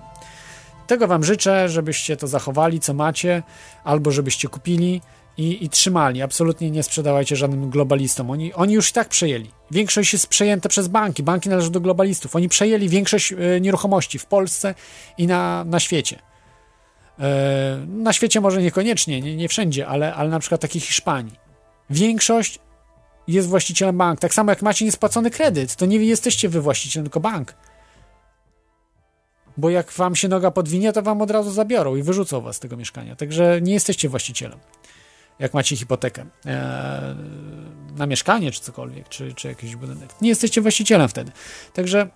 [0.87, 3.43] Tego wam życzę, żebyście to zachowali, co macie,
[3.83, 5.01] albo żebyście kupili
[5.37, 6.21] i, i trzymali.
[6.21, 8.29] Absolutnie nie sprzedawajcie żadnym globalistom.
[8.29, 9.51] Oni, oni już i tak przejęli.
[9.71, 11.23] Większość jest przejęte przez banki.
[11.23, 12.35] Banki należą do globalistów.
[12.35, 14.75] Oni przejęli większość y, nieruchomości w Polsce
[15.17, 16.19] i na, na świecie.
[17.19, 21.35] E, Na świecie może niekoniecznie, nie, nie wszędzie, ale, ale na przykład takiej Hiszpanii.
[21.89, 22.59] Większość
[23.27, 24.19] jest właścicielem bank.
[24.19, 27.53] Tak samo jak macie niespłacony kredyt, to nie jesteście wy właścicielem, tylko bank.
[29.57, 32.59] Bo jak wam się noga podwinie, to wam od razu zabiorą i wyrzucą was z
[32.59, 33.15] tego mieszkania.
[33.15, 34.59] Także nie jesteście właścicielem,
[35.39, 37.15] jak macie hipotekę e,
[37.95, 40.09] na mieszkanie czy cokolwiek, czy, czy jakiś budynek.
[40.21, 41.31] Nie jesteście właścicielem wtedy.
[41.73, 42.09] Także,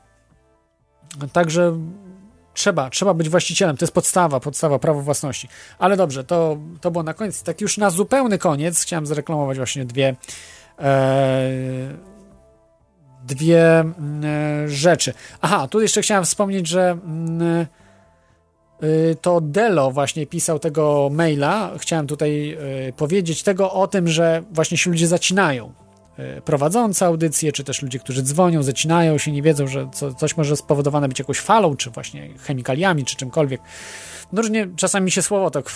[1.34, 1.80] także
[2.54, 3.78] trzeba, trzeba być właścicielem.
[3.78, 5.48] To jest podstawa, podstawa prawo własności.
[5.80, 7.44] Ale dobrze, to, to było na koniec.
[7.44, 10.16] Tak już na zupełny koniec chciałem zareklamować właśnie dwie
[13.26, 13.96] dwie mm,
[14.26, 15.14] e, rzeczy.
[15.42, 17.66] Aha, tu jeszcze chciałem wspomnieć, że mm,
[18.84, 21.72] y, to Delo właśnie pisał tego maila.
[21.78, 22.58] Chciałem tutaj
[22.98, 25.74] powiedzieć tego o tym, że właśnie się ludzie zacinają
[26.46, 30.58] prowadzący audycje, czy też ludzie, którzy dzwonią, zacinają się, nie wiedzą, że co, coś może
[30.58, 33.62] spowodowane być jakąś falą, czy właśnie chemikaliami, czy czymkolwiek.
[34.34, 35.70] No różnie, czasami się słowo tak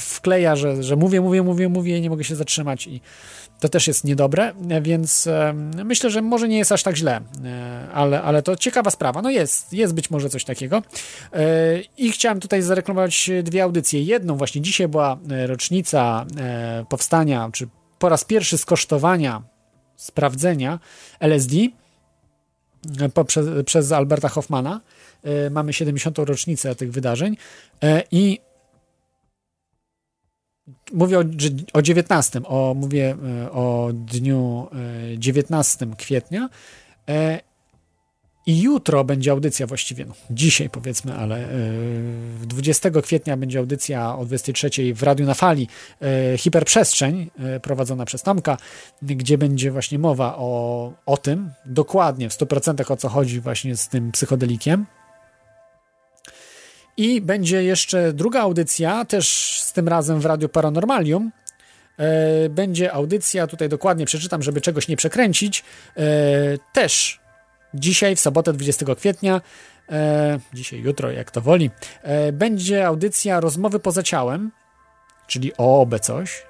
[0.00, 3.00] wkleja, że, że mówię, mówię, mówię, mówię i nie mogę się zatrzymać i
[3.60, 5.52] to też jest niedobre, więc e,
[5.84, 9.22] myślę, że może nie jest aż tak źle, e, ale, ale to ciekawa sprawa.
[9.22, 10.82] No jest, jest być może coś takiego.
[11.32, 11.42] E,
[11.98, 14.02] I chciałem tutaj zareklamować dwie audycje.
[14.02, 16.26] Jedną właśnie dzisiaj była rocznica
[16.88, 19.42] powstania, czy po raz pierwszy skosztowania,
[19.96, 20.78] sprawdzenia
[21.20, 21.56] LSD
[23.66, 24.80] przez Alberta Hoffmana.
[25.50, 26.18] Mamy 70.
[26.18, 27.36] rocznicę tych wydarzeń
[28.10, 28.40] i
[30.92, 31.22] mówię o,
[31.72, 34.68] o 19, o, mówię e, o dniu
[35.16, 36.48] 19 e, kwietnia
[37.08, 37.40] e,
[38.46, 41.48] i jutro będzie audycja właściwie, no, dzisiaj powiedzmy, ale
[42.42, 45.68] 20 kwietnia będzie audycja o 23 w Radiu na Fali
[46.38, 47.30] Hiperprzestrzeń
[47.62, 48.56] prowadzona przez Tomka,
[49.02, 53.88] gdzie będzie właśnie mowa o, o tym dokładnie w 100% o co chodzi właśnie z
[53.88, 54.86] tym psychodelikiem,
[56.98, 61.30] i będzie jeszcze druga audycja, też z tym razem w Radiu Paranormalium.
[61.98, 65.64] E, będzie audycja, tutaj dokładnie przeczytam, żeby czegoś nie przekręcić.
[65.96, 66.02] E,
[66.72, 67.20] też
[67.74, 69.40] dzisiaj, w sobotę 20 kwietnia,
[69.88, 71.70] e, dzisiaj, jutro, jak to woli,
[72.32, 74.50] będzie audycja Rozmowy poza ciałem,
[75.26, 76.46] czyli o obe coś.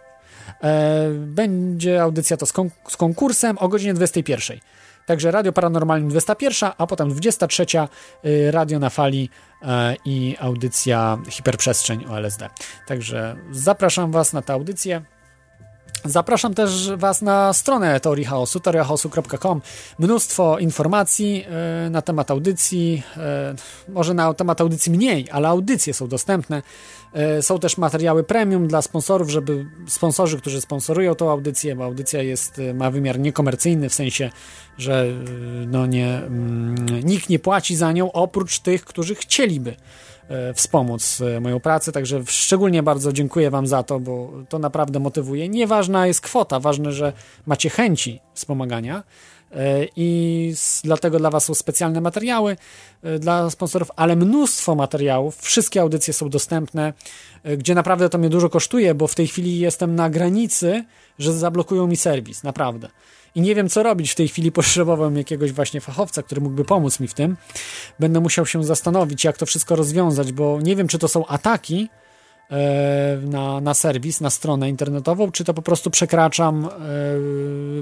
[1.15, 2.47] Będzie audycja to
[2.89, 4.59] z konkursem o godzinie 21.
[5.09, 7.67] Także Radio Paranormalne 21, a potem 23
[8.25, 9.31] y, Radio na fali
[9.63, 12.49] e, i audycja Hiperprzestrzeń o LSD.
[12.87, 15.03] Także zapraszam Was na tę audycję.
[16.05, 19.61] Zapraszam też Was na stronę Teorii Chaosu, teoriachaosu.com.
[19.99, 21.45] Mnóstwo informacji
[21.87, 23.55] e, na temat audycji, e,
[23.89, 26.63] może na temat audycji mniej, ale audycje są dostępne.
[27.13, 32.23] E, są też materiały premium dla sponsorów, żeby sponsorzy, którzy sponsorują tą audycję, bo audycja
[32.23, 34.31] jest, ma wymiar niekomercyjny, w sensie,
[34.79, 35.07] że
[35.67, 39.77] no nie, mm, nikt nie płaci za nią oprócz tych, którzy chcieliby
[40.55, 45.49] wspomóc e, moją pracę, także szczególnie bardzo dziękuję Wam za to, bo to naprawdę motywuje.
[45.49, 47.13] Nieważna jest kwota, ważne, że
[47.47, 49.03] macie chęci wspomagania
[49.53, 52.57] e, i dlatego dla Was są specjalne materiały
[53.21, 56.93] dla sponsorów, ale mnóstwo materiałów, wszystkie audycje są dostępne,
[57.59, 60.85] gdzie naprawdę to mnie dużo kosztuje, bo w tej chwili jestem na granicy,
[61.19, 62.89] że zablokują mi serwis, naprawdę
[63.35, 64.53] i nie wiem, co robić w tej chwili.
[64.59, 67.37] Potrzebowałem jakiegoś właśnie fachowca, który mógłby pomóc mi w tym.
[68.01, 71.89] Będę musiał się zastanowić, jak to wszystko rozwiązać, bo nie wiem, czy to są ataki
[72.51, 76.69] e, na, na serwis, na stronę internetową, czy to po prostu przekraczam e,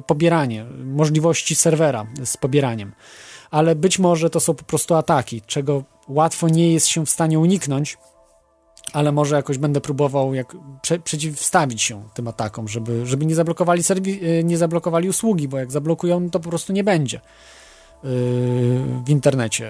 [0.07, 2.93] pobieranie, możliwości serwera z pobieraniem.
[3.51, 7.39] Ale być może to są po prostu ataki, czego łatwo nie jest się w stanie
[7.39, 7.99] uniknąć
[8.93, 13.83] ale może jakoś będę próbował jak prze, przeciwstawić się tym atakom, żeby, żeby nie zablokowali
[13.83, 17.21] serwi- y, nie zablokowali usługi, bo jak zablokują, to po prostu nie będzie
[18.03, 18.11] yy,
[19.07, 19.65] w internecie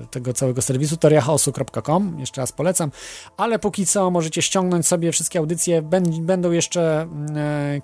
[0.00, 2.90] yy, tego całego serwisu toriachaosu.com, jeszcze raz polecam,
[3.36, 5.82] ale póki co możecie ściągnąć sobie wszystkie audycje,
[6.20, 7.08] będą jeszcze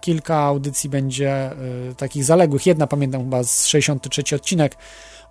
[0.00, 1.52] kilka audycji będzie
[1.90, 4.76] y, takich zaległych, jedna pamiętam chyba z 63 odcinek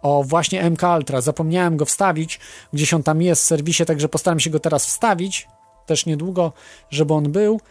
[0.01, 1.21] o właśnie MK Ultra.
[1.21, 2.39] Zapomniałem go wstawić,
[2.73, 5.47] gdzieś on tam jest w serwisie, także postaram się go teraz wstawić,
[5.85, 6.53] też niedługo,
[6.89, 7.61] żeby on był.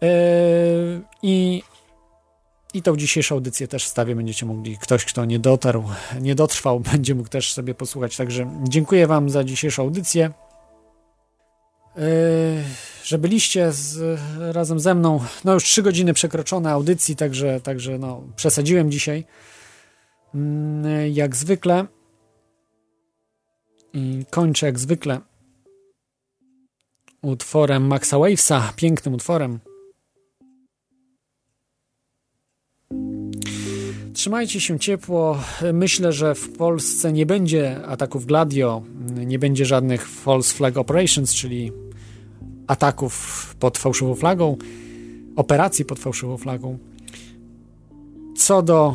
[0.00, 0.08] Yy,
[1.22, 1.62] I
[2.74, 5.84] i tą dzisiejszą audycję też wstawię, będziecie mogli, ktoś kto nie dotarł,
[6.20, 8.16] nie dotrwał, będzie mógł też sobie posłuchać.
[8.16, 10.30] Także dziękuję Wam za dzisiejszą audycję.
[11.96, 12.02] Yy,
[13.04, 15.20] że byliście z, razem ze mną.
[15.44, 19.24] No już trzy godziny przekroczone audycji, także, także no, przesadziłem dzisiaj.
[20.34, 21.86] Mm, jak zwykle
[24.30, 25.20] kończę jak zwykle
[27.22, 29.58] utworem Maxa Wavesa, pięknym utworem.
[34.12, 35.38] Trzymajcie się ciepło.
[35.72, 38.82] Myślę, że w Polsce nie będzie ataków Gladio,
[39.26, 41.72] nie będzie żadnych false flag operations, czyli
[42.66, 44.56] ataków pod fałszywą flagą,
[45.36, 46.78] operacji pod fałszywą flagą.
[48.36, 48.94] Co do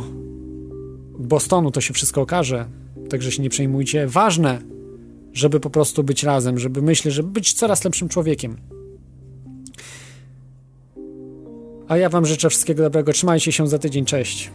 [1.19, 2.65] Bostonu to się wszystko okaże,
[3.09, 4.07] także się nie przejmujcie.
[4.07, 4.61] Ważne,
[5.33, 8.57] żeby po prostu być razem, żeby myśleć, żeby być coraz lepszym człowiekiem.
[11.87, 13.13] A ja Wam życzę wszystkiego dobrego.
[13.13, 14.05] Trzymajcie się za tydzień.
[14.05, 14.51] Cześć.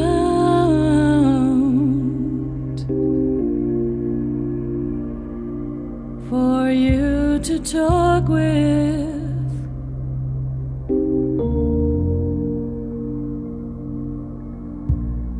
[6.28, 9.06] for you to talk with.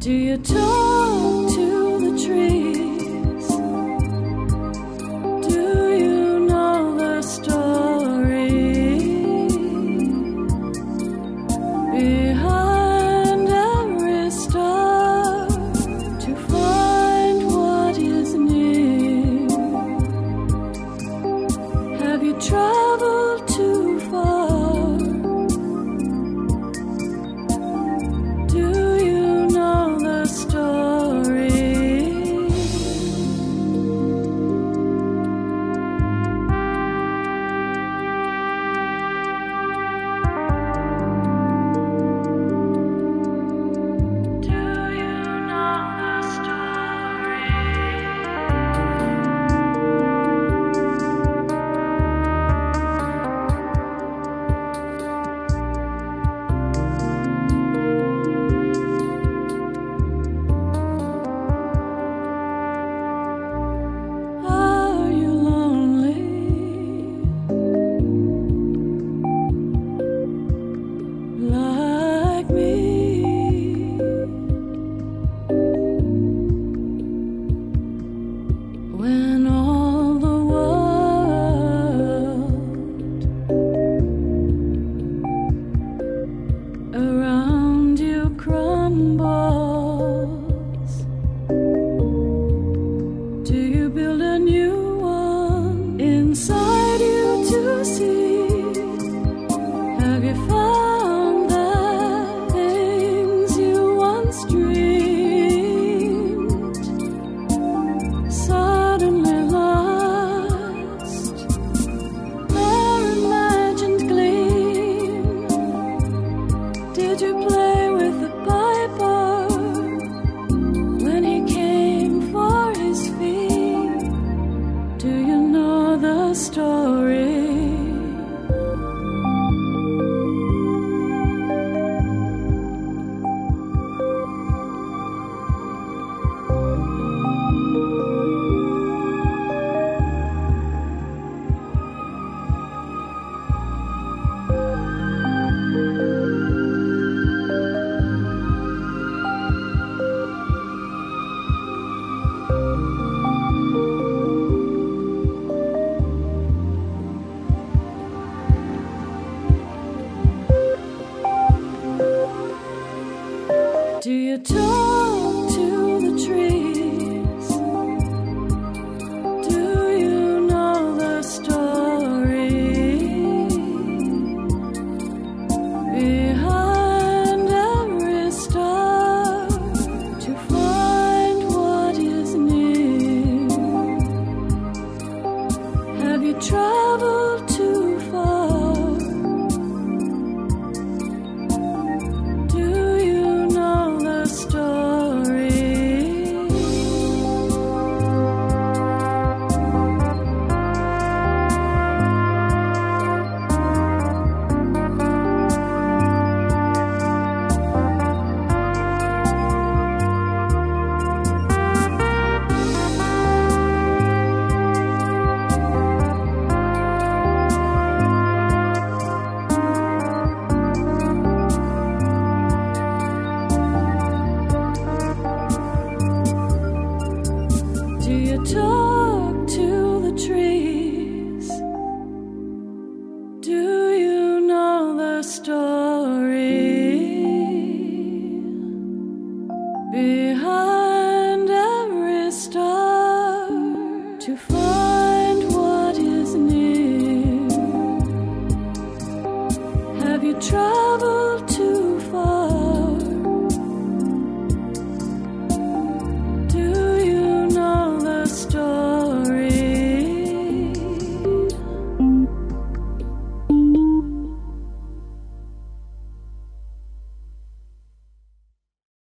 [0.01, 0.86] Do you talk?